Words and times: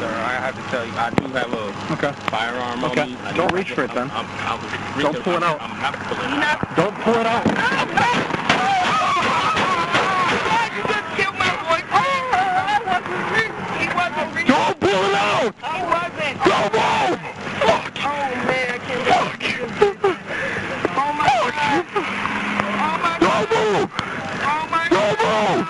sir. 0.00 0.08
I 0.08 0.32
have 0.40 0.56
to 0.56 0.62
tell 0.70 0.84
you, 0.86 0.92
I 0.96 1.10
do 1.10 1.26
have 1.28 1.52
a 1.52 1.92
Okay. 1.92 2.12
firearm 2.30 2.84
Okay. 2.84 3.02
on 3.02 3.10
me. 3.10 3.16
I 3.24 3.32
Don't 3.34 3.52
reach 3.52 3.72
for 3.72 3.84
it, 3.84 3.94
then. 3.94 4.10
I'm, 4.10 4.26
I'm, 4.40 4.58
I'm, 4.96 5.02
Don't 5.02 5.22
pull 5.22 5.34
it 5.34 5.42
out. 5.42 5.60
I'm, 5.60 5.80
not 5.80 5.94
pulling 6.08 6.32
it 6.38 6.44
out. 6.44 6.76
Don't 6.76 6.96
pull 7.04 7.14
it 7.14 7.26
out. 7.26 7.44
Don't 14.48 14.80
pull 14.80 15.04
it 15.04 15.14
out. 15.14 15.50
Don't 16.44 16.72
move. 16.72 17.10
Fuck. 17.60 17.92
Fuck. 18.00 18.40
Don't 23.20 23.50
move. 23.50 23.90
Don't 24.40 24.70
move. 24.70 25.66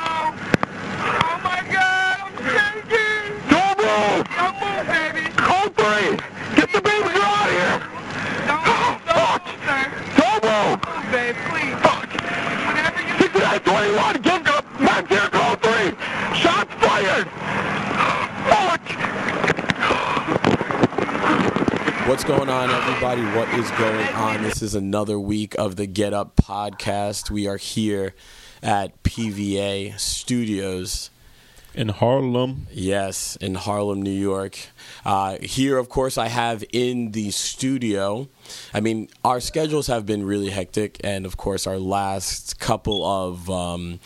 Don't 3.50 3.76
move. 3.78 5.36
Code 5.36 5.72
three. 5.76 6.16
Get 6.56 6.68
the 6.72 6.80
baby 6.80 7.10
girl 7.14 7.22
out 7.22 7.48
of 7.48 7.54
here. 7.54 7.78
Fuck. 8.46 9.42
Don't 10.16 10.42
move. 10.44 10.80
Fuck. 11.82 12.10
6921. 13.18 14.22
Get 14.22 14.48
up. 14.48 14.64
Back 14.78 15.08
here. 15.08 15.28
Code 15.30 15.60
three. 15.62 15.90
Shots 16.40 16.72
fired. 16.80 17.26
Fuck. 18.48 18.80
What's 22.10 22.24
going 22.24 22.48
on, 22.48 22.70
everybody? 22.70 23.22
What 23.22 23.48
is 23.50 23.70
going 23.70 24.08
on? 24.08 24.42
This 24.42 24.62
is 24.62 24.74
another 24.74 25.16
week 25.16 25.54
of 25.56 25.76
the 25.76 25.86
Get 25.86 26.12
Up 26.12 26.34
podcast. 26.34 27.30
We 27.30 27.46
are 27.46 27.56
here 27.56 28.16
at 28.64 29.00
PVA 29.04 29.96
Studios. 29.96 31.10
in 31.72 31.90
Harlem. 31.90 32.66
Yes, 32.72 33.36
in 33.36 33.54
Harlem, 33.54 34.02
New 34.02 34.10
York. 34.10 34.58
Uh, 35.04 35.36
here, 35.40 35.78
of 35.78 35.88
course, 35.88 36.18
I 36.18 36.26
have 36.26 36.64
in 36.72 37.12
the 37.12 37.30
studio. 37.30 38.26
I 38.74 38.80
mean, 38.80 39.08
our 39.24 39.38
schedules 39.38 39.86
have 39.86 40.04
been 40.04 40.26
really 40.26 40.50
hectic, 40.50 41.00
and 41.04 41.24
of 41.24 41.36
course, 41.36 41.64
our 41.64 41.78
last 41.78 42.58
couple 42.58 43.06
of 43.06 43.48
um, 43.48 44.00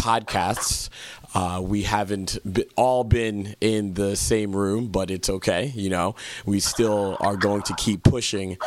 podcasts. 0.00 0.90
Uh, 1.32 1.60
we 1.62 1.82
haven't 1.82 2.38
be, 2.50 2.64
all 2.76 3.04
been 3.04 3.54
in 3.60 3.94
the 3.94 4.16
same 4.16 4.54
room, 4.54 4.88
but 4.88 5.10
it's 5.10 5.30
okay. 5.30 5.72
You 5.74 5.90
know, 5.90 6.16
we 6.44 6.60
still 6.60 7.16
are 7.20 7.36
going 7.36 7.62
to 7.62 7.74
keep 7.74 8.02
pushing 8.02 8.58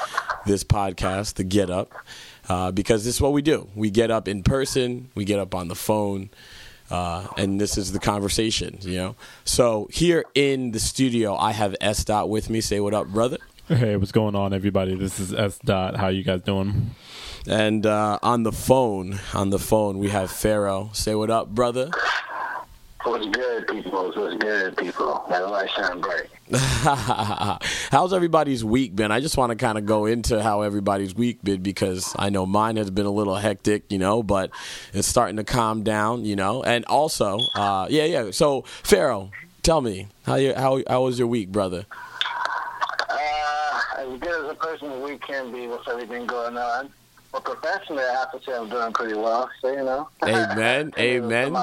this 0.46 0.64
podcast, 0.64 1.36
the 1.36 1.44
Get 1.44 1.70
Up, 1.70 1.92
uh, 2.48 2.72
because 2.72 3.04
this 3.04 3.16
is 3.16 3.22
what 3.22 3.34
we 3.34 3.42
do. 3.42 3.68
We 3.76 3.90
get 3.90 4.12
up 4.12 4.28
in 4.28 4.44
person, 4.44 5.10
we 5.14 5.26
get 5.26 5.40
up 5.40 5.54
on 5.54 5.68
the 5.68 5.76
phone, 5.76 6.30
uh, 6.90 7.28
and 7.38 7.60
this 7.60 7.78
is 7.78 7.92
the 7.92 8.00
conversation. 8.00 8.78
You 8.82 8.98
know, 8.98 9.16
so 9.44 9.90
here 9.92 10.24
in 10.34 10.72
the 10.72 10.80
studio, 10.80 11.36
I 11.36 11.52
have 11.52 11.76
S 11.82 12.06
Dot 12.06 12.30
with 12.30 12.50
me. 12.50 12.62
Say 12.62 12.80
what 12.80 12.94
up, 12.94 13.08
brother. 13.08 13.38
Hey, 13.68 13.96
what's 13.96 14.12
going 14.12 14.36
on, 14.36 14.54
everybody? 14.54 14.94
This 14.94 15.22
is 15.22 15.34
S. 15.34 15.58
Dot. 15.64 15.96
How 15.96 16.10
you 16.10 16.22
guys 16.22 16.42
doing? 16.42 16.96
And 17.48 17.86
uh, 17.86 18.20
on 18.22 18.44
the 18.44 18.52
phone, 18.52 19.20
on 19.34 19.52
the 19.52 19.60
phone, 19.60 20.00
we 20.00 20.10
have 20.10 20.30
Pharaoh. 20.32 20.90
Say 20.92 21.16
what 21.16 21.30
up, 21.30 21.48
brother. 21.48 21.90
What's 23.04 23.28
good, 23.28 23.68
people? 23.68 24.12
What's 24.16 24.38
good, 24.38 24.78
people? 24.78 25.26
That 25.30 25.50
light 25.50 25.70
shine 25.72 26.00
bright. 26.00 26.30
How's 27.92 28.14
everybody's 28.14 28.64
week 28.64 28.96
been? 28.96 29.12
I 29.12 29.20
just 29.20 29.36
want 29.36 29.50
to 29.50 29.58
kind 29.58 29.78
of 29.78 29.86
go 29.86 30.06
into 30.06 30.42
how 30.42 30.62
everybody's 30.62 31.14
week 31.14 31.44
been 31.44 31.62
because 31.62 32.16
I 32.18 32.30
know 32.30 32.46
mine 32.46 32.78
has 32.78 32.90
been 32.92 33.06
a 33.06 33.12
little 33.12 33.36
hectic, 33.36 33.92
you 33.92 33.98
know, 33.98 34.24
but 34.24 34.52
it's 34.94 35.08
starting 35.08 35.36
to 35.36 35.44
calm 35.44 35.84
down, 35.84 36.24
you 36.24 36.38
know. 36.38 36.64
And 36.64 36.86
also, 36.86 37.40
uh, 37.56 37.88
yeah, 37.90 38.06
yeah. 38.06 38.32
So, 38.32 38.62
Pharaoh, 38.62 39.32
tell 39.64 39.82
me 39.82 40.08
how 40.26 40.36
you 40.36 40.54
how 40.54 40.82
how 40.88 41.04
was 41.04 41.20
your 41.20 41.28
week, 41.28 41.52
brother? 41.52 41.86
Uh, 43.10 43.82
as 43.98 44.20
good 44.20 44.46
as 44.46 44.52
a 44.52 44.56
person's 44.56 45.04
week 45.04 45.22
can 45.22 45.52
be 45.52 45.68
with 45.68 45.86
everything 45.90 46.26
going 46.26 46.58
on. 46.58 46.90
But 47.34 47.44
professionally, 47.46 48.04
I 48.04 48.14
have 48.14 48.32
to 48.32 48.42
say 48.46 48.56
I'm 48.56 48.70
doing 48.70 48.94
pretty 48.94 49.16
well. 49.16 49.50
So, 49.60 49.72
you 49.72 49.84
know. 49.84 50.08
Amen, 50.24 50.94
amen. 50.98 51.56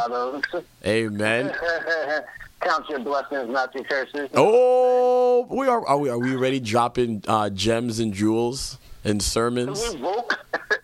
Amen. 0.85 1.55
Count 2.61 2.89
your 2.91 2.99
blessings, 2.99 3.49
not 3.49 3.75
your 3.75 3.85
curses. 3.85 4.29
Oh, 4.35 5.47
we 5.49 5.67
are 5.67 5.87
are 5.87 5.97
we 5.97 6.11
are 6.11 6.19
we 6.19 6.37
ready 6.37 6.61
dropping 6.61 7.23
uh, 7.27 7.49
gems 7.49 8.01
and 8.01 8.13
jewels 8.13 8.79
and 9.05 9.23
sermons? 9.23 9.97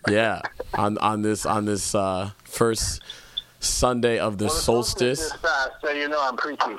Yeah, 0.09 0.41
on 0.73 0.97
on 0.99 1.21
this 1.21 1.45
on 1.45 1.65
this 1.65 1.93
uh, 1.93 2.31
first 2.45 3.01
Sunday 3.59 4.19
of 4.19 4.37
the 4.37 4.45
Well, 4.45 4.53
the 4.55 4.61
solstice. 4.61 5.19
is 5.19 5.33
fast, 5.33 5.71
so 5.81 5.89
you 5.91 6.07
know 6.07 6.17
I'm 6.21 6.37
preachy. 6.37 6.77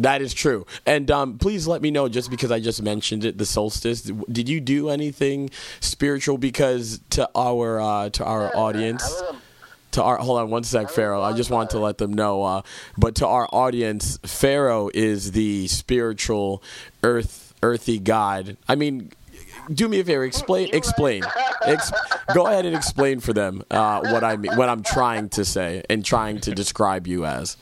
That 0.00 0.22
is 0.22 0.32
true. 0.32 0.66
And 0.86 1.10
um, 1.10 1.36
please 1.36 1.66
let 1.68 1.82
me 1.82 1.90
know, 1.90 2.08
just 2.08 2.30
because 2.30 2.50
I 2.50 2.58
just 2.58 2.82
mentioned 2.82 3.22
it, 3.22 3.36
the 3.36 3.44
solstice. 3.44 4.00
Did 4.00 4.48
you 4.48 4.58
do 4.58 4.88
anything 4.88 5.50
spiritual? 5.80 6.38
Because 6.38 7.00
to 7.10 7.28
our 7.34 7.78
uh, 7.78 8.08
to 8.10 8.24
our 8.24 8.56
audience, 8.56 9.04
to 9.92 10.02
our 10.02 10.16
hold 10.16 10.40
on 10.40 10.48
one 10.48 10.64
sec, 10.64 10.88
Pharaoh. 10.88 11.22
I 11.22 11.34
just 11.34 11.50
want 11.50 11.70
to 11.70 11.78
let 11.78 11.98
them 11.98 12.14
know. 12.14 12.42
Uh, 12.42 12.62
but 12.96 13.14
to 13.16 13.26
our 13.26 13.46
audience, 13.52 14.18
Pharaoh 14.24 14.90
is 14.94 15.32
the 15.32 15.68
spiritual 15.68 16.62
earth 17.02 17.52
earthy 17.62 17.98
god. 17.98 18.56
I 18.66 18.74
mean. 18.74 19.12
Do 19.72 19.88
me 19.88 20.00
a 20.00 20.04
favor. 20.04 20.24
Explain. 20.24 20.70
Explain. 20.72 21.22
Ex- 21.62 21.92
go 22.34 22.46
ahead 22.46 22.66
and 22.66 22.74
explain 22.74 23.20
for 23.20 23.32
them 23.32 23.62
uh, 23.70 24.00
what 24.00 24.24
I 24.24 24.36
mean, 24.36 24.56
what 24.56 24.68
I'm 24.68 24.82
trying 24.82 25.28
to 25.30 25.44
say, 25.44 25.82
and 25.88 26.04
trying 26.04 26.40
to 26.40 26.54
describe 26.54 27.06
you 27.06 27.24
as. 27.24 27.56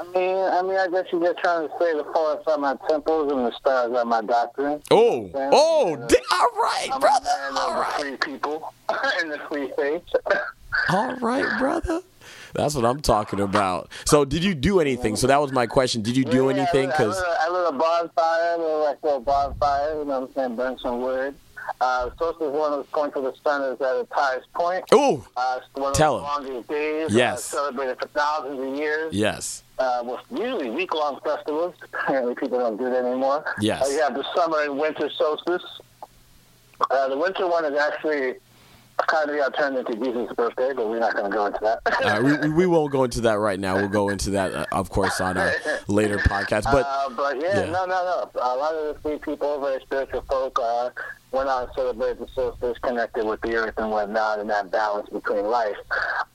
I 0.00 0.04
mean, 0.14 0.36
I 0.38 0.62
mean, 0.62 0.76
I 0.76 0.88
guess 0.90 1.06
you're 1.12 1.22
just 1.22 1.38
trying 1.40 1.68
to 1.68 1.74
say 1.78 1.92
the 1.94 2.04
forest 2.14 2.48
are 2.48 2.58
my 2.58 2.76
temples 2.88 3.30
and 3.32 3.44
the 3.46 3.52
stars 3.58 3.92
are 3.94 4.04
my 4.04 4.22
doctrine. 4.22 4.82
Oh, 4.90 5.30
oh, 5.34 5.96
di- 6.08 6.16
all 6.32 6.48
right, 6.56 6.88
I'm 6.92 7.00
brother. 7.00 7.28
All 7.52 7.74
right, 7.80 8.00
free 8.00 8.16
people 8.16 8.72
and 8.88 9.30
the 9.30 9.38
free 9.48 9.70
faith. 9.76 10.02
all 10.88 11.14
right, 11.16 11.46
brother. 11.58 12.00
That's 12.54 12.74
what 12.74 12.84
I'm 12.84 13.00
talking 13.00 13.40
about. 13.40 13.90
So, 14.06 14.24
did 14.24 14.42
you 14.42 14.54
do 14.54 14.80
anything? 14.80 15.14
So 15.16 15.26
that 15.28 15.40
was 15.40 15.52
my 15.52 15.66
question. 15.66 16.02
Did 16.02 16.16
you 16.16 16.24
do 16.24 16.46
Yeah, 16.46 16.56
anything? 16.56 16.88
Because 16.88 17.16
I 17.16 17.20
lit, 17.20 17.28
a- 17.28 17.42
I 17.42 17.48
lit 17.50 17.74
a 17.74 17.78
bonfire, 17.78 18.54
a 18.54 18.58
little 18.58 18.80
like 18.84 18.98
a 19.02 19.06
little 19.06 19.20
bonfire, 19.20 19.98
you 19.98 20.04
know 20.06 20.20
what 20.20 20.28
I'm 20.30 20.34
saying, 20.34 20.56
burn 20.56 20.78
some 20.78 21.00
wood. 21.02 21.34
Uh, 21.80 22.10
solstice 22.18 22.48
one 22.48 22.72
of 22.72 22.78
the 22.78 22.84
points 22.92 23.16
of 23.16 23.22
the 23.22 23.32
sun 23.44 23.62
is 23.62 23.80
at 23.80 23.96
its 23.96 24.12
highest 24.12 24.52
point. 24.54 24.84
oh, 24.92 25.24
Uh, 25.36 25.58
it's 25.60 25.66
one 25.74 25.90
of 25.92 25.96
Tell 25.96 26.16
the 26.16 26.22
longest 26.24 26.68
days. 26.68 27.14
Yes. 27.14 27.54
Uh, 27.54 27.56
celebrated 27.58 27.98
for 28.00 28.08
thousands 28.08 28.58
of 28.60 28.76
years. 28.76 29.14
yes, 29.14 29.62
Uh, 29.80 30.02
with 30.04 30.20
usually 30.30 30.68
week-long 30.68 31.18
festivals. 31.24 31.74
Apparently 31.94 32.34
people 32.34 32.58
don't 32.58 32.76
do 32.76 32.84
that 32.84 33.02
anymore. 33.02 33.42
Yes. 33.62 33.82
Uh, 33.82 33.88
you 33.90 33.98
have 34.02 34.14
the 34.14 34.26
summer 34.36 34.60
and 34.60 34.78
winter 34.78 35.08
solstice. 35.08 35.64
Uh, 36.90 37.08
the 37.08 37.16
winter 37.16 37.46
one 37.46 37.64
is 37.64 37.78
actually 37.78 38.34
kind 39.06 39.28
of 39.30 39.36
the 39.36 39.42
alternative 39.42 39.86
to 39.86 40.04
Jesus' 40.04 40.34
birthday, 40.36 40.72
but 40.74 40.88
we're 40.88 40.98
not 40.98 41.14
going 41.14 41.30
to 41.30 41.36
go 41.36 41.46
into 41.46 41.58
that. 41.62 41.80
uh, 42.04 42.22
we, 42.22 42.36
we- 42.48 42.54
we 42.60 42.66
won't 42.66 42.92
go 42.92 43.04
into 43.04 43.20
that 43.22 43.38
right 43.38 43.58
now. 43.58 43.76
We'll 43.76 43.88
go 43.88 44.08
into 44.10 44.30
that, 44.30 44.52
uh, 44.54 44.66
of 44.72 44.90
course, 44.90 45.20
on 45.20 45.36
a 45.36 45.52
later 45.88 46.18
podcast. 46.18 46.64
But 46.64 46.86
uh, 46.88 47.08
but 47.16 47.40
yeah, 47.40 47.60
yeah. 47.60 47.64
no, 47.70 47.84
no, 47.86 48.28
no. 48.34 48.40
A 48.42 48.56
lot 48.56 48.74
of 48.74 49.02
the 49.02 49.18
people, 49.18 49.60
very 49.60 49.80
spiritual 49.82 50.22
folk, 50.28 50.58
uh, 50.62 50.90
went 51.32 51.48
on 51.48 51.68
to 51.68 51.74
celebrate 51.74 52.18
the 52.18 52.26
solstice, 52.34 52.76
connected 52.82 53.24
with 53.24 53.40
the 53.42 53.54
earth 53.54 53.74
and 53.78 53.90
whatnot, 53.90 54.40
and 54.40 54.50
that 54.50 54.70
balance 54.70 55.08
between 55.08 55.44
life. 55.46 55.76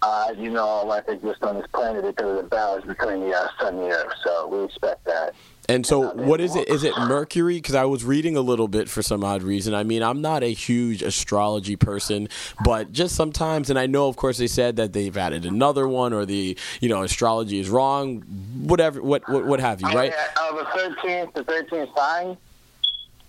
Uh, 0.01 0.27
as 0.31 0.37
you 0.37 0.49
know, 0.49 0.63
all 0.63 0.87
life 0.87 1.03
exists 1.09 1.43
on 1.43 1.55
this 1.55 1.67
planet 1.73 2.03
because 2.03 2.37
of 2.37 2.43
the 2.43 2.49
balance 2.49 2.85
between 2.85 3.19
the 3.21 3.35
uh, 3.35 3.47
sun 3.59 3.75
and 3.75 3.83
the 3.83 3.89
earth. 3.89 4.13
So 4.23 4.47
we 4.47 4.59
respect 4.59 5.03
that. 5.05 5.33
And 5.67 5.85
so, 5.85 6.13
what 6.13 6.39
is 6.39 6.55
it? 6.55 6.67
Is 6.69 6.83
it 6.83 6.93
Mercury? 6.97 7.55
Because 7.55 7.75
I 7.75 7.85
was 7.85 8.03
reading 8.03 8.37
a 8.37 8.41
little 8.41 8.67
bit 8.67 8.89
for 8.89 9.01
some 9.01 9.23
odd 9.23 9.43
reason. 9.43 9.73
I 9.73 9.83
mean, 9.83 10.03
I'm 10.03 10.21
not 10.21 10.43
a 10.43 10.53
huge 10.53 11.01
astrology 11.01 11.75
person, 11.75 12.29
but 12.63 12.91
just 12.91 13.15
sometimes, 13.15 13.69
and 13.69 13.79
I 13.79 13.87
know, 13.87 14.07
of 14.07 14.15
course, 14.15 14.37
they 14.37 14.47
said 14.47 14.75
that 14.75 14.93
they've 14.93 15.15
added 15.15 15.45
another 15.45 15.87
one, 15.87 16.13
or 16.13 16.25
the 16.25 16.57
you 16.81 16.89
know 16.89 17.03
astrology 17.03 17.59
is 17.59 17.69
wrong. 17.69 18.21
Whatever, 18.63 19.01
what 19.01 19.27
what, 19.29 19.45
what 19.45 19.59
have 19.59 19.81
you, 19.81 19.87
right? 19.87 20.13
Uh, 20.37 20.55
the 20.55 20.65
thirteenth, 20.65 21.33
the 21.33 21.43
thirteenth 21.43 21.89
sign. 21.95 22.37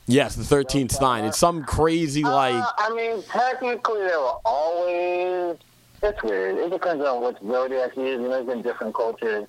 Yes, 0.07 0.37
the 0.37 0.45
thirteenth 0.45 0.93
sign. 0.93 1.25
It's 1.25 1.39
some 1.39 1.65
crazy 1.65 2.23
like. 2.23 2.55
Uh, 2.55 2.71
I 2.79 2.95
mean, 2.95 3.23
technically, 3.25 4.01
they 4.01 4.17
were 4.17 4.39
always. 4.45 5.57
It's 6.03 6.23
weird. 6.23 6.57
It 6.59 6.71
depends 6.71 7.05
on 7.05 7.23
what 7.23 7.41
zodiac 7.43 7.97
you 7.97 8.05
use. 8.05 8.21
You 8.21 8.29
know, 8.29 8.31
there's 8.31 8.47
been 8.47 8.63
different 8.63 8.95
cultures. 8.95 9.47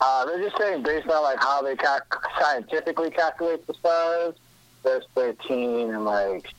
Uh, 0.00 0.24
they're 0.26 0.42
just 0.42 0.58
saying 0.58 0.82
based 0.82 1.08
on 1.08 1.22
like 1.22 1.38
how 1.40 1.62
they 1.62 1.76
cal- 1.76 2.00
scientifically 2.40 3.10
calculate 3.10 3.66
the 3.66 3.74
stars. 3.74 4.34
There's 4.82 5.04
13, 5.14 5.94
and 5.94 6.04
like 6.04 6.52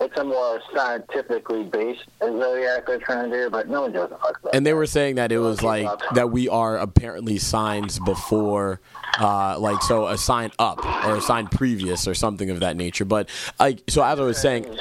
it's 0.00 0.18
a 0.18 0.24
more 0.24 0.60
scientifically 0.74 1.62
based 1.64 2.04
zodiac 2.20 2.86
they're 2.86 2.98
trying 2.98 3.30
to 3.30 3.36
do, 3.36 3.50
but 3.50 3.68
no 3.68 3.82
one 3.82 3.92
gives 3.92 4.10
a 4.10 4.18
fuck 4.18 4.38
about. 4.40 4.54
And 4.54 4.66
they 4.66 4.74
were 4.74 4.86
saying 4.86 5.14
that 5.16 5.30
it 5.30 5.38
was 5.38 5.62
like 5.62 5.88
that 6.14 6.30
we 6.30 6.48
are 6.48 6.76
apparently 6.76 7.38
signs 7.38 8.00
before, 8.00 8.80
uh, 9.20 9.58
like 9.58 9.80
so 9.82 10.08
a 10.08 10.18
sign 10.18 10.50
up 10.58 10.84
or 11.06 11.16
a 11.16 11.20
sign 11.20 11.46
previous 11.46 12.08
or 12.08 12.14
something 12.14 12.50
of 12.50 12.60
that 12.60 12.76
nature. 12.76 13.04
But 13.04 13.28
like 13.60 13.82
so, 13.88 14.02
as 14.02 14.18
I 14.18 14.22
was 14.22 14.40
saying, 14.40 14.76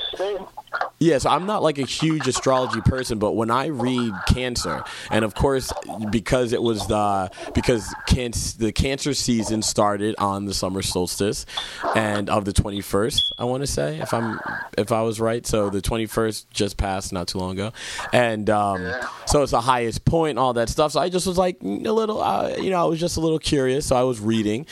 Yeah, 1.00 1.18
so 1.18 1.32
I'm 1.32 1.48
not 1.48 1.64
like 1.64 1.80
a 1.80 1.86
huge 1.86 2.28
astrology 2.28 2.80
person, 2.82 3.18
but 3.18 3.32
when 3.32 3.50
I 3.50 3.68
read 3.68 4.14
Cancer, 4.28 4.84
and 5.10 5.26
of 5.26 5.34
course 5.34 5.72
because 6.12 6.54
it 6.54 6.62
was 6.62 6.86
the 6.88 7.32
because 7.56 7.94
cancer, 8.08 8.58
the 8.60 8.72
Cancer 8.72 9.14
season 9.16 9.64
started 9.64 10.16
on 10.20 10.46
the 10.46 10.54
summer 10.54 10.84
solstice, 10.84 11.48
and 11.96 12.30
of 12.30 12.46
the 12.46 12.54
21st, 12.54 13.20
I 13.40 13.46
want 13.46 13.62
to 13.62 13.68
say 13.68 14.00
if 14.00 14.14
I'm 14.14 14.40
if 14.78 14.92
I 14.92 15.02
was 15.02 15.20
right. 15.20 15.46
So 15.46 15.72
the 15.72 15.82
21st 15.82 16.46
just 16.52 16.78
passed 16.78 17.12
not 17.12 17.28
too 17.28 17.40
long 17.40 17.54
ago, 17.54 17.74
and 18.14 18.48
um, 18.50 18.94
so 19.26 19.42
it's 19.42 19.52
the 19.52 19.62
highest 19.62 20.06
point, 20.06 20.38
all 20.38 20.54
that 20.54 20.70
stuff. 20.70 20.92
So 20.92 21.00
I 21.00 21.10
just 21.10 21.26
was 21.26 21.38
like 21.38 21.58
a 21.64 21.66
little, 21.66 22.22
uh, 22.22 22.56
you 22.58 22.70
know, 22.70 22.80
I 22.80 22.86
was 22.86 23.00
just 23.00 23.18
a 23.18 23.22
little 23.22 23.40
curious, 23.40 23.88
so 23.88 23.96
I 23.96 24.04
was 24.04 24.20
reading, 24.20 24.68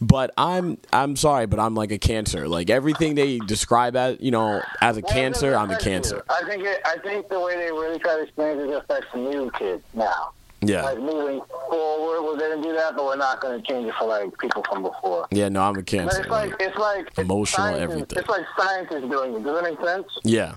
but 0.00 0.32
I'm 0.38 0.78
I'm 0.94 1.14
sorry, 1.14 1.46
but 1.46 1.60
I'm 1.60 1.74
like 1.74 1.92
a 1.92 1.98
Cancer. 1.98 2.48
Like 2.48 2.70
everything 2.70 3.14
they 3.16 3.38
describe 3.38 3.96
as 3.96 4.16
you 4.20 4.30
know 4.30 4.62
as 4.80 4.96
a 4.96 5.02
it 5.02 5.43
Cancer, 5.52 5.56
I'm 5.56 5.70
a 5.70 5.78
Cancer. 5.78 6.16
you. 6.16 6.22
I 6.30 6.48
think 6.48 6.64
it, 6.64 6.80
I 6.84 6.96
think 6.98 7.28
the 7.28 7.40
way 7.40 7.56
they 7.56 7.70
really 7.70 7.98
try 7.98 8.16
to 8.16 8.22
explain 8.22 8.58
it, 8.58 8.68
it 8.70 8.74
affects 8.76 9.08
new 9.14 9.50
kids 9.58 9.82
now. 9.94 10.30
Yeah. 10.62 10.82
Like 10.82 10.98
moving 10.98 11.42
forward, 11.68 12.22
we're 12.24 12.38
going 12.38 12.62
to 12.62 12.66
do 12.68 12.74
that, 12.74 12.96
but 12.96 13.04
we're 13.04 13.16
not 13.16 13.40
going 13.40 13.60
to 13.60 13.66
change 13.68 13.86
it 13.86 13.94
for 13.98 14.06
like 14.06 14.36
people 14.38 14.62
from 14.62 14.82
before. 14.82 15.26
Yeah, 15.30 15.50
no, 15.50 15.62
I'm 15.62 15.72
a 15.74 15.78
But 15.78 15.86
Cancer. 15.86 16.20
it's 16.20 16.28
like 16.30 16.54
it's 16.58 16.78
like 16.78 17.18
Emotional, 17.18 17.66
scientists- 17.66 17.82
everything. 17.82 18.18
It's 18.18 18.28
like 18.28 18.44
scientists 18.56 19.10
doing 19.10 19.34
it. 19.34 19.42
Does 19.44 19.54
that 19.54 19.62
make 19.62 19.80
sense? 19.86 20.06
yeah, 20.24 20.54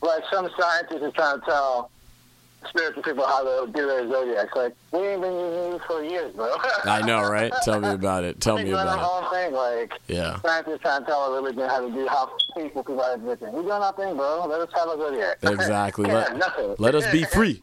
Like 0.00 0.22
some 0.32 0.48
scientists 0.58 1.02
are 1.02 1.10
trying 1.10 1.40
to 1.40 1.44
tell 1.46 1.90
spiritual 2.68 3.02
people 3.02 3.26
how 3.26 3.42
to 3.44 3.72
do 3.72 3.86
their 3.86 4.08
zodiacs. 4.08 4.54
Like 4.54 4.74
we 4.92 4.98
ain't 5.00 5.22
been 5.22 5.32
using 5.32 5.72
you 5.72 5.80
for 5.86 6.02
years, 6.02 6.34
bro. 6.34 6.54
I 6.84 7.02
know, 7.06 7.22
right? 7.22 7.52
Tell 7.62 7.80
me 7.80 7.90
about 7.90 8.24
it. 8.24 8.40
Tell 8.40 8.56
me 8.56 8.64
We're 8.64 8.70
doing 8.70 8.88
our 8.88 8.94
about 8.96 9.24
own 9.24 9.30
thing. 9.30 9.52
Like 9.52 9.92
it. 10.08 10.14
Yeah, 10.14 10.40
scientists 10.40 10.80
trying 10.82 11.00
to 11.02 11.06
tell 11.06 11.32
a 11.32 11.36
religion 11.36 11.68
how 11.68 11.86
to 11.86 11.92
do 11.92 12.06
how 12.06 12.30
people 12.54 12.82
people 12.82 13.00
are 13.00 13.12
everything. 13.12 13.52
We 13.52 13.62
doing 13.62 13.72
our 13.72 13.92
thing, 13.92 14.16
bro. 14.16 14.46
Let 14.46 14.60
us 14.60 14.68
have 14.74 14.88
a 14.88 14.96
zodiac. 14.96 15.38
exactly. 15.42 16.06
Let, 16.10 16.80
let 16.80 16.94
us 16.94 17.10
be 17.12 17.24
free. 17.24 17.62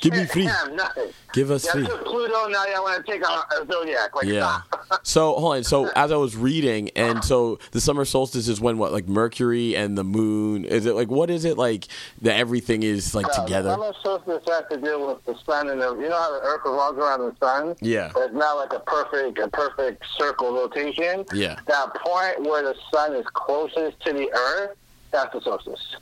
Give 0.00 0.12
me 0.12 0.26
free. 0.26 0.44
Nothing. 0.72 1.10
Give 1.32 1.50
us 1.50 1.64
Yeah, 1.64 1.72
free. 1.72 1.86
Pluto. 1.86 2.46
Now 2.48 2.64
y'all 2.66 2.82
want 2.82 3.04
to 3.04 3.10
take 3.10 3.28
on 3.28 3.42
a 3.60 3.66
zodiac. 3.72 4.14
Like 4.14 4.26
Yeah. 4.26 4.60
So 5.02 5.34
hold 5.34 5.56
on. 5.56 5.64
So 5.64 5.88
as 5.96 6.12
I 6.12 6.16
was 6.16 6.36
reading, 6.36 6.90
and 6.94 7.24
so 7.24 7.58
the 7.72 7.80
summer 7.80 8.04
solstice 8.04 8.48
is 8.48 8.60
when 8.60 8.78
what, 8.78 8.92
like 8.92 9.08
Mercury 9.08 9.74
and 9.76 9.96
the 9.98 10.04
moon? 10.04 10.64
Is 10.64 10.86
it 10.86 10.94
like 10.94 11.08
what 11.10 11.30
is 11.30 11.44
it 11.44 11.56
like 11.58 11.88
that? 12.22 12.36
Everything 12.36 12.82
is 12.82 13.14
like 13.14 13.26
Uh, 13.26 13.42
together. 13.44 13.70
Summer 13.70 13.92
solstice 14.02 14.42
has 14.46 14.64
to 14.70 14.76
deal 14.76 15.06
with 15.06 15.24
the 15.24 15.36
sun 15.44 15.70
and 15.70 15.80
the. 15.80 15.94
You 15.96 16.08
know 16.08 16.18
how 16.18 16.32
the 16.32 16.40
Earth 16.46 16.60
revolves 16.64 16.98
around 16.98 17.20
the 17.20 17.34
sun. 17.44 17.74
Yeah. 17.80 18.10
It's 18.16 18.34
not 18.34 18.56
like 18.56 18.72
a 18.72 18.80
perfect 18.80 19.38
a 19.38 19.48
perfect 19.48 20.04
circle 20.18 20.52
rotation. 20.54 21.24
Yeah. 21.32 21.58
That 21.66 21.94
point 21.94 22.42
where 22.48 22.62
the 22.62 22.74
sun 22.92 23.14
is 23.14 23.24
closest 23.32 24.00
to 24.04 24.12
the 24.12 24.30
Earth, 24.32 24.76
that's 25.10 25.32
the 25.32 25.40
solstice. 25.40 25.96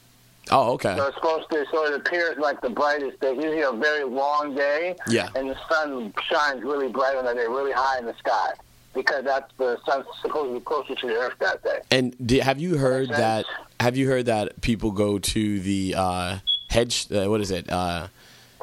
Oh, 0.51 0.73
okay. 0.73 0.97
So 0.97 1.07
it's 1.07 1.17
supposed 1.17 1.49
to. 1.51 1.65
So 1.71 1.85
it 1.87 1.95
appears 1.95 2.37
like 2.39 2.61
the 2.61 2.71
brightest 2.71 3.21
day. 3.21 3.35
Usually 3.35 3.61
a 3.63 3.73
very 3.73 4.05
long 4.05 4.55
day. 4.55 4.97
Yeah. 5.09 5.29
And 5.35 5.49
the 5.49 5.57
sun 5.69 6.13
shines 6.31 6.63
really 6.65 6.89
bright 6.89 7.17
on 7.17 7.25
that 7.25 7.37
day, 7.37 7.47
really 7.47 7.73
high 7.73 7.99
in 7.99 8.07
the 8.07 8.15
sky, 8.19 8.51
because 8.93 9.25
that's 9.25 9.51
the 9.57 9.79
sun's 9.87 10.05
supposed 10.21 10.51
to 10.51 10.55
be 10.59 10.65
closer 10.65 10.95
to 10.95 11.07
the 11.07 11.15
Earth 11.15 11.35
that 11.41 11.63
day. 11.63 11.79
And 11.91 12.15
have 12.43 12.61
you 12.61 12.77
heard 12.77 13.09
Makes 13.09 13.19
that? 13.19 13.47
sense. 13.47 13.59
Have 13.81 13.97
you 13.97 14.09
heard 14.09 14.27
that 14.27 14.61
people 14.61 14.91
go 14.91 15.19
to 15.19 15.61
the 15.61 15.95
uh, 15.97 16.39
hedge? 16.69 17.07
Uh, 17.11 17.27
what 17.31 17.41
is 17.41 17.51
it? 17.51 17.71
Uh, 17.71 18.09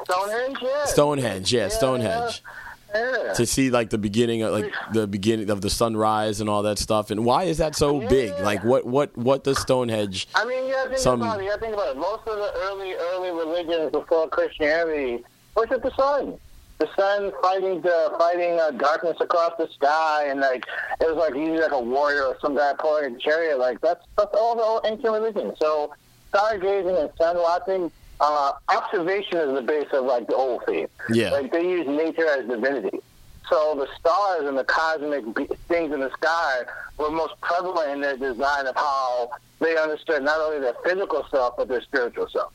Stonehenge, 0.04 0.58
yeah. 0.62 0.84
Stonehenge. 0.86 1.52
Yeah, 1.52 1.68
Stonehenge. 1.68 2.42
Yeah. 2.44 2.69
To 2.92 3.46
see 3.46 3.70
like 3.70 3.90
the 3.90 3.98
beginning 3.98 4.42
of 4.42 4.52
like 4.52 4.72
the 4.92 5.06
beginning 5.06 5.50
of 5.50 5.60
the 5.60 5.70
sunrise 5.70 6.40
and 6.40 6.48
all 6.50 6.62
that 6.62 6.78
stuff. 6.78 7.10
And 7.10 7.24
why 7.24 7.44
is 7.44 7.58
that 7.58 7.76
so 7.76 8.00
big? 8.08 8.32
Like 8.40 8.64
what 8.64 8.84
what 8.86 9.16
what 9.16 9.44
does 9.44 9.58
Stonehenge? 9.58 10.28
I 10.34 10.44
mean, 10.44 10.66
you 10.66 10.72
gotta 10.72 10.88
think 10.90 11.00
Some- 11.00 11.22
about 11.22 11.40
it. 11.40 11.44
You 11.44 11.50
gotta 11.50 11.60
think 11.60 11.74
about 11.74 11.88
it. 11.88 11.96
Most 11.96 12.26
of 12.26 12.36
the 12.36 12.52
early, 12.64 12.94
early 12.94 13.30
religions 13.30 13.92
before 13.92 14.28
Christianity 14.28 15.24
worship 15.56 15.82
the 15.82 15.94
sun. 15.96 16.38
The 16.78 16.88
sun 16.96 17.30
fighting 17.42 17.82
the 17.82 18.14
fighting 18.18 18.58
uh, 18.58 18.70
darkness 18.70 19.18
across 19.20 19.52
the 19.58 19.68
sky, 19.68 20.28
and 20.28 20.40
like 20.40 20.64
it 21.00 21.06
was 21.06 21.16
like 21.16 21.34
usually 21.34 21.60
like 21.60 21.72
a 21.72 21.80
warrior 21.80 22.22
or 22.24 22.38
some 22.40 22.56
guy 22.56 22.72
pulling 22.78 23.16
a 23.16 23.18
chariot. 23.18 23.58
Like 23.58 23.80
that's 23.82 24.02
that's 24.16 24.34
all 24.34 24.80
the 24.82 24.88
ancient 24.88 25.12
religion. 25.12 25.52
So 25.60 25.92
stargazing 26.32 26.98
and 26.98 27.10
sun 27.18 27.36
watching, 27.36 27.90
uh, 28.20 28.52
observation 28.68 29.38
is 29.38 29.54
the 29.54 29.62
base 29.62 29.88
of 29.92 30.04
like 30.04 30.26
the 30.26 30.34
old 30.34 30.62
faith. 30.66 30.90
Yeah. 31.12 31.30
Like 31.30 31.52
they 31.52 31.68
use 31.68 31.86
nature 31.86 32.26
as 32.26 32.46
divinity. 32.46 33.00
So 33.48 33.74
the 33.74 33.88
stars 33.98 34.46
and 34.46 34.56
the 34.56 34.64
cosmic 34.64 35.34
be- 35.34 35.48
things 35.68 35.92
in 35.92 36.00
the 36.00 36.10
sky 36.12 36.60
were 36.98 37.10
most 37.10 37.40
prevalent 37.40 37.90
in 37.90 38.00
their 38.00 38.16
design 38.16 38.66
of 38.66 38.76
how 38.76 39.30
they 39.58 39.76
understood 39.76 40.22
not 40.22 40.40
only 40.40 40.60
their 40.60 40.76
physical 40.84 41.26
self 41.30 41.56
but 41.56 41.66
their 41.66 41.82
spiritual 41.82 42.28
self. 42.28 42.52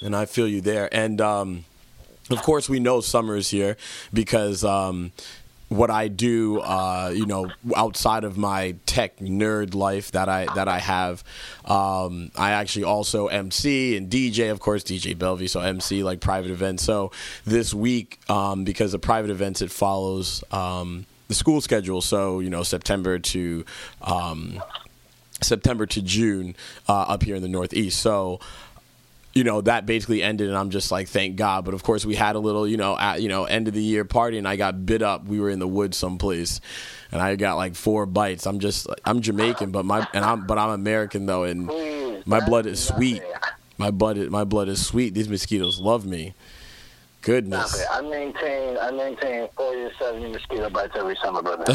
And 0.00 0.14
I 0.14 0.26
feel 0.26 0.46
you 0.46 0.60
there. 0.60 0.88
And 0.94 1.20
um, 1.20 1.64
of 2.30 2.42
course, 2.42 2.68
we 2.68 2.78
know 2.78 3.00
summer 3.00 3.36
is 3.36 3.50
here 3.50 3.76
because 4.12 4.62
um, 4.64 5.12
what 5.68 5.90
I 5.90 6.08
do, 6.08 6.60
uh, 6.60 7.12
you 7.14 7.26
know, 7.26 7.50
outside 7.74 8.24
of 8.24 8.36
my 8.36 8.76
tech 8.86 9.18
nerd 9.18 9.74
life 9.74 10.12
that 10.12 10.28
I 10.28 10.46
that 10.54 10.68
I 10.68 10.78
have, 10.78 11.24
um, 11.64 12.30
I 12.36 12.52
actually 12.52 12.84
also 12.84 13.28
MC 13.28 13.96
and 13.96 14.10
DJ, 14.10 14.50
of 14.50 14.60
course, 14.60 14.84
DJ 14.84 15.18
Bellevue, 15.18 15.48
so 15.48 15.60
MC 15.60 16.02
like 16.02 16.20
private 16.20 16.50
events. 16.50 16.84
So 16.84 17.12
this 17.44 17.72
week, 17.72 18.20
um, 18.28 18.64
because 18.64 18.94
of 18.94 19.00
private 19.00 19.30
events, 19.30 19.62
it 19.62 19.70
follows 19.70 20.44
um, 20.50 21.06
the 21.28 21.34
school 21.34 21.60
schedule. 21.60 22.00
So 22.00 22.40
you 22.40 22.50
know, 22.50 22.62
September 22.62 23.18
to 23.18 23.64
um, 24.02 24.62
September 25.40 25.86
to 25.86 26.02
June 26.02 26.56
uh, 26.88 27.02
up 27.02 27.22
here 27.22 27.36
in 27.36 27.42
the 27.42 27.48
Northeast. 27.48 28.00
So 28.00 28.40
you 29.34 29.42
know 29.42 29.60
that 29.60 29.84
basically 29.84 30.22
ended 30.22 30.48
and 30.48 30.56
i'm 30.56 30.70
just 30.70 30.92
like 30.92 31.08
thank 31.08 31.36
god. 31.36 31.64
But 31.64 31.74
of 31.74 31.82
course 31.82 32.04
we 32.04 32.14
had 32.14 32.36
a 32.36 32.38
little 32.38 32.68
you 32.68 32.76
know 32.76 32.96
at, 32.96 33.20
you 33.20 33.28
know 33.28 33.44
end 33.44 33.66
of 33.68 33.74
the 33.74 33.82
year 33.82 34.04
party 34.04 34.38
and 34.38 34.46
i 34.46 34.56
got 34.56 34.86
bit 34.86 35.02
up. 35.02 35.26
We 35.26 35.40
were 35.40 35.50
in 35.50 35.58
the 35.58 35.68
woods 35.68 35.96
someplace 35.96 36.60
and 37.10 37.20
i 37.20 37.34
got 37.36 37.56
like 37.56 37.74
four 37.74 38.06
bites. 38.06 38.46
I'm 38.46 38.60
just 38.60 38.86
i'm 39.04 39.20
jamaican 39.20 39.70
but 39.72 39.84
my 39.84 40.06
and 40.14 40.24
i'm 40.24 40.46
but 40.46 40.58
i'm 40.58 40.70
american 40.70 41.26
though. 41.26 41.44
And 41.44 41.66
my 42.26 42.40
blood 42.46 42.66
is 42.66 42.82
sweet. 42.82 43.22
My 43.76 43.90
blood 43.90 44.18
my 44.30 44.44
blood 44.44 44.68
is 44.68 44.84
sweet. 44.86 45.14
These 45.14 45.28
mosquitoes 45.28 45.80
love 45.80 46.06
me 46.06 46.34
goodness 47.24 47.80
Stop 47.80 48.02
it. 48.02 48.04
I 48.04 48.08
maintain 48.08 48.78
I 48.78 48.90
maintain 48.90 49.48
forty 49.56 49.80
to 49.80 49.90
seventy 49.98 50.28
mosquito 50.30 50.70
bites 50.70 50.92
every 50.96 51.16
summer, 51.22 51.42
brother. 51.42 51.64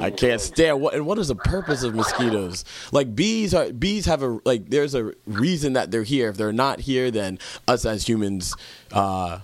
I 0.00 0.10
can't 0.10 0.40
stand 0.40 0.80
what 0.80 0.94
and 0.94 1.06
what 1.06 1.18
is 1.18 1.28
the 1.28 1.34
purpose 1.34 1.82
of 1.82 1.94
mosquitoes? 1.94 2.64
Like 2.92 3.14
bees 3.14 3.54
are 3.54 3.72
bees 3.72 4.06
have 4.06 4.22
a 4.22 4.40
like 4.44 4.68
there's 4.70 4.94
a 4.94 5.12
reason 5.26 5.74
that 5.74 5.90
they're 5.90 6.02
here. 6.02 6.28
If 6.30 6.36
they're 6.36 6.52
not 6.52 6.80
here, 6.80 7.10
then 7.10 7.38
us 7.68 7.84
as 7.84 8.08
humans 8.08 8.54
uh, 8.92 9.40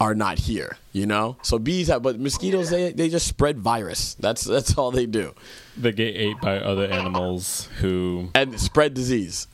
are 0.00 0.14
not 0.14 0.38
here. 0.38 0.78
You 0.92 1.06
know. 1.06 1.36
So 1.42 1.58
bees 1.58 1.88
have, 1.88 2.02
but 2.02 2.18
mosquitoes 2.18 2.70
they 2.70 2.92
they 2.92 3.08
just 3.08 3.26
spread 3.26 3.58
virus. 3.58 4.14
That's 4.14 4.44
that's 4.44 4.78
all 4.78 4.90
they 4.90 5.06
do 5.06 5.34
They 5.76 5.92
get 5.92 6.16
ate 6.16 6.40
by 6.40 6.58
other 6.58 6.86
animals 6.86 7.68
who, 7.80 8.30
and 8.34 8.58
spread 8.60 8.94
disease. 8.94 9.48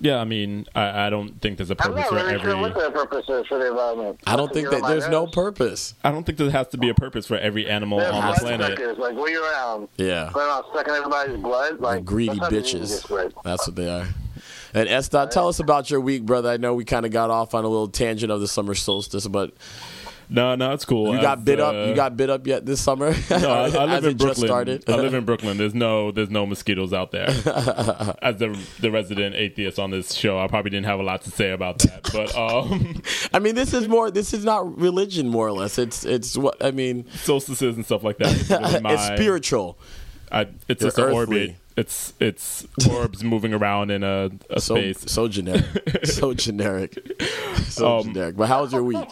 Yeah, 0.00 0.18
I 0.20 0.24
mean, 0.24 0.66
I, 0.74 1.06
I 1.06 1.10
don't 1.10 1.40
think 1.40 1.58
there's 1.58 1.70
a 1.70 1.74
I'm 1.74 1.92
purpose 1.92 1.96
not 2.00 2.08
for 2.08 2.14
really 2.16 2.40
sure 2.40 2.56
what 2.56 2.70
every. 2.70 2.82
their 2.82 2.90
purpose 2.90 3.24
is 3.28 3.46
for 3.46 3.58
the 3.58 3.68
environment. 3.68 4.20
I 4.26 4.36
don't 4.36 4.52
think 4.52 4.70
that 4.70 4.82
there's 4.86 5.08
no 5.08 5.26
purpose. 5.26 5.94
I 6.02 6.10
don't 6.10 6.24
think 6.24 6.38
there 6.38 6.50
has 6.50 6.68
to 6.68 6.78
be 6.78 6.88
a 6.88 6.94
purpose 6.94 7.26
for 7.26 7.36
every 7.36 7.68
animal 7.68 7.98
They're 7.98 8.12
on 8.12 8.32
the 8.32 8.40
planet. 8.40 8.78
suckers. 8.78 8.98
Like 8.98 9.14
where 9.16 9.30
you 9.30 9.44
around, 9.44 9.88
Yeah. 9.96 10.30
going 10.32 10.46
around 10.46 10.64
sucking 10.74 10.94
everybody's 10.94 11.36
blood. 11.38 11.80
Like 11.80 12.04
greedy 12.04 12.38
that's 12.38 12.52
bitches. 12.52 13.08
gets. 13.08 13.34
That's 13.44 13.66
what 13.66 13.76
they 13.76 13.88
are. 13.88 14.06
And 14.74 14.88
S 14.88 15.08
Dot, 15.08 15.30
tell 15.30 15.48
us 15.48 15.60
about 15.60 15.90
your 15.90 16.00
week, 16.00 16.24
brother. 16.24 16.48
I 16.48 16.56
know 16.56 16.74
we 16.74 16.84
kind 16.84 17.04
of 17.04 17.12
got 17.12 17.28
off 17.30 17.54
on 17.54 17.64
a 17.64 17.68
little 17.68 17.88
tangent 17.88 18.32
of 18.32 18.40
the 18.40 18.48
summer 18.48 18.74
solstice, 18.74 19.26
but 19.28 19.52
No, 20.32 20.54
no, 20.54 20.72
it's 20.72 20.84
cool. 20.84 21.14
you 21.14 21.20
got 21.20 21.38
As, 21.38 21.44
bit 21.44 21.60
uh, 21.60 21.66
up. 21.66 21.88
You 21.88 21.94
got 21.94 22.16
bit 22.16 22.30
up 22.30 22.46
yet 22.46 22.64
this 22.66 22.80
summer? 22.80 23.14
No, 23.30 23.50
I, 23.50 23.68
I 23.68 23.84
live 23.86 24.04
in 24.04 24.16
Brooklyn. 24.16 24.46
started. 24.46 24.88
I 24.88 24.96
live 24.96 25.14
in 25.14 25.24
Brooklyn. 25.24 25.58
There's 25.58 25.74
no, 25.74 26.10
there's 26.10 26.30
no 26.30 26.46
mosquitoes 26.46 26.92
out 26.92 27.10
there. 27.10 27.26
As 28.22 28.36
the 28.36 28.58
the 28.80 28.90
resident 28.90 29.34
atheist 29.34 29.78
on 29.78 29.90
this 29.90 30.12
show, 30.12 30.38
I 30.38 30.46
probably 30.48 30.70
didn't 30.70 30.86
have 30.86 31.00
a 31.00 31.02
lot 31.02 31.22
to 31.22 31.30
say 31.30 31.50
about 31.50 31.78
that. 31.80 32.08
But 32.12 32.36
um, 32.36 33.02
I 33.32 33.38
mean, 33.38 33.54
this 33.54 33.74
is 33.74 33.88
more. 33.88 34.10
This 34.10 34.32
is 34.32 34.44
not 34.44 34.78
religion, 34.78 35.28
more 35.28 35.46
or 35.48 35.52
less. 35.52 35.78
It's 35.78 36.04
it's 36.04 36.36
what 36.36 36.62
I 36.64 36.70
mean. 36.70 37.06
solstices 37.14 37.76
and 37.76 37.84
stuff 37.84 38.02
like 38.04 38.18
that. 38.18 38.32
It's, 38.32 38.82
my, 38.82 38.92
it's 38.92 39.06
spiritual. 39.06 39.78
I, 40.30 40.42
it's 40.68 40.80
You're 40.80 40.90
just 40.90 40.98
an 40.98 41.04
earthly. 41.04 41.14
orbit. 41.16 41.56
It's 41.76 42.12
it's 42.20 42.66
orbs 42.90 43.24
moving 43.32 43.54
around 43.54 43.90
in 43.90 44.02
a, 44.04 44.30
a 44.50 44.60
So 44.60 44.74
space. 44.76 45.10
so 45.10 45.26
generic. 45.28 45.64
so 46.04 46.34
generic. 46.34 46.98
So 47.68 47.98
Um, 48.00 48.04
generic. 48.12 48.36
But 48.36 48.48
how's 48.48 48.72
your 48.72 48.82
week? 48.82 49.08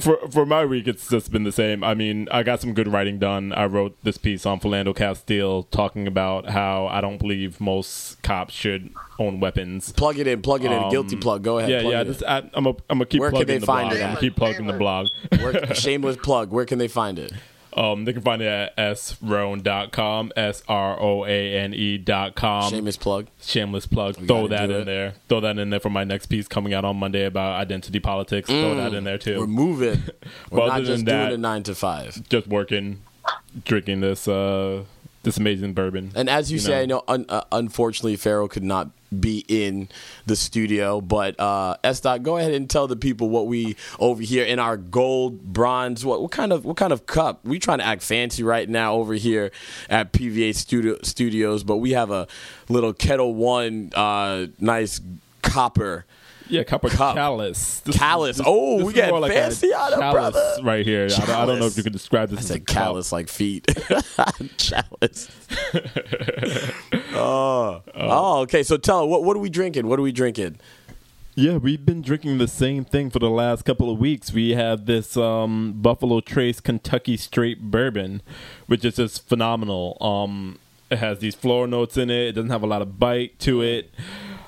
For 0.00 0.18
for 0.30 0.46
my 0.46 0.64
week, 0.64 0.86
it's 0.86 1.08
just 1.08 1.32
been 1.32 1.44
the 1.44 1.52
same. 1.52 1.82
I 1.82 1.94
mean, 1.94 2.28
I 2.30 2.42
got 2.42 2.60
some 2.60 2.72
good 2.72 2.86
writing 2.88 3.18
done. 3.18 3.52
I 3.52 3.66
wrote 3.66 3.96
this 4.04 4.16
piece 4.18 4.46
on 4.46 4.60
Philando 4.60 4.94
Castile 4.94 5.64
talking 5.64 6.06
about 6.06 6.48
how 6.50 6.86
I 6.86 7.00
don't 7.00 7.18
believe 7.18 7.60
most 7.60 8.22
cops 8.22 8.54
should 8.54 8.90
own 9.18 9.40
weapons. 9.40 9.92
Plug 9.92 10.18
it 10.18 10.26
in. 10.26 10.40
Plug 10.42 10.64
it 10.64 10.70
in. 10.72 10.84
Um, 10.84 10.90
Guilty 10.90 11.16
plug. 11.16 11.42
Go 11.42 11.58
ahead. 11.58 11.70
Yeah, 11.70 11.80
plug 11.82 11.92
yeah. 11.92 11.98
it 11.98 12.06
in. 12.06 12.12
This, 12.12 12.22
I, 12.22 12.50
I'm 12.54 12.66
a, 12.66 12.70
I'm 12.70 12.98
gonna 12.98 13.06
keep 13.06 13.20
Where 13.20 13.30
can 13.30 13.36
plugging 13.38 13.54
they 13.54 13.58
the 13.58 13.66
find 13.66 13.88
blog. 13.90 13.98
it 14.00 14.02
I'm 14.02 14.10
at? 14.10 14.14
gonna 14.14 14.20
keep 14.20 14.36
plugging 14.36 14.66
the 14.66 14.72
blog. 14.74 15.08
Where, 15.30 15.74
shameless 15.74 16.16
plug. 16.18 16.50
Where 16.50 16.64
can 16.64 16.78
they 16.78 16.88
find 16.88 17.18
it? 17.18 17.32
Um, 17.76 18.04
they 18.04 18.12
can 18.12 18.22
find 18.22 18.40
it 18.40 18.46
at 18.46 18.76
sroane.com, 18.96 20.32
S 20.36 20.62
R 20.68 21.00
O 21.00 21.24
A 21.24 21.56
N 21.58 21.74
E 21.74 21.98
dot 21.98 22.34
com. 22.34 22.70
Shameless 22.70 22.96
plug. 22.96 23.26
Shameless 23.42 23.86
plug. 23.86 24.16
Throw 24.16 24.48
that 24.48 24.70
in 24.70 24.82
it. 24.82 24.84
there. 24.84 25.14
Throw 25.28 25.40
that 25.40 25.58
in 25.58 25.70
there 25.70 25.80
for 25.80 25.90
my 25.90 26.04
next 26.04 26.26
piece 26.26 26.46
coming 26.48 26.72
out 26.74 26.84
on 26.84 26.96
Monday 26.96 27.24
about 27.24 27.60
identity 27.60 28.00
politics. 28.00 28.48
Throw 28.48 28.74
that 28.76 28.94
in 28.94 29.04
there 29.04 29.18
too. 29.18 29.38
We're 29.40 29.46
moving. 29.46 30.02
We're 30.50 30.66
not 30.66 30.76
other 30.76 30.84
just 30.84 31.04
than 31.04 31.16
doing 31.16 31.28
that- 31.30 31.32
a 31.34 31.38
nine 31.38 31.62
to 31.64 31.74
five. 31.74 32.28
Just 32.28 32.46
working, 32.46 33.02
drinking 33.64 34.00
this 34.00 34.28
uh, 34.28 34.84
this 35.22 35.36
amazing 35.36 35.72
bourbon. 35.74 36.12
And 36.14 36.28
as 36.30 36.50
you, 36.52 36.56
You 36.56 36.60
say, 36.60 36.82
I 36.82 36.86
know. 36.86 36.96
know 36.98 37.04
un- 37.08 37.26
uh, 37.28 37.42
unfortunately 37.50 38.16
Pharaoh 38.16 38.48
could 38.48 38.62
not 38.64 38.90
be 39.20 39.44
in 39.48 39.88
the 40.26 40.36
studio, 40.36 41.00
but 41.00 41.38
uh, 41.38 41.76
S. 41.82 42.00
Dot, 42.00 42.22
go 42.22 42.36
ahead 42.36 42.52
and 42.52 42.68
tell 42.68 42.86
the 42.86 42.96
people 42.96 43.28
what 43.28 43.46
we 43.46 43.76
over 43.98 44.22
here 44.22 44.44
in 44.44 44.58
our 44.58 44.76
gold, 44.76 45.42
bronze. 45.42 46.04
What, 46.04 46.22
what 46.22 46.30
kind 46.30 46.52
of 46.52 46.64
what 46.64 46.76
kind 46.76 46.92
of 46.92 47.06
cup? 47.06 47.44
We 47.44 47.58
trying 47.58 47.78
to 47.78 47.84
act 47.84 48.02
fancy 48.02 48.42
right 48.42 48.68
now 48.68 48.94
over 48.94 49.14
here 49.14 49.50
at 49.88 50.12
PVA 50.12 50.54
Studio 50.54 50.98
Studios, 51.02 51.64
but 51.64 51.78
we 51.78 51.92
have 51.92 52.10
a 52.10 52.26
little 52.68 52.92
Ketel 52.92 53.34
One, 53.34 53.90
uh, 53.94 54.46
nice 54.58 55.00
copper. 55.42 56.04
Yeah, 56.48 56.62
copper 56.64 56.90
Cup. 56.90 57.14
chalice. 57.14 57.80
This, 57.80 57.96
Callus. 57.96 58.40
Oh, 58.44 58.76
we 58.76 58.88
is 58.88 58.92
getting 58.92 59.10
more 59.10 59.20
like 59.20 59.32
fancy 59.32 59.72
on 59.72 59.92
it, 59.94 59.96
brother. 60.12 60.56
right 60.62 60.84
here. 60.84 61.04
I 61.06 61.08
don't, 61.08 61.30
I 61.30 61.46
don't 61.46 61.58
know 61.58 61.66
if 61.66 61.76
you 61.76 61.82
can 61.82 61.92
describe 61.92 62.28
this 62.28 62.40
I 62.40 62.42
said 62.42 62.66
cup. 62.66 62.76
callus 62.76 63.12
like 63.12 63.28
feet. 63.28 63.66
chalice. 64.56 65.30
oh. 67.14 67.82
oh, 67.94 68.38
okay. 68.40 68.62
So 68.62 68.76
tell 68.76 69.08
what 69.08 69.24
what 69.24 69.36
are 69.36 69.40
we 69.40 69.50
drinking? 69.50 69.86
What 69.86 69.98
are 69.98 70.02
we 70.02 70.12
drinking? 70.12 70.58
Yeah, 71.36 71.56
we've 71.56 71.84
been 71.84 72.00
drinking 72.00 72.38
the 72.38 72.46
same 72.46 72.84
thing 72.84 73.10
for 73.10 73.18
the 73.18 73.30
last 73.30 73.64
couple 73.64 73.90
of 73.90 73.98
weeks. 73.98 74.32
We 74.32 74.50
have 74.50 74.86
this 74.86 75.16
um, 75.16 75.74
Buffalo 75.78 76.20
Trace 76.20 76.60
Kentucky 76.60 77.16
Straight 77.16 77.60
Bourbon, 77.72 78.22
which 78.68 78.84
is 78.84 78.96
just 78.96 79.28
phenomenal. 79.28 79.98
Um, 80.00 80.60
it 80.90 80.98
has 80.98 81.18
these 81.18 81.34
floral 81.34 81.66
notes 81.66 81.96
in 81.96 82.08
it. 82.08 82.28
It 82.28 82.32
doesn't 82.32 82.50
have 82.50 82.62
a 82.62 82.68
lot 82.68 82.82
of 82.82 83.00
bite 83.00 83.38
to 83.40 83.62
it. 83.62 83.90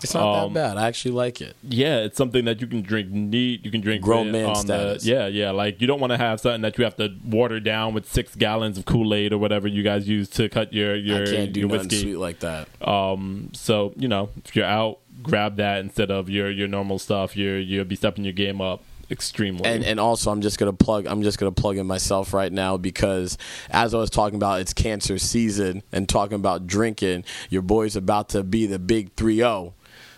It's 0.03 0.15
not 0.15 0.45
Um, 0.45 0.53
that 0.53 0.75
bad. 0.75 0.77
I 0.83 0.87
actually 0.89 1.13
like 1.13 1.41
it. 1.41 1.57
Yeah, 1.63 1.99
it's 1.99 2.17
something 2.17 2.45
that 2.45 2.61
you 2.61 2.67
can 2.67 2.83
drink 2.83 3.11
neat. 3.11 3.65
You 3.65 3.71
can 3.71 3.81
drink 3.81 4.03
Grown 4.03 4.29
it 4.29 4.33
man 4.33 4.47
on 4.47 4.67
the- 4.67 4.99
yeah, 5.03 5.27
yeah. 5.27 5.51
Like 5.51 5.81
you 5.81 5.87
don't 5.87 6.01
want 6.01 6.13
to 6.13 6.17
have 6.19 6.41
something 6.41 6.61
that 6.63 6.77
you 6.79 6.85
have 6.85 6.97
to 6.97 7.15
water 7.25 7.61
down 7.61 7.95
with 7.95 8.11
six 8.11 8.35
gallons 8.35 8.79
of 8.79 8.85
Kool 8.85 9.15
Aid 9.15 9.33
or 9.33 9.39
whatever 9.39 9.67
you 9.69 9.83
guys 9.83 10.09
use 10.09 10.29
to 10.31 10.49
cut 10.49 10.73
your 10.73 10.95
your, 10.97 11.23
I 11.23 11.27
can't 11.27 11.53
do 11.53 11.61
your 11.61 11.69
whiskey. 11.69 12.01
sweet 12.03 12.17
like 12.17 12.41
that. 12.41 12.69
Um, 12.87 13.51
so 13.53 13.93
you 13.97 14.09
know, 14.09 14.31
if 14.45 14.55
you're 14.55 14.65
out, 14.67 14.99
grab 15.23 15.57
that 15.57 15.81
instead 15.81 16.11
of 16.11 16.29
your 16.29 16.51
your 16.51 16.69
normal 16.69 16.99
stuff. 16.99 17.37
You're 17.37 17.59
you'll 17.59 17.85
be 17.85 17.97
stepping 17.97 18.25
your 18.25 18.33
game 18.35 18.61
up 18.61 18.83
extremely. 19.11 19.65
And 19.65 19.85
and 19.85 19.99
also 20.01 20.31
I'm 20.31 20.41
just 20.43 20.59
gonna 20.59 20.73
plug 20.73 21.07
I'm 21.07 21.23
just 21.23 21.39
gonna 21.39 21.53
plug 21.53 21.77
in 21.79 21.87
myself 21.87 22.35
right 22.35 22.53
now 22.53 22.77
because 22.77 23.39
as 23.71 23.95
I 23.95 23.99
was 23.99 24.11
talking 24.11 24.37
about 24.37 24.61
it's 24.61 24.73
cancer 24.75 25.17
season 25.19 25.83
and 25.93 26.09
talking 26.09 26.35
about 26.35 26.67
drinking, 26.67 27.25
your 27.49 27.63
boy's 27.63 27.97
about 27.97 28.29
to 28.31 28.43
be 28.43 28.67
the 28.67 28.79
big 28.81 29.15
three 29.15 29.37
zero, 29.37 29.75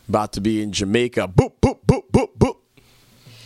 about 0.08 0.32
to 0.34 0.40
be 0.40 0.62
in 0.62 0.72
Jamaica. 0.72 1.28
Boop 1.28 1.52
boop 1.60 1.78
boop 1.86 2.10
boop 2.12 2.28
boop. 2.38 2.56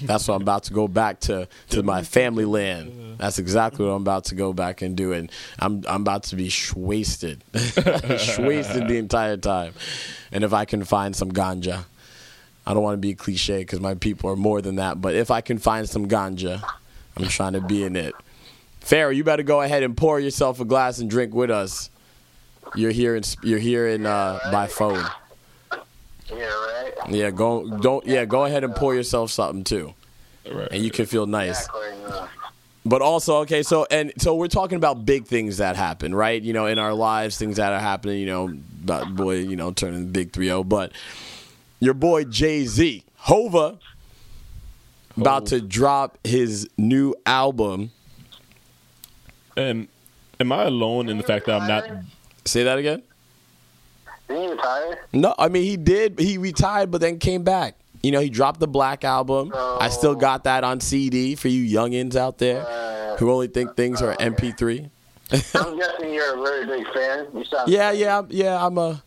That's 0.03 0.27
what 0.27 0.35
I'm 0.35 0.43
about 0.43 0.65
to 0.65 0.73
go 0.73 0.89
back 0.89 1.21
to 1.21 1.49
to 1.71 1.83
my 1.83 2.03
family 2.03 2.45
land. 2.45 3.19
That's 3.19 3.39
exactly 3.39 3.85
what 3.87 3.93
I'm 3.93 4.03
about 4.03 4.25
to 4.27 4.35
go 4.35 4.53
back 4.53 4.83
and 4.83 4.97
do, 4.97 5.13
and 5.13 5.31
I'm 5.59 5.85
I'm 5.89 6.03
about 6.03 6.25
to 6.25 6.37
be 6.37 6.51
wasted, 6.75 7.45
wasted 7.55 8.89
the 8.89 8.97
entire 8.99 9.37
time. 9.37 9.75
And 10.33 10.45
if 10.45 10.53
I 10.53 10.65
can 10.65 10.85
find 10.85 11.15
some 11.15 11.31
ganja, 11.31 11.85
I 12.67 12.75
don't 12.75 12.83
want 12.83 12.95
to 12.95 13.01
be 13.01 13.15
cliche 13.15 13.59
because 13.59 13.81
my 13.81 13.95
people 13.95 14.31
are 14.31 14.37
more 14.37 14.61
than 14.61 14.77
that. 14.77 15.01
But 15.01 15.15
if 15.15 15.31
I 15.31 15.41
can 15.41 15.59
find 15.59 15.89
some 15.89 16.09
ganja, 16.09 16.63
I'm 17.17 17.29
trying 17.29 17.53
to 17.53 17.61
be 17.61 17.85
in 17.85 17.97
it. 17.97 18.15
Pharaoh, 18.81 19.11
you 19.11 19.23
better 19.23 19.45
go 19.45 19.61
ahead 19.61 19.85
and 19.85 19.97
pour 19.97 20.19
yourself 20.19 20.61
a 20.61 20.65
glass 20.65 20.99
and 20.99 21.09
drink 21.09 21.35
with 21.35 21.51
us. 21.51 21.91
You're 22.75 22.91
here 22.91 23.15
in 23.15 23.23
you're 23.43 23.59
here 23.59 23.87
in 23.87 24.07
uh, 24.07 24.39
by 24.51 24.67
phone. 24.67 25.05
Yeah, 26.37 26.45
right. 26.45 26.93
Yeah, 27.11 27.31
go 27.31 27.69
don't 27.79 28.07
yeah 28.07 28.25
go 28.25 28.45
ahead 28.45 28.65
and 28.65 28.75
pour 28.75 28.95
yourself 28.95 29.31
something 29.31 29.65
too, 29.65 29.95
Right. 30.51 30.69
and 30.71 30.83
you 30.85 30.91
can 30.91 31.07
feel 31.07 31.27
nice. 31.27 31.67
Exactly. 31.67 32.29
But 32.85 33.01
also, 33.01 33.37
okay, 33.43 33.63
so 33.63 33.87
and 33.91 34.13
so 34.19 34.35
we're 34.35 34.49
talking 34.49 34.77
about 34.77 35.07
big 35.07 35.27
things 35.27 35.59
that 35.59 35.77
happen, 35.77 36.13
right? 36.15 36.43
You 36.43 36.53
know, 36.53 36.67
in 36.67 36.81
our 36.81 36.93
lives, 36.95 37.39
things 37.39 37.57
that 37.57 37.73
are 37.73 37.79
happening. 37.79 38.19
You 38.19 38.27
know, 38.27 38.55
about 38.83 39.15
boy, 39.15 39.37
you 39.37 39.55
know, 39.55 39.71
turning 39.71 40.09
big 40.09 40.33
3-0. 40.33 40.69
But 40.69 40.91
your 41.79 41.95
boy 41.95 42.25
Jay 42.25 42.65
Z, 42.67 43.05
Hova, 43.19 43.79
about 45.17 45.47
to 45.47 45.61
drop 45.61 46.19
his 46.25 46.69
new 46.77 47.15
album. 47.25 47.93
And 49.57 49.87
am 50.41 50.51
I 50.51 50.65
alone 50.65 51.09
in 51.09 51.19
the 51.19 51.23
fact 51.23 51.47
that 51.47 51.61
I'm 51.61 51.69
not? 51.69 51.89
Say 52.45 52.65
that 52.65 52.79
again. 52.79 53.03
Didn't 54.29 54.45
you 54.45 54.51
retire? 54.53 55.07
No, 55.13 55.35
I 55.39 55.49
mean 55.49 55.65
he 55.65 55.77
did. 55.77 56.19
He 56.19 56.39
retired, 56.39 56.91
but 56.91 57.01
then 57.01 57.19
came 57.19 57.43
back. 57.43 57.77
You 58.03 58.11
know, 58.11 58.21
he 58.21 58.31
dropped 58.31 58.59
the 58.61 58.69
Black 58.69 59.05
album. 59.05 59.53
I 59.55 59.89
still 59.89 60.13
oh. 60.13 60.17
got 60.17 60.45
that 60.45 60.65
on 60.65 60.81
CD 60.81 61.37
for 61.37 61.49
you 61.49 61.63
youngins 61.63 62.17
out 62.17 62.39
there 62.39 62.63
who 63.19 63.31
only 63.31 63.47
think 63.47 63.77
things 63.77 64.03
are 64.03 64.15
MP3. 64.17 64.91
I'm 65.55 65.79
guessing 65.79 66.13
you're 66.13 66.39
a 66.39 66.43
very 66.43 66.67
big 66.67 66.87
fan. 66.93 67.29
Yeah, 67.67 67.93
yeah, 67.93 68.23
yeah. 68.29 68.65
I'm 68.65 68.77
a, 68.77 69.03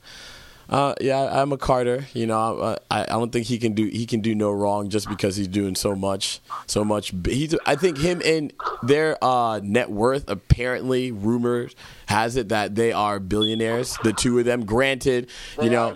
uh, 0.70 0.96
yeah, 1.00 1.42
I'm 1.42 1.52
a 1.52 1.58
Carter. 1.58 2.06
You 2.14 2.28
know, 2.28 2.60
uh, 2.60 2.76
I, 2.90 3.04
I 3.04 3.06
don't 3.06 3.32
think 3.32 3.46
he 3.46 3.58
can 3.58 3.74
do 3.74 3.86
he 3.86 4.06
can 4.06 4.22
do 4.22 4.36
no 4.36 4.52
wrong 4.52 4.90
just 4.90 5.08
because 5.10 5.36
he's 5.36 5.48
doing 5.48 5.76
so 5.76 5.96
much, 5.96 6.40
so 6.68 6.84
much. 6.84 7.14
He's, 7.26 7.56
I 7.66 7.76
think 7.76 7.98
him 7.98 8.22
and 8.26 8.54
their 8.84 9.24
uh, 9.24 9.60
net 9.64 9.92
worth 9.92 10.30
apparently 10.30 11.12
rumors 11.12 11.76
has 12.08 12.36
it 12.36 12.50
that 12.50 12.76
they 12.76 12.92
are 12.92 13.20
billionaires. 13.20 13.98
The 14.04 14.14
two 14.14 14.40
of 14.40 14.46
them. 14.46 14.66
Granted, 14.66 15.30
you 15.58 15.64
They 15.64 15.70
know. 15.70 15.94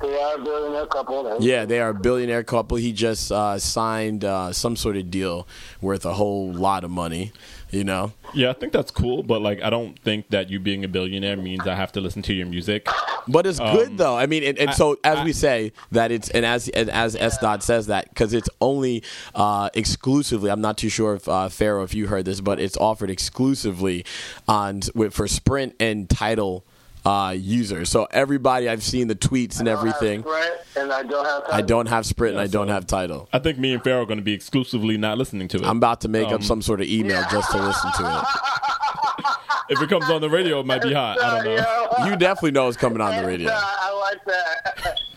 They 0.00 0.16
are 0.16 0.36
a 0.36 0.38
billionaire 0.38 0.86
couple. 0.86 1.38
Yeah, 1.40 1.64
they 1.64 1.80
are 1.80 1.88
a 1.88 1.94
billionaire 1.94 2.44
couple. 2.44 2.76
He 2.76 2.92
just 2.92 3.32
uh, 3.32 3.58
signed 3.58 4.24
uh, 4.24 4.52
some 4.52 4.76
sort 4.76 4.96
of 4.96 5.10
deal 5.10 5.48
worth 5.80 6.04
a 6.06 6.12
whole 6.12 6.52
lot 6.52 6.84
of 6.84 6.90
money. 6.90 7.32
You 7.70 7.84
know, 7.84 8.12
Yeah, 8.32 8.48
I 8.48 8.54
think 8.54 8.72
that's 8.72 8.90
cool, 8.90 9.22
but 9.22 9.42
like, 9.42 9.62
I 9.62 9.68
don't 9.68 9.98
think 9.98 10.30
that 10.30 10.48
you 10.48 10.58
being 10.58 10.84
a 10.84 10.88
billionaire 10.88 11.36
means 11.36 11.66
I 11.66 11.74
have 11.74 11.92
to 11.92 12.00
listen 12.00 12.22
to 12.22 12.32
your 12.32 12.46
music. 12.46 12.88
but 13.28 13.46
it's 13.46 13.58
good 13.58 13.98
though. 13.98 14.16
I 14.16 14.24
mean, 14.24 14.42
and, 14.42 14.58
and 14.58 14.72
so 14.72 14.96
as 15.04 15.16
Um, 15.16 15.22
I- 15.22 15.24
we 15.24 15.32
say 15.34 15.72
that 15.92 16.10
it's 16.10 16.30
and 16.30 16.46
as 16.46 16.68
and 16.70 16.88
as 16.88 17.14
S 17.14 17.36
Dot 17.38 17.62
says 17.62 17.88
that 17.88 18.08
because 18.08 18.32
it's 18.32 18.48
only 18.62 19.02
uh, 19.34 19.68
exclusively. 19.74 20.50
I'm 20.50 20.62
not 20.62 20.78
too 20.78 20.88
sure 20.88 21.14
if 21.14 21.28
uh, 21.28 21.50
Pharaoh 21.50 21.82
if 21.82 21.92
you 21.94 22.06
heard 22.06 22.24
this, 22.24 22.40
but 22.40 22.58
it's 22.58 22.76
offered 22.78 23.10
exclusively 23.10 24.04
on 24.48 24.80
with 24.94 25.12
for 25.12 25.28
Sprint 25.28 25.74
and 25.78 26.08
Tidal 26.08 26.64
uh, 27.04 27.34
users. 27.36 27.88
So 27.88 28.06
everybody, 28.10 28.68
I've 28.68 28.82
seen 28.82 29.08
the 29.08 29.14
tweets 29.14 29.60
and 29.60 29.68
I 29.68 29.72
don't 29.74 29.86
have 29.86 29.94
everything. 29.96 30.20
Sprint, 30.22 30.54
and 30.76 30.92
I 30.92 31.02
don't 31.02 31.24
have. 31.24 31.42
I 31.50 31.60
don't 31.62 31.86
have 31.86 32.06
Sprint 32.06 32.32
and 32.32 32.40
I 32.40 32.44
Yeah, 32.44 32.50
don't 32.50 32.66
so- 32.68 32.72
have 32.74 32.86
Tidal. 32.86 33.28
I 33.32 33.38
think 33.38 33.58
me 33.58 33.72
and 33.74 33.82
Pharaoh 33.82 34.02
are 34.02 34.06
going 34.06 34.18
to 34.18 34.24
be 34.24 34.32
exclusively 34.34 34.96
not 34.96 35.18
listening 35.18 35.48
to 35.48 35.58
it. 35.58 35.64
I'm 35.64 35.78
about 35.78 36.00
to 36.02 36.08
make 36.08 36.28
Um, 36.28 36.34
up 36.34 36.42
some 36.42 36.62
sort 36.62 36.80
of 36.80 36.86
email 36.88 37.22
just 37.30 37.50
to 37.52 37.58
listen 37.62 37.90
to 37.92 38.18
it. 38.18 39.24
if 39.70 39.82
it 39.82 39.88
comes 39.88 40.08
on 40.10 40.20
the 40.20 40.30
radio, 40.30 40.60
it 40.60 40.66
might 40.66 40.82
be 40.82 40.92
hot. 40.92 41.20
I 41.22 41.42
don't 41.44 41.56
know. 41.56 42.06
You 42.10 42.16
definitely 42.16 42.52
know 42.52 42.68
it's 42.68 42.76
coming 42.76 43.00
on 43.00 43.16
the 43.20 43.26
radio. 43.26 43.50
I 43.52 43.92
like 44.00 44.24
that. 44.24 45.00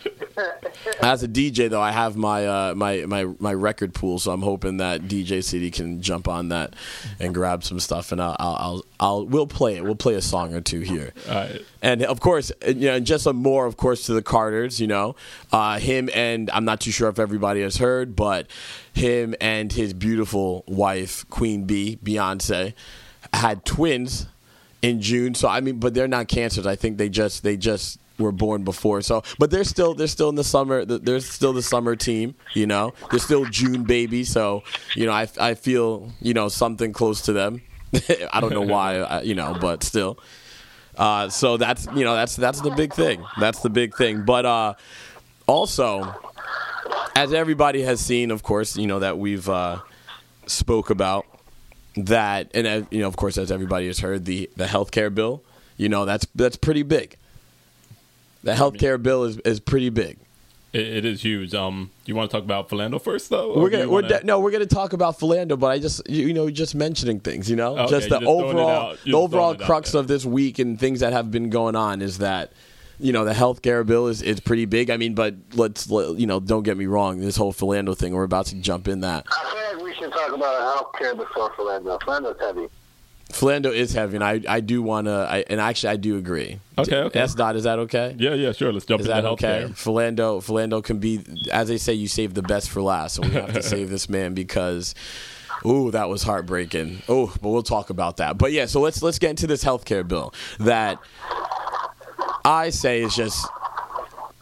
As 1.00 1.22
a 1.22 1.28
DJ, 1.28 1.68
though, 1.68 1.80
I 1.80 1.92
have 1.92 2.16
my 2.16 2.46
uh, 2.46 2.74
my 2.74 3.04
my 3.06 3.24
my 3.38 3.54
record 3.54 3.94
pool, 3.94 4.18
so 4.18 4.32
I'm 4.32 4.42
hoping 4.42 4.78
that 4.78 5.02
DJ 5.02 5.42
City 5.42 5.70
can 5.70 6.00
jump 6.00 6.28
on 6.28 6.48
that 6.48 6.74
and 7.20 7.34
grab 7.34 7.64
some 7.64 7.80
stuff, 7.80 8.12
and 8.12 8.20
I'll 8.20 8.36
I'll, 8.38 8.56
I'll, 8.56 8.84
I'll 9.00 9.26
we'll 9.26 9.46
play 9.46 9.76
it. 9.76 9.84
We'll 9.84 9.94
play 9.94 10.14
a 10.14 10.22
song 10.22 10.54
or 10.54 10.60
two 10.60 10.80
here. 10.80 11.12
Right. 11.28 11.60
And 11.80 12.02
of 12.02 12.20
course, 12.20 12.52
you 12.66 12.74
know, 12.74 12.94
and 12.94 13.06
just 13.06 13.24
some 13.24 13.36
more, 13.36 13.66
of 13.66 13.76
course, 13.76 14.06
to 14.06 14.14
the 14.14 14.22
Carters. 14.22 14.80
You 14.80 14.86
know, 14.86 15.16
uh, 15.52 15.78
him 15.78 16.08
and 16.14 16.50
I'm 16.52 16.64
not 16.64 16.80
too 16.80 16.90
sure 16.90 17.08
if 17.08 17.18
everybody 17.18 17.62
has 17.62 17.76
heard, 17.78 18.16
but 18.16 18.46
him 18.92 19.34
and 19.40 19.72
his 19.72 19.94
beautiful 19.94 20.64
wife, 20.66 21.28
Queen 21.30 21.64
B, 21.64 21.98
Beyonce, 22.02 22.74
had 23.32 23.64
twins 23.64 24.26
in 24.82 25.00
June. 25.00 25.34
So 25.34 25.48
I 25.48 25.60
mean, 25.60 25.78
but 25.78 25.94
they're 25.94 26.08
not 26.08 26.28
cancers. 26.28 26.66
I 26.66 26.76
think 26.76 26.98
they 26.98 27.08
just 27.08 27.42
they 27.42 27.56
just 27.56 27.98
were 28.18 28.32
born 28.32 28.64
before. 28.64 29.02
So, 29.02 29.22
but 29.38 29.50
they're 29.50 29.64
still 29.64 29.94
they're 29.94 30.06
still 30.06 30.28
in 30.28 30.34
the 30.34 30.44
summer. 30.44 30.84
They're 30.84 31.20
still 31.20 31.52
the 31.52 31.62
summer 31.62 31.96
team. 31.96 32.34
You 32.54 32.66
know, 32.66 32.92
they're 33.10 33.20
still 33.20 33.44
June 33.46 33.84
baby. 33.84 34.24
So 34.24 34.62
you 34.94 35.06
know, 35.06 35.12
I 35.12 35.28
I 35.40 35.54
feel 35.54 36.12
you 36.20 36.34
know 36.34 36.48
something 36.48 36.92
close 36.92 37.22
to 37.22 37.32
them. 37.32 37.62
I 38.32 38.40
don't 38.40 38.52
know 38.52 38.62
why, 38.62 39.20
you 39.22 39.34
know, 39.34 39.56
but 39.60 39.82
still. 39.82 40.18
Uh, 40.96 41.28
so 41.28 41.56
that's 41.56 41.86
you 41.94 42.04
know 42.04 42.14
that's 42.14 42.36
that's 42.36 42.60
the 42.60 42.70
big 42.70 42.92
thing. 42.92 43.24
That's 43.40 43.60
the 43.60 43.70
big 43.70 43.96
thing. 43.96 44.24
But 44.24 44.44
uh, 44.44 44.74
also, 45.46 46.14
as 47.16 47.32
everybody 47.32 47.82
has 47.82 48.00
seen, 48.00 48.30
of 48.30 48.42
course, 48.42 48.76
you 48.76 48.86
know 48.86 48.98
that 48.98 49.18
we've 49.18 49.48
uh, 49.48 49.80
spoke 50.46 50.90
about 50.90 51.26
that, 51.96 52.50
and 52.54 52.66
uh, 52.66 52.82
you 52.90 53.00
know, 53.00 53.08
of 53.08 53.16
course, 53.16 53.38
as 53.38 53.50
everybody 53.50 53.86
has 53.86 54.00
heard, 54.00 54.24
the 54.24 54.50
the 54.56 54.64
healthcare 54.66 55.14
bill. 55.14 55.42
You 55.76 55.88
know 55.88 56.04
that's 56.04 56.26
that's 56.34 56.56
pretty 56.56 56.82
big. 56.82 57.16
The 58.42 58.52
healthcare 58.52 59.00
bill 59.02 59.24
is 59.24 59.38
is 59.38 59.60
pretty 59.60 59.90
big. 59.90 60.18
It, 60.72 60.86
it 60.86 61.04
is 61.04 61.22
huge. 61.22 61.54
Um, 61.54 61.90
you 62.06 62.14
want 62.14 62.30
to 62.30 62.36
talk 62.36 62.44
about 62.44 62.68
Philando 62.70 63.00
first, 63.00 63.28
though? 63.28 63.58
We're 63.58 63.68
gonna, 63.68 63.84
we're 63.86 64.02
wanna- 64.02 64.20
de- 64.20 64.24
no, 64.26 64.40
we're 64.40 64.50
gonna 64.50 64.64
talk 64.66 64.94
about 64.94 65.18
Philando, 65.18 65.58
but 65.58 65.66
I 65.66 65.78
just 65.78 66.08
you, 66.08 66.28
you 66.28 66.34
know 66.34 66.48
just 66.50 66.74
mentioning 66.74 67.20
things, 67.20 67.48
you 67.50 67.56
know, 67.56 67.76
Okay, 67.78 67.90
just 67.90 68.08
the 68.08 68.18
just 68.20 68.26
overall 68.28 68.96
the 69.04 69.12
overall 69.12 69.52
throwing 69.54 69.60
out 69.62 69.66
crux 69.66 69.94
of 69.94 70.08
this 70.08 70.24
week 70.24 70.58
and 70.58 70.80
things 70.80 71.00
that 71.00 71.12
have 71.12 71.30
been 71.30 71.50
going 71.50 71.76
on 71.76 72.00
is 72.00 72.18
that 72.18 72.52
you 72.98 73.12
know 73.12 73.24
the 73.24 73.32
healthcare 73.34 73.84
bill 73.84 74.06
is 74.08 74.22
is 74.22 74.40
pretty 74.40 74.64
big. 74.64 74.88
I 74.90 74.96
mean, 74.96 75.14
but 75.14 75.34
let's 75.54 75.88
you 75.88 76.26
know 76.26 76.40
don't 76.40 76.62
get 76.62 76.76
me 76.78 76.86
wrong, 76.86 77.20
this 77.20 77.36
whole 77.36 77.52
Philando 77.52 77.96
thing, 77.96 78.14
we're 78.14 78.24
about 78.24 78.46
to 78.46 78.56
jump 78.56 78.88
in 78.88 79.00
that. 79.02 79.26
I 79.30 79.52
feel 79.70 79.78
like 79.78 79.84
we 79.84 79.94
should 79.94 80.10
talk 80.12 80.32
about 80.32 80.94
healthcare 80.94 81.16
before 81.16 81.50
Philando. 81.50 82.00
Philando's 82.00 82.40
heavy. 82.40 82.66
Philando 83.32 83.72
is 83.72 83.94
heavy, 83.94 84.16
and 84.16 84.22
I 84.24 84.40
I 84.46 84.60
do 84.60 84.82
want 84.82 85.06
to, 85.06 85.44
and 85.48 85.60
actually 85.60 85.88
I 85.90 85.96
do 85.96 86.18
agree. 86.18 86.60
Okay, 86.76 86.96
okay. 86.96 87.20
S 87.20 87.34
dot 87.34 87.56
is 87.56 87.64
that 87.64 87.78
okay? 87.80 88.14
Yeah, 88.18 88.34
yeah, 88.34 88.52
sure. 88.52 88.72
Let's 88.72 88.84
jump 88.84 89.00
Is 89.00 89.06
into 89.06 89.22
that 89.22 89.28
okay? 89.30 89.64
healthcare. 89.64 89.70
Philando, 89.70 90.44
Philando 90.44 90.84
can 90.84 90.98
be, 90.98 91.20
as 91.50 91.68
they 91.68 91.78
say, 91.78 91.94
you 91.94 92.08
save 92.08 92.34
the 92.34 92.42
best 92.42 92.68
for 92.70 92.82
last. 92.82 93.14
So 93.14 93.22
we 93.22 93.30
have 93.30 93.54
to 93.54 93.62
save 93.74 93.88
this 93.88 94.08
man 94.08 94.34
because, 94.34 94.94
ooh, 95.64 95.90
that 95.92 96.08
was 96.10 96.22
heartbreaking. 96.22 97.02
Oh, 97.08 97.34
but 97.40 97.48
we'll 97.48 97.62
talk 97.62 97.88
about 97.88 98.18
that. 98.18 98.36
But 98.36 98.52
yeah, 98.52 98.66
so 98.66 98.80
let's 98.80 99.02
let's 99.02 99.18
get 99.18 99.30
into 99.30 99.46
this 99.46 99.64
healthcare 99.64 100.06
bill 100.06 100.34
that 100.60 100.98
I 102.44 102.70
say 102.70 103.02
is 103.02 103.16
just. 103.16 103.46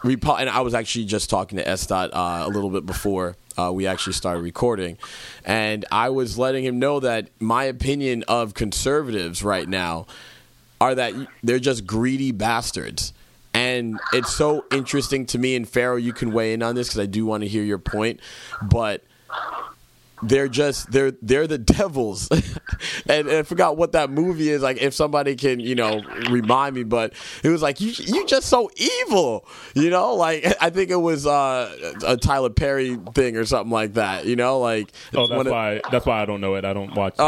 And 0.03 0.49
I 0.49 0.61
was 0.61 0.73
actually 0.73 1.05
just 1.05 1.29
talking 1.29 1.59
to 1.59 1.67
S. 1.67 1.85
Dot 1.85 2.09
uh, 2.11 2.43
a 2.45 2.49
little 2.49 2.71
bit 2.71 2.87
before 2.87 3.37
uh, 3.61 3.71
we 3.71 3.87
actually 3.87 4.13
started 4.13 4.41
recording, 4.41 4.97
and 5.45 5.85
I 5.91 6.09
was 6.09 6.37
letting 6.37 6.63
him 6.63 6.79
know 6.79 6.99
that 6.99 7.29
my 7.39 7.65
opinion 7.65 8.23
of 8.27 8.53
conservatives 8.53 9.43
right 9.43 9.67
now 9.67 10.07
are 10.79 10.95
that 10.95 11.13
they're 11.43 11.59
just 11.59 11.85
greedy 11.85 12.31
bastards. 12.31 13.13
And 13.53 13.99
it's 14.13 14.33
so 14.33 14.65
interesting 14.71 15.25
to 15.27 15.37
me, 15.37 15.55
and 15.55 15.67
Pharaoh, 15.67 15.97
you 15.97 16.13
can 16.13 16.31
weigh 16.31 16.53
in 16.53 16.63
on 16.63 16.73
this 16.75 16.87
because 16.87 16.99
I 16.99 17.05
do 17.05 17.25
want 17.25 17.43
to 17.43 17.49
hear 17.49 17.63
your 17.63 17.77
point, 17.77 18.19
but 18.61 19.03
they're 20.23 20.47
just 20.47 20.91
they're 20.91 21.11
they're 21.21 21.47
the 21.47 21.57
devils 21.57 22.27
and, 23.07 23.27
and 23.27 23.29
i 23.37 23.43
forgot 23.43 23.75
what 23.77 23.93
that 23.93 24.09
movie 24.09 24.49
is 24.49 24.61
like 24.61 24.77
if 24.81 24.93
somebody 24.93 25.35
can 25.35 25.59
you 25.59 25.73
know 25.75 26.01
remind 26.29 26.75
me 26.75 26.83
but 26.83 27.13
it 27.43 27.49
was 27.49 27.61
like 27.61 27.81
you 27.81 27.91
you 27.97 28.25
just 28.27 28.47
so 28.47 28.69
evil 28.75 29.45
you 29.75 29.89
know 29.89 30.13
like 30.15 30.45
i 30.61 30.69
think 30.69 30.89
it 30.91 30.95
was 30.95 31.25
uh, 31.25 31.93
a 32.05 32.17
tyler 32.17 32.49
perry 32.49 32.97
thing 33.15 33.35
or 33.35 33.45
something 33.45 33.71
like 33.71 33.93
that 33.93 34.25
you 34.25 34.35
know 34.35 34.59
like 34.59 34.91
Oh, 35.13 35.27
that's 35.27 35.37
when 35.37 35.47
it- 35.47 35.51
why. 35.51 35.81
That's 35.91 36.05
why 36.05 36.21
I 36.21 36.25
don't 36.25 36.39
know 36.41 36.55
it. 36.55 36.63
I 36.65 36.73
don't 36.73 36.93
watch. 36.95 37.15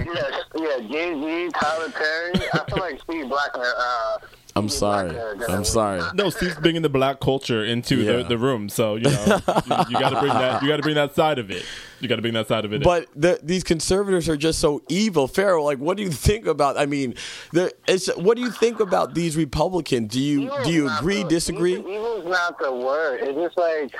Yes, 0.00 0.44
yeah, 0.56 0.78
Jay 0.90 1.14
Z, 1.14 1.50
Tyler 1.60 1.90
Perry. 1.90 2.32
I 2.52 2.64
feel 2.68 2.78
like 2.78 3.00
Steve 3.02 3.26
Blackmer. 3.26 3.72
Uh, 3.76 4.18
i'm 4.56 4.68
sorry 4.68 5.10
Blackmer 5.10 5.48
i'm 5.50 5.64
sorry 5.64 6.02
no, 6.14 6.28
Steve's 6.30 6.56
bringing 6.56 6.82
the 6.82 6.88
black 6.88 7.20
culture 7.20 7.64
into 7.64 7.96
Yeah. 7.96 8.16
the, 8.18 8.24
the 8.24 8.38
room, 8.38 8.68
so 8.68 8.96
you 8.96 9.04
know 9.04 9.10
you, 9.10 9.74
you 9.90 10.00
got 10.00 10.10
to 10.10 10.20
bring 10.20 10.32
that. 10.32 10.62
You 10.62 10.68
got 10.68 10.76
to 10.76 10.82
bring 10.82 10.94
that 10.96 11.14
side 11.14 11.38
of 11.38 11.50
it. 11.50 11.64
You 12.00 12.08
got 12.08 12.16
to 12.16 12.22
bring 12.22 12.34
that 12.34 12.48
side 12.48 12.64
of 12.64 12.72
it. 12.72 12.82
But 12.82 13.08
the, 13.14 13.38
these 13.42 13.62
conservatives 13.62 14.28
are 14.28 14.36
just 14.36 14.58
so 14.58 14.82
evil. 14.88 15.28
Pharaoh, 15.28 15.62
like, 15.62 15.78
what 15.78 15.96
do 15.96 16.02
you 16.02 16.10
think 16.10 16.46
about? 16.46 16.76
I 16.78 16.86
mean, 16.86 17.14
the, 17.52 17.72
it's, 17.86 18.08
what 18.16 18.36
do 18.36 18.42
you 18.42 18.50
think 18.50 18.80
about 18.80 19.14
these 19.14 19.36
Republicans? 19.36 20.10
Do 20.12 20.20
you 20.20 20.42
Evil's 20.44 20.66
do 20.66 20.72
you 20.72 20.90
agree, 20.98 21.22
the- 21.22 21.28
disagree? 21.28 21.74
Evil, 21.78 21.90
evil's 21.92 22.24
not 22.26 22.58
the 22.58 22.72
word. 22.74 23.20
It's 23.22 23.38
just 23.38 23.56
like, 23.58 23.94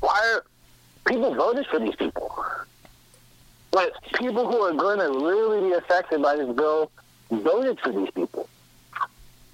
why 0.00 0.34
are 0.34 0.44
people 1.06 1.34
voted 1.34 1.66
for 1.66 1.78
these 1.80 1.96
people? 1.96 2.32
Like 3.72 3.92
people 4.14 4.50
who 4.50 4.58
are 4.62 4.72
going 4.72 4.98
to 4.98 5.26
really 5.26 5.68
be 5.68 5.74
affected 5.74 6.22
by 6.22 6.36
this 6.36 6.54
bill 6.56 6.90
voted 7.30 7.78
for 7.80 7.92
these 7.92 8.10
people. 8.10 8.48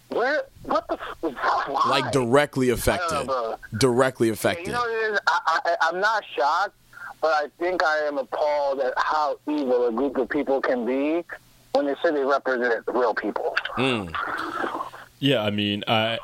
Where? 0.09 0.43
What 0.63 0.87
the? 0.89 0.95
f- 0.95 1.35
Why? 1.69 1.87
Like 1.89 2.13
directly 2.13 2.71
affected, 2.71 3.11
don't 3.15 3.27
know, 3.27 3.57
directly 3.79 4.29
You 4.29 4.33
affected. 4.35 4.69
know 4.73 4.81
what 4.81 4.91
it 4.91 5.15
is? 5.15 5.21
I, 5.27 5.61
I, 5.65 5.77
I'm 5.89 6.01
not 6.01 6.23
shocked, 6.37 6.75
but 7.21 7.33
I 7.33 7.47
think 7.59 7.83
I 7.83 7.99
am 8.07 8.19
appalled 8.19 8.81
at 8.81 8.93
how 8.97 9.39
evil 9.49 9.89
a 9.89 9.93
group 9.93 10.17
of 10.17 10.29
people 10.29 10.61
can 10.61 10.85
be 10.87 11.25
when 11.73 11.87
they 11.87 11.95
say 12.03 12.13
they 12.13 12.25
represent 12.25 12.85
real 12.89 13.15
people. 13.15 13.57
Hmm. 13.71 14.07
Yeah, 15.19 15.43
I 15.43 15.51
mean, 15.51 15.83
I 15.89 16.19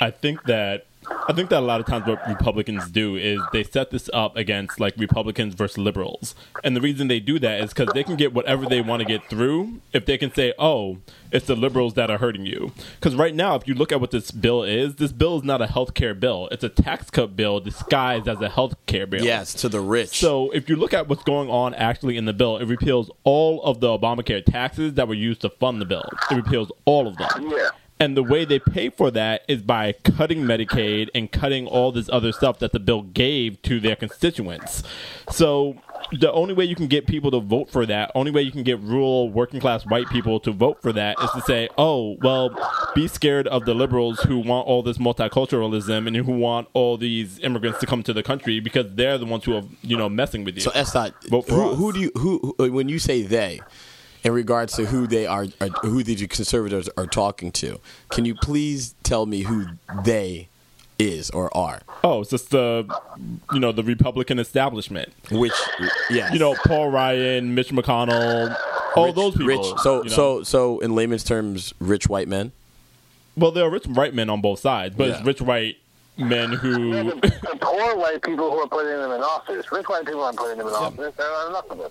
I 0.00 0.10
think 0.10 0.42
that 0.44 0.86
I 1.08 1.32
think 1.32 1.50
that 1.50 1.60
a 1.60 1.66
lot 1.66 1.80
of 1.80 1.86
times 1.86 2.06
what 2.06 2.26
Republicans 2.28 2.90
do 2.90 3.16
is 3.16 3.40
they 3.52 3.64
set 3.64 3.90
this 3.90 4.08
up 4.12 4.36
against 4.36 4.80
like 4.80 4.94
Republicans 4.96 5.54
versus 5.54 5.78
liberals, 5.78 6.34
and 6.62 6.76
the 6.76 6.80
reason 6.80 7.08
they 7.08 7.20
do 7.20 7.38
that 7.38 7.60
is 7.60 7.72
because 7.72 7.92
they 7.94 8.04
can 8.04 8.16
get 8.16 8.32
whatever 8.32 8.66
they 8.66 8.80
want 8.80 9.00
to 9.00 9.06
get 9.06 9.28
through 9.28 9.80
if 9.92 10.06
they 10.06 10.18
can 10.18 10.32
say, 10.32 10.52
"Oh, 10.58 10.98
it's 11.30 11.46
the 11.46 11.56
liberals 11.56 11.94
that 11.94 12.10
are 12.10 12.18
hurting 12.18 12.46
you." 12.46 12.72
Because 13.00 13.14
right 13.14 13.34
now, 13.34 13.54
if 13.54 13.66
you 13.66 13.74
look 13.74 13.92
at 13.92 14.00
what 14.00 14.10
this 14.10 14.30
bill 14.30 14.62
is, 14.62 14.96
this 14.96 15.12
bill 15.12 15.38
is 15.38 15.44
not 15.44 15.60
a 15.60 15.66
health 15.66 15.94
care 15.94 16.14
bill; 16.14 16.48
it's 16.50 16.64
a 16.64 16.68
tax 16.68 17.10
cut 17.10 17.36
bill 17.36 17.60
disguised 17.60 18.28
as 18.28 18.40
a 18.40 18.48
health 18.48 18.74
care 18.86 19.06
bill. 19.06 19.24
Yes, 19.24 19.54
to 19.54 19.68
the 19.68 19.80
rich. 19.80 20.18
So 20.18 20.50
if 20.50 20.68
you 20.68 20.76
look 20.76 20.94
at 20.94 21.08
what's 21.08 21.24
going 21.24 21.50
on 21.50 21.74
actually 21.74 22.16
in 22.16 22.24
the 22.24 22.32
bill, 22.32 22.58
it 22.58 22.66
repeals 22.66 23.10
all 23.24 23.62
of 23.62 23.80
the 23.80 23.88
Obamacare 23.88 24.44
taxes 24.44 24.94
that 24.94 25.08
were 25.08 25.14
used 25.14 25.40
to 25.42 25.50
fund 25.50 25.80
the 25.80 25.86
bill. 25.86 26.08
It 26.30 26.34
repeals 26.34 26.70
all 26.84 27.06
of 27.06 27.16
them. 27.16 27.50
Yeah. 27.50 27.70
And 28.02 28.16
the 28.16 28.22
way 28.24 28.44
they 28.44 28.58
pay 28.58 28.90
for 28.90 29.12
that 29.12 29.44
is 29.46 29.62
by 29.62 29.92
cutting 29.92 30.40
Medicaid 30.40 31.08
and 31.14 31.30
cutting 31.30 31.68
all 31.68 31.92
this 31.92 32.08
other 32.08 32.32
stuff 32.32 32.58
that 32.58 32.72
the 32.72 32.80
bill 32.80 33.02
gave 33.02 33.62
to 33.62 33.78
their 33.78 33.94
constituents. 33.94 34.82
So 35.30 35.76
the 36.10 36.32
only 36.32 36.52
way 36.52 36.64
you 36.64 36.74
can 36.74 36.88
get 36.88 37.06
people 37.06 37.30
to 37.30 37.38
vote 37.38 37.70
for 37.70 37.86
that, 37.86 38.10
only 38.16 38.32
way 38.32 38.42
you 38.42 38.50
can 38.50 38.64
get 38.64 38.80
rural 38.80 39.30
working 39.30 39.60
class 39.60 39.86
white 39.86 40.08
people 40.08 40.40
to 40.40 40.50
vote 40.50 40.82
for 40.82 40.92
that 40.92 41.16
is 41.22 41.30
to 41.30 41.42
say, 41.42 41.68
"Oh, 41.78 42.16
well, 42.22 42.50
be 42.92 43.06
scared 43.06 43.46
of 43.46 43.66
the 43.66 43.72
liberals 43.72 44.18
who 44.22 44.38
want 44.40 44.66
all 44.66 44.82
this 44.82 44.98
multiculturalism 44.98 46.08
and 46.08 46.16
who 46.16 46.32
want 46.32 46.66
all 46.72 46.96
these 46.96 47.38
immigrants 47.38 47.78
to 47.78 47.86
come 47.86 48.02
to 48.02 48.12
the 48.12 48.24
country 48.24 48.58
because 48.58 48.86
they're 48.94 49.16
the 49.16 49.26
ones 49.26 49.44
who 49.44 49.54
are, 49.54 49.62
you 49.82 49.96
know, 49.96 50.08
messing 50.08 50.42
with 50.42 50.56
you." 50.56 50.60
so 50.62 50.72
S 50.74 50.92
dot, 50.92 51.14
Vote 51.28 51.46
for 51.46 51.54
who, 51.54 51.74
who 51.76 51.92
do 51.92 52.00
you 52.00 52.10
who, 52.18 52.54
who 52.58 52.72
when 52.72 52.88
you 52.88 52.98
say 52.98 53.22
they, 53.22 53.60
in 54.24 54.32
regards 54.32 54.74
to 54.76 54.86
who 54.86 55.06
they 55.06 55.26
are, 55.26 55.46
are 55.60 55.68
who 55.82 56.02
these 56.02 56.20
conservatives 56.28 56.88
are 56.96 57.06
talking 57.06 57.50
to, 57.52 57.80
can 58.10 58.24
you 58.24 58.34
please 58.34 58.94
tell 59.02 59.26
me 59.26 59.42
who 59.42 59.66
they 60.04 60.48
is 60.98 61.30
or 61.30 61.54
are? 61.56 61.80
oh, 62.04 62.20
it's 62.20 62.30
just 62.30 62.50
the, 62.50 62.86
you 63.52 63.58
know, 63.60 63.72
the 63.72 63.82
Republican 63.82 64.38
establishment. 64.38 65.12
Which, 65.30 65.52
yeah, 66.10 66.32
You 66.32 66.38
know, 66.38 66.54
Paul 66.66 66.90
Ryan, 66.90 67.54
Mitch 67.54 67.70
McConnell, 67.70 68.56
all 68.96 69.12
those 69.12 69.32
people. 69.32 69.46
rich. 69.48 69.80
So 69.82 69.98
you 69.98 70.10
know? 70.10 70.14
so 70.14 70.42
so 70.42 70.78
in 70.80 70.94
layman's 70.94 71.24
terms, 71.24 71.72
rich 71.80 72.08
white 72.08 72.28
men. 72.28 72.52
Well, 73.36 73.50
there 73.50 73.64
are 73.64 73.70
rich 73.70 73.86
white 73.86 74.14
men 74.14 74.28
on 74.28 74.40
both 74.42 74.60
sides, 74.60 74.94
but 74.94 75.08
it's 75.08 75.22
rich 75.24 75.40
white 75.40 75.78
men 76.18 76.50
Yeah, 76.52 76.56
who. 76.58 76.92
the, 77.20 77.20
the 77.20 77.58
poor 77.60 77.96
white 77.96 78.22
people 78.22 78.50
who 78.50 78.58
are 78.58 78.68
putting 78.68 78.92
them 78.98 79.10
in 79.12 79.22
office. 79.22 79.72
Rich 79.72 79.88
white 79.88 80.04
people 80.04 80.22
aren't 80.22 80.36
putting 80.36 80.58
them 80.58 80.68
in 80.68 80.74
office. 80.74 81.14
There 81.16 81.26
are 81.26 81.48
enough 81.48 81.70
of 81.70 81.78
them. 81.78 81.90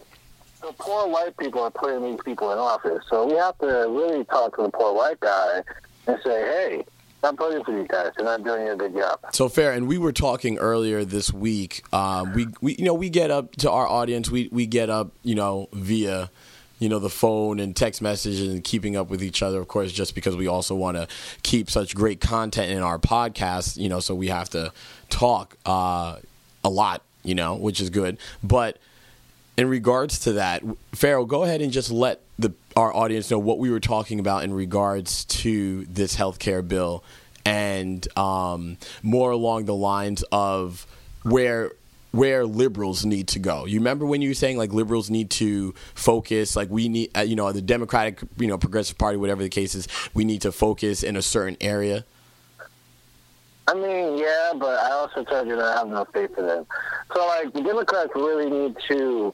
The 0.62 0.74
poor 0.78 1.08
white 1.08 1.36
people 1.38 1.62
are 1.62 1.72
putting 1.72 2.04
these 2.04 2.20
people 2.24 2.52
in 2.52 2.60
office. 2.60 3.04
So 3.10 3.26
we 3.28 3.34
have 3.36 3.58
to 3.60 3.66
really 3.90 4.24
talk 4.26 4.56
to 4.58 4.64
the 4.64 4.70
poor 4.70 4.94
white 4.94 5.20
guy 5.20 5.64
and 6.08 6.20
say, 6.24 6.42
hey, 6.42 6.86
stop 7.18 7.38
voting 7.38 7.64
for 7.64 7.76
these 7.76 7.88
guys. 7.88 8.12
They're 8.16 8.26
not 8.26 8.44
doing 8.44 8.70
a 8.70 8.76
good 8.76 8.94
job. 8.94 9.20
So 9.32 9.50
fair, 9.50 9.72
and 9.72 9.88
we 9.88 9.98
were 9.98 10.12
talking 10.12 10.58
earlier 10.58 11.04
this 11.04 11.34
week. 11.34 11.84
Um, 11.94 12.34
we, 12.34 12.48
we, 12.62 12.76
you 12.76 12.86
know, 12.86 12.94
we 12.94 13.10
get 13.10 13.32
up 13.32 13.56
to 13.58 13.72
our 13.72 13.88
audience. 13.88 14.30
We, 14.30 14.50
we 14.52 14.66
get 14.68 14.90
up, 14.90 15.12
you 15.24 15.36
know, 15.36 15.68
via, 15.74 16.30
you 16.80 16.90
know, 16.90 17.00
the 17.00 17.10
phone 17.10 17.60
and 17.60 17.76
text 17.76 18.02
messages 18.02 18.52
and 18.52 18.64
keeping 18.64 18.96
up 18.96 19.10
with 19.10 19.24
each 19.24 19.42
other. 19.42 19.60
Of 19.60 19.68
course, 19.68 19.92
just 19.92 20.16
because 20.16 20.36
we 20.36 20.48
also 20.48 20.76
want 20.76 20.98
to 20.98 21.08
keep 21.44 21.70
such 21.70 21.96
great 21.96 22.20
content 22.22 22.72
in 22.72 22.84
our 22.84 23.00
podcast, 23.00 23.78
you 23.78 23.90
know, 23.90 24.00
so 24.00 24.14
we 24.14 24.28
have 24.28 24.50
to 24.50 24.72
talk 25.10 25.58
uh, 25.66 26.18
a 26.64 26.70
lot, 26.70 27.04
you 27.24 27.36
know, 27.36 27.56
which 27.56 27.82
is 27.82 27.90
good. 27.90 28.18
But 28.44 28.78
in 29.58 29.68
regards 29.68 30.20
to 30.20 30.34
that, 30.34 30.64
Pharaoh, 30.94 31.26
go 31.26 31.44
ahead 31.44 31.62
and 31.62 31.72
just 31.72 31.92
let 31.92 32.22
the 32.40 32.54
our 32.76 32.94
audience 32.96 33.30
know 33.30 33.40
what 33.40 33.60
we 33.60 33.70
were 33.70 33.80
talking 33.80 34.20
about 34.20 34.44
in 34.44 34.54
regards 34.54 35.26
to 35.26 35.86
this 35.86 36.16
healthcare 36.16 36.66
bill, 36.66 37.04
and 37.46 38.08
um, 38.18 38.78
more 39.04 39.32
along 39.32 39.66
the 39.66 39.76
lines 39.76 40.24
of 40.32 40.88
where 41.24 41.72
where 42.12 42.46
liberals 42.46 43.06
need 43.06 43.28
to 43.30 43.40
go. 43.40 43.66
You 43.66 43.80
remember 43.80 44.06
when 44.06 44.22
you 44.22 44.30
were 44.30 44.36
saying 44.36 44.58
like 44.58 44.74
liberals 44.74 45.10
need 45.10 45.30
to 45.32 45.74
focus, 45.96 46.56
like 46.56 46.70
we 46.70 46.90
need, 46.90 47.16
uh, 47.16 47.22
you 47.22 47.36
know, 47.36 47.52
the 47.52 47.62
Democratic, 47.62 48.20
you 48.38 48.48
know, 48.48 48.58
Progressive 48.58 48.98
Party, 48.98 49.18
whatever 49.18 49.42
the 49.42 49.50
case 49.50 49.76
is, 49.76 49.88
we 50.14 50.26
need 50.26 50.42
to 50.42 50.52
focus 50.52 51.04
in 51.04 51.16
a 51.16 51.22
certain 51.22 51.56
area. 51.62 52.04
I 53.72 53.74
mean, 53.74 54.18
yeah, 54.18 54.52
but 54.60 54.78
I 54.80 54.92
also 54.92 55.24
told 55.24 55.48
you 55.48 55.56
that 55.56 55.64
I 55.64 55.78
have 55.78 55.88
no 55.88 56.04
faith 56.04 56.38
in 56.38 56.46
them. 56.46 56.66
So, 57.14 57.26
like, 57.26 57.54
the 57.54 57.62
Democrats 57.62 58.12
really 58.16 58.50
need 58.50 58.76
to 58.90 59.34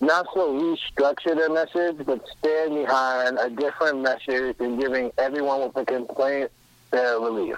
not 0.00 0.26
so 0.32 0.54
restructure 0.54 1.36
their 1.36 1.50
message, 1.50 2.06
but 2.06 2.24
stand 2.38 2.74
behind 2.76 3.38
a 3.38 3.50
different 3.50 4.00
message 4.00 4.56
and 4.58 4.80
giving 4.80 5.12
everyone 5.18 5.60
with 5.60 5.76
a 5.76 5.84
complaint 5.84 6.50
their 6.92 7.20
relief. 7.20 7.56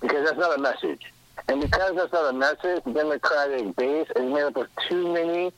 Because 0.00 0.24
that's 0.24 0.38
not 0.38 0.56
a 0.56 0.62
message. 0.62 1.12
And 1.48 1.60
because 1.60 1.96
that's 1.96 2.12
not 2.12 2.32
a 2.32 2.38
message, 2.38 2.84
the 2.84 2.92
Democratic 2.92 3.74
base 3.74 4.06
is 4.14 4.32
made 4.32 4.42
up 4.42 4.56
of 4.56 4.68
too 4.88 5.12
many 5.12 5.52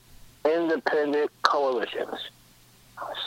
independent 0.45 1.29
coalitions. 1.43 2.17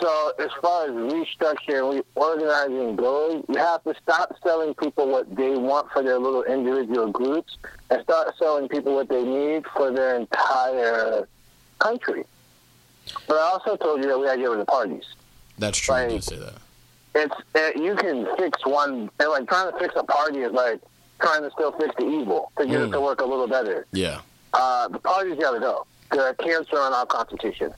So 0.00 0.32
as 0.38 0.50
far 0.60 0.86
as 0.86 0.90
restructuring, 0.90 2.02
reorganizing 2.16 2.96
goes, 2.96 3.44
you 3.48 3.56
have 3.56 3.82
to 3.84 3.94
stop 4.02 4.34
selling 4.42 4.74
people 4.74 5.08
what 5.08 5.34
they 5.36 5.56
want 5.56 5.90
for 5.92 6.02
their 6.02 6.18
little 6.18 6.42
individual 6.42 7.10
groups 7.10 7.56
and 7.90 8.02
start 8.02 8.34
selling 8.38 8.68
people 8.68 8.94
what 8.94 9.08
they 9.08 9.22
need 9.22 9.64
for 9.76 9.90
their 9.92 10.16
entire 10.16 11.28
country. 11.78 12.24
But 13.28 13.36
I 13.36 13.42
also 13.42 13.76
told 13.76 14.02
you 14.02 14.08
that 14.08 14.18
we 14.18 14.26
had 14.26 14.34
to 14.36 14.38
get 14.40 14.50
rid 14.50 14.60
of 14.60 14.66
the 14.66 14.70
parties. 14.72 15.04
That's 15.58 15.78
true. 15.78 15.94
You 15.94 16.00
Right. 16.02 16.10
did 16.10 16.24
say 16.24 16.36
that. 16.36 16.54
It's 17.14 17.34
it, 17.54 17.76
you 17.76 17.96
can 17.96 18.26
fix 18.36 18.64
one, 18.64 19.10
and 19.18 19.28
like 19.30 19.48
trying 19.48 19.72
to 19.72 19.78
fix 19.78 19.94
a 19.96 20.04
party 20.04 20.40
is 20.40 20.52
like 20.52 20.80
trying 21.20 21.42
to 21.42 21.50
still 21.50 21.72
fix 21.72 21.94
the 21.96 22.06
evil 22.06 22.52
to 22.58 22.66
get 22.66 22.80
Mm. 22.80 22.88
it 22.88 22.92
to 22.92 23.00
work 23.00 23.20
a 23.20 23.24
little 23.24 23.48
better. 23.48 23.86
Yeah. 23.92 24.20
Uh, 24.52 24.88
the 24.88 24.98
parties 25.00 25.38
got 25.38 25.52
to 25.52 25.60
go. 25.60 25.86
They're 26.12 26.30
a 26.30 26.34
cancer 26.34 26.78
on 26.78 26.92
our 26.92 27.06
constitution. 27.06 27.72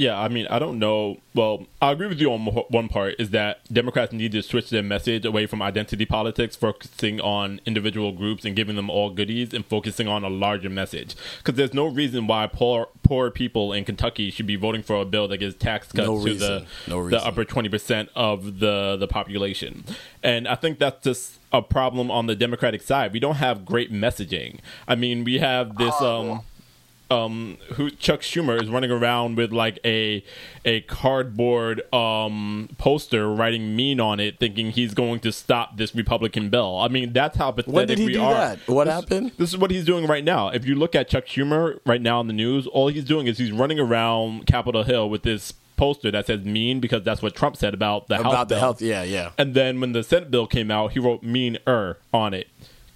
Yeah, 0.00 0.18
I 0.18 0.28
mean, 0.28 0.46
I 0.48 0.58
don't 0.58 0.78
know. 0.78 1.18
Well, 1.34 1.66
I 1.82 1.92
agree 1.92 2.06
with 2.06 2.22
you 2.22 2.32
on 2.32 2.46
one 2.46 2.88
part 2.88 3.16
is 3.18 3.30
that 3.30 3.60
Democrats 3.70 4.14
need 4.14 4.32
to 4.32 4.40
switch 4.40 4.70
their 4.70 4.82
message 4.82 5.26
away 5.26 5.44
from 5.44 5.60
identity 5.60 6.06
politics, 6.06 6.56
focusing 6.56 7.20
on 7.20 7.60
individual 7.66 8.10
groups 8.12 8.46
and 8.46 8.56
giving 8.56 8.76
them 8.76 8.88
all 8.88 9.10
goodies 9.10 9.52
and 9.52 9.66
focusing 9.66 10.08
on 10.08 10.24
a 10.24 10.30
larger 10.30 10.70
message. 10.70 11.14
Because 11.36 11.56
there's 11.56 11.74
no 11.74 11.84
reason 11.86 12.26
why 12.26 12.46
poor 12.46 12.88
poor 13.02 13.30
people 13.30 13.74
in 13.74 13.84
Kentucky 13.84 14.30
should 14.30 14.46
be 14.46 14.56
voting 14.56 14.82
for 14.82 15.02
a 15.02 15.04
bill 15.04 15.28
that 15.28 15.36
gives 15.36 15.54
tax 15.56 15.88
cuts 15.88 16.08
No 16.08 16.18
to 16.18 16.24
reason. 16.24 16.66
the 16.86 16.90
No 16.90 17.10
the 17.10 17.22
upper 17.22 17.44
20% 17.44 18.08
of 18.16 18.60
the 18.60 18.96
the 18.96 19.06
population. 19.06 19.84
And 20.22 20.48
I 20.48 20.54
think 20.54 20.78
that's 20.78 21.04
just 21.04 21.38
a 21.52 21.60
problem 21.60 22.10
on 22.10 22.24
the 22.24 22.34
Democratic 22.34 22.80
side. 22.80 23.12
We 23.12 23.20
don't 23.20 23.34
have 23.34 23.66
great 23.66 23.92
messaging. 23.92 24.60
I 24.88 24.94
mean, 24.94 25.24
we 25.24 25.40
have 25.40 25.76
this 25.76 26.00
um 26.00 26.40
um 27.10 27.58
who 27.74 27.90
Chuck 27.90 28.20
Schumer 28.20 28.62
is 28.62 28.68
running 28.68 28.90
around 28.90 29.36
with 29.36 29.52
like 29.52 29.78
a 29.84 30.22
a 30.64 30.82
cardboard 30.82 31.82
um 31.92 32.68
poster 32.78 33.28
writing 33.28 33.74
mean 33.74 34.00
on 34.00 34.20
it 34.20 34.38
thinking 34.38 34.70
he's 34.70 34.94
going 34.94 35.20
to 35.20 35.32
stop 35.32 35.76
this 35.76 35.94
Republican 35.94 36.50
bill. 36.50 36.78
I 36.78 36.88
mean, 36.88 37.12
that's 37.12 37.36
how 37.36 37.50
pathetic 37.50 37.74
When 37.74 37.86
did 37.88 37.98
he 37.98 38.06
we 38.06 38.12
do 38.14 38.22
are. 38.22 38.34
that? 38.34 38.58
What 38.68 38.84
This- 38.84 38.94
happened? 38.94 39.32
This 39.38 39.50
is 39.50 39.58
what 39.58 39.70
he's 39.70 39.84
doing 39.84 40.06
right 40.06 40.24
now. 40.24 40.48
If 40.48 40.64
you 40.66 40.74
look 40.74 40.94
at 40.94 41.08
Chuck 41.08 41.26
Schumer 41.26 41.80
right 41.84 42.00
now 42.00 42.20
in 42.20 42.26
the 42.26 42.32
news, 42.32 42.66
all 42.66 42.88
he's 42.88 43.04
doing 43.04 43.26
is 43.26 43.38
he's 43.38 43.52
running 43.52 43.78
around 43.80 44.46
Capitol 44.46 44.82
Hill 44.84 45.08
with 45.10 45.22
this 45.22 45.52
poster 45.76 46.10
that 46.10 46.26
says 46.26 46.44
mean 46.44 46.78
because 46.78 47.02
that's 47.02 47.22
what 47.22 47.34
Trump 47.34 47.56
said 47.56 47.72
about 47.72 48.06
the 48.08 48.16
health 48.16 48.26
About 48.26 48.48
the 48.50 48.54
bill. 48.56 48.60
health. 48.60 48.82
Yeah, 48.82 49.02
yeah. 49.02 49.30
And 49.38 49.54
then 49.54 49.80
when 49.80 49.92
the 49.92 50.02
Senate 50.02 50.30
bill 50.30 50.46
came 50.46 50.70
out, 50.70 50.92
he 50.92 50.98
wrote 50.98 51.22
"mean 51.22 51.56
er" 51.66 51.96
on 52.12 52.34
it 52.34 52.48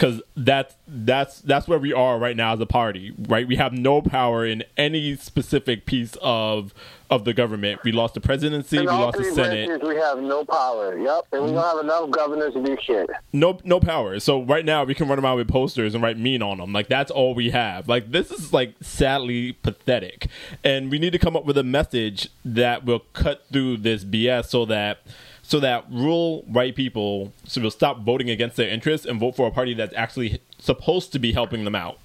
because 0.04 0.22
that's 0.36 0.74
that's 0.86 1.40
that's 1.40 1.66
where 1.66 1.78
we 1.78 1.92
are 1.92 2.18
right 2.18 2.36
now 2.36 2.52
as 2.52 2.60
a 2.60 2.66
party. 2.66 3.14
Right, 3.16 3.48
we 3.48 3.56
have 3.56 3.72
no 3.72 4.02
power 4.02 4.44
in 4.44 4.62
any 4.76 5.16
specific 5.16 5.86
piece 5.86 6.16
of 6.20 6.74
of 7.08 7.24
the 7.24 7.32
government. 7.32 7.80
We 7.84 7.92
lost 7.92 8.12
the 8.14 8.20
presidency, 8.20 8.80
we 8.80 8.86
lost 8.86 9.16
the 9.16 9.24
Senate, 9.24 9.82
we 9.82 9.96
have 9.96 10.18
no 10.18 10.44
power. 10.44 10.98
Yep, 10.98 11.26
and 11.32 11.42
we 11.42 11.48
mm-hmm. 11.48 11.56
don't 11.56 11.64
have 11.64 11.84
enough 11.84 12.10
governors 12.10 12.52
to 12.52 12.62
do 12.62 12.76
shit. 12.82 13.08
no 13.32 13.58
no 13.64 13.80
power. 13.80 14.20
So 14.20 14.42
right 14.42 14.64
now 14.64 14.84
we 14.84 14.94
can 14.94 15.08
run 15.08 15.18
around 15.18 15.38
with 15.38 15.48
posters 15.48 15.94
and 15.94 16.02
write 16.02 16.18
mean 16.18 16.42
on 16.42 16.58
them. 16.58 16.72
Like 16.72 16.88
that's 16.88 17.10
all 17.10 17.34
we 17.34 17.50
have. 17.50 17.88
Like 17.88 18.10
this 18.10 18.30
is 18.30 18.52
like 18.52 18.74
sadly 18.82 19.52
pathetic, 19.52 20.28
and 20.62 20.90
we 20.90 20.98
need 20.98 21.12
to 21.12 21.18
come 21.18 21.34
up 21.34 21.46
with 21.46 21.56
a 21.56 21.64
message 21.64 22.28
that 22.44 22.84
will 22.84 23.00
cut 23.14 23.46
through 23.50 23.78
this 23.78 24.04
BS 24.04 24.46
so 24.46 24.66
that. 24.66 24.98
So 25.46 25.60
that 25.60 25.84
rural 25.90 26.42
white 26.42 26.74
people 26.74 27.32
so 27.46 27.60
will 27.60 27.70
stop 27.70 28.00
voting 28.00 28.30
against 28.30 28.56
their 28.56 28.68
interests 28.68 29.06
and 29.06 29.20
vote 29.20 29.36
for 29.36 29.46
a 29.46 29.50
party 29.50 29.74
that's 29.74 29.94
actually 29.94 30.40
supposed 30.58 31.12
to 31.12 31.18
be 31.18 31.32
helping 31.32 31.64
them 31.64 31.74
out. 31.74 31.98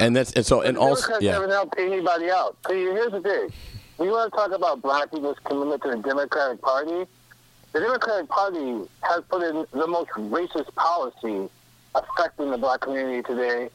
And 0.00 0.16
that's 0.16 0.32
and 0.32 0.44
so 0.44 0.62
and 0.62 0.76
the 0.76 0.80
also 0.80 1.02
Democrats 1.02 1.24
yeah. 1.24 1.32
haven't 1.32 1.50
helped 1.50 1.78
anybody 1.78 2.30
out. 2.30 2.56
See, 2.66 2.84
here's 2.84 3.12
the 3.12 3.20
thing: 3.20 3.52
when 3.98 4.08
you 4.08 4.14
want 4.14 4.32
to 4.32 4.36
talk 4.36 4.50
about 4.50 4.80
black 4.80 5.10
people's 5.10 5.36
commitment 5.44 5.82
to 5.82 5.90
the 5.90 5.96
Democratic 5.96 6.62
Party, 6.62 7.06
the 7.72 7.80
Democratic 7.80 8.28
Party 8.30 8.80
has 9.02 9.22
put 9.28 9.42
in 9.42 9.66
the 9.72 9.86
most 9.86 10.08
racist 10.12 10.74
policy 10.74 11.50
affecting 11.94 12.50
the 12.50 12.56
black 12.56 12.80
community 12.80 13.22
today. 13.22 13.68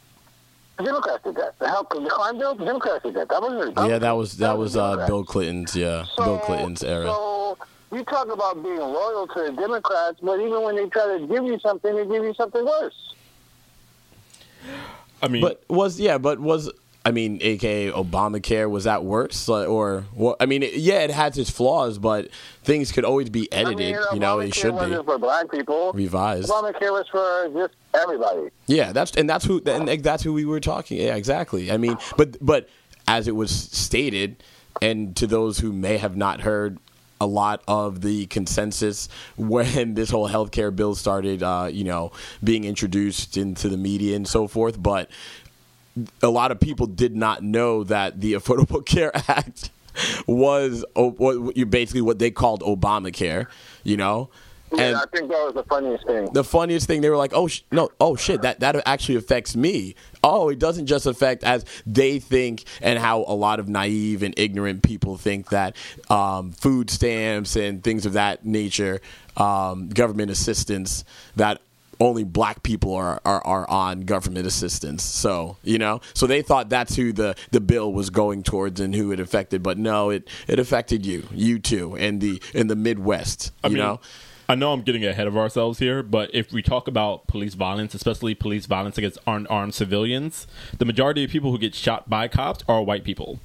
The 0.78 0.84
Democrats 0.84 1.24
did 1.24 1.36
that. 1.36 1.58
The 1.60 1.68
health, 1.68 1.88
the 1.90 2.08
crime 2.10 2.38
bill, 2.38 2.54
the 2.56 2.66
Democrats 2.66 3.04
did 3.04 3.16
that. 3.16 3.30
That 3.30 3.42
wasn't. 3.42 3.76
the 3.76 3.88
Yeah, 3.88 3.98
that 4.00 4.12
was 4.12 4.38
that 4.38 4.58
was 4.58 4.78
uh, 4.78 5.08
Bill 5.08 5.24
Clinton's 5.24 5.76
yeah 5.76 6.06
Bill 6.18 6.38
Clinton's 6.40 6.84
era. 6.84 7.06
So 7.06 7.58
you 7.92 8.04
talk 8.04 8.32
about 8.32 8.62
being 8.62 8.78
loyal 8.78 9.28
to 9.28 9.44
the 9.44 9.52
Democrats, 9.54 10.20
but 10.22 10.40
even 10.40 10.62
when 10.62 10.76
they 10.76 10.88
try 10.90 11.18
to 11.18 11.26
give 11.28 11.46
you 11.46 11.58
something, 11.60 11.96
they 11.96 12.04
give 12.06 12.24
you 12.24 12.34
something 12.36 12.64
worse. 12.64 13.16
I 15.22 15.28
mean, 15.28 15.42
But 15.42 15.64
was 15.70 16.00
yeah, 16.00 16.18
but 16.20 16.40
was 16.40 16.70
I 17.08 17.12
mean, 17.12 17.40
aka 17.42 17.90
Obamacare, 17.90 18.70
was 18.70 18.84
that 18.84 19.06
worse 19.06 19.48
or 19.48 20.02
what? 20.14 20.36
I 20.42 20.46
mean, 20.46 20.62
it, 20.62 20.74
yeah, 20.74 21.00
it 21.00 21.10
has 21.10 21.38
its 21.38 21.50
flaws, 21.50 21.98
but 21.98 22.28
things 22.66 22.92
could 22.92 23.06
always 23.06 23.30
be 23.30 23.50
edited. 23.50 23.96
I 23.96 24.00
mean, 24.00 24.06
you 24.12 24.20
know, 24.20 24.40
it 24.40 24.54
should 24.54 24.78
be 24.78 24.94
for 25.06 25.18
black 25.18 25.50
people. 25.50 25.94
revised. 25.94 26.50
Obamacare 26.50 26.92
was 26.92 27.08
for 27.10 27.50
just 27.54 27.76
everybody. 27.94 28.50
Yeah, 28.66 28.92
that's 28.92 29.12
and 29.12 29.30
that's 29.30 29.46
who 29.46 29.62
and 29.66 29.88
that's 30.04 30.22
who 30.22 30.34
we 30.34 30.44
were 30.44 30.60
talking. 30.60 31.00
Yeah, 31.00 31.16
exactly. 31.16 31.72
I 31.72 31.78
mean, 31.78 31.98
but 32.18 32.36
but 32.46 32.68
as 33.08 33.30
it 33.30 33.38
was 33.38 33.52
stated, 33.52 34.44
and 34.82 35.16
to 35.16 35.28
those 35.28 35.60
who 35.60 35.72
may 35.72 35.96
have 35.96 36.18
not 36.18 36.42
heard 36.42 36.78
a 37.22 37.26
lot 37.26 37.64
of 37.70 38.02
the 38.02 38.26
consensus 38.26 39.08
when 39.38 39.94
this 39.94 40.10
whole 40.10 40.28
healthcare 40.28 40.76
bill 40.76 40.94
started, 40.94 41.42
uh, 41.42 41.70
you 41.72 41.86
know, 41.86 42.12
being 42.44 42.66
introduced 42.66 43.38
into 43.38 43.70
the 43.70 43.78
media 43.78 44.18
and 44.18 44.28
so 44.28 44.46
forth, 44.46 44.84
but 44.84 45.10
a 46.22 46.30
lot 46.30 46.52
of 46.52 46.60
people 46.60 46.88
did 46.88 47.16
not 47.16 47.44
know 47.44 47.84
that 47.86 48.20
the 48.22 48.34
Affordable 48.34 48.86
Care 48.94 49.12
Act 49.28 49.70
was 50.28 50.86
what 50.94 51.58
you 51.58 51.66
basically 51.66 52.02
what 52.02 52.20
they 52.20 52.32
called 52.32 52.62
Obamacare, 52.62 53.48
you 53.84 53.98
know. 53.98 54.30
Yeah, 54.74 54.84
And 54.84 54.98
I 54.98 55.06
think 55.16 55.30
that 55.30 55.44
was 55.46 55.54
the 55.54 55.64
funniest 55.64 56.06
thing. 56.06 56.34
the 56.34 56.44
funniest 56.44 56.88
thing 56.88 57.00
they 57.00 57.10
were 57.10 57.16
like 57.16 57.32
oh 57.34 57.48
sh- 57.48 57.62
no 57.72 57.88
oh 58.02 58.18
shit 58.18 58.42
that 58.42 58.60
that 58.60 58.76
actually 58.86 59.16
affects 59.16 59.56
me 59.56 59.96
oh 60.26 60.50
it 60.50 60.60
doesn't 60.60 60.88
just 60.88 61.06
affect 61.06 61.46
as 61.46 61.64
they 61.86 62.20
think 62.20 62.66
and 62.82 63.00
how 63.00 63.20
a 63.30 63.34
lot 63.34 63.62
of 63.62 63.70
naive 63.70 64.24
and 64.24 64.34
ignorant 64.38 64.84
people 64.84 65.16
think 65.18 65.52
that 65.52 65.74
um, 66.10 66.52
food 66.52 66.90
stamps 66.90 67.56
and 67.56 67.82
things 67.82 68.06
of 68.06 68.12
that 68.14 68.46
nature 68.46 69.00
um, 69.38 69.88
government 69.88 70.32
assistance 70.32 71.06
that 71.38 71.62
only 72.00 72.24
black 72.24 72.64
people 72.64 72.94
are, 72.94 73.22
are, 73.26 73.46
are 73.46 73.70
on 73.70 74.02
government 74.02 74.48
assistance. 74.48 75.04
So, 75.04 75.58
you 75.64 75.78
know, 75.78 76.02
so 76.14 76.28
they 76.28 76.42
thought 76.42 76.70
that's 76.70 76.96
who 76.96 77.12
the, 77.14 77.36
the 77.52 77.62
bill 77.62 77.92
was 77.92 78.10
going 78.10 78.44
towards 78.44 78.80
and 78.80 78.96
who 78.96 79.12
it 79.12 79.20
affected. 79.20 79.64
But 79.64 79.78
no, 79.78 80.10
it, 80.10 80.28
it 80.48 80.60
affected 80.60 81.06
you, 81.06 81.28
you 81.32 81.60
too, 81.60 81.96
and 81.98 82.22
the, 82.22 82.42
in 82.54 82.68
the 82.68 82.76
Midwest, 82.76 83.52
I 83.64 83.68
you 83.68 83.76
mean, 83.76 83.84
know? 83.84 84.00
I 84.50 84.56
know 84.56 84.72
I'm 84.72 84.82
getting 84.82 85.06
ahead 85.06 85.28
of 85.28 85.36
ourselves 85.36 85.80
here, 85.80 86.02
but 86.02 86.30
if 86.34 86.54
we 86.54 86.62
talk 86.62 86.88
about 86.88 87.28
police 87.28 87.54
violence, 87.54 87.94
especially 87.94 88.34
police 88.34 88.66
violence 88.66 88.98
against 88.98 89.18
unarmed 89.28 89.76
civilians, 89.76 90.48
the 90.78 90.86
majority 90.86 91.26
of 91.26 91.30
people 91.32 91.52
who 91.52 91.58
get 91.58 91.76
shot 91.76 92.10
by 92.10 92.30
cops 92.30 92.64
are 92.66 92.82
white 92.82 93.04
people. 93.04 93.42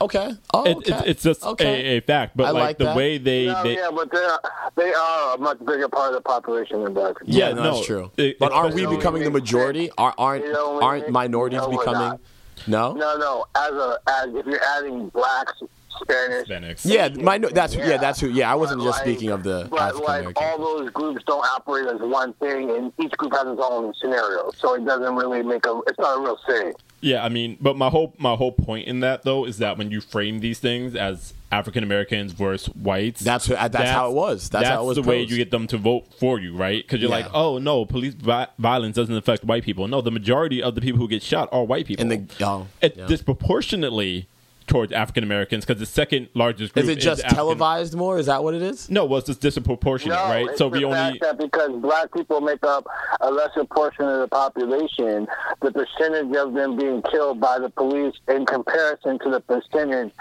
Okay. 0.00 0.32
Oh, 0.54 0.64
It, 0.64 0.76
okay. 0.78 0.92
it's, 0.92 1.06
it's 1.06 1.22
just 1.22 1.44
okay. 1.44 1.94
a, 1.94 1.98
a 1.98 2.00
fact. 2.00 2.36
But 2.36 2.44
I 2.46 2.50
like, 2.50 2.62
like 2.62 2.78
the 2.78 2.84
that. 2.86 2.96
way 2.96 3.18
they, 3.18 3.46
No, 3.46 3.62
they 3.62 3.74
yeah, 3.76 3.90
but 3.94 4.10
they 4.10 4.18
are, 4.18 4.40
they 4.76 4.92
are 4.92 5.34
a 5.34 5.38
much 5.38 5.58
bigger 5.60 5.88
part 5.88 6.08
of 6.08 6.14
the 6.14 6.20
population 6.22 6.82
than 6.82 6.94
black 6.94 7.18
people. 7.18 7.34
Yeah, 7.34 7.48
Yeah, 7.48 7.54
no, 7.54 7.62
no, 7.62 7.74
that's 7.74 7.86
true. 7.86 8.10
it- 8.16 8.38
but 8.38 8.52
aren't 8.52 8.74
we 8.74 8.86
becoming 8.86 9.22
the 9.24 9.30
majority? 9.30 9.90
Are, 9.98 10.14
aren't 10.18 10.44
aren't 10.56 11.10
minorities 11.10 11.60
no, 11.60 11.70
becoming? 11.78 12.18
No. 12.66 12.92
No, 12.92 13.16
no. 13.16 13.44
As 13.54 13.72
a 13.72 13.98
as 14.08 14.34
if 14.34 14.46
you're 14.46 14.62
adding 14.76 15.08
blacks, 15.08 15.52
Spanish, 16.00 16.48
Hispanics. 16.48 16.80
Yeah, 16.84 17.08
minor. 17.22 17.48
That's 17.50 17.74
yeah. 17.74 17.96
That's 17.98 18.18
who. 18.20 18.28
Yeah, 18.30 18.50
I 18.50 18.54
wasn't 18.54 18.80
But, 18.80 18.84
just 18.86 18.98
like- 18.98 19.06
speaking 19.08 19.30
of 19.30 19.42
the 19.42 19.68
But 19.70 19.96
like 20.02 20.40
all 20.40 20.58
those 20.58 20.90
groups 20.90 21.22
don't 21.26 21.44
operate 21.44 21.86
as 21.86 22.00
one 22.00 22.32
thing, 22.34 22.70
and 22.70 22.92
each 23.00 23.12
group 23.12 23.32
has 23.32 23.46
its 23.46 23.60
own 23.62 23.92
scenario, 24.00 24.50
so 24.56 24.74
it 24.74 24.84
doesn't 24.84 25.14
really 25.16 25.42
make 25.42 25.66
a. 25.66 25.80
It's 25.86 25.98
not 25.98 26.18
a 26.18 26.20
real 26.22 26.38
thing. 26.46 26.72
Yeah, 27.02 27.24
I 27.24 27.28
mean, 27.28 27.58
but 27.60 27.76
my 27.76 27.88
whole 27.90 28.14
my 28.18 28.34
whole 28.36 28.52
point 28.52 28.86
in 28.86 29.00
that 29.00 29.24
though 29.24 29.44
is 29.44 29.58
that 29.58 29.76
when 29.76 29.90
you 29.90 30.00
frame 30.00 30.38
these 30.40 30.58
things 30.60 30.94
as 30.94 31.34
African 31.50 31.82
Americans 31.84 32.32
versus 32.32 32.72
whites, 32.74 33.20
That's 33.20 33.46
who- 33.46 33.54
uh, 33.54 33.68
that's 33.68 33.90
how 33.90 34.08
it 34.10 34.14
was. 34.14 34.48
That's 34.48 34.68
how 34.68 34.84
it 34.84 34.86
was 34.86 34.96
the 34.96 35.02
way 35.02 35.20
you 35.22 35.36
get 35.36 35.50
them 35.50 35.66
to 35.66 35.76
vote 35.76 36.06
for 36.18 36.38
you, 36.38 36.54
right? 36.56 36.82
Because 36.82 37.00
you're 37.02 37.10
Yeah. 37.10 37.16
like, 37.16 37.34
oh 37.34 37.58
no, 37.58 37.84
police 37.84 38.14
vi- 38.14 38.46
violence 38.58 38.96
doesn't 38.96 39.14
affect 39.16 39.44
white 39.44 39.64
people. 39.64 39.86
No, 39.88 40.00
the 40.00 40.10
majority 40.12 40.62
of 40.62 40.74
the 40.76 40.80
people 40.80 40.98
who 41.00 41.08
get 41.08 41.22
shot 41.22 41.48
are 41.52 41.64
white 41.64 41.86
people, 41.86 42.10
And 42.10 42.28
the- 42.28 42.44
oh, 42.46 42.68
it's 42.80 42.96
yeah. 42.96 43.06
disproportionately 43.06 44.28
towards 44.72 44.90
African 44.92 45.22
Americans 45.22 45.64
because 45.66 45.78
the 45.78 45.86
second 45.86 46.28
largest 46.34 46.72
group 46.72 46.84
is 46.84 46.88
it 46.88 46.96
just 46.96 47.20
African- 47.20 47.36
televised 47.36 47.94
more? 47.94 48.18
Is 48.18 48.26
that 48.26 48.42
what 48.42 48.54
it 48.54 48.62
is? 48.62 48.88
No, 48.90 49.04
well, 49.04 49.18
it's 49.18 49.26
just 49.26 49.40
disproportionate, 49.42 50.16
No, 50.16 50.24
right? 50.24 50.48
it's 50.48 50.58
So 50.58 50.70
the 50.70 50.78
we 50.78 50.84
only 50.84 51.18
that 51.20 51.36
because 51.38 51.70
black 51.82 52.12
people 52.12 52.40
make 52.40 52.64
up 52.64 52.86
a 53.20 53.30
lesser 53.30 53.64
portion 53.64 54.06
of 54.06 54.20
the 54.20 54.28
population, 54.28 55.26
the 55.60 55.70
percentage 55.72 56.34
of 56.36 56.54
them 56.54 56.76
being 56.76 57.02
killed 57.10 57.38
by 57.38 57.58
the 57.58 57.68
police 57.70 58.14
in 58.28 58.46
comparison 58.46 59.18
to 59.20 59.30
the 59.30 59.40
percentage 59.40 60.12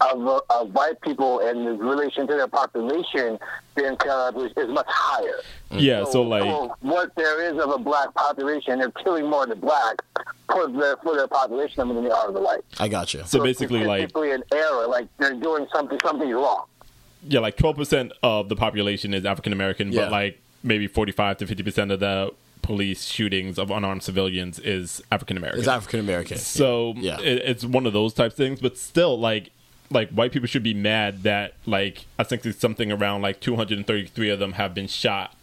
of, 0.00 0.42
of 0.50 0.72
white 0.74 1.00
people 1.00 1.40
and 1.40 1.66
the 1.66 1.72
relation 1.72 2.26
to 2.26 2.34
their 2.34 2.48
population 2.48 3.38
being 3.74 3.96
kind 3.96 4.36
of 4.36 4.44
is, 4.44 4.52
is 4.56 4.68
much 4.68 4.86
higher. 4.88 5.40
Mm. 5.70 5.80
Yeah, 5.80 6.04
so 6.04 6.22
like 6.22 6.44
what 6.80 7.14
there 7.16 7.42
is 7.42 7.58
of 7.62 7.70
a 7.70 7.78
black 7.78 8.12
population, 8.14 8.78
they're 8.78 8.90
killing 8.90 9.28
more 9.28 9.44
of 9.44 9.48
the 9.48 9.56
black 9.56 9.96
for 10.52 10.68
their 10.68 10.96
for 10.98 11.16
their 11.16 11.28
population 11.28 11.88
than 11.88 12.04
they 12.04 12.10
are 12.10 12.28
of 12.28 12.34
the 12.34 12.40
white. 12.40 12.60
I 12.78 12.88
got 12.88 13.14
you. 13.14 13.22
so 13.26 13.42
basically 13.42 13.80
it's 13.80 13.88
like 13.88 14.02
basically 14.02 14.32
an 14.32 14.42
error, 14.52 14.86
like 14.86 15.08
they're 15.18 15.34
doing 15.34 15.66
something 15.74 15.98
something 16.04 16.30
wrong. 16.30 16.66
yeah, 17.26 17.40
like 17.40 17.56
twelve 17.56 17.76
percent 17.76 18.12
of 18.22 18.48
the 18.48 18.56
population 18.56 19.14
is 19.14 19.24
African 19.24 19.52
American, 19.52 19.92
Yeah. 19.92 20.02
but 20.02 20.12
like 20.12 20.40
maybe 20.62 20.86
forty 20.86 21.12
five 21.12 21.38
to 21.38 21.46
fifty 21.46 21.62
percent 21.62 21.90
of 21.90 22.00
the 22.00 22.32
police 22.62 23.04
shootings 23.04 23.58
of 23.58 23.70
unarmed 23.70 24.02
civilians 24.02 24.58
is 24.58 25.00
African 25.12 25.36
American. 25.36 25.60
It's 25.60 25.68
African 25.68 26.00
American. 26.00 26.36
So 26.38 26.94
Yeah. 26.96 27.18
it, 27.20 27.42
it's 27.44 27.64
one 27.64 27.86
of 27.86 27.92
those 27.92 28.12
type 28.12 28.32
things, 28.32 28.60
but 28.60 28.76
still, 28.76 29.16
like, 29.18 29.50
like 29.90 30.10
white 30.10 30.32
people 30.32 30.48
should 30.48 30.62
be 30.62 30.74
mad 30.74 31.22
that, 31.22 31.54
like, 31.66 32.06
I 32.18 32.24
think 32.24 32.44
it's 32.44 32.58
something 32.58 32.90
around 32.90 33.22
like 33.22 33.40
233 33.40 34.30
of 34.30 34.38
them 34.38 34.52
have 34.52 34.74
been 34.74 34.88
shot 34.88 35.34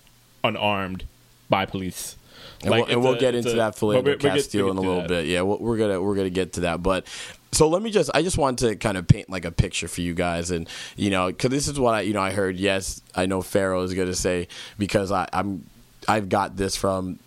unarmed 0.43 1.05
by 1.49 1.65
police. 1.65 2.15
and 2.61 2.71
Like, 2.71 2.87
we'll, 2.87 2.91
and 2.95 3.03
we'll 3.03 3.13
a- 3.13 3.19
get 3.19 3.35
into 3.35 3.53
a- 3.53 3.55
that 3.55 3.75
Philando 3.75 3.93
but 3.95 4.03
we- 4.05 4.11
we 4.11 4.17
get- 4.17 4.33
Castile 4.33 4.71
in 4.71 4.77
a 4.77 4.81
little 4.81 5.01
that. 5.01 5.07
bit. 5.07 5.25
Yeah, 5.27 5.41
we're, 5.43 5.57
we're 5.57 5.77
gonna 5.77 6.01
we're 6.01 6.15
gonna 6.15 6.29
get 6.29 6.53
to 6.53 6.61
that, 6.61 6.81
but. 6.83 7.05
So 7.51 7.69
let 7.69 7.83
me 7.83 7.91
just 7.91 8.09
I 8.15 8.23
just 8.23 8.35
wanted 8.39 8.67
to 8.69 8.75
kind 8.77 8.97
of 8.97 9.07
paint 9.07 9.29
like 9.29 9.45
a 9.45 9.51
picture 9.51 9.87
for 9.87 10.01
you 10.01 10.15
guys 10.15 10.49
and 10.49 10.67
you 10.95 11.11
know 11.11 11.31
cuz 11.31 11.51
this 11.51 11.67
is 11.67 11.79
what 11.79 11.93
I 11.93 12.01
you 12.01 12.11
know 12.11 12.19
I 12.19 12.31
heard 12.31 12.57
yes 12.57 12.99
I 13.13 13.27
know 13.27 13.43
Pharaoh 13.43 13.83
is 13.83 13.93
going 13.93 14.07
to 14.07 14.15
say 14.15 14.47
because 14.79 15.11
I 15.11 15.27
I'm 15.31 15.63
I've 16.07 16.29
got 16.29 16.57
this 16.57 16.75
from 16.75 17.19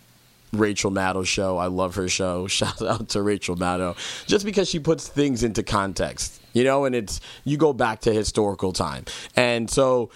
Rachel 0.52 0.90
Maddow's 0.90 1.28
show. 1.28 1.58
I 1.58 1.66
love 1.68 1.94
her 1.94 2.08
show. 2.08 2.46
Shout 2.48 2.82
out 2.82 3.08
to 3.10 3.22
Rachel 3.22 3.54
Maddow. 3.54 3.94
Just 4.26 4.44
because 4.44 4.68
she 4.68 4.80
puts 4.80 5.06
things 5.06 5.44
into 5.44 5.62
context, 5.62 6.40
you 6.56 6.64
know, 6.64 6.86
and 6.86 6.94
it's 6.94 7.20
you 7.44 7.58
go 7.58 7.74
back 7.74 8.00
to 8.00 8.12
historical 8.14 8.72
time. 8.72 9.04
And 9.36 9.70
so 9.70 10.08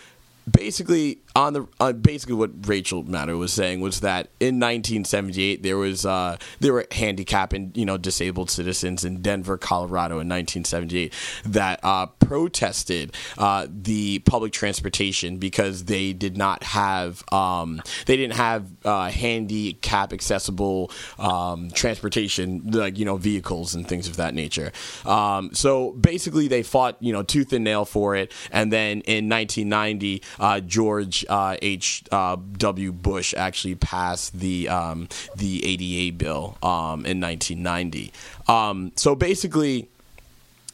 basically 0.50 1.18
on 1.40 1.52
the 1.54 1.66
uh, 1.80 1.92
basically 1.92 2.34
what 2.34 2.50
Rachel 2.66 3.02
Maddow 3.04 3.38
was 3.38 3.52
saying 3.52 3.80
was 3.80 4.00
that 4.00 4.28
in 4.40 4.60
1978 4.60 5.62
there 5.62 5.78
was 5.78 6.04
uh, 6.04 6.36
there 6.60 6.72
were 6.72 6.86
handicapped 6.92 7.52
and 7.54 7.74
you 7.76 7.86
know 7.86 7.96
disabled 7.96 8.50
citizens 8.50 9.04
in 9.04 9.22
Denver, 9.22 9.56
Colorado 9.56 10.14
in 10.14 10.28
1978 10.28 11.12
that 11.46 11.80
uh, 11.82 12.06
protested 12.06 13.14
uh, 13.38 13.66
the 13.70 14.18
public 14.20 14.52
transportation 14.52 15.38
because 15.38 15.84
they 15.84 16.12
did 16.12 16.36
not 16.36 16.62
have 16.62 17.24
um, 17.32 17.82
they 18.06 18.16
didn't 18.16 18.36
have 18.36 18.66
uh, 18.84 19.10
handicap 19.10 20.12
accessible 20.12 20.90
um, 21.18 21.70
transportation 21.70 22.70
like 22.70 22.98
you 22.98 23.04
know 23.04 23.16
vehicles 23.16 23.74
and 23.74 23.88
things 23.88 24.08
of 24.08 24.16
that 24.16 24.34
nature. 24.34 24.72
Um, 25.06 25.54
so 25.54 25.92
basically 25.92 26.48
they 26.48 26.62
fought 26.62 26.96
you 27.00 27.12
know 27.12 27.22
tooth 27.22 27.52
and 27.52 27.64
nail 27.64 27.86
for 27.86 28.14
it, 28.14 28.30
and 28.52 28.70
then 28.70 29.00
in 29.02 29.28
1990 29.28 30.22
uh, 30.38 30.60
George 30.60 31.24
uh, 31.30 31.56
H. 31.62 32.04
Uh, 32.10 32.36
W. 32.58 32.92
Bush 32.92 33.32
actually 33.36 33.76
passed 33.76 34.38
the 34.38 34.68
um, 34.68 35.08
the 35.36 35.64
ADA 35.64 36.16
bill 36.16 36.58
um, 36.62 37.06
in 37.06 37.20
1990. 37.20 38.12
Um, 38.48 38.92
so 38.96 39.14
basically 39.14 39.88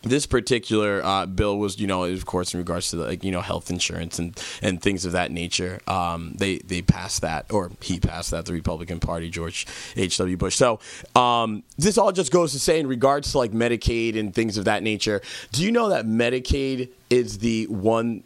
this 0.02 0.26
particular 0.26 1.04
uh, 1.04 1.26
bill 1.26 1.58
was, 1.58 1.78
you 1.78 1.86
know, 1.86 2.04
of 2.04 2.26
course, 2.26 2.54
in 2.54 2.58
regards 2.58 2.90
to 2.90 2.96
like 2.96 3.24
you 3.24 3.32
know 3.32 3.40
health 3.40 3.70
insurance 3.70 4.18
and, 4.18 4.40
and 4.62 4.80
things 4.80 5.04
of 5.04 5.12
that 5.12 5.30
nature. 5.30 5.80
Um, 5.86 6.34
they 6.38 6.58
they 6.58 6.82
passed 6.82 7.22
that, 7.22 7.46
or 7.52 7.70
he 7.80 8.00
passed 8.00 8.30
that. 8.30 8.46
The 8.46 8.52
Republican 8.52 9.00
Party, 9.00 9.30
George 9.30 9.66
H. 9.96 10.16
W. 10.18 10.36
Bush. 10.36 10.56
So 10.56 10.80
um, 11.14 11.62
this 11.76 11.98
all 11.98 12.12
just 12.12 12.32
goes 12.32 12.52
to 12.52 12.58
say, 12.58 12.80
in 12.80 12.86
regards 12.86 13.32
to 13.32 13.38
like 13.38 13.52
Medicaid 13.52 14.18
and 14.18 14.34
things 14.34 14.56
of 14.56 14.64
that 14.64 14.82
nature. 14.82 15.20
Do 15.52 15.64
you 15.64 15.72
know 15.72 15.88
that 15.88 16.06
Medicaid 16.06 16.88
is 17.10 17.38
the 17.38 17.66
one 17.66 18.22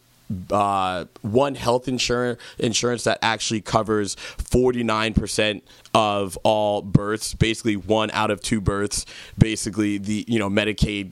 uh, 0.50 1.04
one 1.22 1.54
health 1.54 1.88
insurance 1.88 2.40
insurance 2.58 3.04
that 3.04 3.18
actually 3.22 3.60
covers 3.60 4.14
49% 4.16 5.62
of 5.94 6.36
all 6.44 6.82
births 6.82 7.34
basically 7.34 7.76
one 7.76 8.10
out 8.12 8.30
of 8.30 8.40
two 8.40 8.60
births 8.60 9.04
basically 9.38 9.98
the 9.98 10.24
you 10.28 10.38
know 10.38 10.48
medicaid 10.48 11.10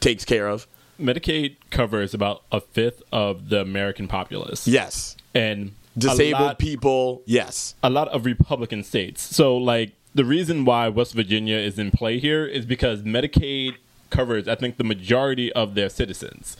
takes 0.00 0.24
care 0.24 0.48
of 0.48 0.66
Medicaid 1.00 1.54
covers 1.70 2.12
about 2.12 2.42
a 2.50 2.60
fifth 2.60 3.02
of 3.12 3.50
the 3.50 3.60
American 3.60 4.08
populace. 4.08 4.66
yes 4.66 5.16
And 5.34 5.72
disabled 5.96 6.42
lot- 6.42 6.58
people 6.58 7.22
yes 7.24 7.74
a 7.84 7.90
lot 7.90 8.08
of 8.08 8.24
Republican 8.26 8.82
states. 8.82 9.22
So, 9.22 9.56
like, 9.56 9.92
the 10.14 10.24
reason 10.24 10.64
why 10.64 10.88
West 10.88 11.14
Virginia 11.14 11.56
is 11.56 11.78
in 11.78 11.90
play 11.92 12.18
here 12.18 12.44
is 12.44 12.66
because 12.66 13.02
Medicaid 13.02 13.74
covers, 14.10 14.48
I 14.48 14.54
think, 14.56 14.76
the 14.76 14.84
majority 14.84 15.52
of 15.52 15.74
their 15.74 15.88
citizens. 15.88 16.56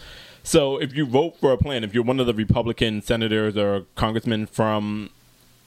So, 0.49 0.79
if 0.79 0.97
you 0.97 1.05
vote 1.05 1.37
for 1.37 1.53
a 1.53 1.59
plan, 1.59 1.85
if 1.85 1.93
you're 1.93 2.03
one 2.03 2.19
of 2.21 2.27
the 2.27 2.33
Republican 2.33 3.03
senators 3.03 3.55
or 3.55 3.85
congressmen 3.97 4.47
from 4.47 5.11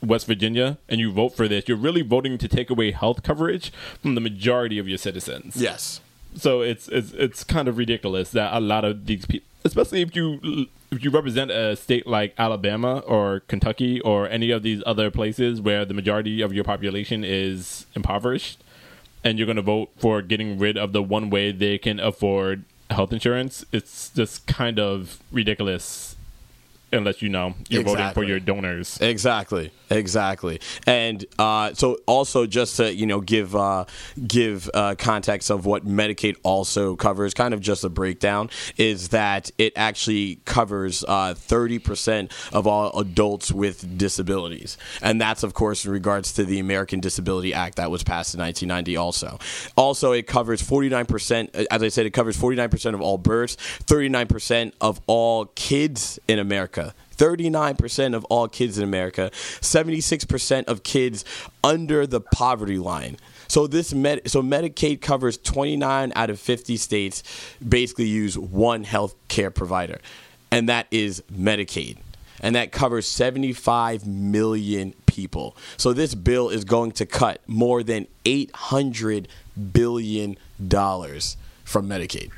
West 0.01 0.25
Virginia 0.25 0.79
and 0.89 0.99
you 0.99 1.11
vote 1.11 1.35
for 1.35 1.47
this, 1.47 1.65
you're 1.67 1.77
really 1.77 2.01
voting 2.01 2.39
to 2.39 2.47
take 2.47 2.71
away 2.71 2.89
health 2.89 3.21
coverage 3.21 3.71
from 4.01 4.15
the 4.15 4.21
majority 4.21 4.79
of 4.79 4.87
your 4.87 4.97
citizens. 4.97 5.55
Yes. 5.55 6.01
So 6.33 6.61
it's 6.61 6.87
it's 6.87 7.11
it's 7.11 7.43
kind 7.43 7.67
of 7.67 7.77
ridiculous 7.77 8.31
that 8.31 8.57
a 8.57 8.59
lot 8.59 8.83
of 8.83 9.05
these 9.05 9.27
people, 9.27 9.47
especially 9.63 10.01
if 10.01 10.15
you 10.15 10.65
if 10.89 11.03
you 11.03 11.11
represent 11.11 11.51
a 11.51 11.75
state 11.75 12.07
like 12.07 12.33
Alabama 12.39 13.03
or 13.05 13.41
Kentucky 13.41 14.01
or 14.01 14.27
any 14.29 14.49
of 14.49 14.63
these 14.63 14.81
other 14.87 15.11
places 15.11 15.61
where 15.61 15.85
the 15.85 15.93
majority 15.93 16.41
of 16.41 16.53
your 16.53 16.63
population 16.63 17.23
is 17.23 17.85
impoverished, 17.93 18.63
and 19.23 19.37
you're 19.37 19.45
going 19.45 19.57
to 19.57 19.61
vote 19.61 19.91
for 19.95 20.23
getting 20.23 20.57
rid 20.57 20.75
of 20.75 20.91
the 20.91 21.03
one 21.03 21.29
way 21.29 21.51
they 21.51 21.77
can 21.77 21.99
afford 21.99 22.63
health 22.93 23.13
insurance, 23.13 23.65
it's 23.71 24.09
just 24.09 24.47
kind 24.47 24.79
of 24.79 25.19
ridiculous. 25.31 26.10
Unless 26.93 27.21
you 27.21 27.29
know 27.29 27.53
you're 27.69 27.83
voting 27.83 28.11
for 28.11 28.23
your 28.23 28.39
donors. 28.39 28.97
Exactly, 28.99 29.71
exactly, 29.89 30.59
and 30.85 31.25
uh, 31.39 31.73
so 31.73 31.99
also 32.05 32.45
just 32.45 32.77
to 32.77 32.93
you 32.93 33.05
know 33.05 33.21
give 33.21 33.55
uh, 33.55 33.85
give 34.27 34.69
uh, 34.73 34.95
context 34.97 35.49
of 35.49 35.65
what 35.65 35.85
Medicaid 35.85 36.35
also 36.43 36.97
covers, 36.97 37.33
kind 37.33 37.53
of 37.53 37.61
just 37.61 37.85
a 37.85 37.89
breakdown, 37.89 38.49
is 38.75 39.09
that 39.09 39.51
it 39.57 39.71
actually 39.77 40.41
covers 40.45 41.05
uh, 41.07 41.33
thirty 41.33 41.79
percent 41.79 42.33
of 42.51 42.67
all 42.67 42.97
adults 42.99 43.53
with 43.53 43.97
disabilities, 43.97 44.77
and 45.01 45.21
that's 45.21 45.43
of 45.43 45.53
course 45.53 45.85
in 45.85 45.91
regards 45.91 46.33
to 46.33 46.43
the 46.43 46.59
American 46.59 46.99
Disability 46.99 47.53
Act 47.53 47.77
that 47.77 47.89
was 47.89 48.03
passed 48.03 48.33
in 48.33 48.41
1990. 48.41 48.97
Also, 48.97 49.39
also 49.77 50.11
it 50.11 50.27
covers 50.27 50.61
forty 50.61 50.89
nine 50.89 51.05
percent. 51.05 51.55
As 51.55 51.81
I 51.83 51.87
said, 51.87 52.05
it 52.05 52.11
covers 52.11 52.35
forty 52.35 52.57
nine 52.57 52.69
percent 52.69 52.95
of 52.95 53.01
all 53.01 53.17
births, 53.17 53.55
thirty 53.55 54.09
nine 54.09 54.27
percent 54.27 54.73
of 54.81 54.99
all 55.07 55.45
kids 55.45 56.19
in 56.27 56.39
America. 56.39 56.80
39% 57.21 58.15
of 58.15 58.25
all 58.25 58.47
kids 58.47 58.79
in 58.79 58.83
America, 58.83 59.29
76% 59.33 60.65
of 60.65 60.81
kids 60.81 61.23
under 61.63 62.07
the 62.07 62.19
poverty 62.19 62.79
line. 62.79 63.17
So 63.47 63.67
this 63.67 63.93
med- 63.93 64.27
so 64.29 64.41
Medicaid 64.41 65.01
covers 65.01 65.37
29 65.37 66.13
out 66.15 66.29
of 66.31 66.39
50 66.39 66.77
states 66.77 67.21
basically 67.67 68.07
use 68.07 68.37
one 68.37 68.83
health 68.83 69.13
care 69.27 69.51
provider. 69.51 69.99
And 70.49 70.67
that 70.67 70.87
is 70.89 71.21
Medicaid. 71.31 71.97
And 72.39 72.55
that 72.55 72.71
covers 72.71 73.05
75 73.07 74.07
million 74.07 74.95
people. 75.05 75.55
So 75.77 75.93
this 75.93 76.15
bill 76.15 76.49
is 76.49 76.63
going 76.63 76.93
to 76.93 77.05
cut 77.05 77.39
more 77.45 77.83
than 77.83 78.07
800 78.25 79.27
billion 79.73 80.37
dollars 80.65 81.37
from 81.65 81.87
Medicaid. 81.87 82.31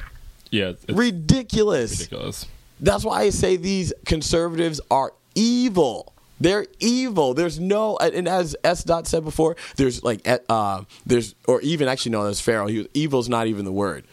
Yeah, 0.51 0.73
Ridiculous. 0.89 1.99
ridiculous. 2.01 2.47
That's 2.83 3.05
why 3.05 3.21
I 3.21 3.29
say 3.29 3.55
these 3.55 3.93
conservatives 4.05 4.81
are 4.91 5.13
evil. 5.35 6.13
They're 6.41 6.67
evil. 6.81 7.33
There's 7.33 7.57
no, 7.57 7.95
and 7.97 8.27
as 8.27 8.57
S. 8.61 8.83
Dot 8.83 9.07
said 9.07 9.23
before, 9.23 9.55
there's 9.77 10.03
like, 10.03 10.27
uh, 10.49 10.83
there's, 11.05 11.33
or 11.47 11.61
even 11.61 11.87
actually 11.87 12.11
no, 12.11 12.25
that's. 12.25 12.45
He, 12.45 12.89
evil's 12.93 13.29
not 13.29 13.47
even 13.47 13.63
the 13.63 13.71
word. 13.71 14.03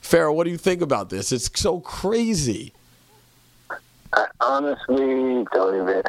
Pharaoh, 0.00 0.32
what 0.32 0.44
do 0.44 0.50
you 0.50 0.56
think 0.56 0.80
about 0.80 1.10
this? 1.10 1.30
It's 1.30 1.50
so 1.60 1.80
crazy. 1.80 2.72
I 4.14 4.26
honestly 4.40 5.44
don't 5.52 5.74
even. 5.74 6.02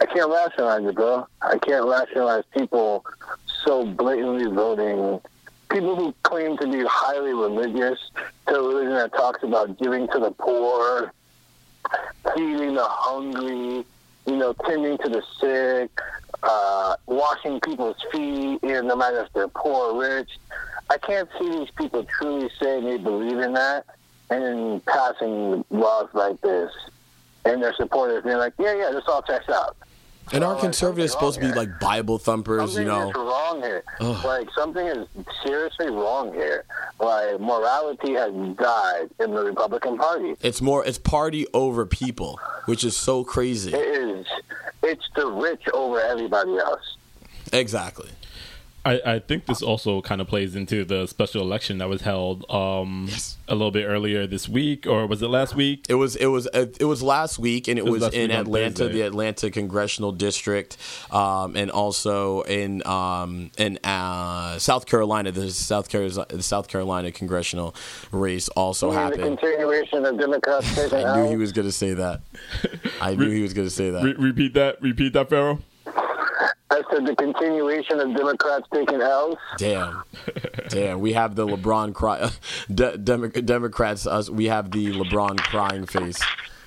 I 0.00 0.04
can't 0.04 0.30
rationalize 0.30 0.84
it, 0.84 0.94
bro. 0.94 1.26
I 1.40 1.56
can't 1.58 1.86
rationalize 1.86 2.44
people 2.54 3.06
so 3.64 3.86
blatantly 3.86 4.54
voting. 4.54 5.18
People 5.70 5.96
who 5.96 6.14
claim 6.22 6.56
to 6.58 6.66
be 6.66 6.82
highly 6.88 7.34
religious 7.34 7.98
to 8.46 8.54
a 8.54 8.68
religion 8.68 8.94
that 8.94 9.12
talks 9.12 9.42
about 9.42 9.78
giving 9.78 10.08
to 10.08 10.18
the 10.18 10.30
poor, 10.30 11.12
feeding 12.34 12.74
the 12.74 12.86
hungry, 12.86 13.84
you 14.26 14.36
know, 14.36 14.54
tending 14.64 14.96
to 14.98 15.08
the 15.08 15.22
sick, 15.40 15.90
uh, 16.42 16.96
washing 17.06 17.60
people's 17.60 18.02
feet, 18.12 18.62
and 18.62 18.88
no 18.88 18.96
matter 18.96 19.20
if 19.20 19.32
they're 19.32 19.48
poor 19.48 19.92
or 19.92 20.00
rich. 20.00 20.30
I 20.90 20.96
can't 20.96 21.28
see 21.38 21.50
these 21.50 21.70
people 21.72 22.04
truly 22.04 22.50
saying 22.60 22.84
they 22.84 22.96
believe 22.96 23.38
in 23.38 23.52
that 23.52 23.84
and 24.30 24.42
then 24.42 24.80
passing 24.80 25.64
laws 25.70 26.08
like 26.14 26.40
this 26.40 26.72
and 27.44 27.62
their 27.62 27.74
supporters 27.74 28.24
being 28.24 28.38
like, 28.38 28.54
yeah, 28.58 28.74
yeah, 28.74 28.90
this 28.90 29.04
all 29.06 29.22
checks 29.22 29.48
out. 29.48 29.76
And 30.32 30.44
our 30.44 30.50
oh, 30.50 30.54
like, 30.54 30.62
conservatives 30.62 31.12
supposed 31.12 31.40
to 31.40 31.46
be 31.46 31.52
like 31.52 31.80
Bible 31.80 32.18
thumpers, 32.18 32.72
Something 32.72 32.82
you 32.82 32.88
know. 32.88 33.10
is 33.10 33.14
wrong 33.14 33.62
here. 33.62 33.82
Ugh. 34.00 34.24
Like 34.24 34.48
something 34.54 34.86
is 34.86 35.06
seriously 35.44 35.88
wrong 35.88 36.32
here. 36.34 36.64
Like 37.00 37.40
morality 37.40 38.14
has 38.14 38.32
died 38.56 39.10
in 39.20 39.34
the 39.34 39.44
Republican 39.44 39.96
Party. 39.96 40.34
It's 40.42 40.60
more 40.60 40.84
it's 40.84 40.98
party 40.98 41.46
over 41.54 41.86
people, 41.86 42.40
which 42.66 42.84
is 42.84 42.96
so 42.96 43.24
crazy. 43.24 43.72
It 43.72 43.78
is. 43.78 44.26
It's 44.82 45.08
the 45.16 45.26
rich 45.26 45.62
over 45.72 46.00
everybody 46.00 46.56
else. 46.58 46.96
Exactly. 47.52 48.10
I, 48.84 49.00
I 49.04 49.18
think 49.18 49.46
this 49.46 49.60
also 49.60 50.00
kind 50.00 50.20
of 50.20 50.28
plays 50.28 50.54
into 50.56 50.84
the 50.84 51.06
special 51.06 51.42
election 51.42 51.78
that 51.78 51.88
was 51.88 52.02
held 52.02 52.48
um, 52.50 53.06
Yes. 53.08 53.36
a 53.48 53.54
little 53.54 53.70
bit 53.70 53.84
earlier 53.84 54.26
this 54.26 54.48
week, 54.48 54.86
or 54.86 55.06
was 55.06 55.20
it 55.20 55.28
last 55.28 55.54
week? 55.54 55.86
It 55.88 55.94
was 55.94 56.16
it 56.16 56.26
was 56.26 56.46
uh, 56.54 56.66
it 56.78 56.84
was 56.84 57.02
last 57.02 57.38
week, 57.38 57.68
and 57.68 57.78
it, 57.78 57.84
was 57.84 58.02
was, 58.02 58.14
in 58.14 58.30
Atlanta, 58.30 58.84
Thursday. 58.84 58.92
the 58.92 59.02
Atlanta 59.02 59.50
congressional 59.50 60.12
district, 60.12 60.76
um, 61.10 61.56
and 61.56 61.70
also 61.70 62.42
in 62.42 62.86
um, 62.86 63.50
in 63.58 63.78
uh, 63.84 64.58
South 64.58 64.86
Carolina. 64.86 65.32
The 65.32 65.50
South 65.50 65.88
Carolina 65.88 66.26
the 66.28 66.42
South 66.42 66.68
Carolina 66.68 67.10
congressional 67.10 67.74
race 68.12 68.48
also 68.50 68.92
I 68.92 69.10
mean, 69.10 69.20
the 69.20 69.26
continuation 69.26 70.06
of 70.06 70.18
Democrats 70.18 70.78
I 70.92 71.16
knew 71.20 71.28
he 71.30 71.36
was 71.36 71.52
going 71.52 71.66
to 71.68 71.72
say 71.72 71.94
that. 71.94 72.20
I 73.00 73.14
knew 73.14 73.30
he 73.30 73.42
was 73.42 73.52
going 73.52 73.66
to 73.66 73.74
say 73.74 73.90
that. 73.90 74.04
Re- 74.04 74.14
repeat 74.18 74.54
that. 74.54 74.80
Repeat 74.80 75.12
that, 75.14 75.28
Pharaoh. 75.28 75.58
I 76.70 76.82
said 76.92 77.06
the 77.06 77.16
continuation 77.16 77.98
of 78.00 78.14
Democrats 78.14 78.66
taking 78.72 79.00
L's. 79.00 79.36
Damn, 79.56 80.02
damn. 80.68 81.00
We 81.00 81.14
have 81.14 81.34
the 81.34 81.46
LeBron 81.46 81.94
cry. 81.94 82.30
De- 82.74 82.98
Demo- 82.98 83.28
Democrats. 83.28 84.06
Us. 84.06 84.28
We 84.28 84.46
have 84.46 84.70
the 84.70 84.88
LeBron 84.92 85.38
crying 85.38 85.86
face 85.86 86.20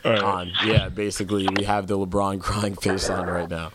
All 0.03 0.11
right. 0.11 0.23
on. 0.23 0.51
Yeah, 0.65 0.89
basically, 0.89 1.47
we 1.55 1.65
have 1.65 1.87
the 1.87 1.97
LeBron 1.97 2.41
crying 2.41 2.75
face 2.75 3.09
on 3.09 3.27
right 3.27 3.49
now. 3.49 3.71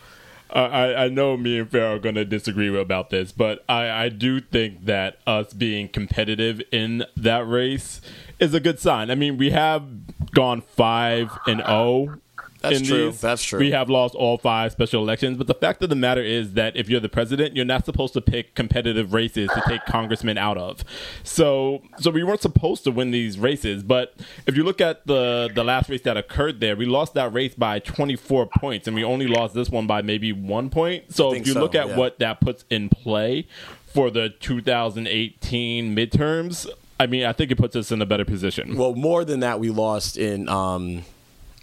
Uh, 0.49 0.59
I, 0.59 1.03
I 1.05 1.07
know 1.09 1.35
me 1.35 1.59
and 1.59 1.69
Pharaoh 1.69 1.95
are 1.95 1.99
going 1.99 2.15
to 2.15 2.23
disagree 2.23 2.73
about 2.77 3.09
this, 3.09 3.33
but 3.33 3.65
I, 3.67 3.89
I 4.05 4.09
do 4.09 4.39
think 4.39 4.85
that 4.85 5.19
us 5.27 5.51
being 5.53 5.89
competitive 5.89 6.61
in 6.71 7.03
that 7.17 7.45
race 7.47 7.99
is 8.39 8.53
a 8.53 8.61
good 8.61 8.79
sign. 8.79 9.11
I 9.11 9.15
mean, 9.15 9.37
we 9.37 9.51
have 9.51 9.83
gone 10.31 10.61
five 10.61 11.37
and 11.47 11.59
zero. 11.59 12.19
That's 12.69 12.81
in 12.81 12.87
true. 12.87 13.11
these. 13.11 13.21
That's 13.21 13.43
true. 13.43 13.59
We 13.59 13.71
have 13.71 13.89
lost 13.89 14.15
all 14.15 14.37
five 14.37 14.71
special 14.71 15.01
elections, 15.01 15.37
but 15.37 15.47
the 15.47 15.53
fact 15.53 15.81
of 15.83 15.89
the 15.89 15.95
matter 15.95 16.21
is 16.21 16.53
that 16.53 16.75
if 16.75 16.89
you're 16.89 16.99
the 16.99 17.09
president, 17.09 17.55
you're 17.55 17.65
not 17.65 17.85
supposed 17.85 18.13
to 18.13 18.21
pick 18.21 18.55
competitive 18.55 19.13
races 19.13 19.49
to 19.53 19.63
take 19.67 19.85
congressmen 19.85 20.37
out 20.37 20.57
of. 20.57 20.83
So, 21.23 21.81
so 21.99 22.11
we 22.11 22.23
weren't 22.23 22.41
supposed 22.41 22.83
to 22.85 22.91
win 22.91 23.11
these 23.11 23.37
races. 23.39 23.83
But 23.83 24.13
if 24.45 24.55
you 24.55 24.63
look 24.63 24.81
at 24.81 25.05
the 25.07 25.49
the 25.53 25.63
last 25.63 25.89
race 25.89 26.01
that 26.01 26.17
occurred 26.17 26.59
there, 26.59 26.75
we 26.75 26.85
lost 26.85 27.13
that 27.15 27.33
race 27.33 27.55
by 27.55 27.79
24 27.79 28.47
points, 28.57 28.87
and 28.87 28.95
we 28.95 29.03
only 29.03 29.27
lost 29.27 29.53
this 29.53 29.69
one 29.69 29.87
by 29.87 30.01
maybe 30.01 30.31
one 30.31 30.69
point. 30.69 31.13
So 31.13 31.33
if 31.33 31.47
you 31.47 31.53
so, 31.53 31.61
look 31.61 31.75
at 31.75 31.89
yeah. 31.89 31.97
what 31.97 32.19
that 32.19 32.41
puts 32.41 32.65
in 32.69 32.89
play 32.89 33.47
for 33.85 34.11
the 34.11 34.29
2018 34.29 35.95
midterms. 35.95 36.67
I 36.99 37.07
mean, 37.07 37.25
I 37.25 37.33
think 37.33 37.51
it 37.51 37.57
puts 37.57 37.75
us 37.75 37.91
in 37.91 38.01
a 38.01 38.05
better 38.05 38.25
position. 38.25 38.75
Well, 38.75 38.95
more 38.95 39.23
than 39.23 39.41
that, 39.41 39.59
we 39.59 39.69
lost 39.69 40.17
in 40.17 40.49
um, 40.49 41.03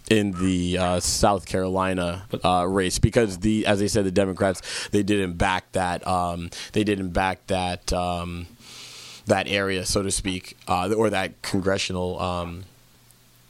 in 0.09 0.31
the 0.33 0.77
uh, 0.77 0.99
South 0.99 1.45
Carolina 1.45 2.25
uh, 2.43 2.65
race 2.67 2.99
because 2.99 3.39
the, 3.39 3.65
as 3.65 3.81
I 3.81 3.87
said, 3.87 4.05
the 4.05 4.11
Democrats 4.11 4.61
they 4.89 5.03
didn't 5.03 5.33
back 5.33 5.71
that 5.71 6.05
um, 6.07 6.49
they 6.73 6.83
didn't 6.83 7.09
back 7.09 7.45
that 7.47 7.91
um, 7.93 8.47
that 9.25 9.47
area, 9.47 9.85
so 9.85 10.03
to 10.03 10.11
speak, 10.11 10.55
uh, 10.67 10.93
or 10.95 11.09
that 11.09 11.41
congressional. 11.41 12.19
Um, 12.19 12.63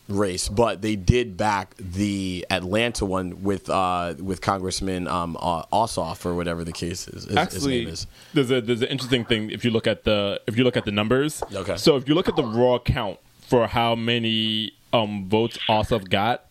race, 0.08 0.50
but 0.50 0.84
they 0.84 0.96
did 0.96 1.36
back 1.36 1.74
the 1.80 2.46
Atlanta 2.52 3.04
one 3.06 3.42
with 3.42 3.68
uh, 3.72 4.14
with 4.20 4.40
Congressman 4.40 5.08
um, 5.08 5.36
uh, 5.40 5.64
Ossoff 5.74 6.28
or 6.28 6.36
whatever 6.36 6.64
the 6.64 6.72
case 6.72 7.08
is. 7.08 7.24
his- 7.24 7.26
his 7.26 7.36
Actually, 7.38 7.80
name 7.80 7.88
is. 7.90 8.06
there's 8.32 8.52
a 8.52 8.62
there's 8.62 8.84
an 8.84 8.90
interesting 8.90 9.26
thing 9.26 9.50
if 9.50 9.66
you 9.66 9.72
look 9.72 9.88
at 9.88 10.04
the 10.04 10.40
if 10.46 10.58
you 10.60 10.64
look 10.64 10.78
at 10.78 10.86
the 10.86 10.92
numbers. 10.92 11.42
Okay. 11.52 11.76
So 11.78 11.96
if 11.96 12.08
you 12.08 12.14
look 12.14 12.30
at 12.30 12.36
the 12.36 12.44
raw 12.44 12.78
count 12.78 13.18
for 13.48 13.66
how 13.66 13.96
many 13.96 14.74
um 14.96 15.28
votes 15.28 15.58
Ossoff 15.68 16.10
got, 16.10 16.46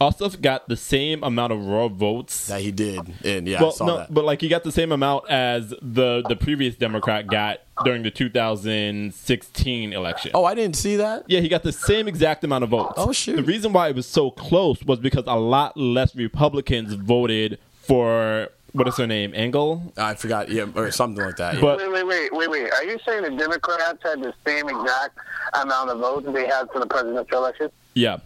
Ossoff 0.00 0.40
got 0.40 0.68
the 0.68 0.76
same 0.76 1.24
amount 1.24 1.52
of 1.52 1.64
raw 1.64 1.88
votes. 1.88 2.46
that 2.46 2.60
he 2.60 2.70
did, 2.70 3.00
and 3.24 3.48
yeah, 3.48 3.64
I 3.64 3.70
saw 3.70 3.86
no, 3.86 3.96
that. 3.98 4.14
but 4.14 4.24
like 4.24 4.40
he 4.40 4.48
got 4.48 4.62
the 4.62 4.72
same 4.72 4.92
amount 4.92 5.28
as 5.28 5.70
the 5.82 6.22
the 6.28 6.36
previous 6.36 6.76
Democrat 6.76 7.26
got 7.26 7.60
during 7.84 8.02
the 8.02 8.10
2016 8.10 9.92
election. 9.92 10.30
oh, 10.34 10.44
I 10.44 10.54
didn't 10.54 10.76
see 10.76 10.96
that. 10.96 11.24
Yeah, 11.26 11.40
he 11.40 11.48
got 11.48 11.62
the 11.62 11.72
same 11.72 12.08
exact 12.08 12.44
amount 12.44 12.64
of 12.64 12.70
votes. 12.70 12.94
Oh, 12.96 13.12
shoot. 13.12 13.36
The 13.36 13.42
reason 13.42 13.72
why 13.72 13.88
it 13.88 13.96
was 13.96 14.06
so 14.06 14.30
close 14.30 14.82
was 14.84 14.98
because 14.98 15.24
a 15.26 15.38
lot 15.38 15.76
less 15.76 16.14
Republicans 16.14 16.94
voted 16.94 17.58
for 17.72 18.48
what 18.78 18.88
is 18.88 18.96
her 18.96 19.06
name, 19.06 19.32
Engel. 19.34 19.92
I 19.96 20.14
forgot, 20.14 20.48
yeah, 20.48 20.66
or 20.74 20.90
something 20.90 21.24
like 21.24 21.36
that. 21.36 21.54
yeah. 21.54 21.60
But 21.60 21.78
Wait, 21.78 21.92
wait, 21.92 22.06
wait, 22.06 22.32
wait, 22.32 22.50
wait. 22.50 22.70
Are 22.72 22.84
you 22.84 22.98
saying 23.04 23.22
the 23.24 23.30
Democrats 23.30 23.98
had 24.02 24.22
the 24.22 24.32
same 24.46 24.68
exact 24.68 25.18
amount 25.54 25.90
of 25.90 25.98
votes 25.98 26.26
they 26.32 26.46
had 26.46 26.70
for 26.72 26.78
the 26.80 26.86
presidential 26.86 27.38
election? 27.38 27.70
yeah, 27.94 28.18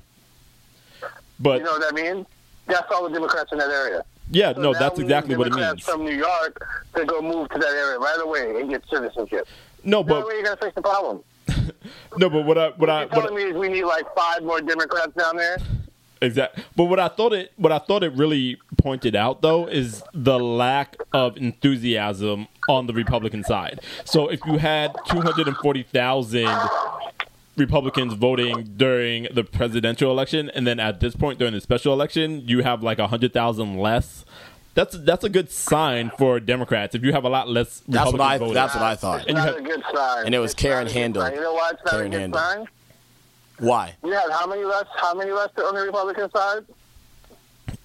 but 1.41 1.59
You 1.59 1.65
know 1.65 1.73
what 1.73 1.93
I 1.93 1.95
mean? 1.95 2.27
That's 2.67 2.87
all 2.93 3.09
the 3.09 3.13
Democrats 3.15 3.51
in 3.53 3.59
that 3.59 3.71
area. 3.71 4.05
yeah, 4.31 4.55
So 4.55 4.61
no, 4.61 4.73
that's 4.73 4.99
exactly 4.99 5.31
need 5.35 5.39
what 5.39 5.47
it 5.49 5.55
means. 5.55 5.83
from 5.83 6.05
New 6.05 6.15
York 6.15 6.65
to 6.95 7.05
go 7.05 7.21
move 7.21 7.49
to 7.51 7.59
that 7.59 7.75
area 7.75 7.99
right 7.99 8.21
away 8.23 8.61
and 8.61 8.71
get 8.71 8.83
citizenship. 8.89 9.49
No, 9.85 10.03
That 10.03 10.09
but 10.09 10.27
way 10.29 10.35
you're 10.35 10.45
gonna 10.45 10.57
fix 10.59 10.75
the 10.77 10.83
problem. 10.83 11.23
no, 12.19 12.31
but 12.31 12.45
what 12.45 12.57
I 12.57 12.69
what 12.77 12.89
I 12.89 13.01
You're 13.01 13.09
what, 13.09 13.21
telling 13.23 13.35
me 13.35 13.43
is 13.43 13.57
we 13.57 13.69
need 13.69 13.85
like 13.85 14.05
five 14.15 14.43
more 14.45 14.61
Democrats 14.61 15.13
down 15.19 15.37
there? 15.37 15.57
Exact. 16.23 16.61
But 16.77 16.85
what 16.85 16.99
I 17.01 17.09
thought 17.09 17.33
it 17.33 17.53
what 17.57 17.73
I 17.73 17.79
thought 17.79 18.03
it 18.03 18.13
really 18.15 18.59
pointed 18.79 19.15
out 19.17 19.43
though 19.43 19.67
is 19.67 20.03
the 20.15 20.39
lack 20.39 20.97
of 21.13 21.37
enthusiasm 21.37 22.49
on 22.69 22.87
the 22.87 22.93
Republican 22.95 23.43
side. 23.45 23.81
So 24.05 24.29
if 24.29 24.41
you 24.47 24.59
had 24.59 24.95
240,000 25.07 26.49
Republicans 27.57 28.15
voting 28.15 28.73
during 28.77 29.25
the 29.35 29.45
presidential 29.45 30.11
election 30.11 30.49
and 30.51 30.67
then 30.67 30.81
at 30.81 31.01
this 31.01 31.15
point 31.15 31.39
during 31.39 31.53
the 31.53 31.61
special 31.61 31.93
election 31.93 32.43
you 32.47 32.63
have 32.63 32.83
like 32.83 32.99
100,000 32.99 33.77
less 33.79 34.25
that's 34.75 34.97
that's 35.01 35.23
a 35.23 35.29
good 35.29 35.51
sign 35.51 36.11
for 36.17 36.41
Democrats 36.41 36.95
if 36.95 37.03
you 37.05 37.13
have 37.13 37.25
a 37.25 37.29
lot 37.29 37.47
less 37.49 37.83
That's 37.87 38.11
what 38.11 38.23
I- 38.23 38.39
voting. 38.39 38.55
that's 38.55 38.75
what 38.75 38.83
I 38.83 38.95
thought. 38.95 39.21
It's 39.21 39.29
And 39.29 39.37
you 39.37 39.45
not 39.45 39.55
have- 39.55 39.57
a 39.59 39.69
good 39.69 39.83
sign. 39.95 40.25
and 40.27 40.35
it 40.35 40.39
was 40.39 40.53
It's 40.53 40.63
Karen 40.63 40.85
not 40.85 40.91
a 40.91 40.95
good 40.95 40.99
Handel. 41.01 41.31
You 41.31 41.41
know 41.43 41.53
why 41.53 41.71
it's 41.75 41.83
not 41.85 41.91
Karen 41.91 42.07
a 42.07 42.11
good 42.11 42.21
Handel. 42.21 42.41
sign? 42.41 42.69
Why? 43.59 43.95
You 44.05 44.13
had 44.13 44.31
how 44.31 44.47
many 44.47 44.65
less? 44.65 44.87
How 44.97 45.15
many 45.15 45.31
less 45.31 45.51
on 45.59 45.75
the 45.75 45.83
Republican 45.83 46.31
side? 46.31 46.65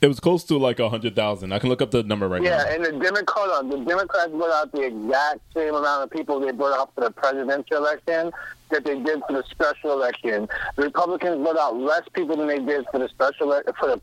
It 0.01 0.07
was 0.07 0.19
close 0.19 0.43
to 0.45 0.57
like 0.57 0.79
a 0.79 0.83
100,000. 0.83 1.51
I 1.51 1.59
can 1.59 1.69
look 1.69 1.81
up 1.81 1.91
the 1.91 2.03
number 2.03 2.27
right 2.27 2.41
Yeah, 2.41 2.57
now. 2.57 2.63
Yeah, 2.65 2.73
and 2.75 2.85
the 2.85 2.91
Democrat, 2.91 3.29
hold 3.29 3.51
on, 3.51 3.69
the 3.69 3.85
Democrats 3.85 4.31
put 4.31 4.51
out 4.51 4.71
the 4.71 4.81
exact 4.81 5.39
same 5.55 5.73
amount 5.73 6.03
of 6.03 6.11
people 6.11 6.39
they 6.39 6.51
put 6.51 6.73
out 6.73 6.93
for 6.93 7.01
the 7.01 7.11
presidential 7.11 7.77
election 7.77 8.31
that 8.69 8.83
they 8.83 8.99
did 8.99 9.21
for 9.27 9.33
the 9.33 9.43
special 9.49 9.93
election. 9.93 10.47
The 10.75 10.83
Republicans 10.83 11.43
put 11.45 11.57
out 11.57 11.77
less 11.77 12.03
people 12.13 12.35
than 12.37 12.47
they 12.47 12.59
did 12.59 12.85
for 12.91 12.99
the 12.99 13.09
special 13.09 13.59
for 13.79 13.87
the 13.87 14.01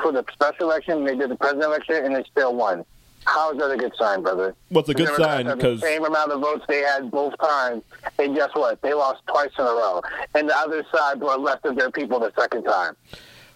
for 0.00 0.12
the 0.12 0.24
special 0.32 0.70
election 0.70 1.04
than 1.04 1.04
they 1.04 1.16
did 1.16 1.30
the 1.30 1.36
presidential 1.36 1.72
election, 1.72 2.04
and 2.04 2.14
they 2.16 2.24
still 2.30 2.54
won. 2.54 2.84
How 3.26 3.52
is 3.52 3.58
that 3.58 3.70
a 3.70 3.76
good 3.76 3.92
sign, 3.98 4.22
brother? 4.22 4.54
What's 4.68 4.88
a 4.88 4.94
good 4.94 5.14
sign 5.16 5.46
because 5.46 5.80
same 5.80 6.04
amount 6.04 6.32
of 6.32 6.40
votes 6.40 6.64
they 6.68 6.80
had 6.80 7.10
both 7.10 7.34
times, 7.38 7.82
and 8.18 8.34
guess 8.34 8.50
what? 8.54 8.80
They 8.82 8.92
lost 8.94 9.22
twice 9.26 9.50
in 9.58 9.64
a 9.64 9.68
row, 9.68 10.02
and 10.34 10.48
the 10.48 10.56
other 10.56 10.84
side 10.94 11.20
brought 11.20 11.40
less 11.40 11.58
of 11.64 11.76
their 11.76 11.90
people 11.90 12.20
the 12.20 12.32
second 12.38 12.64
time. 12.64 12.96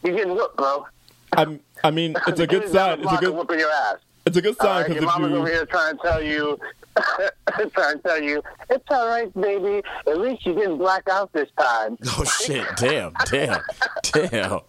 You're 0.02 0.16
getting 0.16 0.34
whooped, 0.34 0.56
bro. 0.56 0.86
I'm, 1.32 1.60
I 1.84 1.90
mean 1.90 2.16
it's 2.26 2.40
a 2.40 2.46
good 2.46 2.68
sign. 2.70 3.00
It's 3.00 3.12
a 3.12 3.16
good 3.16 3.34
whooping 3.34 3.58
your 3.58 3.70
ass. 3.70 3.96
it's 4.26 4.36
a 4.36 4.42
good 4.42 4.56
All 4.60 4.66
sign 4.66 4.76
right, 4.82 4.88
because 4.88 5.02
your 5.02 5.10
if 5.10 5.18
mama's 5.18 5.30
you 5.32 5.36
over 5.38 5.48
here 5.48 5.66
trying 5.66 5.96
to 5.96 6.02
tell 6.02 6.22
you, 6.22 6.58
trying 7.74 7.96
to 7.96 8.02
tell 8.02 8.22
you, 8.22 8.42
it's 8.70 8.84
all 8.90 9.06
right, 9.08 9.32
baby. 9.34 9.82
At 10.06 10.18
least 10.18 10.46
you 10.46 10.54
didn't 10.54 10.78
black 10.78 11.08
out 11.08 11.32
this 11.32 11.48
time. 11.58 11.98
Oh 12.06 12.24
shit! 12.24 12.66
Damn! 12.76 13.12
Damn! 13.30 13.60
Damn! 14.02 14.60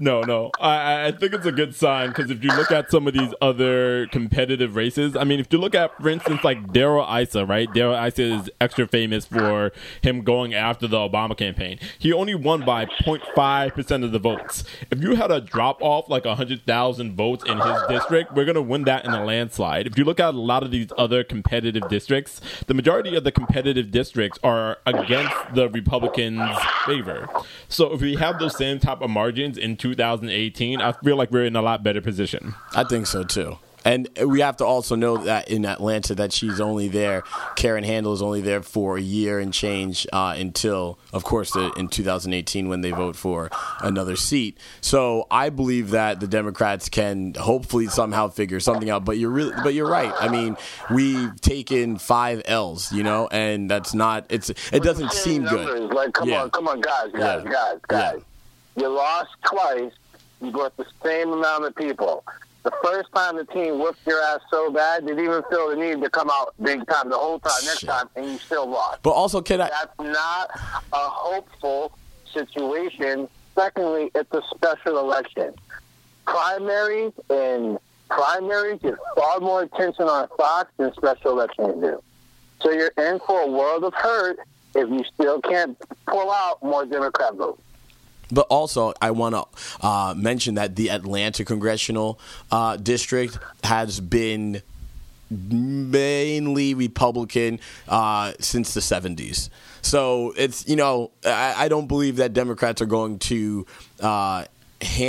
No, 0.00 0.22
no. 0.22 0.50
I, 0.60 1.06
I 1.06 1.12
think 1.12 1.34
it's 1.34 1.46
a 1.46 1.52
good 1.52 1.74
sign 1.74 2.08
because 2.08 2.30
if 2.30 2.42
you 2.42 2.50
look 2.50 2.70
at 2.70 2.90
some 2.90 3.06
of 3.06 3.14
these 3.14 3.32
other 3.40 4.06
competitive 4.08 4.76
races, 4.76 5.16
I 5.16 5.24
mean, 5.24 5.40
if 5.40 5.52
you 5.52 5.58
look 5.58 5.74
at, 5.74 5.96
for 6.00 6.08
instance, 6.08 6.42
like 6.42 6.72
Darrell 6.72 7.06
Issa, 7.06 7.46
right? 7.46 7.72
Darrell 7.72 7.94
Issa 8.04 8.22
is 8.22 8.50
extra 8.60 8.86
famous 8.86 9.26
for 9.26 9.72
him 10.02 10.22
going 10.22 10.54
after 10.54 10.86
the 10.86 10.96
Obama 10.96 11.36
campaign. 11.36 11.78
He 11.98 12.12
only 12.12 12.34
won 12.34 12.64
by 12.64 12.86
0.5% 12.86 14.04
of 14.04 14.12
the 14.12 14.18
votes. 14.18 14.64
If 14.90 15.00
you 15.00 15.14
had 15.14 15.30
a 15.30 15.40
drop 15.40 15.80
off 15.80 16.08
like 16.08 16.24
100,000 16.24 17.16
votes 17.16 17.44
in 17.44 17.58
his 17.58 17.82
district, 17.88 18.34
we're 18.34 18.44
going 18.44 18.54
to 18.56 18.62
win 18.62 18.84
that 18.84 19.04
in 19.04 19.12
a 19.12 19.24
landslide. 19.24 19.86
If 19.86 19.96
you 19.96 20.04
look 20.04 20.20
at 20.20 20.34
a 20.34 20.38
lot 20.38 20.62
of 20.62 20.70
these 20.70 20.88
other 20.98 21.22
competitive 21.24 21.88
districts, 21.88 22.40
the 22.66 22.74
majority 22.74 23.14
of 23.16 23.24
the 23.24 23.32
competitive 23.32 23.90
districts 23.90 24.38
are 24.42 24.78
against 24.86 25.34
the 25.54 25.68
Republicans' 25.68 26.58
favor. 26.86 27.28
So 27.68 27.92
if 27.92 28.00
we 28.00 28.16
have 28.16 28.38
those 28.38 28.56
same 28.56 28.78
type 28.78 29.00
of 29.00 29.10
margins 29.10 29.23
in 29.28 29.76
2018, 29.76 30.80
I 30.80 30.92
feel 30.92 31.16
like 31.16 31.30
we're 31.30 31.44
in 31.44 31.56
a 31.56 31.62
lot 31.62 31.82
better 31.82 32.00
position. 32.00 32.54
I 32.74 32.84
think 32.84 33.06
so 33.06 33.24
too. 33.24 33.58
And 33.86 34.08
we 34.24 34.40
have 34.40 34.56
to 34.56 34.64
also 34.64 34.94
know 34.96 35.18
that 35.18 35.48
in 35.48 35.66
Atlanta 35.66 36.14
that 36.14 36.32
she's 36.32 36.58
only 36.58 36.88
there. 36.88 37.22
Karen 37.54 37.84
Handel 37.84 38.14
is 38.14 38.22
only 38.22 38.40
there 38.40 38.62
for 38.62 38.96
a 38.96 39.00
year 39.02 39.38
and 39.38 39.52
change 39.52 40.06
uh, 40.10 40.34
until, 40.38 40.98
of 41.12 41.22
course, 41.22 41.52
the, 41.52 41.70
in 41.76 41.88
2018 41.88 42.70
when 42.70 42.80
they 42.80 42.92
vote 42.92 43.14
for 43.14 43.50
another 43.82 44.16
seat. 44.16 44.56
So 44.80 45.26
I 45.30 45.50
believe 45.50 45.90
that 45.90 46.18
the 46.18 46.26
Democrats 46.26 46.88
can 46.88 47.34
hopefully 47.34 47.88
somehow 47.88 48.28
figure 48.28 48.58
something 48.58 48.88
out. 48.88 49.04
But 49.04 49.18
you're 49.18 49.28
really, 49.28 49.52
but 49.62 49.74
you're 49.74 49.90
right. 49.90 50.14
I 50.18 50.28
mean, 50.28 50.56
we've 50.90 51.38
taken 51.42 51.98
five 51.98 52.40
L's, 52.46 52.90
you 52.90 53.02
know, 53.02 53.28
and 53.30 53.70
that's 53.70 53.92
not. 53.92 54.24
It's 54.30 54.48
it 54.48 54.82
doesn't 54.82 55.12
Same 55.12 55.42
seem 55.42 55.44
good. 55.44 55.92
Like, 55.92 56.14
come 56.14 56.30
Yeah. 56.30 56.44
on, 56.44 56.50
come 56.52 56.68
on, 56.68 56.80
guys, 56.80 57.12
guys, 57.12 57.42
Yeah. 57.44 57.52
guys, 57.52 57.78
guys. 57.86 58.22
You 58.76 58.88
lost 58.88 59.30
twice. 59.44 59.92
You 60.40 60.50
brought 60.50 60.76
the 60.76 60.86
same 61.02 61.32
amount 61.32 61.64
of 61.64 61.74
people. 61.76 62.24
The 62.64 62.72
first 62.82 63.12
time 63.14 63.36
the 63.36 63.44
team 63.44 63.78
whooped 63.78 64.06
your 64.06 64.20
ass 64.22 64.40
so 64.50 64.70
bad, 64.70 65.04
they 65.04 65.08
didn't 65.08 65.24
even 65.24 65.42
feel 65.50 65.68
the 65.68 65.76
need 65.76 66.02
to 66.02 66.10
come 66.10 66.30
out 66.32 66.54
big 66.62 66.86
time 66.88 67.10
the 67.10 67.16
whole 67.16 67.38
time. 67.38 67.52
Next 67.64 67.80
Shit. 67.80 67.90
time, 67.90 68.08
and 68.16 68.26
you 68.26 68.38
still 68.38 68.66
lost. 68.66 69.02
But 69.02 69.10
also, 69.10 69.42
can 69.42 69.60
I? 69.60 69.68
That's 69.68 69.98
not 69.98 70.50
a 70.54 71.08
hopeful 71.08 71.92
situation. 72.32 73.28
Secondly, 73.54 74.10
it's 74.14 74.32
a 74.32 74.42
special 74.54 74.98
election. 74.98 75.54
Primaries 76.26 77.12
and 77.28 77.78
primaries 78.08 78.80
get 78.82 78.94
far 79.14 79.40
more 79.40 79.62
attention 79.62 80.06
on 80.08 80.28
Fox 80.36 80.70
than 80.78 80.92
special 80.94 81.32
elections 81.32 81.82
do. 81.82 82.02
So 82.62 82.70
you're 82.70 82.92
in 82.96 83.20
for 83.20 83.42
a 83.42 83.46
world 83.46 83.84
of 83.84 83.92
hurt 83.94 84.38
if 84.74 84.88
you 84.88 85.04
still 85.04 85.40
can't 85.42 85.76
pull 86.06 86.30
out 86.30 86.62
more 86.62 86.86
Democrat 86.86 87.34
votes. 87.34 87.60
But 88.34 88.46
also, 88.50 88.92
I 89.00 89.12
want 89.12 89.34
to 89.34 89.86
uh, 89.86 90.14
mention 90.16 90.56
that 90.56 90.76
the 90.76 90.90
Atlanta 90.90 91.44
congressional 91.44 92.18
uh, 92.50 92.76
district 92.76 93.38
has 93.62 94.00
been 94.00 94.60
mainly 95.30 96.74
Republican 96.74 97.60
uh, 97.88 98.32
since 98.40 98.74
the 98.74 98.80
70s. 98.80 99.48
So 99.82 100.34
it's, 100.36 100.68
you 100.68 100.76
know, 100.76 101.10
I, 101.24 101.54
I 101.64 101.68
don't 101.68 101.86
believe 101.86 102.16
that 102.16 102.32
Democrats 102.32 102.82
are 102.82 102.86
going 102.86 103.18
to, 103.20 103.66
uh, 104.00 104.44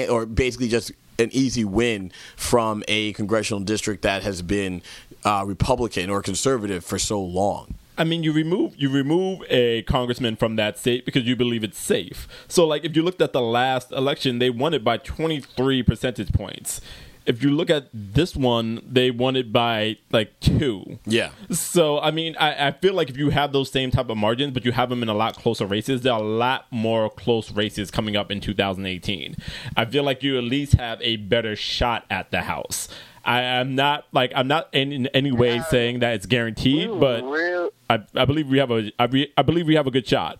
or 0.09 0.25
basically 0.25 0.67
just 0.67 0.91
an 1.17 1.29
easy 1.31 1.65
win 1.65 2.11
from 2.35 2.83
a 2.87 3.13
congressional 3.13 3.61
district 3.61 4.03
that 4.03 4.23
has 4.23 4.41
been 4.41 4.81
uh, 5.23 5.43
Republican 5.47 6.09
or 6.09 6.21
conservative 6.21 6.83
for 6.83 6.99
so 6.99 7.21
long. 7.21 7.73
I 7.97 8.03
mean, 8.03 8.23
you 8.23 8.31
remove 8.31 8.75
you 8.77 8.89
remove 8.89 9.43
a 9.49 9.83
congressman 9.83 10.35
from 10.35 10.55
that 10.57 10.77
state 10.77 11.05
because 11.05 11.23
you 11.23 11.35
believe 11.35 11.63
it's 11.63 11.79
safe. 11.79 12.27
So, 12.47 12.65
like, 12.65 12.83
if 12.83 12.95
you 12.95 13.01
looked 13.01 13.21
at 13.21 13.33
the 13.33 13.41
last 13.41 13.91
election, 13.91 14.39
they 14.39 14.49
won 14.49 14.73
it 14.73 14.83
by 14.83 14.97
twenty 14.97 15.39
three 15.39 15.83
percentage 15.83 16.31
points. 16.33 16.81
If 17.25 17.41
you 17.41 17.49
look 17.49 17.71
at 17.71 17.87
this 17.91 18.35
one, 18.35 18.81
they 18.87 19.09
won 19.09 19.35
it 19.35 19.51
by 19.51 19.97
like 20.11 20.39
two. 20.39 20.99
Yeah. 21.05 21.31
So, 21.49 21.99
I 21.99 22.11
mean, 22.11 22.35
I, 22.39 22.67
I 22.67 22.71
feel 22.71 22.93
like 22.93 23.09
if 23.09 23.17
you 23.17 23.31
have 23.31 23.51
those 23.51 23.71
same 23.71 23.89
type 23.89 24.09
of 24.09 24.17
margins, 24.17 24.53
but 24.53 24.63
you 24.63 24.71
have 24.73 24.89
them 24.89 25.01
in 25.01 25.09
a 25.09 25.13
lot 25.15 25.35
closer 25.35 25.65
races, 25.65 26.01
there 26.01 26.13
are 26.13 26.19
a 26.19 26.23
lot 26.23 26.67
more 26.69 27.09
close 27.09 27.51
races 27.51 27.89
coming 27.89 28.15
up 28.15 28.29
in 28.29 28.41
2018. 28.41 29.37
I 29.75 29.85
feel 29.85 30.03
like 30.03 30.21
you 30.21 30.37
at 30.37 30.43
least 30.43 30.73
have 30.73 31.01
a 31.01 31.15
better 31.15 31.55
shot 31.55 32.05
at 32.11 32.29
the 32.29 32.43
House. 32.43 32.87
I 33.25 33.41
am 33.41 33.73
not 33.73 34.05
like 34.11 34.31
I'm 34.35 34.47
not 34.47 34.69
in, 34.71 34.91
in 34.91 35.07
any 35.07 35.31
way 35.31 35.59
saying 35.69 35.99
that 35.99 36.13
it's 36.13 36.27
guaranteed, 36.27 36.91
but 36.99 37.23
Real, 37.23 37.71
I, 37.89 38.01
I 38.15 38.25
believe 38.25 38.47
we 38.47 38.57
have 38.57 38.71
a 38.71 38.91
I, 38.97 39.05
re, 39.05 39.31
I 39.37 39.41
believe 39.41 39.67
we 39.67 39.75
have 39.75 39.87
a 39.87 39.91
good 39.91 40.07
shot. 40.07 40.39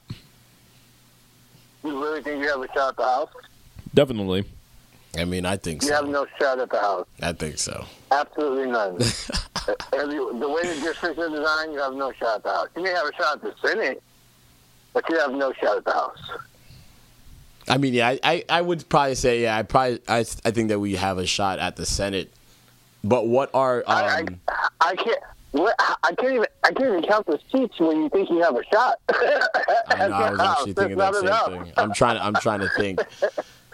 you 1.84 2.02
really 2.02 2.22
think 2.22 2.42
you 2.42 2.50
have 2.50 2.62
a 2.62 2.68
shot 2.74 2.90
at 2.90 2.98
the 2.98 3.04
House? 3.04 3.30
Definitely. 3.94 4.46
I 5.18 5.26
mean, 5.26 5.46
I 5.46 5.56
think 5.56 5.82
so. 5.82 5.88
You 5.90 5.94
have 5.94 6.08
no 6.08 6.28
shot 6.40 6.60
at 6.60 6.70
the 6.70 6.80
House. 6.80 7.08
I 7.22 7.32
think 7.34 7.58
so. 7.58 7.86
Absolutely 8.12 8.72
none. 8.72 8.96
Every, 9.94 10.18
the 10.18 10.50
way 10.50 10.62
the 10.64 10.82
districts 10.82 11.20
are 11.20 11.30
designed, 11.30 11.74
you 11.74 11.80
have 11.80 11.94
no 11.94 12.12
shot 12.14 12.38
at 12.38 12.44
the 12.44 12.50
House. 12.50 12.68
You 12.76 12.84
may 12.84 12.92
have 12.92 13.08
a 13.08 13.14
shot 13.16 13.36
at 13.36 13.42
the 13.42 13.54
Senate, 13.68 14.02
but 14.94 15.08
you 15.10 15.18
have 15.20 15.32
no 15.32 15.54
shot 15.54 15.78
at 15.78 15.86
the 15.86 15.92
House. 15.92 16.18
I 17.68 17.78
mean, 17.78 17.94
yeah, 17.94 18.10
I, 18.10 18.20
I, 18.24 18.44
I 18.50 18.62
would 18.62 18.88
probably 18.90 19.16
say, 19.16 19.44
yeah, 19.44 19.58
I 19.58 19.64
probably, 19.64 20.00
I, 20.08 20.20
I 20.20 20.52
think 20.52 20.70
that 20.70 20.80
we 20.80 20.96
have 20.96 21.18
a 21.18 21.26
shot 21.26 21.60
at 21.60 21.78
the 21.78 21.86
Senate. 21.86 22.32
But 23.04 23.28
what 23.28 23.50
are, 23.54 23.84
I, 23.88 24.22
um, 24.22 24.40
I, 24.48 24.68
I 24.82 24.96
can't. 24.96 25.24
I 25.56 26.14
can't 26.18 26.34
even. 26.34 26.46
I 26.64 26.72
can't 26.72 26.90
even 26.90 27.04
count 27.04 27.26
the 27.28 27.40
seats 27.52 27.80
when 27.80 28.04
you 28.04 28.10
think 28.10 28.30
you 28.30 28.42
have 28.42 28.56
a 28.56 28.64
shot. 28.72 29.00
I, 29.10 30.08
know, 30.08 30.14
I 30.14 30.32
was 30.32 30.40
actually 30.40 30.74
That's 30.74 30.80
thinking 30.80 30.98
that 30.98 31.16
same 31.16 31.26
enough. 31.26 31.48
thing. 31.48 31.74
I'm 31.78 31.94
trying, 31.94 32.18
I'm 32.18 32.34
trying 32.36 32.60
to 32.62 32.70
think. 32.70 33.00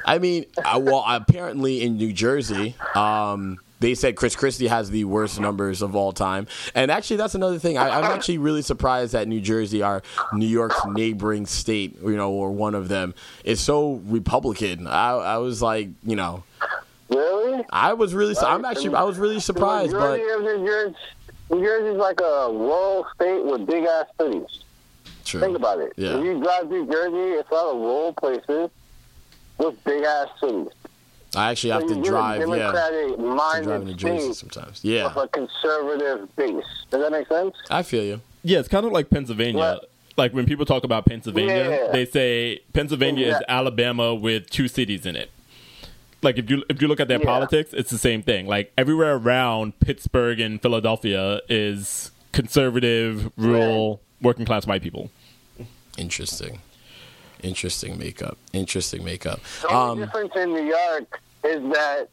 I 0.06 0.20
mean, 0.20 0.46
I, 0.64 0.78
well, 0.78 1.04
apparently 1.08 1.82
in 1.82 1.98
New 1.98 2.12
Jersey, 2.14 2.76
um, 2.96 3.60
they 3.80 3.96
said 3.96 4.16
Chris 4.16 4.36
Christie 4.36 4.68
has 4.68 4.90
the 4.90 5.06
worst 5.06 5.40
numbers 5.40 5.82
of 5.82 5.96
all 5.96 6.12
time. 6.12 6.48
And 6.76 6.92
actually, 6.92 7.18
that's 7.18 7.36
another 7.36 7.60
thing. 7.60 7.78
I, 7.78 7.90
I'm 7.90 8.04
actually 8.06 8.38
really 8.38 8.62
surprised 8.62 9.14
that 9.14 9.28
New 9.28 9.42
Jersey, 9.42 9.82
our 9.82 10.04
New 10.34 10.48
York's 10.48 10.80
neighboring 10.86 11.46
state, 11.46 11.98
you 12.04 12.16
know, 12.16 12.32
or 12.32 12.52
one 12.52 12.76
of 12.76 12.90
them, 12.90 13.14
is 13.44 13.60
so 13.60 14.02
Republican. 14.06 14.88
I, 14.88 15.12
I 15.12 15.38
was 15.38 15.62
like, 15.62 15.90
you 16.04 16.16
know, 16.16 16.44
Really? 17.12 17.66
I 17.72 17.94
was 17.94 18.14
really, 18.14 18.36
I'm 18.38 18.64
actually, 18.64 18.96
I 18.96 19.04
was 19.04 19.18
really 19.18 19.42
surprised, 19.42 19.92
but. 19.92 20.18
Majority 21.56 21.90
of 21.90 21.96
New 21.96 22.00
Jersey, 22.00 22.00
New 22.00 22.00
Jersey's 22.00 22.00
like 22.00 22.20
a 22.22 22.52
rural 22.52 23.06
state 23.16 23.46
with 23.46 23.68
big 23.68 23.84
ass 23.86 24.06
cities. 24.20 24.64
True. 25.26 25.42
Think 25.42 25.56
about 25.56 25.80
it. 25.80 25.94
Yeah. 25.96 26.18
If 26.18 26.26
you 26.26 26.44
drive 26.44 26.68
through 26.68 26.88
Jersey, 26.88 27.18
it's 27.40 27.50
a 27.52 27.54
lot 27.54 27.76
of 27.76 27.82
rural 27.82 28.14
places 28.14 28.50
eh? 28.50 28.68
with 29.58 29.84
big 29.84 30.04
ass 30.04 30.28
cities. 30.40 30.68
I 31.36 31.52
actually 31.52 31.72
have 31.72 31.84
so 31.84 31.88
to 31.90 31.96
you 31.96 32.04
drive, 32.04 32.42
a 32.42 32.50
yeah. 32.50 32.58
democratic 32.58 33.16
to 33.16 33.24
drive 33.24 33.68
in 33.68 33.86
New 33.86 33.94
Jersey 33.94 34.34
sometimes. 34.34 34.84
Yeah, 34.84 35.08
with 35.08 35.18
a 35.18 35.28
conservative 35.30 36.36
base. 36.36 36.66
Does 36.90 37.02
that 37.02 37.12
make 37.12 37.28
sense? 37.28 37.56
I 37.70 37.84
feel 37.84 38.04
you. 38.04 38.22
Yeah, 38.44 38.60
it's 38.60 38.68
kind 38.68 38.86
of 38.86 38.92
like 38.92 39.10
Pennsylvania. 39.10 39.58
What? 39.60 39.90
Like 40.18 40.34
when 40.34 40.46
people 40.46 40.66
talk 40.66 40.84
about 40.84 41.06
Pennsylvania, 41.06 41.86
Yeah. 41.86 41.92
they 41.92 42.06
say 42.06 42.60
Pennsylvania 42.74 43.28
is 43.28 43.44
Alabama 43.48 44.14
with 44.14 44.50
two 44.50 44.68
cities 44.68 45.06
in 45.06 45.16
it. 45.16 45.32
Like 46.22 46.38
if 46.38 46.50
you 46.50 46.64
if 46.70 46.82
you 46.82 46.88
look 46.88 47.00
at 47.00 47.08
their 47.08 47.20
Yeah. 47.20 47.26
politics, 47.26 47.74
it's 47.74 47.90
the 47.90 47.98
same 47.98 48.22
thing. 48.22 48.46
Like 48.48 48.72
everywhere 48.78 49.16
around 49.16 49.80
Pittsburgh 49.80 50.40
and 50.40 50.62
Philadelphia 50.62 51.42
is 51.50 52.12
conservative, 52.32 53.32
rural, 53.38 54.02
working 54.22 54.46
class 54.46 54.68
white 54.68 54.82
people. 54.84 55.10
Interesting. 55.98 56.60
Interesting 57.42 57.98
makeup. 57.98 58.38
Interesting 58.54 59.04
makeup. 59.04 59.40
The 59.62 59.68
only 59.70 59.92
Um, 59.92 60.00
difference 60.08 60.34
in 60.36 60.54
New 60.54 60.64
York 60.64 61.20
is 61.44 61.62
that 61.74 62.08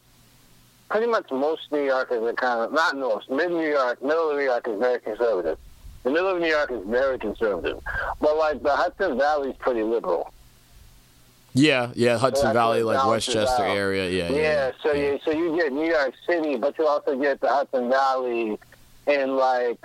pretty 0.88 1.06
much 1.06 1.30
most 1.30 1.70
New 1.70 1.84
Yorkers 1.84 2.22
are 2.22 2.32
kind 2.32 2.60
of 2.62 2.72
not 2.72 2.96
most 2.96 3.28
mid 3.30 3.50
New 3.50 3.68
York, 3.68 4.02
middle 4.02 4.30
of 4.30 4.36
New 4.38 4.44
York 4.44 4.66
is 4.66 4.78
very 4.80 5.00
conservative. 5.00 5.58
The 6.04 6.10
middle 6.10 6.30
of 6.30 6.40
New 6.40 6.48
York 6.48 6.70
is 6.70 6.80
very 6.86 7.18
conservative, 7.18 7.78
but 8.20 8.36
like 8.38 8.62
the 8.62 8.74
Hudson 8.74 9.18
Valley 9.18 9.50
is 9.50 9.56
pretty 9.58 9.82
liberal. 9.82 10.32
Yeah, 11.58 11.90
yeah, 11.94 12.18
Hudson 12.18 12.48
Yeah, 12.48 12.52
Valley, 12.52 12.82
like 12.82 13.06
Westchester 13.06 13.64
out. 13.64 13.76
area. 13.76 14.08
Yeah, 14.10 14.30
Yeah, 14.34 14.40
yeah. 14.42 14.72
so 14.82 14.92
you 14.92 15.18
so 15.24 15.30
you 15.32 15.56
get 15.56 15.72
New 15.72 15.86
York 15.86 16.14
City, 16.26 16.56
but 16.56 16.78
you 16.78 16.86
also 16.86 17.18
get 17.18 17.40
the 17.40 17.48
Hudson 17.48 17.88
Valley 17.90 18.58
and 19.06 19.36
like 19.36 19.78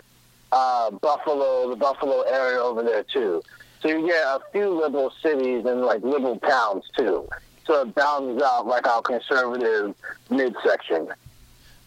uh, 0.51 0.91
Buffalo, 0.91 1.69
the 1.69 1.75
Buffalo 1.75 2.21
area 2.21 2.59
over 2.59 2.83
there 2.83 3.03
too. 3.03 3.41
So 3.81 3.89
you 3.89 4.07
get 4.07 4.23
a 4.23 4.39
few 4.51 4.69
liberal 4.69 5.11
cities 5.21 5.65
and 5.65 5.81
like 5.81 6.01
liberal 6.03 6.37
towns 6.39 6.83
too. 6.97 7.27
So 7.65 7.81
it 7.81 7.95
balances 7.95 8.41
out 8.43 8.67
like 8.67 8.87
our 8.87 9.01
conservative 9.01 9.95
midsection. 10.29 11.07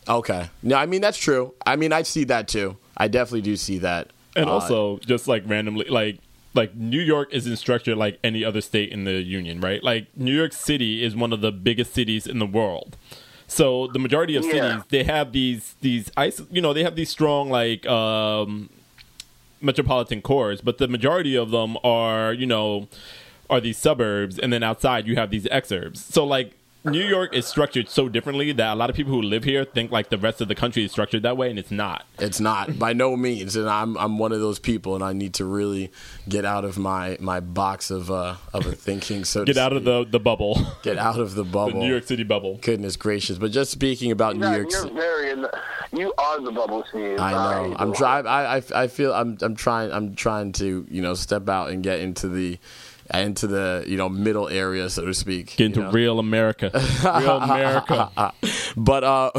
Okay. 0.09 0.49
No, 0.63 0.77
I 0.77 0.87
mean 0.87 1.01
that's 1.01 1.19
true. 1.19 1.55
I 1.67 1.77
mean 1.77 1.93
I 1.93 2.03
see 2.03 2.25
that 2.25 2.49
too. 2.49 2.77
I 2.97 3.09
definitely 3.09 3.43
do 3.43 3.57
see 3.57 3.79
that. 3.79 4.11
And 4.35 4.49
Uh, 4.49 4.53
also, 4.53 4.99
just 4.99 5.27
like 5.29 5.43
randomly, 5.47 5.87
like 5.89 6.19
like 6.57 6.75
New 6.75 7.01
York 7.01 7.29
isn't 7.33 7.57
structured 7.57 7.97
like 7.97 8.19
any 8.25 8.45
other 8.45 8.61
state 8.61 8.91
in 8.91 9.05
the 9.05 9.23
union, 9.23 9.61
right? 9.61 9.83
Like 9.85 10.09
New 10.17 10.35
York 10.35 10.53
City 10.53 11.05
is 11.05 11.15
one 11.15 11.33
of 11.33 11.41
the 11.41 11.53
biggest 11.53 11.93
cities 11.95 12.27
in 12.27 12.39
the 12.39 12.47
world. 12.47 12.97
So 13.47 13.87
the 13.93 13.99
majority 14.01 14.35
of 14.35 14.45
Yeah. 14.45 14.53
cities 14.53 14.83
they 14.89 15.05
have 15.05 15.31
these 15.33 15.75
these 15.81 16.11
ice, 16.17 16.41
you 16.51 16.61
know, 16.61 16.73
they 16.73 16.83
have 16.83 16.97
these 16.97 17.11
strong 17.11 17.51
like 17.51 17.87
um, 17.87 18.71
metropolitan 19.61 20.23
cores, 20.23 20.61
but 20.61 20.79
the 20.79 20.89
majority 20.89 21.37
of 21.37 21.51
them 21.51 21.77
are 21.85 22.33
you 22.33 22.47
know 22.47 22.89
are 23.49 23.61
these 23.61 23.79
suburbs, 23.79 24.39
and 24.39 24.53
then 24.53 24.63
outside 24.65 25.07
you 25.07 25.15
have 25.17 25.31
these 25.31 25.45
exurbs. 25.45 25.99
So 25.99 26.25
like. 26.25 26.53
New 26.87 27.05
York 27.05 27.35
is 27.35 27.47
structured 27.47 27.89
so 27.89 28.09
differently 28.09 28.53
that 28.53 28.73
a 28.73 28.77
lot 28.77 28.89
of 28.91 28.97
people 28.97 29.13
who 29.13 29.21
live 29.23 29.45
here 29.45 29.65
think 29.65 29.91
like 29.91 30.09
the 30.09 30.19
rest 30.19 30.41
of 30.41 30.49
the 30.49 30.55
country 30.55 30.85
is 30.85 30.93
structured 30.93 31.23
that 31.25 31.37
way, 31.37 31.51
and 31.51 31.59
it's 31.59 31.71
not. 31.71 32.07
it's 32.19 32.41
not 32.41 32.79
by 32.79 32.93
no 32.93 33.17
means, 33.17 33.57
and 33.57 33.69
I'm 33.69 33.97
I'm 33.99 34.19
one 34.19 34.33
of 34.33 34.41
those 34.41 34.59
people, 34.59 34.95
and 34.95 35.03
I 35.05 35.13
need 35.13 35.35
to 35.35 35.45
really 35.45 35.91
get 36.29 36.45
out 36.45 36.65
of 36.65 36.79
my 36.79 37.17
my 37.21 37.41
box 37.41 37.91
of 37.91 38.11
uh 38.11 38.37
of 38.55 38.67
a 38.67 38.73
thinking. 38.73 39.25
So 39.25 39.45
to 39.45 39.53
Get 39.53 39.61
out 39.63 39.73
of 39.73 39.85
the 39.85 40.05
the 40.05 40.21
bubble, 40.21 40.59
get 40.83 40.97
out 40.99 41.19
of 41.19 41.35
the 41.35 41.45
bubble. 41.45 41.67
the 41.67 41.73
bubble. 41.73 41.81
New 41.85 41.91
York 41.91 42.05
City 42.05 42.23
bubble. 42.25 42.59
Goodness 42.63 42.97
gracious! 42.97 43.39
But 43.39 43.51
just 43.53 43.71
speaking 43.71 44.11
about 44.13 44.37
New 44.37 44.47
Yeah, 44.47 44.57
York, 44.57 44.71
you're 44.71 44.81
City, 44.83 44.95
very 44.95 45.31
in 45.31 45.43
the, 45.43 45.59
you 45.93 46.13
are 46.19 46.41
the 46.41 46.53
bubble 46.53 46.85
scene. 46.93 47.19
I 47.19 47.33
Sorry. 47.33 47.69
know. 47.71 47.77
I'm 47.79 47.93
trying. 47.93 48.27
I, 48.27 48.57
I 48.59 48.63
I 48.75 48.87
feel 48.89 49.13
I'm 49.13 49.37
I'm 49.41 49.57
trying 49.57 49.91
I'm 49.93 50.15
trying 50.15 50.53
to 50.53 50.87
you 50.91 51.03
know 51.03 51.15
step 51.15 51.49
out 51.49 51.71
and 51.71 51.83
get 51.83 52.01
into 52.01 52.29
the 52.29 52.59
into 53.15 53.47
the 53.47 53.85
you 53.87 53.97
know 53.97 54.09
middle 54.09 54.49
area, 54.49 54.89
so 54.91 55.05
to 55.05 55.15
speak. 55.15 55.57
Get 55.57 55.67
into 55.67 55.81
you 55.81 55.87
know? 55.87 55.93
real 55.93 56.19
America. 56.19 56.71
Real 57.05 57.39
America. 57.39 58.33
but 58.77 59.05
uh, 59.05 59.31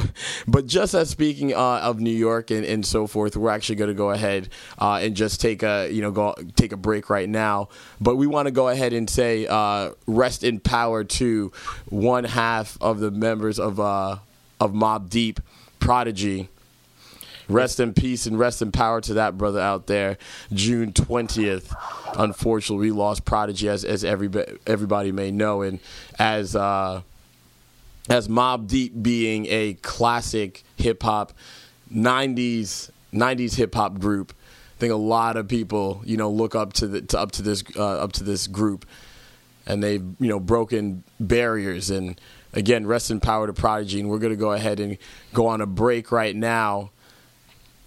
but 0.47 0.65
just 0.65 0.93
as 0.93 1.09
speaking 1.09 1.53
uh, 1.53 1.79
of 1.79 1.99
New 1.99 2.15
York 2.15 2.51
and, 2.51 2.65
and 2.65 2.85
so 2.85 3.07
forth, 3.07 3.35
we're 3.35 3.49
actually 3.49 3.75
going 3.75 3.89
to 3.89 3.93
go 3.93 4.11
ahead 4.11 4.49
uh, 4.79 4.99
and 5.01 5.15
just 5.15 5.41
take 5.41 5.63
a 5.63 5.89
you 5.91 6.01
know 6.01 6.11
go 6.11 6.35
take 6.55 6.71
a 6.71 6.77
break 6.77 7.09
right 7.09 7.29
now. 7.29 7.69
But 7.99 8.15
we 8.15 8.27
want 8.27 8.47
to 8.47 8.51
go 8.51 8.69
ahead 8.69 8.93
and 8.93 9.09
say 9.09 9.47
uh, 9.47 9.91
rest 10.05 10.43
in 10.43 10.59
power 10.59 11.03
to 11.03 11.51
one 11.89 12.23
half 12.23 12.77
of 12.81 12.99
the 12.99 13.11
members 13.11 13.59
of 13.59 13.79
uh, 13.79 14.17
of 14.59 14.73
Mobb 14.73 15.09
Deep, 15.09 15.39
Prodigy. 15.79 16.49
Rest 17.49 17.79
in 17.79 17.93
peace 17.93 18.25
and 18.25 18.37
rest 18.37 18.61
in 18.61 18.71
power 18.71 18.99
to 19.01 19.13
that 19.15 19.37
brother 19.37 19.61
out 19.61 19.87
there. 19.87 20.17
June 20.51 20.91
twentieth, 20.91 21.73
unfortunately, 22.17 22.91
we 22.91 22.91
lost 22.91 23.23
Prodigy, 23.23 23.69
as 23.69 23.85
as 23.85 24.03
everybody 24.03 24.57
everybody 24.67 25.11
may 25.13 25.31
know, 25.31 25.61
and 25.61 25.79
as 26.19 26.55
uh, 26.55 27.01
as 28.09 28.27
Mobb 28.27 28.67
Deep 28.67 29.01
being 29.01 29.45
a 29.47 29.75
classic 29.75 30.63
hip 30.75 31.03
hop 31.03 31.31
'90s 31.93 32.89
'90s 33.13 33.55
hip 33.55 33.73
hop 33.75 33.99
group. 33.99 34.33
I 34.77 34.79
think 34.79 34.93
a 34.93 34.97
lot 34.97 35.37
of 35.37 35.47
people, 35.47 36.01
you 36.05 36.17
know, 36.17 36.29
look 36.29 36.53
up 36.53 36.73
to 36.73 36.87
the 36.87 37.01
to, 37.01 37.19
up 37.19 37.31
to 37.33 37.41
this 37.41 37.63
uh, 37.75 38.03
up 38.03 38.11
to 38.13 38.23
this 38.23 38.45
group, 38.47 38.85
and 39.65 39.81
they've 39.81 40.03
you 40.19 40.27
know 40.27 40.39
broken 40.39 41.03
barriers. 41.19 41.89
And 41.89 42.19
again, 42.53 42.85
rest 42.85 43.09
in 43.09 43.19
power 43.19 43.47
to 43.47 43.53
Prodigy. 43.53 43.99
And 43.99 44.09
we're 44.09 44.19
gonna 44.19 44.35
go 44.35 44.51
ahead 44.51 44.79
and 44.79 44.97
go 45.33 45.47
on 45.47 45.61
a 45.61 45.65
break 45.65 46.11
right 46.11 46.35
now, 46.35 46.91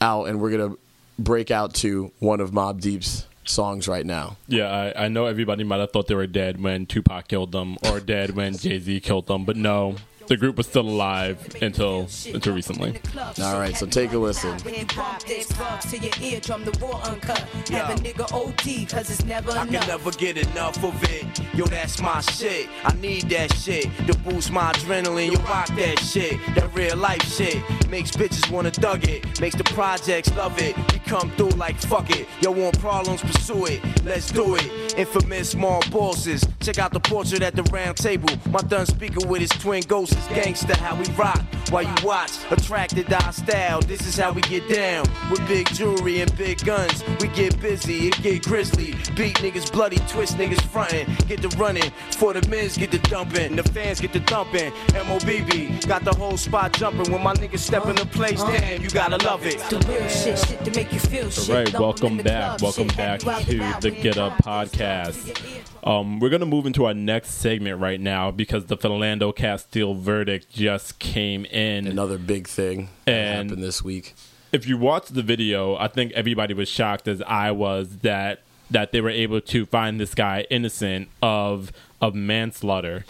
out, 0.01 0.25
and 0.25 0.41
we're 0.41 0.51
gonna 0.51 0.77
break 1.19 1.51
out 1.51 1.75
to 1.75 2.13
one 2.19 2.41
of 2.41 2.51
Mobb 2.51 2.81
Deep's 2.81 3.27
songs 3.45 3.89
right 3.89 4.07
now. 4.07 4.37
Yeah, 4.47 4.69
I, 4.69 5.05
I 5.05 5.09
know 5.09 5.27
everybody 5.27 5.65
might 5.65 5.81
have 5.81 5.93
thought 5.93 6.07
they 6.07 6.15
were 6.15 6.27
dead 6.27 6.63
when 6.63 6.87
Tupac 6.87 7.29
killed 7.29 7.53
them 7.53 7.77
or 7.89 8.01
dead 8.01 8.31
when 8.37 8.57
Jay 8.57 8.79
Z 8.79 9.01
killed 9.01 9.27
them, 9.27 9.45
but 9.45 9.57
no, 9.57 9.97
the 10.31 10.37
group 10.37 10.57
was 10.57 10.69
still 10.69 10.89
alive 10.89 11.57
until 11.61 12.09
until 12.33 12.55
recently. 12.55 12.97
All 13.43 13.59
right, 13.59 13.77
so 13.77 13.85
take 13.85 14.13
a 14.13 14.19
listen. 14.19 14.57
to 14.59 15.99
your 15.99 16.13
eardrum, 16.23 16.65
the 16.65 16.79
war 16.81 17.01
uncut. 17.03 17.41
Have 17.71 17.91
a 17.91 18.01
nigga 18.01 18.33
OD, 18.33 18.89
cause 18.89 19.11
it's 19.11 19.25
never 19.25 19.51
I 19.51 19.67
can 19.67 19.89
never 19.89 20.13
get 20.13 20.39
enough 20.39 20.83
of 20.85 21.03
it. 21.03 21.27
Yo, 21.53 21.65
that's 21.65 22.01
my 22.01 22.21
shit. 22.21 22.69
I 22.85 22.95
need 22.95 23.29
that 23.31 23.53
shit 23.55 23.87
to 24.07 24.17
boost 24.19 24.53
my 24.53 24.73
adrenaline. 24.73 25.33
Yo, 25.33 25.41
rock 25.41 25.67
that 25.67 25.99
shit. 25.99 26.39
That 26.55 26.73
real 26.77 26.97
life 26.97 27.25
shit 27.25 27.59
makes 27.91 28.13
bitches 28.13 28.49
wanna 28.53 28.71
thug 28.71 29.09
it. 29.09 29.41
Makes 29.41 29.57
the 29.57 29.65
projects 29.65 30.33
love 30.37 30.57
it. 30.63 30.77
We 30.93 31.01
come 31.01 31.33
through 31.33 31.51
like 31.51 31.77
fuck 31.81 32.09
it. 32.11 32.29
Yo, 32.41 32.53
want 32.53 32.79
problems, 32.79 33.21
pursue 33.21 33.67
it. 33.67 34.05
Let's 34.05 34.31
do 34.31 34.55
it. 34.55 34.95
Infamous 34.97 35.51
small 35.51 35.83
bosses. 35.91 36.47
Check 36.61 36.79
out 36.79 36.93
the 36.93 37.01
portrait 37.01 37.43
at 37.43 37.57
the 37.57 37.65
round 37.65 37.97
table. 37.97 38.29
My 38.49 38.61
done 38.61 38.87
speaker 38.87 39.27
with 39.27 39.41
his 39.41 39.51
twin 39.51 39.83
ghosts 39.89 40.20
is 40.21 40.29
gangster. 40.29 40.77
How 40.77 40.95
we 40.97 41.05
rock 41.15 41.43
while 41.71 41.83
you 41.83 41.95
watch. 42.05 42.33
Attracted 42.51 43.13
our 43.13 43.33
style. 43.33 43.81
This 43.81 44.07
is 44.07 44.17
how 44.17 44.33
we 44.33 44.43
get 44.43 44.69
down. 44.69 45.07
With 45.31 45.47
big 45.47 45.69
jewelry 45.69 46.21
and 46.21 46.37
big 46.37 46.65
guns. 46.65 47.03
We 47.21 47.29
get 47.29 47.61
busy, 47.61 48.09
it 48.09 48.23
get 48.23 48.43
grizzly. 48.43 48.93
Beat 49.17 49.37
niggas 49.37 49.73
bloody, 49.73 49.99
twist 50.09 50.37
niggas 50.37 50.61
frontin'. 50.61 51.07
Get 51.27 51.43
the 51.43 51.49
running. 51.57 51.91
For 52.13 52.33
the 52.33 52.47
men's 52.49 52.77
get 52.77 52.91
the 52.91 52.99
dumping. 52.99 53.57
The 53.57 53.63
fans 53.63 54.01
get 54.01 54.13
the 54.13 54.21
thumping. 54.21 54.73
MOBB 54.93 55.87
got 55.87 56.05
the 56.05 56.15
whole 56.15 56.37
spot 56.37 56.73
jumping. 56.73 57.13
When 57.13 57.23
my 57.23 57.35
niggas 57.35 57.61
step 57.61 57.87
in 57.87 57.97
the 57.97 58.07
place, 58.07 58.43
damn, 58.43 58.83
you 58.83 58.91
gotta 58.91 59.23
love 59.25 59.47
it. 59.47 59.59
The 59.71 59.79
real 59.89 60.09
shit, 60.09 60.39
shit 60.39 60.65
to 60.65 60.71
make 60.73 60.93
you 60.93 61.01
feel 61.01 61.31
shit. 61.31 61.51
All 61.51 61.57
right, 61.57 61.73
Lump 61.73 61.77
'em 61.77 61.83
welcome 61.83 62.17
back. 62.19 62.63
Welcome 62.63 62.89
back 62.89 63.23
Have 63.23 63.53
you 63.53 63.63
out 63.63 63.81
to 63.83 63.91
the 63.91 63.97
Get 63.97 64.19
Up 64.19 64.39
podcast. 64.39 65.67
Um, 65.83 66.21
we're 66.21 66.29
going 66.29 66.41
to 66.41 66.47
move 66.47 66.67
into 66.67 66.85
our 66.85 66.95
next 66.95 67.31
segment 67.31 67.81
right 67.81 68.01
now 68.01 68.31
because 68.31 68.67
the 68.67 68.77
Philando 68.77 69.35
Castile 69.35 69.95
verdict 70.01 70.51
just 70.53 70.99
came 70.99 71.45
in. 71.47 71.87
Another 71.87 72.19
big 72.19 72.49
thing 72.49 72.89
And- 73.07 73.49
happened 73.51 73.63
this 73.63 73.83
week. 73.85 74.15
if 74.53 74.67
you 74.67 74.77
watch 74.77 75.09
the 75.09 75.23
video, 75.23 75.77
I 75.77 75.87
think 75.89 76.13
everybody 76.13 76.55
was 76.55 76.69
shocked 76.69 77.07
as 77.07 77.23
I 77.23 77.51
was 77.53 77.99
that 77.99 78.43
that 78.71 78.93
they 78.93 79.01
were 79.01 79.11
able 79.11 79.41
to 79.41 79.67
find 79.67 79.99
this 80.01 80.15
guy 80.15 80.47
innocent 80.51 81.09
of 81.23 81.73
of 82.01 82.15
manslaughter. 82.15 83.05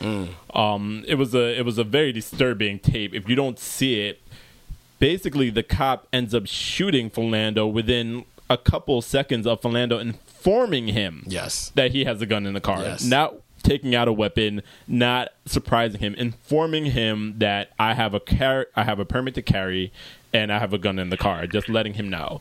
Um, 0.54 1.04
it 1.06 1.14
was 1.16 1.34
a 1.34 1.58
it 1.58 1.64
was 1.64 1.78
a 1.78 1.84
very 1.84 2.12
disturbing 2.12 2.78
tape. 2.78 3.14
If 3.14 3.28
you 3.28 3.36
don't 3.36 3.58
see 3.58 4.00
it, 4.08 4.20
basically 4.98 5.50
the 5.50 5.62
cop 5.62 6.06
ends 6.12 6.34
up 6.34 6.46
shooting 6.46 7.10
Philando 7.10 7.70
within 7.70 8.24
a 8.48 8.56
couple 8.56 9.00
seconds 9.00 9.46
of 9.46 9.60
Philando 9.60 10.00
informing 10.00 10.88
him 10.88 11.22
Yes. 11.26 11.70
that 11.74 11.92
he 11.92 12.04
has 12.04 12.20
a 12.20 12.26
gun 12.26 12.46
in 12.46 12.54
the 12.54 12.60
car. 12.60 12.82
Yes. 12.82 13.04
Not 13.04 13.34
taking 13.62 13.94
out 13.94 14.08
a 14.08 14.12
weapon, 14.12 14.62
not 14.86 15.30
surprising 15.46 16.00
him, 16.00 16.14
informing 16.14 16.86
him 16.86 17.34
that 17.38 17.70
I 17.78 17.94
have 17.94 18.14
a 18.14 18.20
car- 18.20 18.68
I 18.76 18.84
have 18.84 18.98
a 18.98 19.04
permit 19.04 19.34
to 19.34 19.42
carry 19.42 19.92
and 20.32 20.52
I 20.52 20.58
have 20.58 20.72
a 20.72 20.78
gun 20.78 20.98
in 20.98 21.10
the 21.10 21.16
car, 21.16 21.46
just 21.46 21.68
letting 21.68 21.94
him 21.94 22.08
know. 22.08 22.40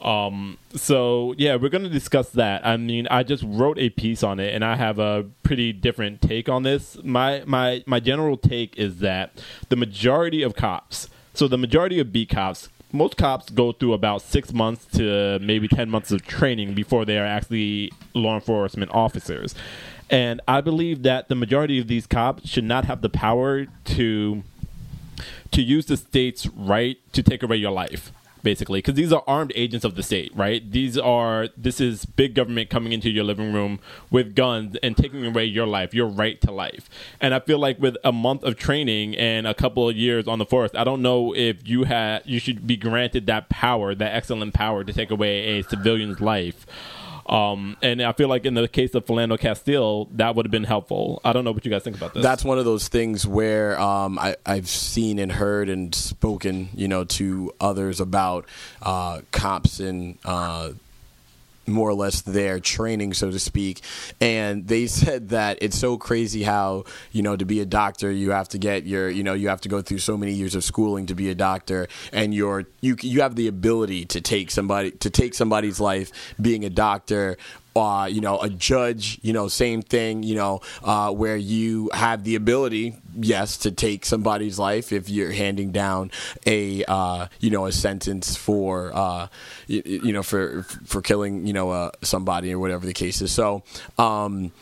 Um 0.00 0.58
so 0.74 1.34
yeah, 1.38 1.56
we're 1.56 1.70
to 1.70 1.88
discuss 1.88 2.30
that. 2.30 2.66
I 2.66 2.76
mean, 2.76 3.08
I 3.10 3.22
just 3.22 3.42
wrote 3.46 3.78
a 3.78 3.88
piece 3.90 4.22
on 4.22 4.38
it 4.38 4.54
and 4.54 4.64
I 4.64 4.76
have 4.76 4.98
a 4.98 5.26
pretty 5.42 5.72
different 5.72 6.20
take 6.20 6.48
on 6.48 6.62
this. 6.62 6.98
My 7.02 7.42
my 7.46 7.82
my 7.86 8.00
general 8.00 8.36
take 8.36 8.76
is 8.76 8.98
that 8.98 9.42
the 9.70 9.76
majority 9.76 10.42
of 10.42 10.54
cops, 10.54 11.08
so 11.32 11.48
the 11.48 11.58
majority 11.58 12.00
of 12.00 12.12
B 12.12 12.26
cops 12.26 12.68
most 12.94 13.16
cops 13.16 13.50
go 13.50 13.72
through 13.72 13.92
about 13.92 14.22
six 14.22 14.52
months 14.52 14.86
to 14.86 15.38
maybe 15.40 15.66
10 15.66 15.90
months 15.90 16.12
of 16.12 16.24
training 16.24 16.74
before 16.74 17.04
they 17.04 17.18
are 17.18 17.26
actually 17.26 17.92
law 18.14 18.36
enforcement 18.36 18.90
officers. 18.94 19.54
And 20.14 20.40
I 20.46 20.60
believe 20.60 21.02
that 21.02 21.28
the 21.28 21.34
majority 21.34 21.80
of 21.80 21.88
these 21.88 22.06
cops 22.06 22.48
should 22.48 22.62
not 22.62 22.84
have 22.84 23.02
the 23.02 23.08
power 23.08 23.66
to 23.66 24.44
to 25.50 25.60
use 25.60 25.86
the 25.86 25.96
state's 25.96 26.46
right 26.46 26.98
to 27.12 27.20
take 27.20 27.42
away 27.42 27.56
your 27.56 27.72
life 27.72 28.12
basically. 28.44 28.78
Because 28.78 28.94
these 28.94 29.12
are 29.12 29.24
armed 29.26 29.50
agents 29.56 29.84
of 29.84 29.96
the 29.96 30.04
state 30.04 30.30
right? 30.36 30.70
These 30.70 30.96
are 30.96 31.48
this 31.56 31.80
is 31.80 32.04
big 32.04 32.36
government 32.36 32.70
coming 32.70 32.92
into 32.92 33.10
your 33.10 33.24
living 33.24 33.52
room 33.52 33.80
with 34.08 34.36
guns 34.36 34.76
and 34.84 34.96
taking 34.96 35.26
away 35.26 35.46
your 35.46 35.66
life 35.66 35.92
your 35.92 36.06
right 36.06 36.40
to 36.42 36.52
life. 36.52 36.88
And 37.20 37.34
i 37.34 37.40
feel 37.40 37.58
like 37.58 37.80
with 37.80 37.96
a 38.04 38.12
month 38.12 38.44
of 38.44 38.54
training 38.56 39.16
and 39.16 39.48
a 39.48 39.54
couple 39.54 39.88
of 39.88 39.96
years 39.96 40.28
on 40.28 40.38
the 40.38 40.46
force 40.46 40.70
i 40.76 40.84
don't 40.84 41.02
know 41.02 41.34
if 41.34 41.66
you 41.66 41.84
had 41.84 42.22
you 42.24 42.38
should 42.38 42.68
be 42.68 42.76
granted 42.76 43.26
that 43.26 43.48
power 43.48 43.96
that 43.96 44.14
excellent 44.14 44.54
power 44.54 44.84
to 44.84 44.92
take 44.92 45.10
away 45.10 45.58
a 45.58 45.64
civilian's 45.64 46.20
life 46.20 46.66
um, 47.26 47.76
and 47.82 48.02
I 48.02 48.12
feel 48.12 48.28
like 48.28 48.44
in 48.44 48.54
the 48.54 48.68
case 48.68 48.94
of 48.94 49.06
Philando 49.06 49.38
Castile, 49.38 50.06
that 50.12 50.34
would 50.34 50.46
have 50.46 50.50
been 50.50 50.64
helpful. 50.64 51.20
I 51.24 51.32
don't 51.32 51.44
know 51.44 51.52
what 51.52 51.64
you 51.64 51.70
guys 51.70 51.82
think 51.82 51.96
about 51.96 52.14
this. 52.14 52.22
That's 52.22 52.44
one 52.44 52.58
of 52.58 52.64
those 52.64 52.88
things 52.88 53.26
where 53.26 53.80
um, 53.80 54.18
I, 54.18 54.36
I've 54.44 54.68
seen 54.68 55.18
and 55.18 55.32
heard 55.32 55.68
and 55.68 55.94
spoken, 55.94 56.68
you 56.74 56.88
know, 56.88 57.04
to 57.04 57.52
others 57.60 58.00
about 58.00 58.46
uh, 58.82 59.22
cops 59.32 59.80
and 59.80 60.18
uh, 60.24 60.70
more 61.66 61.88
or 61.88 61.94
less 61.94 62.22
their 62.22 62.60
training, 62.60 63.14
so 63.14 63.30
to 63.30 63.38
speak. 63.38 63.82
And 64.20 64.66
they 64.66 64.86
said 64.94 65.30
that 65.30 65.58
it's 65.60 65.78
so 65.78 65.96
crazy 65.96 66.42
how, 66.42 66.84
you 67.12 67.22
know, 67.22 67.36
to 67.36 67.44
be 67.44 67.60
a 67.60 67.66
doctor, 67.66 68.10
you 68.10 68.30
have 68.30 68.48
to 68.50 68.58
get 68.58 68.84
your, 68.84 69.08
you 69.08 69.22
know, 69.22 69.34
you 69.34 69.48
have 69.48 69.60
to 69.62 69.68
go 69.68 69.82
through 69.82 69.98
so 69.98 70.16
many 70.16 70.32
years 70.32 70.54
of 70.54 70.64
schooling 70.64 71.06
to 71.06 71.14
be 71.14 71.30
a 71.30 71.34
doctor, 71.34 71.88
and 72.12 72.34
you're, 72.34 72.64
you, 72.80 72.96
you 73.00 73.20
have 73.20 73.36
the 73.36 73.48
ability 73.48 74.04
to 74.06 74.20
take 74.20 74.50
somebody, 74.50 74.90
to 74.92 75.10
take 75.10 75.34
somebody's 75.34 75.80
life 75.80 76.10
being 76.40 76.64
a 76.64 76.70
doctor 76.70 77.36
uh, 77.76 78.08
you 78.10 78.20
know, 78.20 78.38
a 78.40 78.48
judge, 78.48 79.18
you 79.22 79.32
know, 79.32 79.48
same 79.48 79.82
thing, 79.82 80.22
you 80.22 80.34
know, 80.34 80.60
uh, 80.84 81.10
where 81.10 81.36
you 81.36 81.90
have 81.92 82.22
the 82.24 82.36
ability, 82.36 82.96
yes, 83.16 83.56
to 83.58 83.70
take 83.70 84.04
somebody's 84.04 84.58
life 84.58 84.92
if 84.92 85.08
you're 85.08 85.32
handing 85.32 85.72
down 85.72 86.10
a, 86.46 86.84
uh, 86.84 87.26
you 87.40 87.50
know, 87.50 87.66
a 87.66 87.72
sentence 87.72 88.36
for, 88.36 88.92
uh, 88.94 89.26
you, 89.66 89.82
you 89.84 90.12
know, 90.12 90.22
for 90.22 90.62
for 90.84 91.02
killing, 91.02 91.46
you 91.46 91.52
know, 91.52 91.70
uh, 91.70 91.90
somebody 92.02 92.52
or 92.52 92.58
whatever 92.58 92.86
the 92.86 92.92
case 92.92 93.20
is. 93.20 93.32
So, 93.32 93.64
um, 93.98 94.52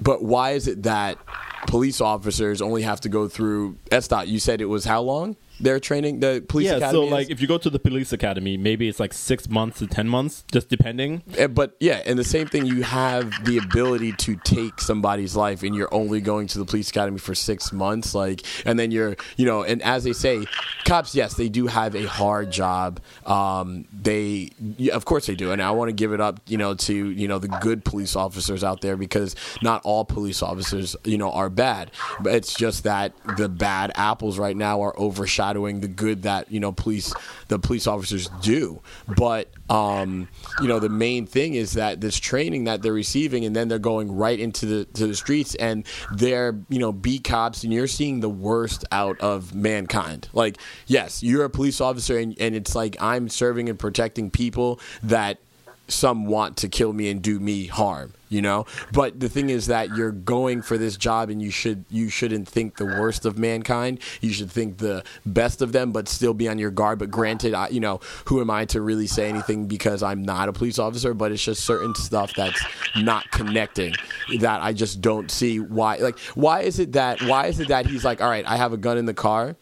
but 0.00 0.22
why 0.22 0.50
is 0.50 0.68
it 0.68 0.82
that 0.82 1.18
police 1.66 2.00
officers 2.00 2.60
only 2.60 2.82
have 2.82 3.00
to 3.02 3.08
go 3.08 3.28
through? 3.28 3.78
S 3.90 4.08
Dot, 4.08 4.28
you 4.28 4.38
said 4.38 4.60
it 4.60 4.66
was 4.66 4.84
how 4.84 5.00
long? 5.00 5.36
Their 5.64 5.80
training, 5.80 6.20
the 6.20 6.44
police 6.46 6.66
yeah, 6.66 6.76
academy. 6.76 6.98
so 6.98 7.04
is? 7.06 7.10
like 7.10 7.30
if 7.30 7.40
you 7.40 7.48
go 7.48 7.56
to 7.56 7.70
the 7.70 7.78
police 7.78 8.12
academy, 8.12 8.58
maybe 8.58 8.86
it's 8.86 9.00
like 9.00 9.14
six 9.14 9.48
months 9.48 9.78
to 9.78 9.86
ten 9.86 10.06
months, 10.06 10.44
just 10.52 10.68
depending. 10.68 11.22
Eh, 11.38 11.46
but 11.46 11.74
yeah, 11.80 12.02
and 12.04 12.18
the 12.18 12.24
same 12.24 12.46
thing, 12.46 12.66
you 12.66 12.82
have 12.82 13.32
the 13.46 13.56
ability 13.56 14.12
to 14.12 14.36
take 14.44 14.78
somebody's 14.78 15.34
life, 15.34 15.62
and 15.62 15.74
you're 15.74 15.92
only 15.94 16.20
going 16.20 16.48
to 16.48 16.58
the 16.58 16.66
police 16.66 16.90
academy 16.90 17.16
for 17.16 17.34
six 17.34 17.72
months, 17.72 18.14
like, 18.14 18.42
and 18.66 18.78
then 18.78 18.90
you're, 18.90 19.16
you 19.38 19.46
know, 19.46 19.62
and 19.62 19.80
as 19.80 20.04
they 20.04 20.12
say, 20.12 20.44
cops, 20.84 21.14
yes, 21.14 21.32
they 21.32 21.48
do 21.48 21.66
have 21.66 21.94
a 21.94 22.04
hard 22.04 22.50
job. 22.50 23.00
Um, 23.24 23.86
they, 23.90 24.50
of 24.92 25.06
course, 25.06 25.24
they 25.24 25.34
do, 25.34 25.50
and 25.50 25.62
I 25.62 25.70
want 25.70 25.88
to 25.88 25.94
give 25.94 26.12
it 26.12 26.20
up, 26.20 26.40
you 26.46 26.58
know, 26.58 26.74
to 26.74 26.94
you 26.94 27.26
know 27.26 27.38
the 27.38 27.48
good 27.48 27.86
police 27.86 28.16
officers 28.16 28.62
out 28.62 28.82
there 28.82 28.98
because 28.98 29.34
not 29.62 29.80
all 29.82 30.04
police 30.04 30.42
officers, 30.42 30.94
you 31.04 31.16
know, 31.16 31.32
are 31.32 31.48
bad, 31.48 31.90
but 32.20 32.34
it's 32.34 32.52
just 32.52 32.84
that 32.84 33.14
the 33.38 33.48
bad 33.48 33.92
apples 33.94 34.38
right 34.38 34.58
now 34.58 34.82
are 34.82 34.94
overshadowing 35.00 35.53
the 35.54 35.88
good 35.88 36.22
that 36.22 36.50
you 36.50 36.60
know 36.60 36.72
police 36.72 37.12
the 37.48 37.58
police 37.58 37.86
officers 37.86 38.28
do. 38.42 38.80
But 39.16 39.48
um, 39.70 40.28
you 40.60 40.68
know 40.68 40.78
the 40.78 40.88
main 40.88 41.26
thing 41.26 41.54
is 41.54 41.74
that 41.74 42.00
this 42.00 42.18
training 42.18 42.64
that 42.64 42.82
they're 42.82 42.92
receiving, 42.92 43.44
and 43.44 43.54
then 43.54 43.68
they're 43.68 43.78
going 43.78 44.14
right 44.14 44.38
into 44.38 44.66
the 44.66 44.84
to 44.86 45.06
the 45.06 45.14
streets, 45.14 45.54
and 45.54 45.86
they're 46.14 46.58
you 46.68 46.78
know 46.78 46.92
beat 46.92 47.24
cops, 47.24 47.64
and 47.64 47.72
you're 47.72 47.86
seeing 47.86 48.20
the 48.20 48.28
worst 48.28 48.84
out 48.92 49.20
of 49.20 49.54
mankind. 49.54 50.28
Like 50.32 50.58
yes, 50.86 51.22
you're 51.22 51.44
a 51.44 51.50
police 51.50 51.80
officer, 51.80 52.18
and, 52.18 52.36
and 52.38 52.54
it's 52.54 52.74
like 52.74 52.96
I'm 53.00 53.28
serving 53.28 53.68
and 53.68 53.78
protecting 53.78 54.30
people 54.30 54.80
that 55.02 55.38
some 55.88 56.26
want 56.26 56.56
to 56.58 56.68
kill 56.68 56.92
me 56.92 57.10
and 57.10 57.22
do 57.22 57.38
me 57.40 57.66
harm 57.66 58.12
you 58.34 58.42
know? 58.42 58.66
But 58.92 59.20
the 59.20 59.28
thing 59.28 59.48
is 59.48 59.68
that 59.68 59.96
you're 59.96 60.10
going 60.10 60.60
for 60.60 60.76
this 60.76 60.96
job 60.96 61.30
and 61.30 61.40
you 61.40 61.50
should 61.50 61.84
you 61.88 62.08
shouldn't 62.08 62.48
think 62.48 62.76
the 62.76 62.84
worst 62.84 63.24
of 63.24 63.38
mankind. 63.38 64.00
You 64.20 64.32
should 64.32 64.50
think 64.50 64.78
the 64.78 65.04
best 65.24 65.62
of 65.62 65.72
them 65.72 65.92
but 65.92 66.08
still 66.08 66.34
be 66.34 66.48
on 66.48 66.58
your 66.58 66.72
guard. 66.72 66.98
But 66.98 67.10
granted 67.10 67.54
I, 67.54 67.68
you 67.68 67.80
know 67.80 68.00
who 68.26 68.40
am 68.40 68.50
i 68.50 68.64
to 68.66 68.80
really 68.80 69.06
say 69.06 69.28
anything 69.28 69.66
because 69.66 70.02
i'm 70.02 70.22
not 70.22 70.48
a 70.48 70.52
police 70.52 70.78
officer? 70.78 71.14
But 71.14 71.30
it's 71.32 71.44
just 71.44 71.64
certain 71.64 71.94
stuff 71.94 72.34
that's 72.34 72.62
not 72.96 73.30
connecting 73.30 73.94
that 74.40 74.62
i 74.62 74.72
just 74.72 75.00
don't 75.00 75.30
see 75.30 75.60
why 75.60 75.96
like 75.96 76.18
why 76.34 76.60
is 76.60 76.78
it 76.78 76.92
that 76.92 77.22
why 77.22 77.46
is 77.46 77.60
it 77.60 77.68
that 77.68 77.86
he's 77.86 78.04
like 78.04 78.20
all 78.20 78.28
right 78.28 78.44
i 78.46 78.56
have 78.56 78.72
a 78.72 78.76
gun 78.76 78.98
in 78.98 79.06
the 79.06 79.14
car 79.14 79.56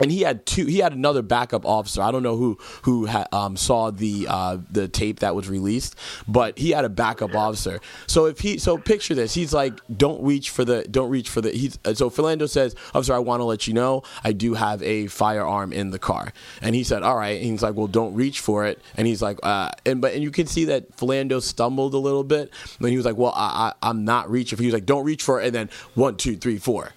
and 0.00 0.10
he 0.10 0.22
had 0.22 0.46
two. 0.46 0.66
He 0.66 0.78
had 0.78 0.92
another 0.92 1.22
backup 1.22 1.64
officer. 1.66 2.02
I 2.02 2.10
don't 2.10 2.22
know 2.22 2.36
who 2.36 2.58
who 2.82 3.06
ha, 3.06 3.26
um, 3.32 3.56
saw 3.56 3.90
the 3.90 4.26
uh, 4.28 4.58
the 4.70 4.88
tape 4.88 5.20
that 5.20 5.34
was 5.34 5.48
released, 5.48 5.96
but 6.26 6.58
he 6.58 6.70
had 6.70 6.84
a 6.84 6.88
backup 6.88 7.34
officer. 7.34 7.80
So 8.06 8.26
if 8.26 8.40
he 8.40 8.58
so 8.58 8.78
picture 8.78 9.14
this, 9.14 9.34
he's 9.34 9.52
like, 9.52 9.80
don't 9.94 10.22
reach 10.22 10.50
for 10.50 10.64
the 10.64 10.82
don't 10.84 11.10
reach 11.10 11.28
for 11.28 11.40
the. 11.40 11.50
He's 11.50 11.78
uh, 11.84 11.94
so 11.94 12.10
Philando 12.10 12.48
says, 12.48 12.74
officer, 12.94 13.14
I 13.14 13.18
want 13.18 13.40
to 13.40 13.44
let 13.44 13.66
you 13.66 13.74
know 13.74 14.02
I 14.24 14.32
do 14.32 14.54
have 14.54 14.82
a 14.82 15.06
firearm 15.08 15.72
in 15.72 15.90
the 15.90 15.98
car, 15.98 16.32
and 16.62 16.74
he 16.74 16.84
said, 16.84 17.02
all 17.02 17.16
right. 17.16 17.40
And 17.40 17.50
he's 17.50 17.62
like, 17.62 17.74
well, 17.74 17.86
don't 17.86 18.14
reach 18.14 18.40
for 18.40 18.66
it, 18.66 18.80
and 18.96 19.06
he's 19.06 19.22
like, 19.22 19.38
uh, 19.42 19.70
and 19.84 20.00
but 20.00 20.14
and 20.14 20.22
you 20.22 20.30
can 20.30 20.46
see 20.46 20.64
that 20.66 20.96
Philando 20.96 21.42
stumbled 21.42 21.94
a 21.94 21.98
little 21.98 22.24
bit. 22.24 22.50
And 22.78 22.88
he 22.88 22.96
was 22.96 23.06
like, 23.06 23.16
well, 23.16 23.32
I, 23.34 23.72
I 23.82 23.90
I'm 23.90 24.04
not 24.04 24.30
reaching. 24.30 24.58
He 24.58 24.66
was 24.66 24.74
like, 24.74 24.86
don't 24.86 25.04
reach 25.04 25.22
for 25.22 25.40
it, 25.40 25.46
and 25.46 25.54
then 25.54 25.70
one, 25.94 26.16
two, 26.16 26.36
three, 26.36 26.58
four. 26.58 26.92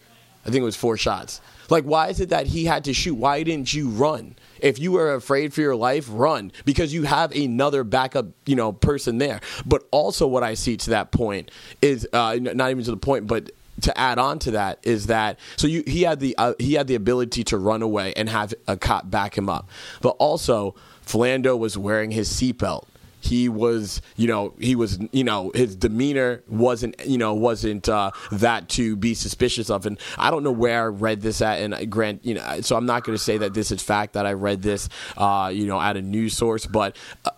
I 0.45 0.49
think 0.49 0.62
it 0.62 0.66
was 0.66 0.76
four 0.76 0.97
shots. 0.97 1.41
Like, 1.70 1.84
why 1.84 2.09
is 2.09 2.20
it 2.20 2.30
that 2.30 2.47
he 2.47 2.66
had 2.66 2.84
to 2.86 2.93
shoot? 2.93 3.16
Why 3.16 3.43
didn't 3.43 3.74
you 3.74 3.89
run? 3.89 4.36
If 4.59 4.80
you 4.80 4.93
were 4.93 5.14
afraid 5.14 5.53
for 5.53 5.61
your 5.61 5.76
life, 5.76 6.07
run 6.09 6.51
because 6.66 6.93
you 6.93 7.03
have 7.03 7.34
another 7.36 7.84
backup, 7.84 8.28
you 8.45 8.55
know, 8.55 8.72
person 8.72 9.18
there. 9.18 9.41
But 9.66 9.84
also, 9.91 10.28
what 10.28 10.43
I 10.43 10.53
see 10.53 10.78
to 10.78 10.91
that 10.91 11.11
point 11.11 11.51
is 11.82 12.07
uh, 12.14 12.38
not 12.39 12.72
even 12.72 12.84
to 12.86 12.91
the 12.91 12.97
point, 12.97 13.28
but 13.28 13.51
to 13.82 13.97
add 13.97 14.20
on 14.20 14.39
to 14.39 14.51
that 14.51 14.80
is 14.84 15.07
that 15.07 15.39
so 15.55 15.68
you 15.68 15.84
he 15.88 16.03
had 16.03 16.20
the 16.20 16.36
uh, 16.38 16.53
he 16.59 16.74
had 16.74 16.88
the 16.88 16.95
ability 16.95 17.43
to 17.45 17.57
run 17.57 17.82
away 17.82 18.14
and 18.16 18.30
have 18.30 18.53
a 18.68 18.78
cop 18.78 19.09
back 19.09 19.38
him 19.38 19.49
up, 19.49 19.70
but 20.01 20.16
also 20.20 20.76
Philando 21.05 21.57
was 21.57 21.78
wearing 21.78 22.11
his 22.11 22.30
seatbelt 22.30 22.86
he 23.24 23.48
was 23.48 24.02
you 24.18 24.28
know 24.28 24.54
he 24.60 24.76
was 24.76 25.00
you 25.12 25.24
know 25.24 25.50
his 25.56 25.76
demeanor 25.76 26.44
wasn't 26.50 26.94
you 27.06 27.18
know 27.18 27.34
wasn't 27.34 27.88
uh, 27.88 28.12
that 28.32 28.68
to 28.70 28.96
be 28.98 29.14
suspicious 29.14 29.70
of. 29.70 29.86
And 29.86 29.98
i 30.18 30.30
don't 30.30 30.44
know 30.44 30.52
where 30.52 30.84
i 30.84 30.88
read 30.88 31.22
this 31.22 31.42
at 31.42 31.60
and 31.60 31.90
grant 31.90 32.26
you 32.26 32.34
know 32.34 32.62
so 32.62 32.76
i'm 32.76 32.86
not 32.86 33.04
going 33.04 33.18
to 33.18 33.24
say 33.24 33.38
that 33.38 33.54
this 33.54 33.72
is 33.72 33.82
fact 33.82 34.14
that 34.14 34.26
i 34.26 34.34
read 34.34 34.62
this 34.62 34.90
uh, 35.18 35.50
you 35.54 35.66
know 35.66 35.80
at 35.80 35.96
a 35.96 36.02
news 36.02 36.36
source 36.36 36.66
but 36.66 36.98
uh, 37.26 37.32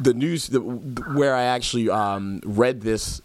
the 0.00 0.14
news 0.14 0.48
the, 0.48 0.60
where 0.60 1.34
i 1.34 1.44
actually 1.44 1.88
um, 1.88 2.40
read 2.44 2.80
this 2.80 3.22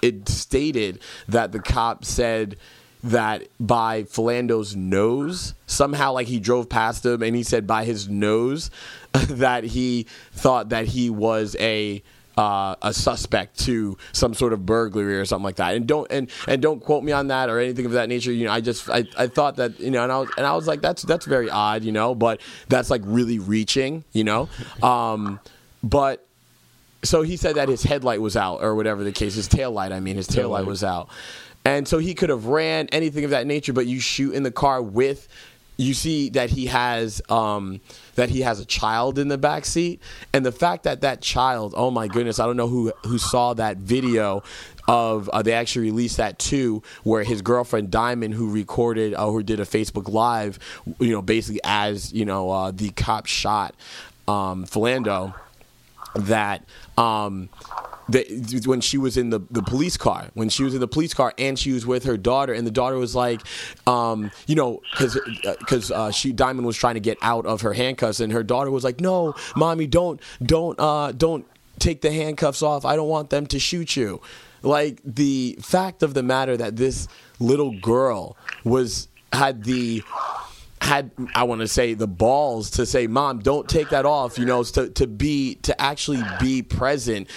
it 0.00 0.28
stated 0.28 1.00
that 1.26 1.50
the 1.52 1.58
cop 1.58 2.04
said 2.04 2.56
that 3.02 3.46
by 3.60 4.04
Philando's 4.04 4.74
nose, 4.74 5.54
somehow 5.66 6.12
like 6.12 6.26
he 6.26 6.40
drove 6.40 6.68
past 6.68 7.04
him 7.04 7.22
and 7.22 7.36
he 7.36 7.42
said 7.42 7.66
by 7.66 7.84
his 7.84 8.08
nose 8.08 8.70
that 9.12 9.64
he 9.64 10.06
thought 10.32 10.70
that 10.70 10.86
he 10.86 11.10
was 11.10 11.56
a 11.60 12.02
uh, 12.36 12.76
a 12.82 12.94
suspect 12.94 13.58
to 13.58 13.98
some 14.12 14.32
sort 14.32 14.52
of 14.52 14.64
burglary 14.64 15.18
or 15.18 15.24
something 15.24 15.44
like 15.44 15.56
that. 15.56 15.74
And 15.74 15.88
don't 15.88 16.06
and 16.10 16.30
and 16.46 16.62
don't 16.62 16.80
quote 16.80 17.02
me 17.02 17.10
on 17.10 17.26
that 17.28 17.50
or 17.50 17.58
anything 17.58 17.84
of 17.84 17.92
that 17.92 18.08
nature. 18.08 18.32
You 18.32 18.46
know, 18.46 18.52
I 18.52 18.60
just 18.60 18.88
I, 18.88 19.04
I 19.18 19.26
thought 19.26 19.56
that 19.56 19.80
you 19.80 19.90
know, 19.90 20.04
and 20.04 20.12
I 20.12 20.18
was 20.18 20.30
and 20.36 20.46
I 20.46 20.54
was 20.54 20.68
like, 20.68 20.80
that's 20.80 21.02
that's 21.02 21.26
very 21.26 21.50
odd, 21.50 21.82
you 21.82 21.90
know, 21.90 22.14
but 22.14 22.40
that's 22.68 22.90
like 22.90 23.02
really 23.04 23.40
reaching, 23.40 24.04
you 24.12 24.22
know. 24.22 24.48
Um, 24.82 25.40
but 25.82 26.24
so 27.02 27.22
he 27.22 27.36
said 27.36 27.56
that 27.56 27.68
his 27.68 27.82
headlight 27.82 28.20
was 28.20 28.36
out 28.36 28.62
or 28.62 28.74
whatever 28.74 29.02
the 29.02 29.12
case, 29.12 29.34
his 29.34 29.48
tail 29.48 29.72
light. 29.72 29.92
I 29.92 30.00
mean, 30.00 30.16
his 30.16 30.26
tail 30.26 30.50
light 30.50 30.66
was 30.66 30.84
out. 30.84 31.08
And 31.68 31.86
so 31.86 31.98
he 31.98 32.14
could 32.14 32.30
have 32.30 32.46
ran 32.46 32.88
anything 32.92 33.24
of 33.24 33.30
that 33.30 33.46
nature, 33.46 33.74
but 33.74 33.84
you 33.84 34.00
shoot 34.00 34.32
in 34.32 34.42
the 34.42 34.50
car 34.50 34.80
with 34.80 35.28
you 35.76 35.92
see 35.92 36.30
that 36.30 36.48
he 36.48 36.64
has 36.66 37.20
um, 37.28 37.80
that 38.14 38.30
he 38.30 38.40
has 38.40 38.58
a 38.58 38.64
child 38.64 39.18
in 39.18 39.28
the 39.28 39.36
back 39.36 39.66
seat, 39.66 40.00
and 40.32 40.44
the 40.44 40.50
fact 40.50 40.84
that 40.84 41.02
that 41.02 41.20
child, 41.20 41.74
oh 41.76 41.90
my 41.90 42.08
goodness, 42.08 42.40
I 42.40 42.46
don't 42.46 42.56
know 42.56 42.68
who 42.68 42.90
who 43.04 43.18
saw 43.18 43.52
that 43.52 43.76
video 43.76 44.42
of 44.88 45.28
uh, 45.28 45.42
they 45.42 45.52
actually 45.52 45.90
released 45.90 46.16
that 46.16 46.38
too, 46.38 46.82
where 47.04 47.22
his 47.22 47.42
girlfriend 47.42 47.90
Diamond, 47.90 48.32
who 48.32 48.50
recorded 48.50 49.12
uh, 49.12 49.30
who 49.30 49.42
did 49.42 49.60
a 49.60 49.64
Facebook 49.64 50.08
live, 50.08 50.58
you 50.98 51.12
know, 51.12 51.20
basically 51.20 51.60
as 51.64 52.14
you 52.14 52.24
know 52.24 52.50
uh, 52.50 52.70
the 52.70 52.88
cop 52.90 53.26
shot 53.26 53.74
um, 54.26 54.64
Philando, 54.64 55.34
that. 56.16 56.64
Um, 56.96 57.50
the, 58.08 58.62
when 58.64 58.80
she 58.80 58.98
was 58.98 59.16
in 59.16 59.30
the, 59.30 59.40
the 59.50 59.62
police 59.62 59.96
car, 59.96 60.28
when 60.34 60.48
she 60.48 60.64
was 60.64 60.74
in 60.74 60.80
the 60.80 60.88
police 60.88 61.14
car 61.14 61.34
and 61.38 61.58
she 61.58 61.72
was 61.72 61.86
with 61.86 62.04
her 62.04 62.16
daughter, 62.16 62.52
and 62.52 62.66
the 62.66 62.70
daughter 62.70 62.96
was 62.96 63.14
like, 63.14 63.40
um, 63.86 64.30
you 64.46 64.54
know, 64.54 64.80
because 64.90 65.18
because 65.58 65.90
uh, 65.90 66.10
she 66.10 66.32
Diamond 66.32 66.66
was 66.66 66.76
trying 66.76 66.94
to 66.94 67.00
get 67.00 67.18
out 67.22 67.46
of 67.46 67.60
her 67.62 67.72
handcuffs, 67.72 68.20
and 68.20 68.32
her 68.32 68.42
daughter 68.42 68.70
was 68.70 68.84
like, 68.84 69.00
no, 69.00 69.34
mommy, 69.56 69.86
don't 69.86 70.20
don't 70.42 70.78
uh, 70.80 71.12
don't 71.12 71.46
take 71.78 72.00
the 72.00 72.10
handcuffs 72.10 72.62
off. 72.62 72.84
I 72.84 72.96
don't 72.96 73.08
want 73.08 73.30
them 73.30 73.46
to 73.48 73.58
shoot 73.58 73.96
you. 73.96 74.20
Like 74.62 75.00
the 75.04 75.58
fact 75.60 76.02
of 76.02 76.14
the 76.14 76.22
matter 76.22 76.56
that 76.56 76.76
this 76.76 77.08
little 77.38 77.78
girl 77.78 78.36
was 78.64 79.08
had 79.32 79.64
the 79.64 80.02
had 80.80 81.10
I 81.34 81.44
want 81.44 81.60
to 81.60 81.68
say 81.68 81.94
the 81.94 82.06
balls 82.06 82.70
to 82.72 82.86
say, 82.86 83.06
"Mom, 83.06 83.40
don't 83.40 83.68
take 83.68 83.90
that 83.90 84.06
off." 84.06 84.38
You 84.38 84.46
know, 84.46 84.62
to 84.62 84.88
to 84.90 85.06
be 85.06 85.56
to 85.56 85.80
actually 85.80 86.22
be 86.40 86.62
present 86.62 87.28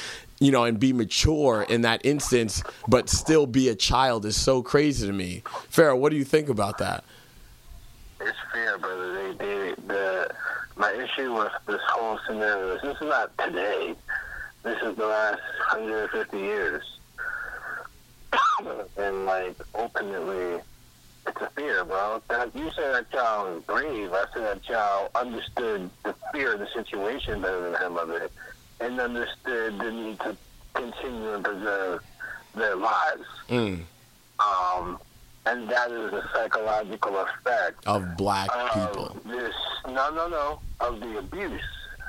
you 0.42 0.52
know, 0.52 0.64
and 0.64 0.80
be 0.80 0.92
mature 0.92 1.66
in 1.70 1.82
that 1.82 2.04
instance, 2.04 2.64
but 2.88 3.08
still 3.10 3.46
be 3.46 3.70
a 3.70 3.76
child 3.76 4.26
is 4.26 4.36
so 4.36 4.64
crazy 4.64 5.06
to 5.06 5.14
me. 5.14 5.44
Pharaoh, 5.70 5.96
what 5.96 6.10
do 6.10 6.18
you 6.18 6.26
think 6.26 6.50
about 6.50 6.80
that? 6.80 7.04
It's 8.20 8.38
fair, 8.52 8.78
brother. 8.80 9.14
They, 9.14 9.38
they, 9.38 9.76
the, 9.86 10.32
my 10.76 10.92
issue 10.94 11.36
with 11.36 11.52
this 11.68 11.80
whole 11.88 12.20
scenario 12.26 12.76
is 12.76 12.82
this 12.82 12.96
is 12.96 13.08
not 13.08 13.38
today. 13.38 13.96
This 14.64 14.82
is 14.82 14.98
the 14.98 15.06
last 15.06 15.42
150 15.72 16.38
years. 16.38 16.84
and, 18.98 19.26
like, 19.28 19.56
ultimately, 19.76 20.60
it's 21.28 21.40
a 21.40 21.50
fear, 21.56 21.86
bro. 21.86 22.20
That, 22.30 22.56
you 22.56 22.72
said 22.72 22.96
that 22.96 23.12
child 23.12 23.54
was 23.54 23.64
brave. 23.66 24.12
I 24.12 24.26
said 24.34 24.42
that 24.44 24.64
child 24.64 25.12
understood 25.14 25.88
the 26.04 26.16
fear 26.34 26.54
of 26.54 26.62
the 26.62 26.68
situation 26.74 27.42
better 27.42 27.70
than 27.70 27.80
him 27.80 27.98
of 27.98 28.10
it 28.10 28.32
and 28.82 29.00
understood 29.00 29.78
the 29.80 29.92
need 29.92 30.20
to 30.20 30.36
continue 30.74 31.34
and 31.34 31.44
preserve 31.44 32.04
their 32.56 32.76
lives. 32.76 33.26
Mm. 33.50 33.82
Um, 34.40 35.00
and 35.46 35.70
that 35.70 35.92
is 35.92 36.14
a 36.14 36.30
psychological 36.34 37.18
effect 37.18 37.86
of 37.88 38.18
black 38.18 38.50
of 38.54 38.74
people. 38.74 39.18
This 39.26 39.54
no, 39.88 40.10
no, 40.12 40.28
no, 40.28 40.60
of 40.80 41.00
the 41.00 41.18
abuse. 41.20 41.62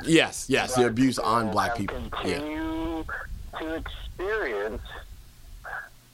Yes, 0.05 0.47
yes, 0.49 0.75
the 0.75 0.87
abuse 0.87 1.19
on 1.19 1.51
black 1.51 1.77
people. 1.77 2.01
Yeah. 2.25 2.39
Continue 2.39 3.05
to 3.59 3.75
experience 3.75 4.83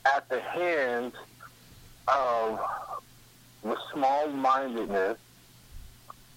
at 0.05 0.29
the 0.29 0.41
hands 0.41 1.15
of 2.07 2.61
the 3.63 3.77
small-mindedness 3.93 5.19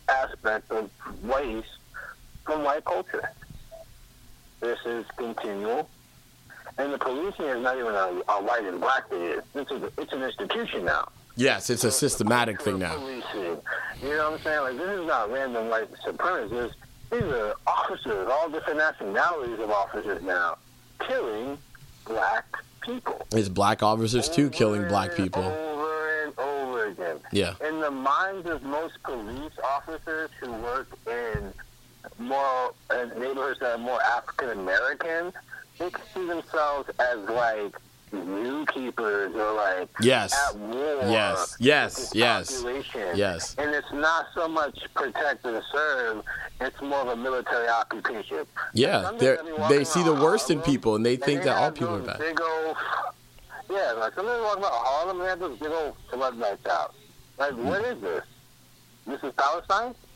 aspect 0.09 0.71
of 0.71 0.89
race 1.23 1.63
from 2.45 2.63
white 2.63 2.83
culture. 2.85 3.29
This 4.61 4.79
is 4.85 5.05
continual. 5.17 5.89
And 6.77 6.93
the 6.93 6.97
policing 6.97 7.45
is 7.45 7.61
not 7.61 7.77
even 7.77 7.93
a, 7.93 8.21
a 8.29 8.43
white 8.43 8.63
and 8.63 8.79
black 8.79 9.09
thing. 9.09 9.41
It's, 9.55 9.71
a, 9.71 9.91
it's 9.97 10.13
an 10.13 10.23
institution 10.23 10.85
now. 10.85 11.09
Yes, 11.35 11.69
it's 11.69 11.83
a 11.83 11.91
systematic 11.91 12.61
thing 12.61 12.79
now. 12.79 12.95
Policing. 12.95 13.57
You 14.01 14.09
know 14.09 14.31
what 14.31 14.39
I'm 14.39 14.39
saying? 14.39 14.61
Like, 14.61 14.77
this 14.77 14.99
is 14.99 15.07
not 15.07 15.31
random 15.31 15.69
white 15.69 15.91
supremacists. 16.05 16.73
These 17.11 17.23
are 17.23 17.55
officers, 17.67 18.27
all 18.31 18.49
different 18.49 18.77
nationalities 18.79 19.59
of 19.59 19.69
officers 19.69 20.21
now, 20.23 20.57
killing 20.99 21.57
black 22.05 22.45
people. 22.81 23.27
It's 23.31 23.49
black 23.49 23.83
officers 23.83 24.29
too 24.29 24.49
killing 24.49 24.87
black 24.87 25.15
people. 25.15 25.43
Over 25.43 26.23
and 26.23 26.39
over 26.39 26.85
again. 26.87 27.17
Yeah. 27.31 27.55
In 27.67 27.79
the 27.81 27.91
minds 27.91 28.47
of 28.49 28.63
most 28.63 29.01
police 29.03 29.51
officers 29.63 30.29
who 30.39 30.51
work 30.53 30.87
in 31.07 31.53
more 32.19 32.73
uh, 32.89 33.05
neighborhoods 33.17 33.59
that 33.59 33.73
are 33.73 33.77
more 33.77 34.01
African 34.01 34.49
American, 34.59 35.33
they 35.79 35.89
see 36.13 36.25
themselves 36.27 36.89
as 36.99 37.19
like 37.29 37.75
zookeepers 38.11 39.33
or 39.35 39.53
like 39.53 39.89
Yes. 40.01 40.33
at 40.49 40.55
war. 40.57 41.01
Yes. 41.05 41.55
Yes. 41.59 42.11
Yes. 42.13 42.55
population. 42.55 43.15
Yes. 43.15 43.55
And 43.57 43.73
it's 43.73 43.91
not 43.93 44.27
so 44.35 44.47
much 44.47 44.77
protect 44.95 45.45
and 45.45 45.61
serve; 45.71 46.23
it's 46.59 46.81
more 46.81 46.99
of 46.99 47.07
a 47.07 47.15
military 47.15 47.67
occupation. 47.67 48.45
Yeah, 48.73 49.11
I 49.13 49.67
they 49.69 49.83
see 49.83 50.03
the 50.03 50.13
worst 50.13 50.51
in 50.51 50.61
people, 50.61 50.95
and 50.95 51.05
they 51.05 51.15
think 51.15 51.43
that 51.43 51.55
all 51.57 51.71
people 51.71 51.95
are 51.95 51.99
bad. 51.99 52.19
Big 52.19 52.39
old, 52.41 52.75
yeah, 53.69 53.93
like 53.93 54.13
somebody 54.13 54.41
walking 54.41 54.59
about 54.59 54.73
Harlem 54.73 55.17
and 55.17 55.25
they 55.25 55.29
have 55.29 55.39
those 55.39 55.57
big 55.59 55.71
old 55.71 55.95
floodlights 56.09 56.65
out. 56.67 56.93
Like, 57.37 57.53
what 57.53 57.83
is 57.85 57.99
this? 58.01 58.23
This 59.07 59.21
is 59.23 59.33
Palestine? 59.37 59.95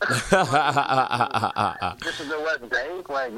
This 2.00 2.20
is 2.20 2.28
the 2.28 2.40
West 2.40 2.70
Bank? 2.70 3.08
Like, 3.08 3.32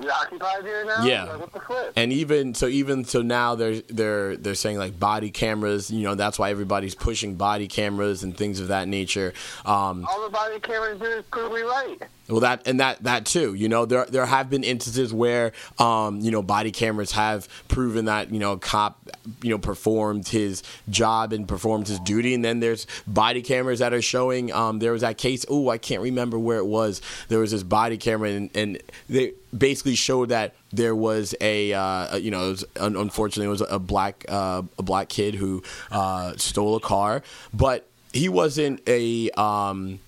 you're 0.00 0.12
occupied 0.12 0.62
here 0.62 0.84
now? 0.84 1.04
Yeah. 1.04 1.24
Like, 1.24 1.40
what 1.40 1.52
the 1.52 1.60
flip? 1.60 1.92
and 1.96 2.12
even 2.12 2.54
so 2.54 2.66
even 2.68 3.04
so 3.04 3.20
now 3.22 3.54
they're 3.54 3.80
they're 3.88 4.36
they're 4.36 4.54
saying 4.54 4.78
like 4.78 4.98
body 4.98 5.30
cameras 5.30 5.90
you 5.90 6.04
know 6.04 6.14
that's 6.14 6.38
why 6.38 6.50
everybody's 6.50 6.94
pushing 6.94 7.34
body 7.34 7.66
cameras 7.66 8.22
and 8.22 8.36
things 8.36 8.60
of 8.60 8.68
that 8.68 8.86
nature 8.86 9.32
um 9.64 10.06
All 10.08 10.22
the 10.22 10.30
body 10.30 10.60
cameras 10.60 10.98
do 11.00 11.06
is 11.06 11.24
prove 11.30 11.52
me 11.52 11.62
right. 11.62 11.98
Well 12.28 12.40
that 12.40 12.66
and 12.66 12.80
that 12.80 13.02
that 13.02 13.24
too 13.24 13.54
you 13.54 13.68
know 13.68 13.86
there 13.86 14.06
there 14.06 14.26
have 14.26 14.50
been 14.50 14.64
instances 14.64 15.12
where 15.12 15.52
um 15.78 16.20
you 16.20 16.30
know 16.30 16.42
body 16.42 16.70
cameras 16.70 17.12
have 17.12 17.48
proven 17.68 18.06
that 18.06 18.32
you 18.32 18.38
know 18.38 18.52
a 18.52 18.58
cop 18.58 18.98
you 19.42 19.50
know 19.50 19.58
performed 19.58 20.28
his 20.28 20.62
job 20.88 21.32
and 21.32 21.48
performed 21.48 21.88
his 21.88 22.00
duty 22.00 22.34
and 22.34 22.44
then 22.44 22.60
there's 22.60 22.86
body 23.06 23.42
cameras 23.42 23.78
that 23.78 23.92
are 23.92 24.02
showing 24.02 24.52
um 24.52 24.78
there 24.78 24.92
was 24.92 25.02
that 25.02 25.18
case 25.18 25.44
oh 25.48 25.68
I 25.68 25.78
can't 25.78 26.02
remember 26.02 26.38
where 26.38 26.58
it 26.58 26.66
was. 26.66 27.00
There 27.28 27.38
was 27.38 27.50
this 27.50 27.62
body 27.62 27.96
camera 27.96 28.30
and, 28.30 28.50
and 28.54 28.78
they 29.08 29.32
basically 29.56 29.94
showed 29.94 30.28
that 30.30 30.54
there 30.72 30.94
was 30.94 31.34
a 31.40 31.72
uh, 31.72 32.16
you 32.16 32.30
know 32.30 32.46
it 32.46 32.50
was, 32.50 32.64
unfortunately 32.76 33.46
it 33.46 33.50
was 33.50 33.62
a 33.62 33.78
black 33.78 34.24
uh, 34.28 34.62
a 34.78 34.82
black 34.82 35.08
kid 35.08 35.34
who 35.34 35.62
uh, 35.90 36.34
stole 36.36 36.76
a 36.76 36.80
car 36.80 37.22
but 37.52 37.86
he 38.12 38.28
wasn't 38.28 38.80
a 38.88 39.30
um 39.30 40.00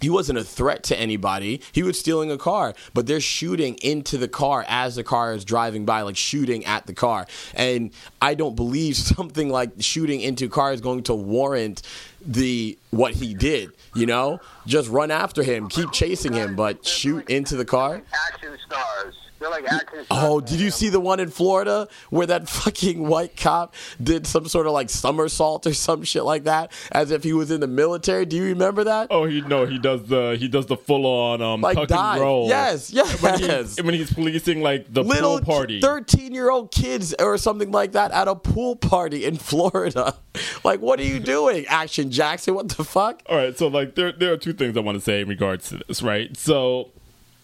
he 0.00 0.10
wasn't 0.10 0.38
a 0.38 0.44
threat 0.44 0.82
to 0.84 0.98
anybody. 0.98 1.60
He 1.72 1.82
was 1.82 1.98
stealing 1.98 2.30
a 2.30 2.38
car, 2.38 2.74
but 2.94 3.06
they're 3.06 3.20
shooting 3.20 3.74
into 3.82 4.18
the 4.18 4.28
car 4.28 4.64
as 4.68 4.96
the 4.96 5.04
car 5.04 5.32
is 5.32 5.44
driving 5.44 5.84
by, 5.84 6.02
like 6.02 6.16
shooting 6.16 6.64
at 6.64 6.86
the 6.86 6.94
car. 6.94 7.26
And 7.54 7.90
I 8.20 8.34
don't 8.34 8.54
believe 8.56 8.96
something 8.96 9.48
like 9.48 9.70
shooting 9.80 10.20
into 10.20 10.46
a 10.46 10.48
car 10.48 10.72
is 10.72 10.80
going 10.80 11.04
to 11.04 11.14
warrant 11.14 11.82
the 12.20 12.78
what 12.90 13.14
he 13.14 13.34
did. 13.34 13.70
You 13.94 14.06
know, 14.06 14.40
just 14.66 14.88
run 14.88 15.10
after 15.10 15.42
him, 15.42 15.68
keep 15.68 15.92
chasing 15.92 16.32
him, 16.32 16.56
but 16.56 16.86
shoot 16.86 17.28
into 17.28 17.56
the 17.56 17.64
car. 17.64 18.02
Action 18.28 18.56
stars. 18.66 19.27
They're 19.40 19.50
like 19.50 19.64
action. 19.70 20.04
Oh, 20.10 20.40
did 20.40 20.60
you 20.60 20.70
see 20.70 20.88
the 20.88 21.00
one 21.00 21.20
in 21.20 21.30
Florida 21.30 21.88
where 22.10 22.26
that 22.26 22.48
fucking 22.48 23.06
white 23.06 23.36
cop 23.36 23.74
did 24.02 24.26
some 24.26 24.48
sort 24.48 24.66
of 24.66 24.72
like 24.72 24.90
somersault 24.90 25.66
or 25.66 25.74
some 25.74 26.02
shit 26.02 26.24
like 26.24 26.44
that, 26.44 26.72
as 26.92 27.10
if 27.10 27.22
he 27.24 27.32
was 27.32 27.50
in 27.50 27.60
the 27.60 27.66
military? 27.68 28.26
Do 28.26 28.36
you 28.36 28.44
remember 28.44 28.84
that? 28.84 29.08
Oh, 29.10 29.24
he 29.24 29.40
no, 29.42 29.66
he 29.66 29.78
does 29.78 30.04
the 30.08 30.36
he 30.38 30.48
does 30.48 30.66
the 30.66 30.76
full 30.76 31.06
on 31.06 31.40
um 31.42 31.60
like 31.60 31.76
tuck 31.76 31.88
dive. 31.88 32.14
and 32.16 32.20
roll. 32.22 32.48
Yes, 32.48 32.90
yes. 32.92 33.22
When 33.22 33.38
he's, 33.38 33.82
when 33.82 33.94
he's 33.94 34.12
policing 34.12 34.60
like 34.62 34.92
the 34.92 35.04
little 35.04 35.38
pool 35.40 35.54
party. 35.54 35.80
13 35.80 36.34
year 36.34 36.50
old 36.50 36.72
kids 36.72 37.14
or 37.18 37.38
something 37.38 37.70
like 37.70 37.92
that 37.92 38.10
at 38.12 38.28
a 38.28 38.34
pool 38.34 38.76
party 38.76 39.24
in 39.24 39.36
Florida. 39.48 40.14
like, 40.64 40.80
what 40.80 40.98
are 41.00 41.04
you 41.04 41.20
doing, 41.20 41.64
Action 41.66 42.10
Jackson? 42.10 42.54
What 42.54 42.68
the 42.70 42.84
fuck? 42.84 43.22
All 43.26 43.36
right, 43.36 43.56
so 43.56 43.68
like 43.68 43.94
there 43.94 44.12
there 44.12 44.32
are 44.32 44.36
two 44.36 44.52
things 44.52 44.76
I 44.76 44.80
want 44.80 44.96
to 44.96 45.00
say 45.00 45.20
in 45.20 45.28
regards 45.28 45.68
to 45.70 45.80
this, 45.86 46.02
right? 46.02 46.36
So, 46.36 46.90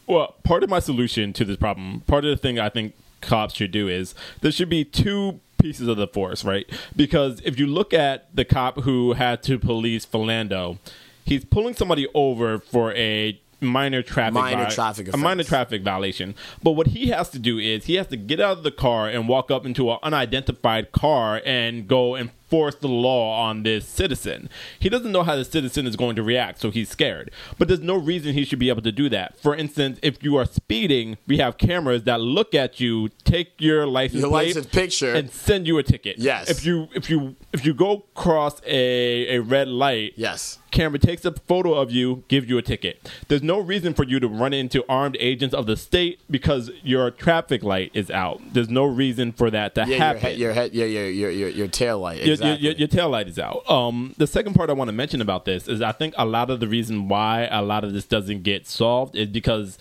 well, 0.07 0.35
part 0.43 0.63
of 0.63 0.71
my 0.71 0.81
solution 0.81 1.33
to 1.35 1.45
this 1.45 1.57
problem, 1.57 2.03
part 2.07 2.25
of 2.25 2.31
the 2.31 2.37
thing 2.37 2.59
I 2.59 2.69
think 2.69 2.95
cops 3.21 3.55
should 3.55 3.71
do 3.71 3.89
is 3.89 4.15
there 4.41 4.53
should 4.53 4.69
be 4.69 4.85
two 4.85 5.41
pieces 5.59 5.89
of 5.89 5.97
the 5.97 6.07
force, 6.07 6.45
right? 6.45 6.69
Because 6.95 7.41
if 7.45 7.59
you 7.59 7.67
look 7.67 7.95
at 7.95 8.35
the 8.35 8.45
cop 8.45 8.81
who 8.83 9.15
had 9.15 9.43
to 9.45 9.59
police 9.59 10.05
Philando, 10.05 10.79
he's 11.25 11.45
pulling 11.45 11.75
somebody 11.75 12.07
over 12.15 12.59
for 12.59 12.93
a 12.95 13.41
minor 13.61 14.03
traffic 14.03 14.35
Minor 14.35 14.69
traffic 14.69 15.13
a 15.13 15.17
minor 15.17 15.43
traffic 15.43 15.83
violation. 15.83 16.35
But 16.63 16.73
what 16.73 16.89
he 16.89 17.09
has 17.09 17.31
to 17.31 17.39
do 17.39 17.59
is 17.59 17.87
he 17.87 17.95
has 17.95 18.07
to 18.09 18.17
get 18.17 18.41
out 18.41 18.59
of 18.59 18.63
the 18.63 18.71
car 18.71 19.09
and 19.09 19.27
walk 19.27 19.51
up 19.51 19.65
into 19.65 19.91
an 19.91 19.99
unidentified 20.03 20.93
car 20.93 21.41
and 21.47 21.89
go 21.89 22.15
enforce 22.55 22.77
the 22.77 22.89
law 22.89 23.41
on 23.49 23.65
this 23.65 23.85
citizen. 23.87 24.49
He 24.79 24.89
doesn't 24.89 25.11
know 25.11 25.25
how 25.25 25.35
the 25.35 25.45
citizen 25.45 25.87
is 25.89 25.97
going 25.97 26.15
to 26.17 26.23
react, 26.23 26.61
so 26.61 26.71
he's 26.71 26.89
scared. 26.89 27.31
But 27.59 27.67
there's 27.67 27.81
no 27.81 27.97
reason 27.97 28.33
he 28.35 28.45
should 28.45 28.61
be 28.61 28.69
able 28.69 28.83
to 28.83 28.93
do 28.93 29.09
that. 29.09 29.39
For 29.41 29.57
instance, 29.57 29.99
if 30.03 30.23
you 30.23 30.37
are 30.37 30.45
speeding, 30.45 31.17
we 31.27 31.39
have 31.39 31.59
cameras 31.59 32.05
that 32.05 32.21
look 32.21 32.55
at 32.55 32.79
you, 32.79 33.09
take 33.25 33.55
your 33.59 33.87
license 33.89 34.21
Your 34.21 34.31
plate, 34.31 34.49
license 34.55 34.67
picture. 34.67 35.13
and 35.15 35.31
send 35.31 35.67
you 35.67 35.79
a 35.79 35.83
ticket. 35.83 36.19
Yes. 36.19 36.49
If 36.49 36.65
you 36.65 36.89
if 36.95 37.11
you 37.11 37.35
if 37.53 37.67
you 37.67 37.75
go 37.75 38.05
cross 38.15 38.61
a 38.67 39.37
a 39.37 39.39
red 39.41 39.67
light, 39.69 40.13
Yes. 40.17 40.59
camera 40.71 40.99
takes 41.01 41.25
a 41.25 41.33
photo 41.33 41.75
of 41.75 41.91
you, 41.91 42.23
gives 42.29 42.49
you 42.49 42.57
a 42.59 42.63
ticket. 42.63 43.11
There's 43.29 43.43
no 43.43 43.59
reason 43.59 43.95
for 43.95 44.05
you 44.05 44.21
to 44.21 44.29
run 44.29 44.53
into 44.53 44.85
armed 44.89 45.17
agents 45.19 45.55
of 45.55 45.67
the 45.67 45.77
state 45.77 46.21
because 46.31 46.71
your 46.85 47.11
traffic 47.11 47.63
light 47.65 47.91
is 47.95 48.11
out. 48.11 48.41
There's 48.53 48.69
no 48.71 48.85
reason 48.85 49.33
for 49.33 49.51
that 49.51 49.75
to 49.75 49.81
Yeah, 49.83 49.87
your 49.87 49.99
happen. 49.99 50.21
head, 50.23 50.39
your 50.39 50.53
head, 50.53 50.71
yeah, 50.75 50.85
your 50.85 51.09
your 51.11 51.31
your, 51.31 51.49
your 51.49 51.69
tail 51.69 51.99
light. 51.99 52.19
Your- 52.25 52.37
Exactly. 52.47 52.69
your, 52.69 52.77
your, 52.77 52.89
tail 52.89 53.11
light 53.11 53.29
is 53.29 53.39
out. 53.39 53.69
Um, 53.69 54.15
the 54.17 54.27
second 54.27 54.55
part 54.55 54.71
I 54.71 54.73
want 54.73 54.89
to 54.89 54.93
mention 54.93 55.21
about 55.21 55.45
this 55.45 55.69
is 55.69 55.83
I 55.83 55.93
think 55.93 56.15
a 56.17 56.25
lot 56.25 56.51
of 56.51 56.61
the 56.61 56.69
reason 56.69 57.09
why 57.09 57.49
a 57.51 57.63
lot 57.63 57.85
of 57.85 57.93
this 57.93 58.05
doesn't 58.05 58.43
get 58.43 58.67
solved 58.67 59.17
is 59.17 59.29
because 59.29 59.79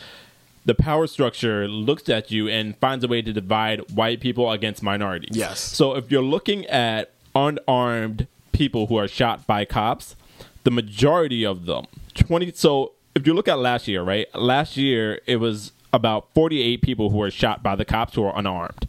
the 0.66 0.76
power 0.76 1.08
structure 1.08 1.68
looks 1.68 2.10
at 2.10 2.32
you 2.32 2.48
and 2.48 2.78
finds 2.78 3.04
a 3.04 3.08
way 3.08 3.22
to 3.22 3.34
divide 3.34 3.92
white 3.92 4.20
people 4.20 4.52
against 4.52 4.82
minorities. 4.82 5.36
Yes. 5.36 5.60
So 5.60 5.96
if 5.96 6.12
you're 6.12 6.22
looking 6.22 6.66
at 6.68 7.12
unarmed 7.36 8.28
people 8.52 8.88
who 8.88 8.98
are 8.98 9.08
shot 9.08 9.46
by 9.46 9.66
cops, 9.66 10.16
the 10.64 10.72
majority 10.72 11.46
of 11.46 11.66
them, 11.66 11.86
20 12.16 12.54
so 12.54 12.94
if 13.16 13.28
you 13.28 13.34
look 13.34 13.48
at 13.48 13.60
last 13.60 13.88
year, 13.88 14.04
right? 14.04 14.34
Last 14.34 14.78
year 14.78 15.20
it 15.26 15.38
was 15.38 15.72
about 15.92 16.34
48 16.34 16.82
people 16.82 17.10
who 17.10 17.18
were 17.18 17.32
shot 17.32 17.62
by 17.62 17.76
the 17.76 17.86
cops 17.86 18.16
who 18.16 18.24
were 18.24 18.34
unarmed. 18.36 18.88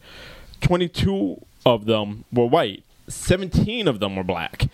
22 0.61 1.45
of 1.67 1.85
them 1.85 2.25
were 2.33 2.47
white. 2.47 2.83
17 3.09 3.89
of 3.89 4.01
them 4.01 4.17
were 4.17 4.25
black. 4.25 4.69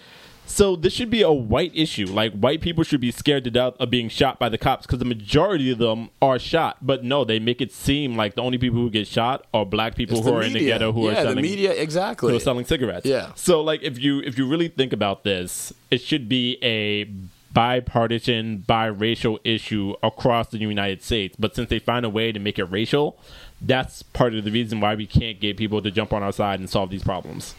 So 0.50 0.74
this 0.74 0.92
should 0.92 1.10
be 1.10 1.22
a 1.22 1.30
white 1.30 1.70
issue. 1.76 2.06
Like 2.06 2.32
white 2.32 2.60
people 2.60 2.82
should 2.82 3.00
be 3.00 3.12
scared 3.12 3.44
to 3.44 3.52
death 3.52 3.74
of 3.78 3.88
being 3.88 4.08
shot 4.08 4.40
by 4.40 4.48
the 4.48 4.58
cops 4.58 4.84
because 4.84 4.98
the 4.98 5.04
majority 5.04 5.70
of 5.70 5.78
them 5.78 6.10
are 6.20 6.40
shot. 6.40 6.78
But 6.82 7.04
no, 7.04 7.24
they 7.24 7.38
make 7.38 7.60
it 7.60 7.72
seem 7.72 8.16
like 8.16 8.34
the 8.34 8.42
only 8.42 8.58
people 8.58 8.80
who 8.80 8.90
get 8.90 9.06
shot 9.06 9.46
are 9.54 9.64
black 9.64 9.94
people 9.94 10.18
It's 10.18 10.26
who 10.26 10.34
are 10.34 10.42
in 10.42 10.52
the 10.52 10.66
ghetto 10.66 10.92
who 10.92 11.04
yeah, 11.04 11.12
are 11.12 11.14
selling 11.14 11.36
the 11.36 11.42
media 11.42 11.72
exactly. 11.72 12.30
who 12.30 12.36
are 12.36 12.40
selling 12.40 12.64
cigarettes. 12.64 13.06
Yeah. 13.06 13.32
So 13.36 13.60
like 13.60 13.82
if 13.84 14.00
you 14.00 14.20
if 14.20 14.36
you 14.36 14.48
really 14.48 14.66
think 14.66 14.92
about 14.92 15.22
this, 15.22 15.72
it 15.88 16.00
should 16.00 16.28
be 16.28 16.58
a 16.62 17.04
bipartisan, 17.52 18.64
biracial 18.68 19.38
issue 19.44 19.94
across 20.02 20.48
the 20.48 20.58
United 20.58 21.02
States. 21.02 21.36
But 21.38 21.54
since 21.54 21.68
they 21.70 21.78
find 21.78 22.04
a 22.04 22.10
way 22.10 22.32
to 22.32 22.40
make 22.40 22.58
it 22.58 22.64
racial, 22.64 23.18
that's 23.60 24.02
part 24.02 24.34
of 24.34 24.44
the 24.44 24.50
reason 24.50 24.80
why 24.80 24.96
we 24.96 25.06
can't 25.06 25.38
get 25.40 25.56
people 25.56 25.80
to 25.82 25.90
jump 25.92 26.12
on 26.12 26.24
our 26.24 26.32
side 26.32 26.58
and 26.58 26.68
solve 26.68 26.90
these 26.90 27.04
problems. 27.04 27.54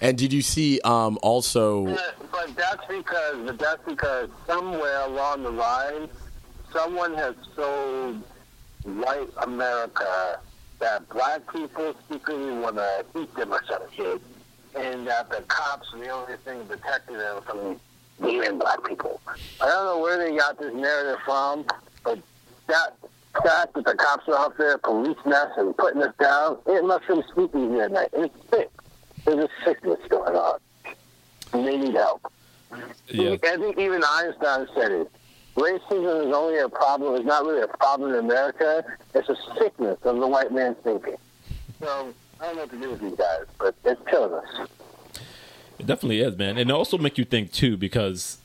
And 0.00 0.16
did 0.16 0.32
you 0.32 0.42
see 0.42 0.80
um, 0.84 1.18
also? 1.22 1.86
But, 1.86 2.14
but 2.30 2.56
that's 2.56 2.86
because 2.86 3.56
that's 3.58 3.84
because 3.84 4.28
somewhere 4.46 5.00
along 5.06 5.42
the 5.42 5.50
line, 5.50 6.08
someone 6.72 7.14
has 7.14 7.34
sold 7.56 8.22
white 8.84 9.28
America 9.42 10.40
that 10.78 11.08
black 11.08 11.52
people 11.52 11.94
secretly 12.10 12.52
want 12.52 12.76
to 12.76 13.04
eat 13.20 13.34
them 13.34 13.52
or 13.52 13.60
some 13.68 13.82
shit, 13.96 14.20
and 14.76 15.06
that 15.06 15.28
the 15.30 15.42
cops 15.48 15.88
are 15.92 15.98
the 15.98 16.08
only 16.08 16.36
thing 16.44 16.64
protecting 16.66 17.18
them 17.18 17.42
from 17.42 17.80
being 18.22 18.58
black 18.58 18.84
people. 18.84 19.20
I 19.60 19.66
don't 19.66 19.84
know 19.84 19.98
where 20.00 20.18
they 20.18 20.36
got 20.36 20.58
this 20.58 20.72
narrative 20.74 21.18
from, 21.24 21.64
but 22.04 22.20
that 22.68 22.94
fact 23.42 23.74
that 23.74 23.84
the 23.84 23.94
cops 23.94 24.28
are 24.28 24.36
out 24.38 24.56
there 24.58 24.78
policing 24.78 25.32
us 25.32 25.50
and 25.56 25.76
putting 25.76 26.02
us 26.02 26.14
down, 26.20 26.58
it 26.66 26.84
must 26.84 27.06
them 27.08 27.22
sleep 27.34 27.50
easy 27.56 27.80
at 27.80 27.92
night. 27.92 28.08
It's 28.12 28.34
sick. 28.50 28.70
There's 29.28 29.44
a 29.44 29.48
sickness 29.64 29.98
going 30.08 30.34
on. 30.34 30.58
And 31.52 31.66
they 31.66 31.76
need 31.76 31.94
help. 31.94 32.32
Yeah. 33.08 33.36
I 33.42 33.56
think 33.56 33.78
even 33.78 34.02
Einstein 34.04 34.66
said 34.74 34.90
it. 34.92 35.10
Racism 35.56 36.28
is 36.28 36.34
only 36.34 36.58
a 36.58 36.68
problem. 36.68 37.14
It's 37.16 37.24
not 37.26 37.44
really 37.44 37.62
a 37.62 37.68
problem 37.68 38.14
in 38.14 38.20
America. 38.20 38.84
It's 39.14 39.28
a 39.28 39.36
sickness 39.58 39.98
of 40.04 40.16
the 40.18 40.26
white 40.26 40.52
man's 40.52 40.76
thinking. 40.84 41.16
So 41.80 42.14
I 42.40 42.46
don't 42.46 42.56
know 42.56 42.62
what 42.62 42.70
to 42.70 42.80
do 42.80 42.90
with 42.90 43.00
these 43.00 43.16
guys, 43.16 43.44
but 43.58 43.74
it's 43.84 44.00
killing 44.08 44.32
us. 44.32 44.68
It 45.78 45.86
definitely 45.86 46.20
is, 46.20 46.36
man. 46.38 46.56
And 46.58 46.70
it 46.70 46.72
also 46.72 46.96
make 46.96 47.18
you 47.18 47.24
think 47.24 47.52
too 47.52 47.76
because 47.76 48.38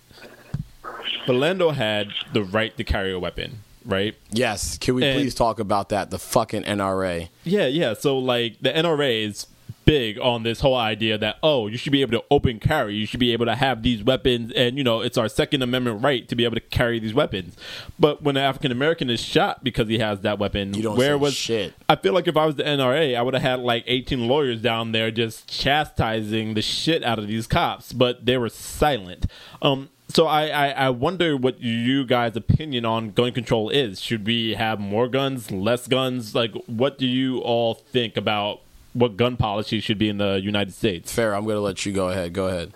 Philando 1.26 1.74
had 1.74 2.10
the 2.34 2.44
right 2.44 2.76
to 2.78 2.84
carry 2.84 3.12
a 3.14 3.20
weapon, 3.20 3.60
right? 3.86 4.16
Yes, 4.32 4.78
can 4.78 4.96
we 4.96 5.04
And- 5.06 5.20
please 5.20 5.36
talk 5.36 5.60
about 5.60 5.90
that? 5.90 6.10
The 6.10 6.20
fucking 6.20 6.64
NRA. 6.64 7.30
Yeah, 7.44 7.68
yeah. 7.68 7.94
So 7.94 8.18
like 8.18 8.58
the 8.62 8.70
NRA 8.76 9.24
is 9.26 9.48
big 9.86 10.18
on 10.20 10.44
this 10.44 10.60
whole 10.62 10.76
idea 10.76 11.18
that 11.18 11.38
oh 11.44 11.68
you 11.68 11.78
should 11.78 11.92
be 11.92 12.02
able 12.02 12.12
to 12.12 12.24
open 12.32 12.60
carry 12.60 12.96
you 12.96 13.06
should 13.06 13.20
be 13.20 13.34
able 13.34 13.46
to 13.46 13.56
have 13.56 13.84
these 13.84 14.04
weapons 14.04 14.52
and 14.54 14.78
you 14.78 14.84
know 14.84 15.02
it's 15.02 15.18
our 15.18 15.28
second 15.28 15.62
amendment 15.62 16.02
right 16.04 16.28
to 16.28 16.36
be 16.36 16.44
able 16.44 16.56
to 16.56 16.62
carry 16.62 17.00
these 17.00 17.14
weapons 17.14 17.56
but 18.00 18.22
when 18.22 18.38
an 18.38 18.44
african 18.44 18.72
american 18.72 19.10
is 19.10 19.20
shot 19.22 19.64
because 19.64 19.88
he 19.88 20.00
has 20.00 20.22
that 20.22 20.40
weapon 20.40 20.74
You 20.74 20.84
don't 20.84 20.98
where 20.98 21.18
was 21.18 21.34
shit. 21.34 21.74
i 21.90 21.96
feel 21.96 22.14
like 22.14 22.28
if 22.28 22.38
i 22.38 22.46
was 22.46 22.56
the 22.56 22.64
nra 22.64 23.16
i 23.16 23.22
would 23.22 23.34
have 23.34 23.44
had 23.44 23.60
like 23.60 23.84
18 23.88 24.28
lawyers 24.28 24.62
down 24.62 24.92
there 24.92 25.12
just 25.12 25.48
chastising 25.48 26.54
the 26.54 26.62
shit 26.62 27.04
out 27.04 27.20
of 27.20 27.28
these 27.28 27.48
cops 27.48 27.94
but 27.94 28.26
they 28.26 28.38
were 28.38 28.50
silent 28.50 29.26
um 29.62 29.90
so 30.10 30.28
I, 30.28 30.48
I, 30.50 30.68
I 30.70 30.90
wonder 30.92 31.36
what 31.36 31.60
you 31.62 32.06
guys' 32.06 32.36
opinion 32.36 32.86
on 32.86 33.12
gun 33.12 33.32
control 33.32 33.70
is. 33.70 34.00
Should 34.00 34.28
we 34.28 34.54
have 34.54 34.80
more 34.80 35.08
guns, 35.08 35.50
less 35.50 35.88
guns? 35.88 36.36
Like, 36.36 36.54
what 36.68 37.00
do 37.00 37.08
you 37.08 37.40
all 37.40 37.74
think 37.74 38.16
about 38.16 38.62
what 38.94 39.18
gun 39.18 39.38
policy 39.38 39.80
should 39.80 39.98
be 39.98 40.10
in 40.10 40.18
the 40.18 40.40
United 40.42 40.74
States? 40.74 41.14
Fair. 41.14 41.36
I'm 41.36 41.44
going 41.44 41.56
to 41.56 41.62
let 41.62 41.86
you 41.86 41.92
go 41.92 42.10
ahead. 42.10 42.34
Go 42.34 42.48
ahead. 42.48 42.72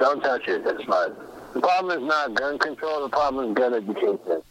Don't 0.00 0.20
touch 0.20 0.48
it. 0.48 0.64
That's 0.64 0.82
fine. 0.84 1.12
The 1.54 1.60
problem 1.60 2.02
is 2.02 2.06
not 2.06 2.34
gun 2.34 2.58
control. 2.58 3.02
The 3.02 3.08
problem 3.08 3.50
is 3.50 3.54
gun 3.54 3.74
education. 3.74 4.42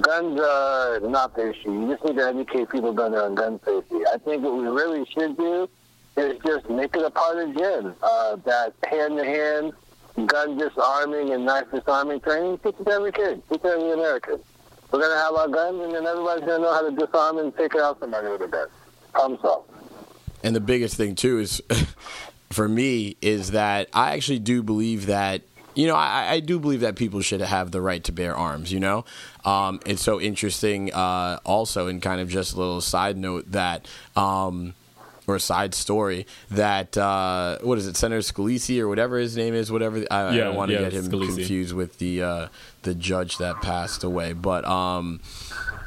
Guns 0.00 0.40
are 0.40 1.00
not 1.00 1.34
the 1.34 1.50
issue. 1.50 1.72
You 1.72 1.90
just 1.90 2.04
need 2.04 2.16
to 2.16 2.26
educate 2.26 2.68
people 2.70 2.92
better 2.92 3.22
on 3.22 3.34
gun 3.34 3.58
safety. 3.64 3.96
I 4.12 4.18
think 4.18 4.42
what 4.42 4.56
we 4.56 4.66
really 4.66 5.06
should 5.06 5.36
do 5.36 5.68
is 6.16 6.38
just 6.44 6.68
make 6.68 6.94
it 6.94 7.02
a 7.02 7.10
part 7.10 7.38
of 7.38 7.56
gym. 7.56 7.94
Uh, 8.02 8.36
that 8.44 8.74
hand-to-hand 8.88 9.72
gun 10.26 10.58
disarming 10.58 11.30
and 11.30 11.44
knife 11.44 11.66
disarming 11.72 12.20
training. 12.20 12.58
Teach 12.58 12.74
it 12.78 12.84
to 12.84 12.90
every 12.90 13.12
kid. 13.12 13.42
Teach 13.48 13.58
it 13.58 13.62
to 13.62 13.68
every 13.68 13.92
American. 13.92 14.38
We're 14.92 15.00
going 15.00 15.12
to 15.12 15.18
have 15.18 15.34
our 15.34 15.48
guns, 15.48 15.82
and 15.82 15.94
then 15.94 16.06
everybody's 16.06 16.44
going 16.44 16.60
to 16.60 16.66
know 16.66 16.72
how 16.72 16.88
to 16.88 16.94
disarm 16.94 17.38
and 17.38 17.56
take 17.56 17.74
it 17.74 17.80
out 17.80 17.98
somebody 17.98 18.28
with 18.28 18.42
a 18.42 18.48
gun. 18.48 18.68
Problem 19.12 19.38
solved. 19.40 19.70
And 20.46 20.54
the 20.56 20.60
biggest 20.60 20.96
thing 20.96 21.14
too 21.16 21.38
is, 21.40 21.62
for 22.50 22.68
me, 22.68 23.16
is 23.20 23.50
that 23.50 23.88
I 23.92 24.12
actually 24.14 24.38
do 24.38 24.62
believe 24.62 25.06
that 25.06 25.42
you 25.74 25.86
know 25.86 25.94
I, 25.96 26.32
I 26.34 26.40
do 26.40 26.58
believe 26.58 26.80
that 26.80 26.96
people 26.96 27.20
should 27.20 27.40
have 27.40 27.70
the 27.72 27.80
right 27.80 28.02
to 28.04 28.12
bear 28.12 28.34
arms. 28.36 28.72
You 28.72 28.80
know, 28.80 29.04
um, 29.44 29.80
it's 29.84 30.02
so 30.02 30.20
interesting. 30.20 30.92
Uh, 30.94 31.38
also, 31.44 31.88
and 31.88 32.00
kind 32.00 32.20
of 32.20 32.28
just 32.28 32.54
a 32.54 32.56
little 32.58 32.80
side 32.80 33.16
note 33.16 33.50
that. 33.52 33.86
Um, 34.14 34.74
or 35.28 35.34
a 35.34 35.40
side 35.40 35.74
story 35.74 36.24
that 36.52 36.96
uh, 36.96 37.58
what 37.62 37.78
is 37.78 37.88
it, 37.88 37.96
Senator 37.96 38.20
Scalise 38.20 38.78
or 38.78 38.86
whatever 38.86 39.18
his 39.18 39.36
name 39.36 39.54
is, 39.54 39.72
whatever. 39.72 40.04
I, 40.08 40.20
I 40.20 40.34
Yeah, 40.36 40.44
don't 40.44 40.54
want 40.54 40.68
to 40.68 40.74
yeah, 40.74 40.82
get 40.82 40.92
him 40.92 41.06
Scalise. 41.06 41.34
confused 41.34 41.74
with 41.74 41.98
the 41.98 42.22
uh, 42.22 42.48
the 42.82 42.94
judge 42.94 43.38
that 43.38 43.60
passed 43.60 44.04
away, 44.04 44.34
but 44.34 44.64
um, 44.64 45.18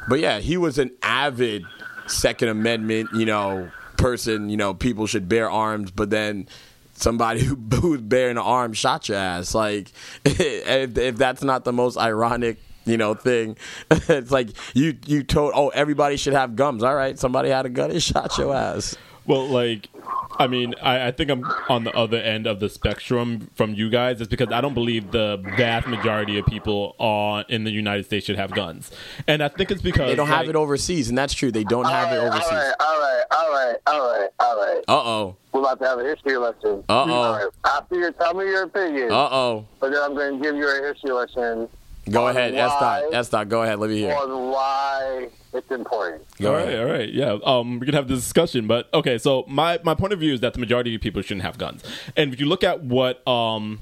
but 0.09 0.19
yeah, 0.19 0.39
he 0.39 0.57
was 0.57 0.77
an 0.77 0.91
avid 1.01 1.63
Second 2.07 2.49
Amendment, 2.49 3.11
you 3.13 3.25
know, 3.25 3.71
person. 3.99 4.49
You 4.49 4.57
know, 4.57 4.73
people 4.73 5.07
should 5.07 5.29
bear 5.29 5.49
arms, 5.49 5.91
but 5.91 6.09
then 6.09 6.47
somebody 6.93 7.43
who, 7.45 7.55
who's 7.55 8.01
bearing 8.01 8.37
an 8.37 8.43
arm 8.43 8.73
shot 8.73 9.09
your 9.09 9.17
ass. 9.17 9.53
Like, 9.53 9.91
if, 10.25 10.97
if 10.97 11.17
that's 11.17 11.43
not 11.43 11.63
the 11.63 11.73
most 11.73 11.97
ironic. 11.97 12.57
You 12.85 12.97
know, 12.97 13.13
thing. 13.13 13.55
It's 13.91 14.31
like 14.31 14.49
you 14.73 14.97
you 15.05 15.21
told. 15.21 15.51
Oh, 15.53 15.69
everybody 15.69 16.17
should 16.17 16.33
have 16.33 16.55
guns. 16.55 16.81
All 16.81 16.95
right, 16.95 17.19
somebody 17.19 17.49
had 17.49 17.67
a 17.67 17.69
gun 17.69 17.91
and 17.91 18.01
shot 18.01 18.35
your 18.39 18.55
ass. 18.55 18.97
Well, 19.27 19.47
like, 19.47 19.89
I 20.37 20.47
mean, 20.47 20.75
I, 20.81 21.07
I 21.07 21.11
think 21.11 21.29
I'm 21.29 21.43
on 21.69 21.83
the 21.83 21.93
other 21.95 22.17
end 22.17 22.47
of 22.47 22.59
the 22.59 22.69
spectrum 22.69 23.49
from 23.55 23.73
you 23.73 23.89
guys. 23.89 24.21
It's 24.21 24.29
because 24.29 24.51
I 24.51 24.61
don't 24.61 24.73
believe 24.73 25.11
the 25.11 25.37
vast 25.57 25.87
majority 25.87 26.37
of 26.37 26.45
people 26.45 26.95
on 26.99 27.45
in 27.49 27.63
the 27.63 27.71
United 27.71 28.05
States 28.05 28.25
should 28.25 28.35
have 28.37 28.51
guns, 28.51 28.91
and 29.27 29.41
I 29.41 29.47
think 29.47 29.71
it's 29.71 29.81
because 29.81 30.09
They 30.09 30.15
don't 30.15 30.29
like, 30.29 30.37
have 30.39 30.49
it 30.49 30.55
overseas, 30.55 31.09
and 31.09 31.17
that's 31.17 31.33
true. 31.33 31.51
They 31.51 31.63
don't 31.63 31.85
have 31.85 32.13
it 32.13 32.17
overseas. 32.19 32.51
All 32.51 32.57
right, 32.57 32.73
all 32.79 32.99
right, 32.99 33.23
all 33.31 33.51
right, 33.51 33.77
all 33.87 34.09
right, 34.19 34.29
all 34.39 34.57
right. 34.57 34.83
Uh 34.87 35.01
oh. 35.03 35.35
We're 35.51 35.61
about 35.61 35.79
to 35.79 35.87
have 35.87 35.99
a 35.99 36.03
history 36.03 36.37
lesson. 36.37 36.83
Uh-oh. 36.87 37.11
All 37.11 37.33
right. 37.33 37.47
After 37.65 37.95
you 37.95 38.11
tell 38.11 38.35
me 38.35 38.45
your 38.45 38.63
opinion, 38.63 39.11
Uh 39.11 39.29
oh. 39.31 39.65
but 39.79 39.91
then 39.91 39.99
I'm 40.03 40.13
going 40.13 40.37
to 40.37 40.43
give 40.43 40.55
you 40.55 40.67
a 40.69 40.87
history 40.87 41.11
lesson 41.11 41.67
Go 42.09 42.27
ahead, 42.27 42.53
why- 42.53 42.59
S 42.59 42.71
dot. 42.79 43.13
S 43.13 43.29
dot. 43.29 43.49
Go 43.49 43.63
ahead. 43.63 43.79
Let 43.79 43.89
me 43.89 43.99
hear. 43.99 44.13
on 44.13 44.51
why 44.51 45.29
it's 45.53 45.71
important. 45.71 46.23
Go 46.37 46.49
all 46.51 46.55
right, 46.57 46.67
ahead. 46.67 46.79
all 46.79 46.85
right, 46.91 47.11
yeah. 47.11 47.37
Um, 47.43 47.79
we 47.79 47.85
can 47.85 47.95
have 47.95 48.07
this 48.07 48.19
discussion, 48.19 48.67
but 48.67 48.87
okay. 48.93 49.17
So 49.17 49.45
my 49.47 49.79
my 49.83 49.95
point 49.95 50.13
of 50.13 50.19
view 50.19 50.33
is 50.33 50.41
that 50.41 50.53
the 50.53 50.59
majority 50.59 50.93
of 50.95 51.01
people 51.01 51.21
shouldn't 51.21 51.43
have 51.43 51.57
guns, 51.57 51.83
and 52.15 52.33
if 52.33 52.39
you 52.39 52.45
look 52.45 52.63
at 52.63 52.81
what 52.83 53.25
um, 53.27 53.79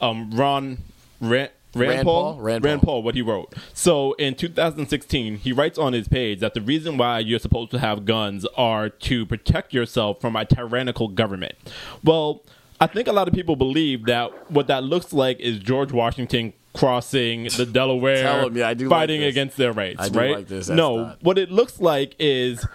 um, 0.00 0.30
Ron 0.32 0.78
Rand. 1.20 1.50
Rand, 1.76 1.90
Rand 1.90 2.04
Paul, 2.04 2.34
Paul? 2.34 2.40
Rand 2.40 2.82
Paul. 2.82 3.02
what 3.02 3.16
he 3.16 3.20
wrote. 3.22 3.52
So 3.72 4.12
in 4.12 4.36
2016, 4.36 5.38
he 5.38 5.52
writes 5.52 5.76
on 5.76 5.92
his 5.92 6.06
page 6.06 6.38
that 6.38 6.54
the 6.54 6.60
reason 6.60 6.96
why 6.98 7.18
you're 7.18 7.40
supposed 7.40 7.72
to 7.72 7.80
have 7.80 8.04
guns 8.04 8.46
are 8.56 8.88
to 8.88 9.26
protect 9.26 9.74
yourself 9.74 10.20
from 10.20 10.36
a 10.36 10.44
tyrannical 10.44 11.08
government. 11.08 11.56
Well, 12.04 12.42
I 12.80 12.86
think 12.86 13.08
a 13.08 13.12
lot 13.12 13.26
of 13.26 13.34
people 13.34 13.56
believe 13.56 14.04
that 14.04 14.52
what 14.52 14.68
that 14.68 14.84
looks 14.84 15.12
like 15.12 15.40
is 15.40 15.58
George 15.58 15.90
Washington 15.90 16.52
crossing 16.74 17.44
the 17.44 17.66
Delaware, 17.72 18.48
yeah, 18.52 18.68
I 18.68 18.74
do 18.74 18.88
like 18.88 18.98
fighting 19.00 19.20
this. 19.20 19.30
against 19.30 19.56
their 19.56 19.72
rights. 19.72 20.10
Right? 20.10 20.36
like 20.36 20.48
this, 20.48 20.68
no, 20.68 20.96
not- 21.04 21.22
what 21.22 21.38
it 21.38 21.50
looks 21.50 21.80
like 21.80 22.14
is 22.18 22.66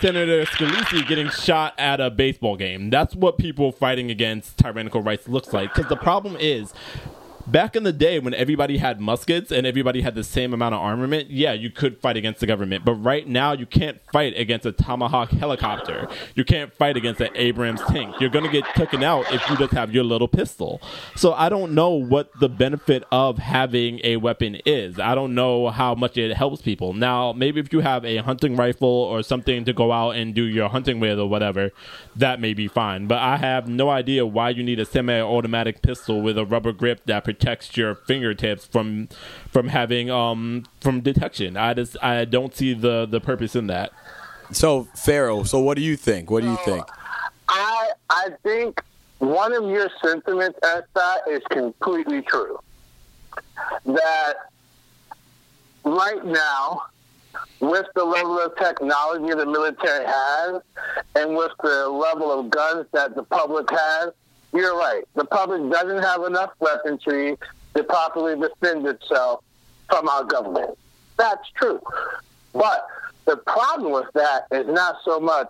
Senator 0.00 0.44
Scalise 0.44 1.06
getting 1.08 1.28
shot 1.30 1.74
at 1.78 2.00
a 2.00 2.10
baseball 2.10 2.56
game. 2.56 2.90
That's 2.90 3.14
what 3.14 3.36
people 3.38 3.72
fighting 3.72 4.10
against 4.10 4.58
tyrannical 4.58 5.02
rights 5.02 5.28
looks 5.28 5.52
like. 5.52 5.74
Because 5.74 5.88
the 5.88 5.96
problem 5.96 6.36
is, 6.38 6.72
back 7.50 7.74
in 7.74 7.82
the 7.82 7.92
day 7.92 8.18
when 8.18 8.34
everybody 8.34 8.78
had 8.78 9.00
muskets 9.00 9.50
and 9.50 9.66
everybody 9.66 10.02
had 10.02 10.14
the 10.14 10.24
same 10.24 10.52
amount 10.52 10.74
of 10.74 10.80
armament, 10.80 11.30
yeah, 11.30 11.52
you 11.52 11.70
could 11.70 11.98
fight 12.00 12.16
against 12.16 12.40
the 12.40 12.46
government. 12.46 12.84
But 12.84 12.94
right 12.94 13.26
now, 13.26 13.52
you 13.52 13.66
can't 13.66 14.00
fight 14.12 14.34
against 14.36 14.66
a 14.66 14.72
Tomahawk 14.72 15.30
helicopter. 15.30 16.08
You 16.34 16.44
can't 16.44 16.72
fight 16.74 16.96
against 16.96 17.20
an 17.20 17.30
Abrams 17.34 17.80
tank. 17.88 18.14
You're 18.20 18.30
going 18.30 18.44
to 18.44 18.50
get 18.50 18.64
taken 18.74 19.02
out 19.02 19.32
if 19.32 19.48
you 19.48 19.56
just 19.56 19.72
have 19.72 19.94
your 19.94 20.04
little 20.04 20.28
pistol. 20.28 20.80
So 21.16 21.32
I 21.32 21.48
don't 21.48 21.74
know 21.74 21.90
what 21.90 22.30
the 22.38 22.48
benefit 22.48 23.04
of 23.10 23.38
having 23.38 24.00
a 24.04 24.16
weapon 24.18 24.60
is. 24.66 24.98
I 24.98 25.14
don't 25.14 25.34
know 25.34 25.68
how 25.70 25.94
much 25.94 26.16
it 26.18 26.36
helps 26.36 26.62
people. 26.62 26.92
Now, 26.92 27.32
maybe 27.32 27.60
if 27.60 27.72
you 27.72 27.80
have 27.80 28.04
a 28.04 28.18
hunting 28.18 28.56
rifle 28.56 28.88
or 28.88 29.22
something 29.22 29.64
to 29.64 29.72
go 29.72 29.92
out 29.92 30.10
and 30.12 30.34
do 30.34 30.42
your 30.42 30.68
hunting 30.68 31.00
with 31.00 31.18
or 31.18 31.28
whatever, 31.28 31.70
that 32.14 32.40
may 32.40 32.52
be 32.54 32.68
fine. 32.68 33.06
But 33.06 33.18
I 33.18 33.36
have 33.38 33.68
no 33.68 33.88
idea 33.88 34.26
why 34.26 34.50
you 34.50 34.62
need 34.62 34.80
a 34.80 34.84
semi-automatic 34.84 35.82
pistol 35.82 36.20
with 36.20 36.36
a 36.36 36.44
rubber 36.44 36.72
grip 36.72 37.06
that 37.06 37.24
protects 37.24 37.37
your 37.76 37.94
fingertips 37.94 38.66
from 38.66 39.08
from 39.50 39.68
having 39.68 40.10
um 40.10 40.64
from 40.80 41.00
detection. 41.00 41.56
I 41.56 41.74
just 41.74 41.96
I 42.02 42.24
don't 42.24 42.54
see 42.54 42.74
the 42.74 43.06
the 43.06 43.20
purpose 43.20 43.56
in 43.56 43.66
that. 43.68 43.92
So 44.52 44.88
Pharaoh. 44.94 45.42
So 45.42 45.58
what 45.58 45.76
do 45.76 45.82
you 45.82 45.96
think? 45.96 46.30
What 46.30 46.42
do 46.42 46.50
you 46.50 46.58
think? 46.64 46.84
I 47.48 47.90
I 48.10 48.28
think 48.42 48.82
one 49.18 49.52
of 49.52 49.68
your 49.68 49.88
sentiments 50.02 50.58
as 50.62 50.84
that 50.94 51.20
is 51.28 51.42
completely 51.50 52.22
true. 52.22 52.58
That 53.84 54.34
right 55.84 56.24
now, 56.24 56.82
with 57.60 57.86
the 57.94 58.04
level 58.04 58.38
of 58.38 58.56
technology 58.56 59.34
the 59.34 59.46
military 59.46 60.04
has, 60.06 60.62
and 61.14 61.36
with 61.36 61.52
the 61.62 61.88
level 61.88 62.38
of 62.38 62.50
guns 62.50 62.86
that 62.92 63.14
the 63.14 63.22
public 63.24 63.68
has, 63.70 64.12
you're 64.52 64.76
right. 64.76 65.04
The 65.14 65.24
public 65.24 65.70
doesn't 65.70 66.02
have 66.02 66.24
enough 66.24 66.50
weaponry 66.60 67.36
to 67.74 67.84
properly 67.84 68.38
defend 68.40 68.86
itself 68.86 69.44
from 69.88 70.08
our 70.08 70.24
government. 70.24 70.78
That's 71.16 71.48
true. 71.54 71.80
But 72.52 72.86
the 73.26 73.36
problem 73.36 73.92
with 73.92 74.10
that 74.14 74.46
is 74.50 74.66
not 74.66 74.96
so 75.04 75.20
much 75.20 75.48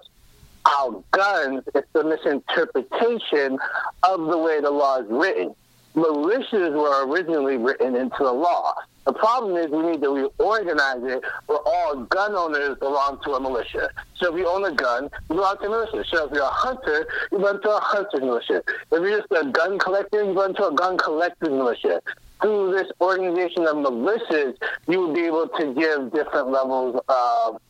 our 0.67 1.03
guns, 1.13 1.63
it's 1.75 1.89
the 1.93 2.05
misinterpretation 2.05 3.59
of 4.03 4.27
the 4.27 4.39
way 4.39 4.61
the 4.61 4.71
law 4.71 4.99
is 4.99 5.07
written. 5.09 5.55
Militias 5.95 6.75
were 6.75 7.07
originally 7.07 7.57
written 7.57 7.97
into 7.97 8.19
the 8.19 8.33
law. 8.33 8.75
The 9.09 9.15
problem 9.15 9.57
is 9.57 9.71
we 9.71 9.91
need 9.91 10.03
to 10.03 10.31
reorganize 10.39 11.03
it 11.03 11.25
where 11.47 11.61
all 11.65 11.97
gun 12.11 12.35
owners 12.35 12.77
belong 12.79 13.19
to 13.25 13.37
a 13.37 13.41
militia. 13.41 13.89
So 14.19 14.35
if 14.35 14.39
you 14.39 14.47
own 14.47 14.67
a 14.67 14.71
gun, 14.71 15.05
you 15.31 15.37
belong 15.37 15.57
to 15.63 15.65
a 15.65 15.71
militia. 15.71 16.05
So 16.13 16.27
if 16.27 16.35
you're 16.35 16.43
a 16.43 16.51
hunter, 16.51 17.09
you 17.33 17.39
belong 17.39 17.63
to 17.63 17.71
a 17.71 17.81
hunter 17.81 18.21
militia. 18.21 18.63
If 18.69 18.77
you're 18.91 19.19
just 19.19 19.33
a 19.33 19.47
gun 19.47 19.79
collector, 19.79 20.25
you 20.25 20.35
belong 20.35 20.57
to 20.57 20.69
a 20.69 20.75
gun 20.75 20.99
collector 20.99 21.49
militia. 21.49 22.03
Through 22.43 22.73
this 22.73 22.93
organization 23.01 23.67
of 23.67 23.77
militias, 23.77 24.59
you 24.87 25.01
would 25.01 25.15
be 25.15 25.23
able 25.23 25.49
to 25.49 25.73
give 25.73 26.13
different 26.13 26.51
levels 26.51 27.01
of 27.09 27.63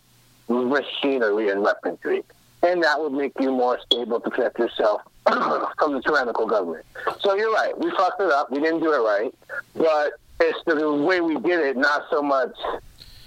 machinery 0.48 1.50
and 1.50 1.62
weaponry. 1.62 2.24
And 2.64 2.82
that 2.82 3.00
would 3.00 3.12
make 3.12 3.34
you 3.38 3.52
more 3.52 3.78
stable 3.86 4.18
to 4.18 4.28
protect 4.28 4.58
yourself 4.58 5.02
from 5.24 5.92
the 5.92 6.02
tyrannical 6.04 6.46
government. 6.48 6.84
So 7.20 7.36
you're 7.36 7.52
right. 7.52 7.78
We 7.78 7.92
fucked 7.92 8.20
it 8.20 8.32
up. 8.32 8.50
We 8.50 8.58
didn't 8.58 8.80
do 8.80 8.92
it 8.92 9.06
right. 9.06 9.32
But 9.76 10.14
it's 10.40 10.58
the 10.66 10.92
way 10.92 11.20
we 11.20 11.34
did 11.40 11.60
it, 11.60 11.76
not 11.76 12.04
so 12.10 12.22
much 12.22 12.56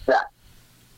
that. 0.05 0.28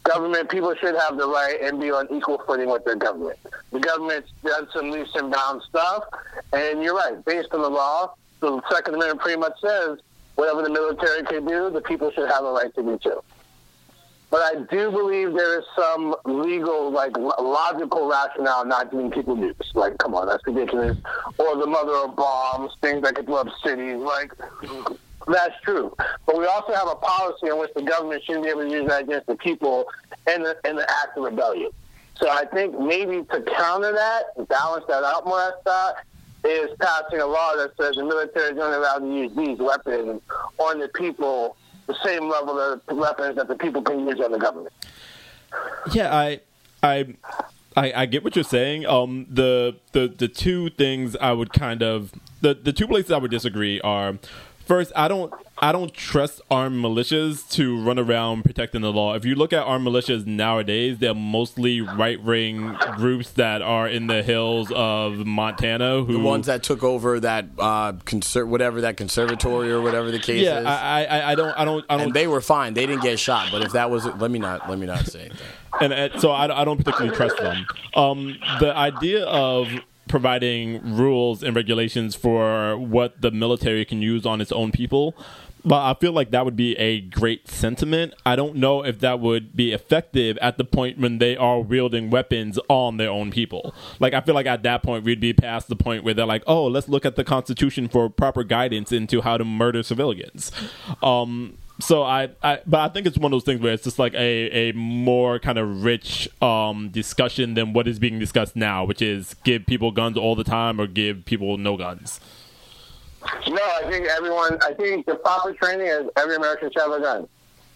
Government 0.03 0.49
people 0.49 0.75
should 0.81 0.95
have 0.95 1.17
the 1.17 1.25
right 1.25 1.61
and 1.61 1.79
be 1.79 1.89
on 1.89 2.09
equal 2.11 2.37
footing 2.45 2.69
with 2.69 2.83
their 2.83 2.97
government. 2.97 3.39
The 3.71 3.79
government's 3.79 4.33
done 4.43 4.67
some 4.73 4.91
leaps 4.91 5.15
and 5.15 5.31
bounds 5.31 5.63
stuff, 5.63 6.03
and 6.51 6.83
you're 6.83 6.93
right. 6.93 7.23
Based 7.23 7.47
on 7.53 7.61
the 7.61 7.69
law, 7.69 8.13
the 8.41 8.61
Second 8.69 8.95
Amendment 8.95 9.21
pretty 9.21 9.39
much 9.39 9.53
says 9.61 9.99
whatever 10.35 10.61
the 10.61 10.69
military 10.69 11.23
can 11.23 11.45
do, 11.45 11.69
the 11.69 11.79
people 11.79 12.11
should 12.11 12.27
have 12.29 12.43
a 12.43 12.51
right 12.51 12.75
to 12.75 12.83
do 12.83 12.99
too. 13.01 13.23
But 14.29 14.41
I 14.41 14.61
do 14.69 14.91
believe 14.91 15.33
there 15.35 15.59
is 15.59 15.65
some 15.73 16.15
legal, 16.25 16.91
like 16.91 17.15
logical 17.15 18.09
rationale 18.09 18.65
not 18.65 18.91
giving 18.91 19.09
people 19.09 19.37
nukes. 19.37 19.73
Like, 19.73 19.99
come 19.99 20.15
on, 20.15 20.27
that's 20.27 20.45
ridiculous. 20.45 20.97
Or 21.37 21.55
the 21.55 21.67
mother 21.67 21.95
of 21.95 22.17
bombs, 22.17 22.73
things 22.81 23.03
that 23.03 23.15
could 23.15 23.27
blow 23.27 23.37
up 23.37 23.47
cities. 23.63 23.97
Like, 23.97 24.33
that's 25.27 25.59
true. 25.63 25.95
But 26.25 26.37
we 26.37 26.45
also 26.45 26.73
have 26.73 26.87
a 26.87 26.95
policy 26.95 27.47
in 27.47 27.57
which 27.57 27.71
the 27.75 27.81
government 27.83 28.23
shouldn't 28.25 28.43
be 28.43 28.49
able 28.49 28.63
to 28.63 28.69
use 28.69 28.87
that 28.87 29.03
against 29.03 29.27
the 29.27 29.35
people 29.35 29.85
in 30.33 30.43
the 30.43 30.57
in 30.65 30.75
the 30.75 30.89
act 30.89 31.17
of 31.17 31.23
rebellion. 31.23 31.71
So 32.17 32.29
I 32.29 32.45
think 32.45 32.79
maybe 32.79 33.23
to 33.23 33.41
counter 33.41 33.91
that, 33.91 34.47
balance 34.47 34.85
that 34.87 35.03
out 35.03 35.25
more, 35.25 35.39
I 35.39 35.51
thought, 35.63 35.95
is 36.43 36.69
passing 36.79 37.19
a 37.19 37.25
law 37.25 37.55
that 37.55 37.71
says 37.79 37.95
the 37.95 38.03
military 38.03 38.53
is 38.53 38.59
only 38.59 38.77
allowed 38.77 38.99
to 38.99 39.07
use 39.07 39.35
these 39.35 39.57
weapons 39.57 40.21
on 40.57 40.79
the 40.79 40.89
people, 40.89 41.55
the 41.87 41.95
same 42.03 42.29
level 42.29 42.59
of 42.59 42.81
weapons 42.91 43.35
that 43.37 43.47
the 43.47 43.55
people 43.55 43.81
can 43.81 44.07
use 44.07 44.19
on 44.19 44.31
the 44.31 44.37
government. 44.37 44.73
Yeah, 45.91 46.13
I, 46.13 46.41
I, 46.81 47.15
I, 47.75 47.93
I 47.93 48.05
get 48.05 48.23
what 48.23 48.35
you're 48.35 48.43
saying. 48.43 48.85
Um, 48.85 49.25
the 49.29 49.75
the 49.93 50.07
the 50.07 50.27
two 50.27 50.69
things 50.69 51.15
I 51.15 51.31
would 51.31 51.53
kind 51.53 51.81
of 51.81 52.11
the 52.41 52.53
the 52.53 52.73
two 52.73 52.87
places 52.87 53.11
I 53.11 53.17
would 53.17 53.31
disagree 53.31 53.81
are. 53.81 54.17
First, 54.65 54.91
I 54.95 55.07
don't 55.07 55.33
I 55.57 55.71
don't 55.71 55.93
trust 55.93 56.41
armed 56.49 56.83
militias 56.83 57.49
to 57.51 57.79
run 57.81 57.99
around 57.99 58.43
protecting 58.43 58.81
the 58.81 58.91
law. 58.91 59.13
If 59.13 59.23
you 59.25 59.35
look 59.35 59.53
at 59.53 59.63
armed 59.63 59.85
militias 59.87 60.25
nowadays, 60.25 60.97
they're 60.99 61.13
mostly 61.13 61.81
right 61.81 62.21
wing 62.21 62.75
groups 62.95 63.31
that 63.31 63.61
are 63.61 63.87
in 63.87 64.07
the 64.07 64.23
hills 64.23 64.71
of 64.73 65.25
Montana 65.25 66.03
who 66.03 66.13
The 66.13 66.19
ones 66.19 66.47
that 66.47 66.63
took 66.63 66.83
over 66.83 67.19
that 67.19 67.45
uh, 67.59 67.93
conser- 68.05 68.47
whatever 68.47 68.81
that 68.81 68.97
conservatory 68.97 69.71
or 69.71 69.81
whatever 69.81 70.11
the 70.11 70.19
case 70.19 70.43
Yeah, 70.43 70.59
is. 70.61 70.65
I, 70.65 71.05
I 71.05 71.31
I 71.31 71.35
don't 71.35 71.59
I 71.59 71.65
don't 71.65 71.85
I 71.89 71.97
don't 71.97 72.05
and 72.07 72.13
they 72.13 72.27
were 72.27 72.41
fine. 72.41 72.73
They 72.73 72.85
didn't 72.85 73.03
get 73.03 73.19
shot. 73.19 73.49
But 73.51 73.63
if 73.63 73.73
that 73.73 73.89
was, 73.91 74.05
let 74.05 74.31
me 74.31 74.39
not 74.39 74.69
let 74.69 74.79
me 74.79 74.85
not 74.85 75.05
say 75.05 75.25
anything. 75.25 75.47
and, 75.81 75.93
and 75.93 76.21
so 76.21 76.31
I, 76.31 76.61
I 76.61 76.65
don't 76.65 76.77
particularly 76.77 77.15
trust 77.15 77.37
them. 77.37 77.65
Um, 77.95 78.37
the 78.59 78.75
idea 78.75 79.25
of 79.25 79.67
providing 80.07 80.95
rules 80.95 81.43
and 81.43 81.55
regulations 81.55 82.15
for 82.15 82.77
what 82.77 83.21
the 83.21 83.31
military 83.31 83.85
can 83.85 84.01
use 84.01 84.25
on 84.25 84.41
its 84.41 84.51
own 84.51 84.71
people. 84.71 85.15
But 85.65 85.81
I 85.83 85.93
feel 85.97 86.11
like 86.11 86.31
that 86.31 86.43
would 86.43 86.57
be 86.57 86.77
a 86.77 86.99
great 86.99 87.47
sentiment. 87.47 88.13
I 88.25 88.35
don't 88.35 88.55
know 88.55 88.83
if 88.83 88.99
that 88.99 89.21
would 89.21 89.55
be 89.55 89.71
effective 89.71 90.37
at 90.39 90.57
the 90.57 90.65
point 90.65 90.97
when 90.97 91.19
they 91.19 91.37
are 91.37 91.61
wielding 91.61 92.09
weapons 92.09 92.59
on 92.67 92.97
their 92.97 93.09
own 93.09 93.31
people. 93.31 93.73
Like 93.99 94.13
I 94.13 94.19
feel 94.19 94.35
like 94.35 94.45
at 94.45 94.63
that 94.63 94.83
point 94.83 95.05
we'd 95.05 95.21
be 95.21 95.31
past 95.31 95.69
the 95.69 95.77
point 95.77 96.03
where 96.03 96.13
they're 96.13 96.25
like, 96.25 96.43
"Oh, 96.47 96.65
let's 96.65 96.89
look 96.89 97.05
at 97.05 97.15
the 97.15 97.23
Constitution 97.23 97.87
for 97.87 98.09
proper 98.09 98.43
guidance 98.43 98.91
into 98.91 99.21
how 99.21 99.37
to 99.37 99.45
murder 99.45 99.83
civilians." 99.83 100.51
Um, 101.01 101.57
so 101.85 102.03
I, 102.03 102.29
I 102.41 102.59
but 102.65 102.79
I 102.79 102.89
think 102.89 103.07
it's 103.07 103.17
one 103.17 103.31
of 103.31 103.31
those 103.31 103.43
things 103.43 103.61
where 103.61 103.73
it's 103.73 103.83
just 103.83 103.99
like 103.99 104.13
a, 104.13 104.69
a 104.69 104.71
more 104.73 105.39
kind 105.39 105.57
of 105.57 105.83
rich 105.83 106.27
um, 106.41 106.89
discussion 106.89 107.53
than 107.53 107.73
what 107.73 107.87
is 107.87 107.99
being 107.99 108.19
discussed 108.19 108.55
now, 108.55 108.85
which 108.85 109.01
is 109.01 109.35
give 109.43 109.65
people 109.65 109.91
guns 109.91 110.17
all 110.17 110.35
the 110.35 110.43
time 110.43 110.79
or 110.79 110.87
give 110.87 111.25
people 111.25 111.57
no 111.57 111.77
guns. 111.77 112.19
No, 113.47 113.55
I 113.61 113.83
think 113.89 114.05
everyone. 114.07 114.57
I 114.63 114.73
think 114.73 115.05
the 115.05 115.15
proper 115.15 115.53
training 115.53 115.87
is 115.87 116.09
every 116.17 116.35
American 116.35 116.69
should 116.71 116.81
have 116.81 116.91
a 116.91 116.99
gun. 116.99 117.27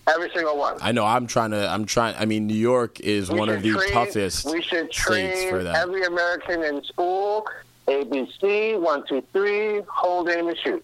Every 0.10 0.30
single 0.34 0.58
one. 0.58 0.78
I 0.82 0.92
know. 0.94 1.06
I'm 1.06 1.28
trying 1.28 1.52
to. 1.52 1.68
I'm 1.70 1.86
trying. 1.86 2.16
I 2.18 2.26
mean, 2.26 2.48
New 2.48 2.54
York 2.56 3.00
is 3.02 3.30
We 3.30 3.40
one 3.40 3.50
of 3.50 3.62
the 3.62 3.74
train- 3.74 3.92
toughest 3.92 4.46
We 4.46 4.62
should 4.62 4.86
states 4.94 4.98
train 4.98 5.50
for 5.50 5.64
that. 5.64 5.76
every 5.76 6.04
American 6.06 6.64
in 6.64 6.84
school. 6.84 7.46
ABC, 7.88 8.78
one, 8.82 9.06
two, 9.08 9.24
three, 9.32 9.82
hold, 9.88 10.30
aim, 10.30 10.50
and 10.50 10.58
shoot. 10.58 10.84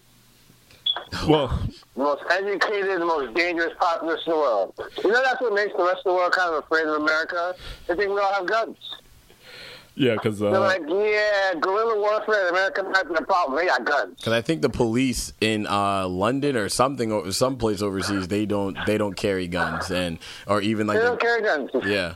Well, 1.28 1.48
The 1.94 2.02
most 2.02 2.22
educated, 2.30 3.00
the 3.00 3.06
most 3.06 3.34
dangerous 3.34 3.72
populace 3.78 4.20
in 4.26 4.32
the 4.32 4.38
world. 4.38 4.74
You 5.02 5.10
know 5.10 5.22
that's 5.22 5.40
what 5.40 5.54
makes 5.54 5.72
the 5.76 5.84
rest 5.84 5.98
of 5.98 6.04
the 6.04 6.12
world 6.14 6.32
kind 6.32 6.54
of 6.54 6.64
afraid 6.64 6.86
of 6.86 7.00
America? 7.00 7.54
They 7.86 7.94
think 7.94 8.10
we 8.10 8.18
all 8.20 8.32
have 8.34 8.46
guns. 8.46 8.76
yeah, 9.94 10.14
because 10.14 10.38
They're 10.40 10.54
uh, 10.54 10.60
like, 10.60 10.82
yeah, 10.88 11.54
guerrilla 11.60 11.98
warfare 11.98 12.48
in 12.48 12.54
America 12.54 12.82
might 12.82 13.08
be 13.08 13.14
a 13.14 13.22
problem. 13.22 13.56
They 13.58 13.66
got 13.66 13.84
guns. 13.84 14.16
Because 14.16 14.32
I 14.32 14.42
think 14.42 14.60
the 14.62 14.68
police 14.68 15.32
in 15.40 15.66
uh, 15.68 16.08
London 16.08 16.56
or 16.56 16.68
something, 16.68 17.12
or 17.12 17.30
someplace 17.32 17.80
overseas, 17.80 18.28
they 18.28 18.44
don't 18.44 18.76
they 18.86 18.98
don't 18.98 19.14
carry 19.14 19.46
guns, 19.46 19.90
and 19.90 20.18
or 20.46 20.60
even 20.60 20.86
like 20.88 20.98
They 20.98 21.04
don't 21.04 21.18
the, 21.20 21.24
carry 21.24 21.42
guns. 21.42 21.70
yeah. 21.86 22.14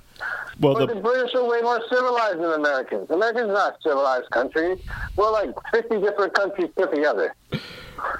well 0.61 0.75
But 0.75 0.89
the 0.89 0.95
the 0.97 1.01
British 1.01 1.35
are 1.37 1.45
way 1.49 1.61
more 1.63 1.81
civilized 1.89 2.39
than 2.41 2.53
Americans. 2.53 3.09
Americans 3.11 3.49
are 3.51 3.55
not 3.55 3.77
a 3.79 3.83
civilized 3.83 4.29
country. 4.31 4.77
We're 5.17 5.31
like 5.31 5.51
50 5.73 6.01
different 6.01 6.35
countries 6.35 6.69
put 6.77 6.93
together. 6.93 7.35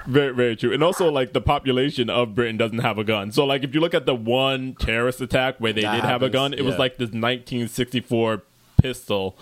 Very 0.07 0.33
very 0.33 0.55
true, 0.55 0.73
and 0.73 0.83
also 0.83 1.11
like 1.11 1.33
the 1.33 1.41
population 1.41 2.09
of 2.09 2.35
Britain 2.35 2.57
doesn't 2.57 2.79
have 2.79 2.97
a 2.97 3.03
gun. 3.03 3.31
So 3.31 3.45
like 3.45 3.63
if 3.63 3.73
you 3.73 3.81
look 3.81 3.93
at 3.93 4.05
the 4.05 4.15
one 4.15 4.75
terrorist 4.79 5.21
attack 5.21 5.55
where 5.59 5.73
they 5.73 5.81
That 5.81 5.95
did 5.95 6.03
have 6.05 6.23
a 6.23 6.29
gun, 6.29 6.53
it 6.53 6.63
was 6.63 6.77
like 6.77 6.93
this 6.97 7.09
1964 7.09 8.43
pistol 8.81 9.37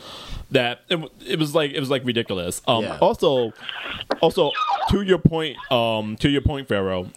that 0.51 0.81
it, 0.89 0.99
it 1.25 1.39
was 1.39 1.53
like 1.53 1.71
it 1.71 1.79
was 1.79 1.89
like 1.89 2.03
ridiculous. 2.03 2.61
Um, 2.67 2.83
Yeah. 2.83 2.97
Also, 2.99 3.53
also 4.21 4.51
to 4.89 5.01
your 5.01 5.19
point, 5.19 5.57
um, 5.71 6.15
to 6.17 6.29
your 6.29 6.41
point, 6.41 6.67
Pharaoh. 6.67 7.09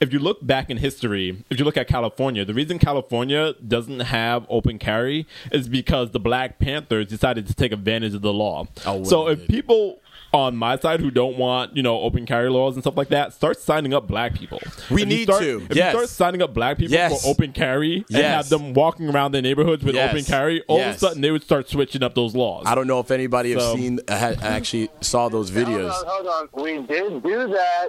If 0.00 0.12
you 0.12 0.18
look 0.18 0.44
back 0.44 0.68
in 0.68 0.78
history, 0.78 1.44
if 1.48 1.60
you 1.60 1.64
look 1.64 1.76
at 1.76 1.86
California, 1.86 2.44
the 2.44 2.54
reason 2.54 2.80
California 2.80 3.54
doesn't 3.64 4.00
have 4.00 4.44
open 4.48 4.80
carry 4.80 5.28
is 5.52 5.68
because 5.68 6.10
the 6.10 6.18
Black 6.18 6.58
Panthers 6.58 7.06
decided 7.06 7.46
to 7.46 7.54
take 7.54 7.70
advantage 7.70 8.12
of 8.12 8.22
the 8.22 8.32
law. 8.32 8.66
Oh, 8.84 9.04
so 9.04 9.28
if 9.28 9.46
people 9.46 10.00
on 10.32 10.56
my 10.56 10.78
side 10.78 11.00
who 11.00 11.10
don't 11.10 11.36
want 11.36 11.76
you 11.76 11.82
know 11.82 12.00
open 12.00 12.24
carry 12.26 12.48
laws 12.48 12.74
and 12.74 12.82
stuff 12.82 12.96
like 12.96 13.08
that 13.08 13.32
start 13.34 13.58
signing 13.60 13.92
up 13.92 14.06
black 14.08 14.34
people. 14.34 14.60
We 14.90 14.94
If 14.94 15.00
you 15.00 15.06
need 15.06 15.24
start- 15.24 15.42
to. 15.42 15.66
If 15.70 15.76
Yes. 15.76 15.92
you 15.92 15.98
start 15.98 16.08
signing 16.08 16.42
up 16.42 16.54
black 16.54 16.78
people 16.78 16.94
Yes. 16.94 17.22
for 17.22 17.30
open 17.30 17.52
carry 17.52 18.04
and 18.08 18.16
have 18.24 18.48
them 18.48 18.72
walking 18.74 19.08
around 19.10 19.32
their 19.32 19.42
neighborhoods 19.42 19.84
with 19.84 19.94
Yes. 19.94 20.10
open 20.10 20.24
carry, 20.24 20.62
all 20.68 20.78
Yes. 20.78 20.96
of 20.96 21.02
a 21.02 21.06
sudden 21.08 21.22
they 21.22 21.30
would 21.30 21.42
start 21.44 21.68
switching 21.68 22.02
up 22.02 22.14
those 22.14 22.34
laws. 22.34 22.64
I 22.66 22.74
don't 22.74 22.86
know 22.86 22.98
if 23.00 23.10
anybody 23.10 23.52
have 23.52 23.62
seen 23.62 24.00
had, 24.08 24.42
actually 24.42 24.88
saw 25.00 25.28
those 25.28 25.50
videos. 25.50 25.90
Hold 25.90 26.26
on, 26.26 26.48
hold 26.48 26.48
on. 26.54 26.62
We 26.64 26.86
did 26.86 27.22
do 27.22 27.48
that. 27.48 27.88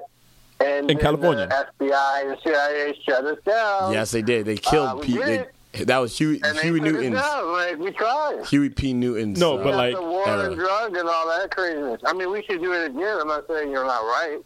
And 0.59 0.89
In 0.89 0.97
California. 0.97 1.47
The 1.47 1.85
FBI 1.85 2.21
and 2.29 2.37
CIA 2.43 2.93
shut 3.05 3.25
us 3.25 3.37
down. 3.45 3.91
Yes, 3.91 4.11
they 4.11 4.21
did. 4.21 4.45
They 4.45 4.55
killed 4.55 4.87
Uh, 4.89 4.95
we 4.95 5.05
Pete. 5.07 5.15
did. 5.15 5.25
They, 5.25 5.45
that 5.73 5.97
was 5.97 6.17
Huey, 6.17 6.39
And 6.43 6.57
they 6.57 6.63
Huey 6.63 6.79
took 6.79 6.93
Newton's. 6.93 7.15
down. 7.19 7.51
Like, 7.51 7.77
we 7.79 7.91
tried. 7.91 8.45
Huey 8.47 8.69
P. 8.69 8.93
Newton's. 8.93 9.39
No, 9.39 9.57
uh, 9.57 9.63
but 9.63 9.75
like- 9.75 9.95
the 9.95 10.01
war 10.01 10.27
era. 10.27 10.45
and 10.47 10.55
drug 10.55 10.95
and 10.95 11.09
all 11.09 11.27
that 11.27 11.51
craziness. 11.51 12.01
I 12.05 12.13
mean, 12.13 12.31
we 12.31 12.43
should 12.43 12.61
do 12.61 12.71
it 12.73 12.91
again. 12.91 13.17
I'm 13.19 13.27
not 13.27 13.47
saying 13.47 13.71
you're 13.71 13.85
not 13.85 14.01
right. 14.03 14.37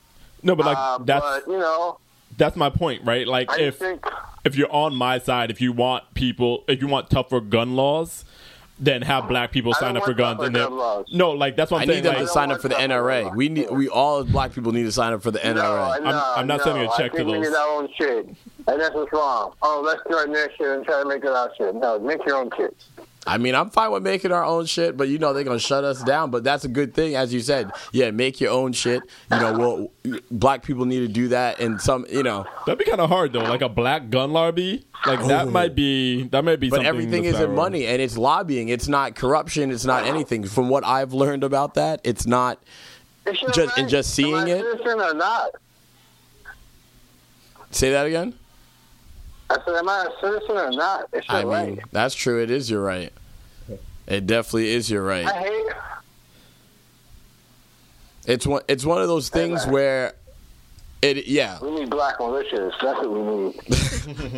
no, 0.44 0.56
but 0.56 0.66
like 0.66 0.78
uh, 0.78 1.00
that's 1.00 1.24
but, 1.26 1.48
you 1.48 1.60
know, 1.60 2.00
that's 2.38 2.56
my 2.56 2.70
point, 2.70 3.04
right? 3.04 3.28
Like 3.28 3.52
I 3.52 3.62
if 3.62 3.78
think 3.78 4.06
if 4.46 4.56
you're 4.56 4.72
on 4.72 4.96
my 4.96 5.20
side, 5.20 5.52
if 5.52 5.60
you 5.60 5.74
want 5.74 6.04
people, 6.14 6.64
if 6.68 6.82
you 6.82 6.88
want 6.88 7.10
tougher 7.10 7.40
gun 7.42 7.76
laws, 7.76 8.24
then 8.80 9.02
have 9.02 9.28
black 9.28 9.52
people 9.52 9.74
sign 9.74 9.98
up 9.98 10.04
for 10.06 10.14
guns. 10.14 10.38
tougher 10.38 10.48
And 10.48 10.56
then 10.56 10.70
gun 10.70 10.78
laws. 10.78 11.06
no, 11.12 11.32
like 11.32 11.56
that's 11.56 11.72
what 11.72 11.78
I'm 11.78 11.82
I'm 11.84 11.88
need 11.88 11.94
saying. 11.96 12.04
them 12.06 12.14
Like, 12.16 12.24
to 12.26 12.28
sign 12.28 12.52
up 12.52 12.62
for 12.62 12.68
the 12.70 12.78
I 12.78 12.88
don't 12.88 13.04
want 13.04 13.08
NRA. 13.12 13.24
tougher 13.24 13.36
We 13.38 13.50
need. 13.50 13.70
We 13.72 13.90
all 13.90 14.20
as 14.20 14.26
black 14.28 14.54
people 14.54 14.72
need 14.72 14.84
to 14.84 14.92
sign 14.92 15.14
up 15.14 15.22
for 15.24 15.32
the 15.32 15.40
no, 15.40 15.54
NRA. 15.62 16.04
no, 16.04 16.34
I'm 16.36 16.48
not 16.48 16.58
no, 16.60 16.64
sending 16.64 16.84
a 16.84 16.88
check 16.98 17.00
I 17.00 17.08
to 17.10 17.16
think 17.18 17.28
we 17.28 17.34
those. 17.34 17.50
need 17.50 17.56
our 17.56 17.70
own 17.70 17.90
shit. 17.98 18.28
And 18.68 18.82
that's 18.82 18.94
what's 18.94 19.12
wrong. 19.14 19.54
Oh, 19.62 19.82
let's 19.86 20.02
join 20.12 20.34
their 20.34 20.50
shit 20.58 20.68
and 20.68 20.86
try 20.86 21.02
to 21.02 21.08
make 21.08 21.24
it 21.24 21.30
our 21.30 21.50
shit. 21.58 21.74
No, 21.76 21.98
make 22.00 22.20
your 22.26 22.36
own 22.38 22.50
shit. 22.58 22.76
I 23.28 23.38
mean, 23.38 23.56
I'm 23.56 23.70
fine 23.70 23.92
with 23.92 24.04
making 24.04 24.32
our 24.32 24.44
own 24.44 24.66
shit, 24.66 24.96
but 24.96 25.10
you 25.10 25.20
know 25.20 25.34
they're 25.34 25.44
gonna 25.44 25.60
shut 25.60 25.84
us 25.84 26.02
down. 26.04 26.32
But 26.32 26.44
that's 26.44 26.64
a 26.64 26.68
good 26.70 26.94
thing, 26.94 27.16
as 27.16 27.34
you 27.34 27.42
said. 27.42 27.72
Yeah, 27.92 28.12
make 28.12 28.40
your 28.40 28.52
own 28.52 28.74
shit. 28.74 29.04
You 29.32 29.40
know, 29.40 29.58
well, 29.58 30.20
black 30.32 30.64
people 30.64 30.86
need 30.86 31.00
to 31.00 31.08
do 31.08 31.28
that, 31.30 31.60
and 31.60 31.82
some, 31.82 32.06
you 32.10 32.24
know. 32.24 32.46
that'd 32.66 32.80
be 32.80 32.86
kind 32.86 33.02
of 33.02 33.10
hard 33.10 33.34
though. 33.34 33.40
Like 33.40 33.62
a 33.62 33.70
black 33.70 34.10
gun 34.10 34.32
lobby, 34.32 34.86
like 35.06 35.26
that 35.28 35.48
oh. 35.48 35.52
might 35.52 35.76
be 35.76 36.24
that 36.30 36.44
might 36.44 36.60
be. 36.60 36.70
But 36.70 36.78
something 36.78 36.88
everything 36.88 37.26
is 37.26 37.40
in 37.40 37.54
money, 37.54 37.86
and 37.86 38.02
it's 38.02 38.18
lobbying. 38.18 38.70
It's 38.70 38.88
not 38.88 39.16
corruption. 39.16 39.72
It's 39.72 39.86
not 39.86 40.06
anything. 40.06 40.46
From 40.46 40.70
what 40.70 40.86
I've 40.86 41.14
learned 41.14 41.44
about 41.44 41.74
that, 41.76 42.02
it's 42.04 42.26
not. 42.26 42.62
It's 43.26 43.42
your 43.42 43.52
Just- 43.52 43.78
and 43.78 43.86
right. 43.86 43.92
just 43.92 44.14
seeing 44.14 44.48
it? 44.48 44.64
or 44.64 45.14
not? 45.14 45.52
Say 47.72 47.92
that 47.92 48.06
again. 48.06 48.34
I 49.50 49.56
said, 49.64 49.76
am 49.76 49.88
I 49.90 50.06
a 50.08 50.22
citizen 50.22 50.58
or 50.58 50.72
not? 50.72 51.08
It's 51.14 51.28
your 51.28 51.38
I 51.38 51.44
right. 51.44 51.68
mean, 51.70 51.82
that's 51.92 52.16
true. 52.16 52.42
It 52.42 52.52
is 52.52 52.70
your 52.70 52.82
right. 52.84 53.14
It 54.08 54.26
definitely 54.28 54.70
is 54.74 54.90
your 54.90 55.04
right. 55.04 55.26
I 55.26 55.34
hate. 55.34 55.66
It's 58.26 58.46
one. 58.46 58.62
It's 58.68 58.86
one 58.86 59.02
of 59.02 59.08
those 59.08 59.30
things 59.30 59.66
where 59.66 60.14
it. 61.02 61.28
Yeah, 61.28 61.60
We 61.62 61.72
need 61.72 61.90
black 61.90 62.18
militias. 62.18 62.74
That's 62.82 63.00
what 63.00 63.10
we 63.10 63.22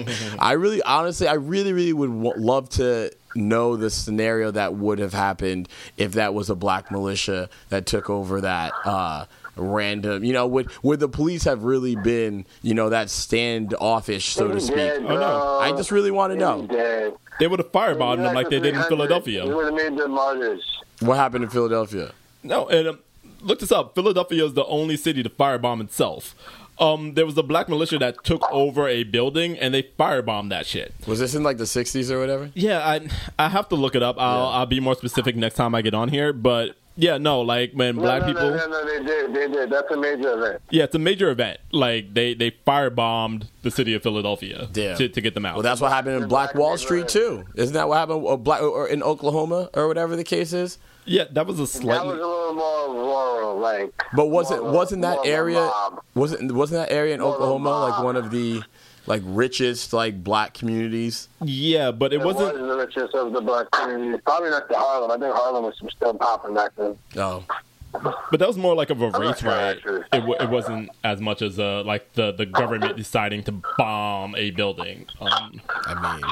need. 0.03 0.35
I 0.39 0.53
really, 0.53 0.81
honestly, 0.83 1.27
I 1.27 1.33
really, 1.33 1.73
really 1.73 1.93
would 1.93 2.23
w- 2.23 2.33
love 2.37 2.69
to 2.71 3.11
know 3.35 3.75
the 3.75 3.89
scenario 3.89 4.51
that 4.51 4.75
would 4.75 4.99
have 4.99 5.13
happened 5.13 5.69
if 5.97 6.13
that 6.13 6.33
was 6.33 6.49
a 6.49 6.55
black 6.55 6.91
militia 6.91 7.49
that 7.69 7.85
took 7.85 8.09
over 8.09 8.41
that 8.41 8.73
uh, 8.85 9.25
random. 9.59 10.23
You 10.23 10.33
know, 10.33 10.47
would 10.47 10.69
would 10.83 10.99
the 10.99 11.09
police 11.09 11.43
have 11.43 11.63
really 11.63 11.95
been, 11.95 12.45
you 12.61 12.73
know, 12.73 12.89
that 12.89 13.09
standoffish, 13.09 14.27
so 14.33 14.47
to 14.47 14.59
speak? 14.59 14.75
dead, 14.75 15.03
Oh, 15.05 15.17
no. 15.19 15.59
I 15.59 15.71
just 15.71 15.91
really 15.91 16.11
want 16.11 16.31
to 16.31 16.35
He's 16.35 16.41
know 16.41 16.67
dead. 16.67 17.13
They 17.39 17.47
would 17.47 17.59
have 17.59 17.71
firebombed 17.71 18.17
them 18.23 18.33
like 18.35 18.49
they 18.49 18.59
did 18.59 18.73
in 18.75 18.81
We 18.81 18.87
Philadelphia. 18.87 19.45
would 19.47 19.65
have 19.65 19.73
made 19.73 19.97
them 19.97 20.11
martyrs. 20.11 20.63
what 20.99 21.15
happened 21.17 21.43
in 21.45 21.49
Philadelphia. 21.49 22.11
No, 22.43 22.67
and 22.67 22.87
um, 22.89 22.99
look 23.41 23.59
this 23.59 23.71
up. 23.71 23.95
Philadelphia 23.95 24.43
is 24.45 24.53
the 24.53 24.65
only 24.65 24.97
city 24.97 25.23
to 25.23 25.29
firebomb 25.29 25.81
itself. 25.81 26.35
Um, 26.79 27.13
there 27.15 27.25
was 27.25 27.37
a 27.37 27.43
black 27.43 27.67
militia 27.67 27.97
that 27.97 28.23
took 28.23 28.41
over 28.53 28.87
a 28.87 29.03
building 29.03 29.57
and 29.59 29.73
they 29.73 29.83
firebombed 29.83 30.49
that 30.49 30.65
shit. 30.65 30.93
Was 31.07 31.19
this 31.19 31.35
in 31.35 31.43
like 31.43 31.57
the 31.57 31.65
'60s 31.65 32.09
or 32.09 32.19
whatever? 32.21 32.51
Yeah, 32.53 32.79
I 32.79 33.09
I 33.37 33.49
have 33.49 33.67
to 33.69 33.75
look 33.75 33.95
it 33.95 34.03
up. 34.03 34.15
I'll 34.17 34.37
Yeah. 34.39 34.57
I'll 34.59 34.65
be 34.65 34.79
more 34.79 34.95
specific 34.95 35.35
next 35.35 35.55
time 35.55 35.75
I 35.75 35.81
get 35.81 35.93
on 35.93 36.07
here. 36.07 36.31
But 36.31 36.75
yeah, 36.99 37.17
no, 37.17 37.41
like 37.41 37.71
when 37.73 37.95
No, 37.95 38.01
black 38.01 38.21
no, 38.21 38.27
people. 38.27 38.49
No, 38.51 38.57
no, 38.57 38.67
no, 38.67 38.85
they 38.85 39.03
did. 39.05 39.33
They 39.33 39.47
did. 39.47 39.69
That's 39.69 39.89
a 39.91 39.97
major 39.97 40.33
event. 40.33 40.61
Yeah, 40.69 40.83
it's 40.83 40.95
a 40.95 40.99
major 40.99 41.29
event. 41.29 41.59
Like 41.71 42.13
they 42.13 42.33
they 42.33 42.51
firebombed 42.51 43.47
the 43.61 43.71
city 43.71 43.93
of 43.93 44.03
Philadelphia 44.03 44.67
Damn. 44.71 44.97
to, 44.97 45.07
to 45.07 45.21
get 45.21 45.33
them 45.33 45.45
out. 45.45 45.55
Well, 45.55 45.63
that's 45.63 45.81
what 45.81 45.91
happened 45.91 46.21
in 46.21 46.29
Black 46.29 46.55
Wall 46.55 46.77
Street 46.77 47.07
too. 47.07 47.45
Isn't 47.55 47.73
that 47.73 47.87
what 47.87 47.97
happened 47.97 48.23
uh, 48.23 48.29
or 48.29 48.37
Black 48.37 48.61
or 48.61 48.87
in 48.87 49.01
Oklahoma 49.01 49.69
or 49.73 49.87
whatever 49.87 50.15
the 50.15 50.23
case 50.23 50.53
is? 50.53 50.77
yeah, 51.05 51.23
that 51.31 51.47
was 51.47 51.55
a 51.59 51.79
That 51.79 52.05
was 52.05 52.19
a 52.19 52.21
little 52.21 52.53
more 52.53 52.93
rural, 52.93 53.59
like. 53.59 53.93
But 54.13 54.27
wasn't 54.27 54.61
more 54.61 54.69
of 54.69 54.75
wasn't 54.75 55.01
that 55.01 55.15
more 55.15 55.21
of 55.21 55.25
a 55.25 55.31
area 55.31 55.71
wasn't 56.13 56.51
wasn't 56.51 56.87
that 56.87 56.93
area 56.93 57.15
in 57.15 57.21
More 57.21 57.33
of 57.33 57.41
a 57.41 57.43
Oklahoma 57.43 57.69
like 57.89 58.03
one 58.03 58.15
of 58.15 58.29
the 58.31 58.61
like 59.05 59.21
richest 59.25 59.93
like 59.93 60.23
black 60.23 60.53
communities? 60.53 61.29
yeah, 61.43 61.91
but 61.91 62.13
it 62.13 62.21
It 62.21 62.25
wasn't. 62.25 62.59
was 62.59 62.69
the 62.69 62.77
richest 62.77 63.15
of 63.15 63.33
the 63.33 63.41
black 63.41 63.69
communities. 63.71 64.21
Probably 64.25 64.49
not 64.49 64.67
the 64.69 64.75
Harlem. 64.77 65.11
I 65.11 65.17
think 65.17 65.35
Harlem 65.35 65.63
was 65.63 65.75
still 65.95 66.13
popping 66.13 66.53
back 66.53 66.71
then. 66.77 66.97
Oh, 67.17 67.43
But 67.91 68.39
that 68.39 68.47
was 68.47 68.57
more 68.57 68.75
like 68.75 68.91
of 68.91 69.01
a 69.01 69.09
not 69.09 69.19
race 69.19 69.39
sure, 69.39 69.49
riot. 69.49 69.79
It, 69.85 70.11
w- 70.11 70.35
it 70.39 70.47
wasn't 70.49 70.89
as 71.03 71.19
much 71.19 71.41
as 71.41 71.57
uh, 71.59 71.81
like 71.83 72.13
the, 72.13 72.31
the 72.31 72.45
government 72.45 72.95
deciding 72.97 73.43
to 73.45 73.53
bomb 73.79 74.35
a 74.35 74.51
building. 74.51 75.07
Um, 75.19 75.59
I 75.87 75.95
mean, 76.19 76.23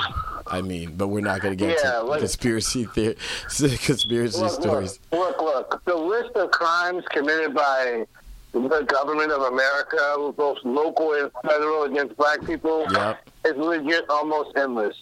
I 0.46 0.62
mean, 0.62 0.96
but 0.96 1.08
we're 1.08 1.22
not 1.22 1.42
going 1.42 1.58
to 1.58 1.66
get 1.66 1.80
Yeah, 1.84 1.96
into 1.98 2.06
like- 2.10 2.20
conspiracy 2.20 2.86
theory, 2.86 3.16
conspiracy 3.50 4.40
Look, 4.40 4.52
stories. 4.52 5.00
look, 5.12 5.42
look, 5.42 5.72
look. 5.72 5.82
The 5.86 5.96
list 5.96 6.36
of 6.36 6.52
crimes 6.52 7.04
committed 7.10 7.56
by 7.56 8.06
the 8.54 8.84
government 8.88 9.32
of 9.32 9.42
America, 9.42 10.32
both 10.36 10.58
local 10.64 11.14
and 11.14 11.32
federal, 11.44 11.84
against 11.84 12.16
black 12.18 12.44
people 12.46 12.86
Yep. 12.92 13.20
is 13.46 13.56
legit 13.58 14.10
almost 14.10 14.56
endless. 14.58 14.96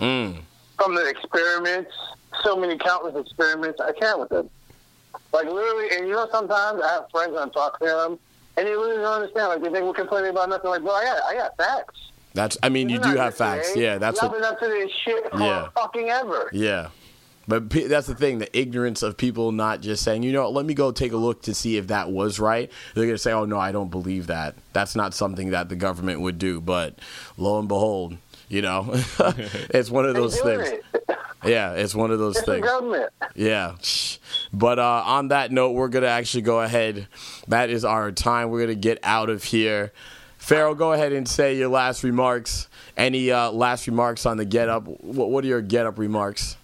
Mm. 0.00 0.40
From 0.78 0.94
the 0.94 1.08
experiments, 1.08 1.92
so 2.42 2.56
many 2.56 2.76
countless 2.78 3.16
experiments, 3.16 3.80
I 3.80 3.92
can't 3.92 4.18
with 4.20 4.28
them. 4.28 4.48
Like 5.32 5.46
literally, 5.46 5.88
and 5.96 6.06
you 6.06 6.14
know, 6.14 6.28
sometimes 6.30 6.80
I 6.82 6.88
have 6.88 7.10
friends 7.10 7.30
and 7.32 7.40
I'm 7.40 7.50
talking 7.50 7.86
to 7.88 7.92
them, 7.94 8.18
and 8.56 8.66
they 8.66 8.72
really 8.72 8.96
don't 8.96 9.06
understand. 9.22 9.48
Like 9.48 9.62
they 9.62 9.70
think 9.70 9.84
we're 9.86 9.92
complaining 9.94 10.30
about 10.30 10.48
nothing. 10.48 10.70
Like, 10.70 10.82
bro, 10.82 10.92
I 10.92 11.04
got, 11.04 11.22
I 11.24 11.34
got 11.34 11.56
facts. 11.56 11.98
That's. 12.34 12.56
I 12.62 12.68
mean, 12.68 12.88
you 12.88 12.96
You're 12.96 13.12
do 13.14 13.16
have 13.16 13.34
facts. 13.34 13.74
Yeah, 13.76 13.98
that's 13.98 14.20
Y'all 14.22 14.30
what. 14.30 14.42
up 14.44 14.60
to 14.60 14.66
this 14.66 14.90
shit 15.04 15.24
Yeah. 15.38 15.68
fucking 15.74 16.08
ever. 16.10 16.50
Yeah. 16.52 16.88
But 17.48 17.70
pe- 17.70 17.86
that's 17.88 18.06
the 18.06 18.14
thing, 18.14 18.38
the 18.38 18.56
ignorance 18.58 19.02
of 19.02 19.16
people 19.16 19.50
not 19.52 19.80
just 19.80 20.04
saying, 20.04 20.22
you 20.22 20.32
know, 20.32 20.50
let 20.50 20.66
me 20.66 20.74
go 20.74 20.92
take 20.92 21.12
a 21.12 21.16
look 21.16 21.42
to 21.42 21.54
see 21.54 21.78
if 21.78 21.86
that 21.88 22.10
was 22.12 22.38
right. 22.38 22.70
They're 22.94 23.04
going 23.06 23.14
to 23.14 23.18
say, 23.18 23.32
oh, 23.32 23.46
no, 23.46 23.58
I 23.58 23.72
don't 23.72 23.90
believe 23.90 24.26
that. 24.26 24.54
That's 24.74 24.94
not 24.94 25.14
something 25.14 25.50
that 25.50 25.70
the 25.70 25.76
government 25.76 26.20
would 26.20 26.38
do. 26.38 26.60
But 26.60 26.98
lo 27.38 27.58
and 27.58 27.66
behold, 27.66 28.18
you 28.50 28.60
know, 28.62 28.90
it's 29.70 29.90
one 29.90 30.04
of 30.04 30.14
those 30.14 30.38
things. 30.40 30.68
it. 30.68 30.84
Yeah, 31.44 31.74
it's 31.74 31.94
one 31.94 32.10
of 32.10 32.18
those 32.18 32.36
It's 32.36 32.44
things. 32.46 32.66
government. 32.66 33.10
Yeah. 33.36 33.76
But 34.52 34.80
uh, 34.80 35.02
on 35.06 35.28
that 35.28 35.52
note, 35.52 35.70
we're 35.70 35.86
going 35.88 36.02
to 36.02 36.08
actually 36.08 36.42
go 36.42 36.60
ahead. 36.60 37.06
That 37.46 37.70
is 37.70 37.84
our 37.84 38.10
time. 38.10 38.50
We're 38.50 38.58
going 38.66 38.74
to 38.76 38.80
get 38.80 38.98
out 39.04 39.30
of 39.30 39.44
here. 39.44 39.92
Pharaoh, 40.38 40.74
go 40.74 40.92
ahead 40.92 41.12
and 41.12 41.28
say 41.28 41.56
your 41.56 41.68
last 41.68 42.02
remarks. 42.02 42.68
Any 42.96 43.30
uh, 43.30 43.52
last 43.52 43.86
remarks 43.86 44.26
on 44.26 44.36
the 44.36 44.44
get 44.44 44.68
up? 44.68 44.88
What, 44.88 45.30
what 45.30 45.44
are 45.44 45.46
your 45.46 45.62
get 45.62 45.86
up 45.86 45.96
remarks? 45.96 46.56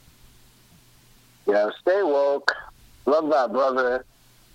Yeah, 1.46 1.68
stay 1.80 2.02
woke. 2.02 2.50
Love 3.06 3.28
that 3.30 3.52
brother. 3.52 4.04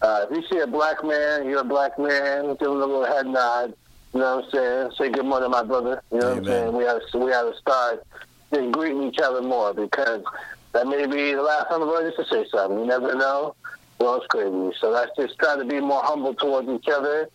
Uh, 0.02 0.26
if 0.30 0.38
you 0.38 0.44
see 0.50 0.60
a 0.60 0.68
black 0.68 1.04
man, 1.04 1.46
you're 1.48 1.60
a 1.62 1.64
black 1.64 2.00
man. 2.00 2.56
Give 2.56 2.68
him 2.70 2.78
a 2.82 2.86
little 2.86 3.06
head 3.06 3.28
nod. 3.28 3.74
You 4.14 4.22
know 4.22 4.38
what 4.38 4.46
I'm 4.46 4.52
saying? 4.52 4.92
Say 4.98 5.10
good 5.12 5.26
morning, 5.26 5.52
my 5.52 5.64
brother. 5.64 6.02
You 6.12 6.20
know 6.20 6.30
what 6.30 6.38
I'm 6.40 6.46
saying? 6.46 6.74
We 6.74 6.84
have 6.86 7.02
to, 7.12 7.18
we 7.20 7.32
have 7.32 7.52
to 7.54 7.58
start 7.60 8.06
just 8.54 8.72
greeting 8.72 9.04
each 9.04 9.20
other 9.20 9.42
more 9.42 9.74
because 9.74 10.24
that 10.72 10.88
may 10.88 11.06
be 11.06 11.34
the 11.34 11.42
last 11.44 11.70
time 11.70 11.82
we're 11.82 11.86
going 11.88 12.12
to 12.12 12.26
say 12.26 12.46
something. 12.50 12.80
You 12.80 12.86
never 12.86 13.14
know. 13.14 13.56
Well, 14.00 14.16
it's 14.16 14.26
crazy. 14.28 14.76
So 14.80 14.90
let's 14.90 15.12
just 15.16 15.38
try 15.38 15.58
to 15.58 15.66
be 15.66 15.80
more 15.80 16.02
humble 16.04 16.34
towards 16.34 16.70
each 16.70 16.88
other 16.88 17.30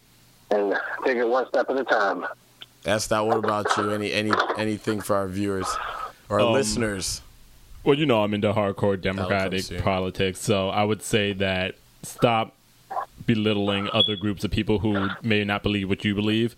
and 0.51 0.75
take 1.05 1.19
it 1.19 1.29
one 1.29 1.47
step 1.49 1.69
at 1.71 1.79
a 1.79 1.85
time. 1.85 2.27
That's 2.83 3.07
that. 3.09 3.25
What 3.25 3.37
about 3.37 3.67
you? 3.77 3.91
Any 3.93 4.13
any 4.13 4.33
anything 4.59 5.01
for 5.01 5.15
our 5.17 5.29
viewers 5.29 5.67
or 6.29 6.41
Um, 6.41 6.53
listeners? 6.53 7.21
Well, 7.85 7.99
you 7.99 8.07
know, 8.07 8.23
I'm 8.25 8.33
into 8.33 8.53
hardcore 8.53 9.01
democratic 9.01 9.63
soon. 9.63 9.83
politics, 9.83 10.41
so 10.41 10.71
I 10.71 10.85
would 10.85 11.03
say 11.03 11.35
that 11.35 11.75
stop 12.03 12.55
belittling 13.27 13.89
other 13.93 14.17
groups 14.17 14.45
of 14.45 14.51
people 14.51 14.79
who 14.79 15.09
may 15.23 15.45
not 15.45 15.63
believe 15.63 15.89
what 15.89 16.05
you 16.05 16.15
believe. 16.15 16.57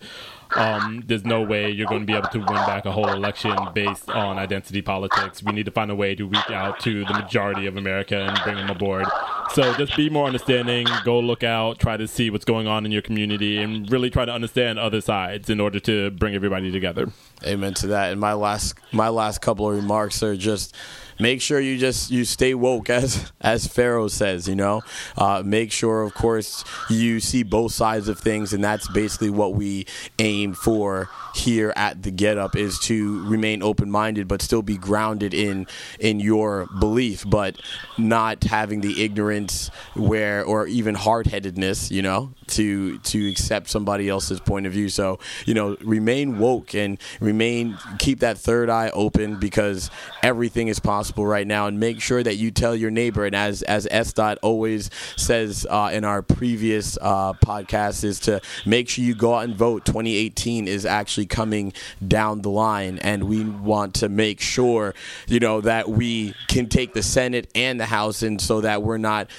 Um, 0.55 1.03
there's 1.05 1.25
no 1.25 1.41
way 1.41 1.69
you're 1.69 1.87
going 1.87 2.01
to 2.01 2.05
be 2.05 2.13
able 2.13 2.29
to 2.29 2.39
win 2.39 2.47
back 2.47 2.85
a 2.85 2.91
whole 2.91 3.09
election 3.09 3.55
based 3.73 4.09
on 4.09 4.37
identity 4.37 4.81
politics. 4.81 5.43
We 5.43 5.51
need 5.51 5.65
to 5.65 5.71
find 5.71 5.91
a 5.91 5.95
way 5.95 6.15
to 6.15 6.25
reach 6.25 6.49
out 6.49 6.79
to 6.81 7.05
the 7.05 7.13
majority 7.13 7.67
of 7.67 7.77
America 7.77 8.17
and 8.17 8.39
bring 8.43 8.55
them 8.55 8.69
aboard. 8.69 9.05
So 9.53 9.73
just 9.73 9.95
be 9.95 10.09
more 10.09 10.27
understanding. 10.27 10.87
Go 11.03 11.19
look 11.19 11.43
out. 11.43 11.79
Try 11.79 11.97
to 11.97 12.07
see 12.07 12.29
what's 12.29 12.45
going 12.45 12.67
on 12.67 12.85
in 12.85 12.91
your 12.91 13.01
community, 13.01 13.57
and 13.57 13.89
really 13.91 14.09
try 14.09 14.25
to 14.25 14.31
understand 14.31 14.77
other 14.77 15.01
sides 15.01 15.49
in 15.49 15.59
order 15.59 15.79
to 15.81 16.11
bring 16.11 16.35
everybody 16.35 16.71
together. 16.71 17.09
Amen 17.45 17.73
to 17.75 17.87
that. 17.87 18.11
And 18.11 18.19
my 18.21 18.33
last 18.33 18.75
my 18.91 19.09
last 19.09 19.41
couple 19.41 19.69
of 19.69 19.75
remarks 19.75 20.21
are 20.21 20.35
just 20.35 20.75
make 21.19 21.41
sure 21.41 21.59
you 21.59 21.77
just 21.77 22.11
you 22.11 22.25
stay 22.25 22.53
woke 22.53 22.89
as 22.89 23.31
as 23.41 23.67
Pharaoh 23.67 24.07
says. 24.07 24.47
You 24.47 24.55
know, 24.55 24.81
uh, 25.17 25.43
make 25.45 25.71
sure 25.71 26.01
of 26.01 26.13
course 26.13 26.63
you 26.89 27.19
see 27.19 27.43
both 27.43 27.71
sides 27.71 28.07
of 28.09 28.19
things, 28.19 28.53
and 28.53 28.63
that's 28.63 28.87
basically 28.89 29.29
what 29.29 29.53
we 29.53 29.85
aim 30.19 30.53
for 30.53 31.09
here 31.37 31.73
at 31.75 32.03
the 32.03 32.11
Get 32.11 32.37
Up 32.37 32.55
is 32.55 32.79
to 32.79 33.27
remain 33.27 33.61
open 33.61 33.89
minded, 33.89 34.27
but 34.27 34.41
still 34.41 34.61
be 34.61 34.77
grounded 34.77 35.33
in 35.33 35.67
in 35.99 36.19
your 36.19 36.67
belief, 36.79 37.23
but 37.27 37.61
not 37.97 38.43
having 38.43 38.81
the 38.81 39.03
ignorance 39.03 39.69
where 39.95 40.43
or 40.43 40.67
even 40.67 40.95
hard 40.95 41.27
headedness. 41.27 41.91
You 41.91 42.01
know, 42.01 42.33
to 42.49 42.97
to 42.99 43.29
accept 43.29 43.69
somebody 43.69 44.09
else's 44.09 44.39
point 44.39 44.65
of 44.65 44.73
view. 44.73 44.89
So 44.89 45.19
you 45.45 45.53
know, 45.53 45.77
remain 45.81 46.39
woke 46.39 46.73
and 46.73 46.97
remain 47.19 47.77
keep 47.99 48.19
that 48.19 48.37
third 48.37 48.69
eye 48.69 48.89
open 48.89 49.39
because 49.39 49.89
everything 50.23 50.67
is 50.67 50.79
possible 50.79 51.25
right 51.25 51.47
now. 51.47 51.67
And 51.67 51.79
make 51.79 52.01
sure 52.01 52.23
that 52.23 52.35
you 52.35 52.51
tell 52.51 52.75
your 52.75 52.91
neighbor. 52.91 53.25
And 53.25 53.35
as 53.35 53.61
as 53.63 53.87
S 53.91 54.13
dot 54.13 54.37
always 54.41 54.89
says 55.15 55.65
uh, 55.69 55.89
in 55.93 56.03
our 56.03 56.21
previous 56.21 56.97
uh, 57.01 57.33
podcast, 57.33 58.03
is 58.03 58.19
to 58.21 58.41
make 58.65 58.89
sure 58.89 59.03
you 59.03 59.15
go 59.15 59.35
out 59.35 59.45
and 59.45 59.55
vote. 59.55 59.85
2018 59.85 60.67
is 60.67 60.85
actually 60.85 61.25
coming 61.25 61.73
down 62.05 62.41
the 62.41 62.49
line, 62.49 62.99
and 62.99 63.23
we 63.23 63.43
want 63.43 63.95
to 63.95 64.09
make 64.09 64.39
sure 64.39 64.93
you 65.27 65.39
know 65.39 65.61
that 65.61 65.89
we 65.89 66.33
can 66.47 66.67
take 66.67 66.93
the 66.93 67.03
Senate 67.03 67.49
and 67.55 67.79
the 67.79 67.85
House, 67.85 68.23
and 68.23 68.41
so 68.41 68.61
that 68.61 68.83
we're 68.83 68.97
not 68.97 69.29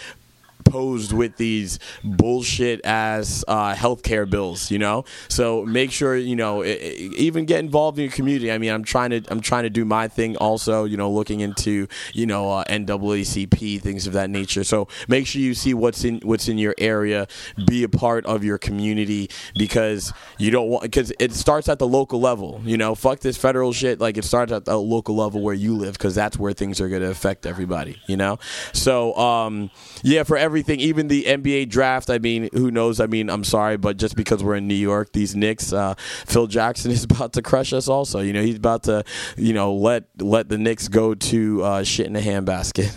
posed 0.71 1.13
with 1.13 1.37
these 1.37 1.79
bullshit 2.05 2.85
ass 2.85 3.45
uh, 3.49 3.75
healthcare 3.75 4.29
bills, 4.29 4.71
you 4.71 4.79
know. 4.79 5.05
So 5.29 5.65
make 5.65 5.91
sure 5.91 6.17
you 6.17 6.37
know, 6.37 6.65
e- 6.65 6.73
e- 6.73 7.15
even 7.17 7.45
get 7.45 7.61
involved 7.61 7.99
in 7.99 8.05
your 8.05 8.13
community. 8.13 8.53
I 8.53 8.59
mean, 8.59 8.71
I'm 8.73 8.85
trying 8.85 9.11
to 9.11 9.23
I'm 9.29 9.41
trying 9.41 9.65
to 9.65 9.71
do 9.71 9.85
my 9.85 10.09
thing 10.09 10.37
also, 10.37 10.85
you 10.85 10.97
know, 10.97 11.11
looking 11.11 11.41
into 11.41 11.89
you 12.13 12.27
know 12.27 12.51
uh, 12.51 12.65
NAACP 12.65 13.81
things 13.81 14.07
of 14.07 14.13
that 14.13 14.31
nature. 14.31 14.65
So 14.65 14.89
make 15.09 15.27
sure 15.27 15.41
you 15.41 15.55
see 15.55 15.75
what's 15.75 16.05
in 16.05 16.21
what's 16.23 16.49
in 16.49 16.59
your 16.59 16.75
area, 16.79 17.27
be 17.67 17.83
a 17.83 17.89
part 17.89 18.27
of 18.27 18.45
your 18.45 18.59
community 18.59 19.31
because 19.55 20.13
you 20.39 20.51
don't 20.51 20.69
want 20.69 20.83
because 20.83 21.13
it 21.19 21.33
starts 21.33 21.69
at 21.69 21.79
the 21.79 21.89
local 21.89 22.21
level. 22.21 22.61
You 22.65 22.77
know, 22.77 22.95
fuck 22.95 23.21
this 23.21 23.37
federal 23.37 23.73
shit. 23.73 24.01
Like 24.01 24.17
it 24.17 24.25
starts 24.25 24.53
at 24.53 24.65
the 24.65 24.77
local 24.77 25.17
level 25.17 25.41
where 25.41 25.55
you 25.55 25.75
live 25.75 25.95
because 25.95 26.15
that's 26.15 26.39
where 26.39 26.53
things 26.53 26.81
are 26.81 26.89
going 26.89 27.03
to 27.03 27.11
affect 27.11 27.47
everybody. 27.47 28.01
You 28.07 28.17
know, 28.17 28.39
so 28.73 29.15
um, 29.17 29.71
yeah, 30.03 30.23
for 30.23 30.37
everything, 30.59 30.81
even 30.81 31.07
the 31.07 31.23
NBA 31.23 31.69
draft. 31.69 32.11
I 32.11 32.19
mean, 32.19 32.49
who 32.53 32.71
knows? 32.73 32.99
I 32.99 33.07
mean, 33.07 33.31
I'm 33.31 33.45
sorry, 33.45 33.77
but 33.77 33.97
just 33.97 34.17
because 34.17 34.43
we're 34.43 34.57
in 34.57 34.67
New 34.67 34.75
York, 34.75 35.13
these 35.13 35.37
Knicks, 35.37 35.73
uh, 35.73 35.95
Phil 35.97 36.49
Jackson 36.49 36.91
is 36.99 37.05
about 37.05 37.33
to 37.35 37.43
crush 37.43 37.73
us. 37.73 37.87
Also, 37.87 38.19
you 38.21 38.33
know, 38.33 38.43
he's 38.43 38.57
about 38.57 38.83
to, 38.85 39.05
you 39.37 39.53
know, 39.53 39.73
let 39.73 40.05
let 40.19 40.49
the 40.49 40.59
Knicks 40.59 40.89
go 40.89 41.15
to 41.15 41.63
uh, 41.63 41.85
shit 41.85 42.07
in 42.07 42.17
a 42.17 42.21
handbasket. 42.21 42.93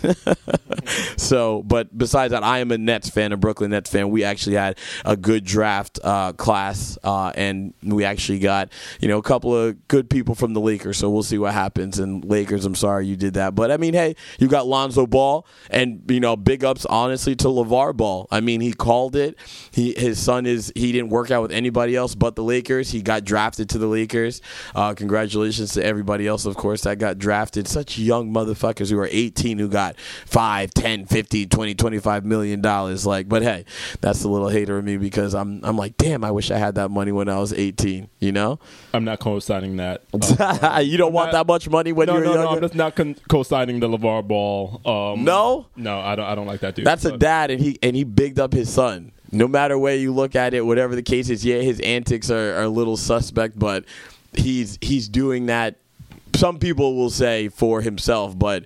so, 1.16 1.62
but 1.62 1.96
besides 1.96 2.32
that, 2.32 2.42
I 2.42 2.58
am 2.58 2.72
a 2.72 2.78
Nets 2.78 3.08
fan, 3.08 3.32
a 3.32 3.36
Brooklyn 3.36 3.70
Nets 3.70 3.90
fan. 3.90 4.10
We 4.10 4.24
actually 4.24 4.56
had 4.56 4.78
a 5.04 5.16
good 5.16 5.44
draft 5.44 6.00
uh, 6.02 6.32
class, 6.32 6.98
uh, 7.04 7.32
and 7.36 7.74
we 7.82 8.04
actually 8.04 8.40
got 8.40 8.70
you 9.00 9.06
know 9.06 9.18
a 9.18 9.22
couple 9.22 9.56
of 9.56 9.86
good 9.86 10.10
people 10.10 10.34
from 10.34 10.52
the 10.52 10.60
Lakers. 10.60 10.98
So 10.98 11.10
we'll 11.10 11.22
see 11.22 11.38
what 11.38 11.52
happens. 11.54 12.00
And 12.00 12.24
Lakers, 12.24 12.64
I'm 12.64 12.74
sorry 12.74 13.06
you 13.06 13.16
did 13.16 13.34
that, 13.34 13.54
but 13.54 13.70
I 13.70 13.76
mean, 13.76 13.94
hey, 13.94 14.16
you 14.40 14.48
got 14.48 14.66
Lonzo 14.66 15.06
Ball, 15.06 15.46
and 15.70 16.02
you 16.08 16.18
know, 16.18 16.34
big 16.34 16.64
ups 16.64 16.84
honestly 16.86 17.36
to 17.36 17.51
LaVar 17.52 17.96
Ball. 17.96 18.26
I 18.30 18.40
mean, 18.40 18.60
he 18.60 18.72
called 18.72 19.16
it. 19.16 19.36
He 19.70 19.94
his 19.96 20.18
son 20.18 20.46
is 20.46 20.72
he 20.74 20.92
didn't 20.92 21.10
work 21.10 21.30
out 21.30 21.42
with 21.42 21.52
anybody 21.52 21.94
else 21.96 22.14
but 22.14 22.36
the 22.36 22.42
Lakers. 22.42 22.90
He 22.90 23.02
got 23.02 23.24
drafted 23.24 23.68
to 23.70 23.78
the 23.78 23.86
Lakers. 23.86 24.40
Uh, 24.74 24.94
congratulations 24.94 25.72
to 25.74 25.84
everybody 25.84 26.26
else, 26.26 26.44
of 26.46 26.56
course, 26.56 26.82
that 26.82 26.98
got 26.98 27.18
drafted. 27.18 27.68
Such 27.68 27.98
young 27.98 28.32
motherfuckers 28.32 28.90
who 28.90 28.98
are 28.98 29.08
18 29.10 29.58
who 29.58 29.68
got 29.68 29.98
5, 30.26 30.72
10, 30.74 31.06
15, 31.06 31.48
20, 31.48 31.74
25 31.74 32.24
million 32.24 32.60
dollars. 32.60 33.06
Like, 33.06 33.28
but 33.28 33.42
hey, 33.42 33.64
that's 34.00 34.24
a 34.24 34.28
little 34.28 34.48
hater 34.48 34.78
of 34.78 34.84
me 34.84 34.96
because 34.96 35.34
I'm 35.34 35.60
I'm 35.64 35.76
like, 35.76 35.96
damn, 35.96 36.24
I 36.24 36.30
wish 36.30 36.50
I 36.50 36.58
had 36.58 36.74
that 36.76 36.90
money 36.90 37.12
when 37.12 37.28
I 37.28 37.38
was 37.38 37.52
18. 37.52 38.08
You 38.18 38.32
know, 38.32 38.58
I'm 38.94 39.04
not 39.04 39.20
co-signing 39.20 39.76
that. 39.76 40.02
you 40.84 40.96
don't 40.96 41.12
want 41.12 41.32
not- 41.32 41.46
that 41.46 41.46
much 41.52 41.68
money 41.68 41.92
when 41.92 42.06
no, 42.06 42.14
you're 42.14 42.24
no, 42.24 42.34
younger. 42.34 42.44
no. 42.44 42.50
I'm 42.56 42.60
just 42.60 42.74
not 42.74 42.94
con- 42.96 43.16
co-signing 43.28 43.80
the 43.80 43.88
LaVar 43.88 44.26
Ball. 44.26 44.80
Um, 44.86 45.24
No? 45.24 45.66
no, 45.76 45.98
I 46.00 46.14
don't. 46.14 46.24
I 46.26 46.34
don't 46.34 46.46
like 46.46 46.60
that 46.60 46.74
dude. 46.74 46.86
That's 46.86 47.04
a 47.04 47.10
But- 47.10 47.20
dad, 47.46 47.50
and 47.50 47.60
he 47.62 47.78
and 47.82 47.94
he 47.96 48.04
bigged 48.04 48.38
up 48.40 48.52
his 48.52 48.72
son. 48.72 49.12
No 49.30 49.48
matter 49.48 49.78
where 49.78 49.96
you 49.96 50.12
look 50.12 50.36
at 50.36 50.52
it, 50.54 50.64
whatever 50.64 50.94
the 50.94 51.02
case 51.02 51.30
is, 51.30 51.44
yeah, 51.44 51.56
his 51.58 51.80
antics 51.80 52.30
are, 52.30 52.56
are 52.56 52.64
a 52.64 52.68
little 52.68 52.96
suspect, 52.96 53.58
but 53.58 53.84
he's 54.34 54.78
he's 54.80 55.08
doing 55.08 55.46
that. 55.46 55.76
Some 56.36 56.58
people 56.58 56.96
will 56.96 57.10
say 57.10 57.48
for 57.48 57.80
himself, 57.80 58.38
but 58.38 58.64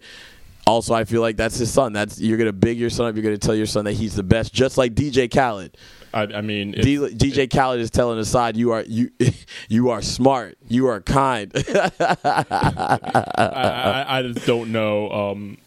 also 0.67 0.95
I 0.95 1.05
feel 1.05 1.21
like 1.21 1.37
that's 1.37 1.57
his 1.59 1.73
son. 1.73 1.93
That's 1.93 2.21
you're 2.21 2.39
gonna 2.39 2.53
big 2.53 2.79
your 2.79 2.91
son 2.91 3.07
up. 3.07 3.15
You're 3.15 3.23
gonna 3.25 3.39
tell 3.39 3.55
your 3.55 3.67
son 3.67 3.85
that 3.85 3.93
he's 3.93 4.15
the 4.17 4.23
best, 4.23 4.53
just 4.53 4.77
like 4.77 4.95
DJ 4.95 5.33
Khaled. 5.33 5.77
I, 6.15 6.23
I 6.23 6.41
mean, 6.41 6.73
D- 6.73 6.95
it's- 6.95 7.13
DJ 7.13 7.49
Khaled 7.53 7.79
is 7.81 7.91
telling 7.91 8.19
Asahd, 8.19 8.57
"You 8.57 8.73
are 8.73 8.83
you 8.83 9.11
you 9.69 9.91
are 9.91 10.03
smart. 10.03 10.57
You 10.69 10.87
are 10.89 11.01
kind." 11.01 11.53
I, 12.25 12.45
I, 13.37 14.19
I 14.19 14.23
just 14.23 14.47
don't 14.47 14.73
know. 14.73 15.11
Um, 15.11 15.59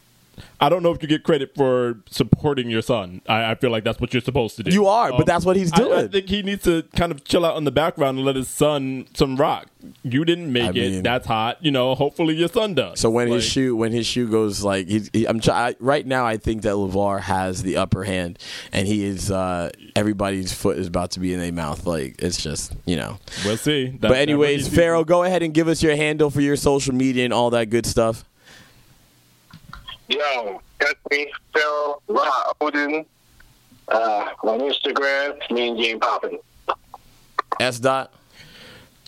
I 0.59 0.69
don't 0.69 0.83
know 0.83 0.91
if 0.91 1.01
you 1.01 1.07
get 1.07 1.23
credit 1.23 1.55
for 1.55 1.99
supporting 2.09 2.69
your 2.69 2.81
son. 2.81 3.21
I, 3.27 3.51
I 3.51 3.55
feel 3.55 3.71
like 3.71 3.83
that's 3.83 3.99
what 3.99 4.13
you're 4.13 4.21
supposed 4.21 4.55
to 4.57 4.63
do. 4.63 4.71
You 4.71 4.87
are, 4.87 5.11
but 5.11 5.25
that's 5.25 5.45
what 5.45 5.55
he's 5.55 5.71
I- 5.73 5.89
I, 5.89 6.07
think 6.07 6.29
he 6.29 6.41
needs 6.41 6.63
to 6.63 6.83
kind 6.95 7.11
of 7.11 7.23
chill 7.23 7.45
out 7.45 7.57
in 7.57 7.63
the 7.63 7.71
background 7.71 8.17
and 8.17 8.25
let 8.25 8.35
his 8.35 8.47
son 8.49 9.07
some 9.13 9.35
rock. 9.37 9.67
You 10.03 10.25
didn't 10.25 10.51
make 10.51 10.63
I 10.63 10.69
it. 10.69 10.73
mean- 10.75 11.03
that's 11.03 11.25
hot. 11.27 11.57
You 11.63 11.71
know. 11.71 11.95
Hopefully 11.95 12.35
your 12.35 12.49
son 12.49 12.73
does. 12.73 12.99
So 12.99 13.09
when 13.09 13.29
his 13.29 13.45
shoe 13.45 13.75
when 13.75 13.91
his 13.91 14.05
shoe 14.05 14.29
goes 14.29 14.63
like 14.63 14.87
he's, 14.87 15.09
he, 15.13 15.25
I'm 15.25 15.39
try, 15.39 15.69
I, 15.69 15.75
right 15.79 16.05
now 16.05 16.25
I 16.25 16.37
think 16.37 16.63
that 16.63 16.73
LaVar 16.73 17.21
has 17.21 17.63
the 17.63 17.77
upper 17.77 18.03
hand 18.03 18.39
and 18.71 18.87
he 18.87 19.03
is 19.05 19.31
uh, 19.31 19.69
everybody's 19.95 20.53
foot 20.53 20.77
is 20.77 20.87
about 20.87 21.11
to 21.11 21.19
be 21.19 21.33
in 21.33 21.39
their 21.39 21.51
mouth 21.53 21.85
like 21.85 22.15
it's 22.21 22.41
just 22.41 22.73
you 22.85 22.95
know. 22.95 23.17
we'll 23.45 23.57
see. 23.57 23.87
That- 23.87 24.01
but 24.09 24.17
anyways, 24.17 24.67
Pharaoh, 24.67 25.03
go 25.03 25.23
ahead 25.23 25.43
and 25.43 25.53
give 25.53 25.67
us 25.67 25.81
your 25.81 25.95
handle 25.95 26.29
for 26.29 26.41
your 26.41 26.55
social 26.57 26.93
media 26.93 27.23
and 27.25 27.33
all 27.33 27.49
that 27.51 27.69
good 27.69 27.85
stuff. 27.85 28.25
Yo, 30.09 30.61
that's 30.79 30.99
me, 31.11 31.31
Phil 31.53 32.01
Ra 32.07 32.51
Odin. 32.61 33.05
Uh, 33.87 34.27
on 34.43 34.59
Instagram, 34.59 35.39
me 35.51 35.69
and 35.69 35.77
Game 35.79 35.99
Poppin'. 35.99 36.37
S 37.59 37.79
dot. 37.79 38.13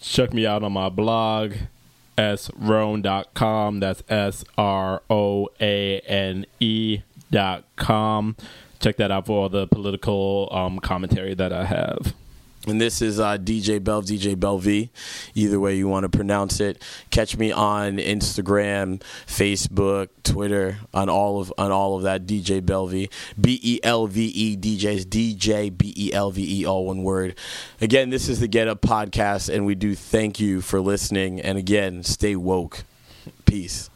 check 0.02 0.34
me 0.34 0.46
out 0.46 0.64
on 0.64 0.72
my 0.74 0.90
blog 0.90 1.54
sroane.com 2.18 3.80
that's 3.80 4.04
s-r-o-a-n-e 4.10 4.52
dot 7.32 7.64
com 7.78 8.36
check 8.80 8.98
that 8.98 9.10
out 9.12 9.26
for 9.26 9.44
all 9.44 9.50
the 9.50 9.66
political 9.68 10.50
um, 10.52 10.80
commentary 10.80 11.34
that 11.34 11.54
i 11.54 11.64
have 11.66 12.14
And 12.68 12.80
this 12.80 13.02
is 13.02 13.20
uh, 13.20 13.38
DJ 13.40 13.84
Belve, 13.84 14.06
DJ 14.06 14.40
Belve. 14.40 14.90
Either 15.34 15.60
way 15.60 15.76
you 15.76 15.88
want 15.88 16.04
to 16.04 16.10
pronounce 16.10 16.60
it. 16.60 16.82
Catch 17.10 17.38
me 17.38 17.52
on 17.52 17.98
Instagram, 17.98 19.02
Facebook, 19.26 20.10
Twitter, 20.24 20.78
on 20.94 21.10
all 21.10 21.42
of 21.42 21.52
on 21.58 21.72
all 21.72 21.98
of 21.98 22.04
that. 22.04 22.28
DJ 22.28 22.64
Belve, 22.64 23.08
B 23.40 23.60
E 23.64 23.80
L 23.82 24.06
V 24.06 24.26
E 24.28 24.58
DJs, 24.58 25.06
DJ 25.06 25.76
B 25.76 25.94
E 25.98 26.14
L 26.14 26.30
V 26.30 26.62
E, 26.62 26.66
all 26.66 26.86
one 26.86 27.02
word. 27.04 27.36
Again, 27.80 28.12
this 28.12 28.30
is 28.30 28.40
the 28.40 28.48
Get 28.48 28.68
Up 28.68 28.82
podcast, 28.82 29.54
and 29.54 29.66
we 29.66 29.74
do 29.74 29.96
thank 29.96 30.40
you 30.40 30.62
for 30.62 30.80
listening. 30.80 31.42
And 31.42 31.58
again, 31.58 32.04
stay 32.04 32.36
woke. 32.36 32.84
Peace. 33.46 33.91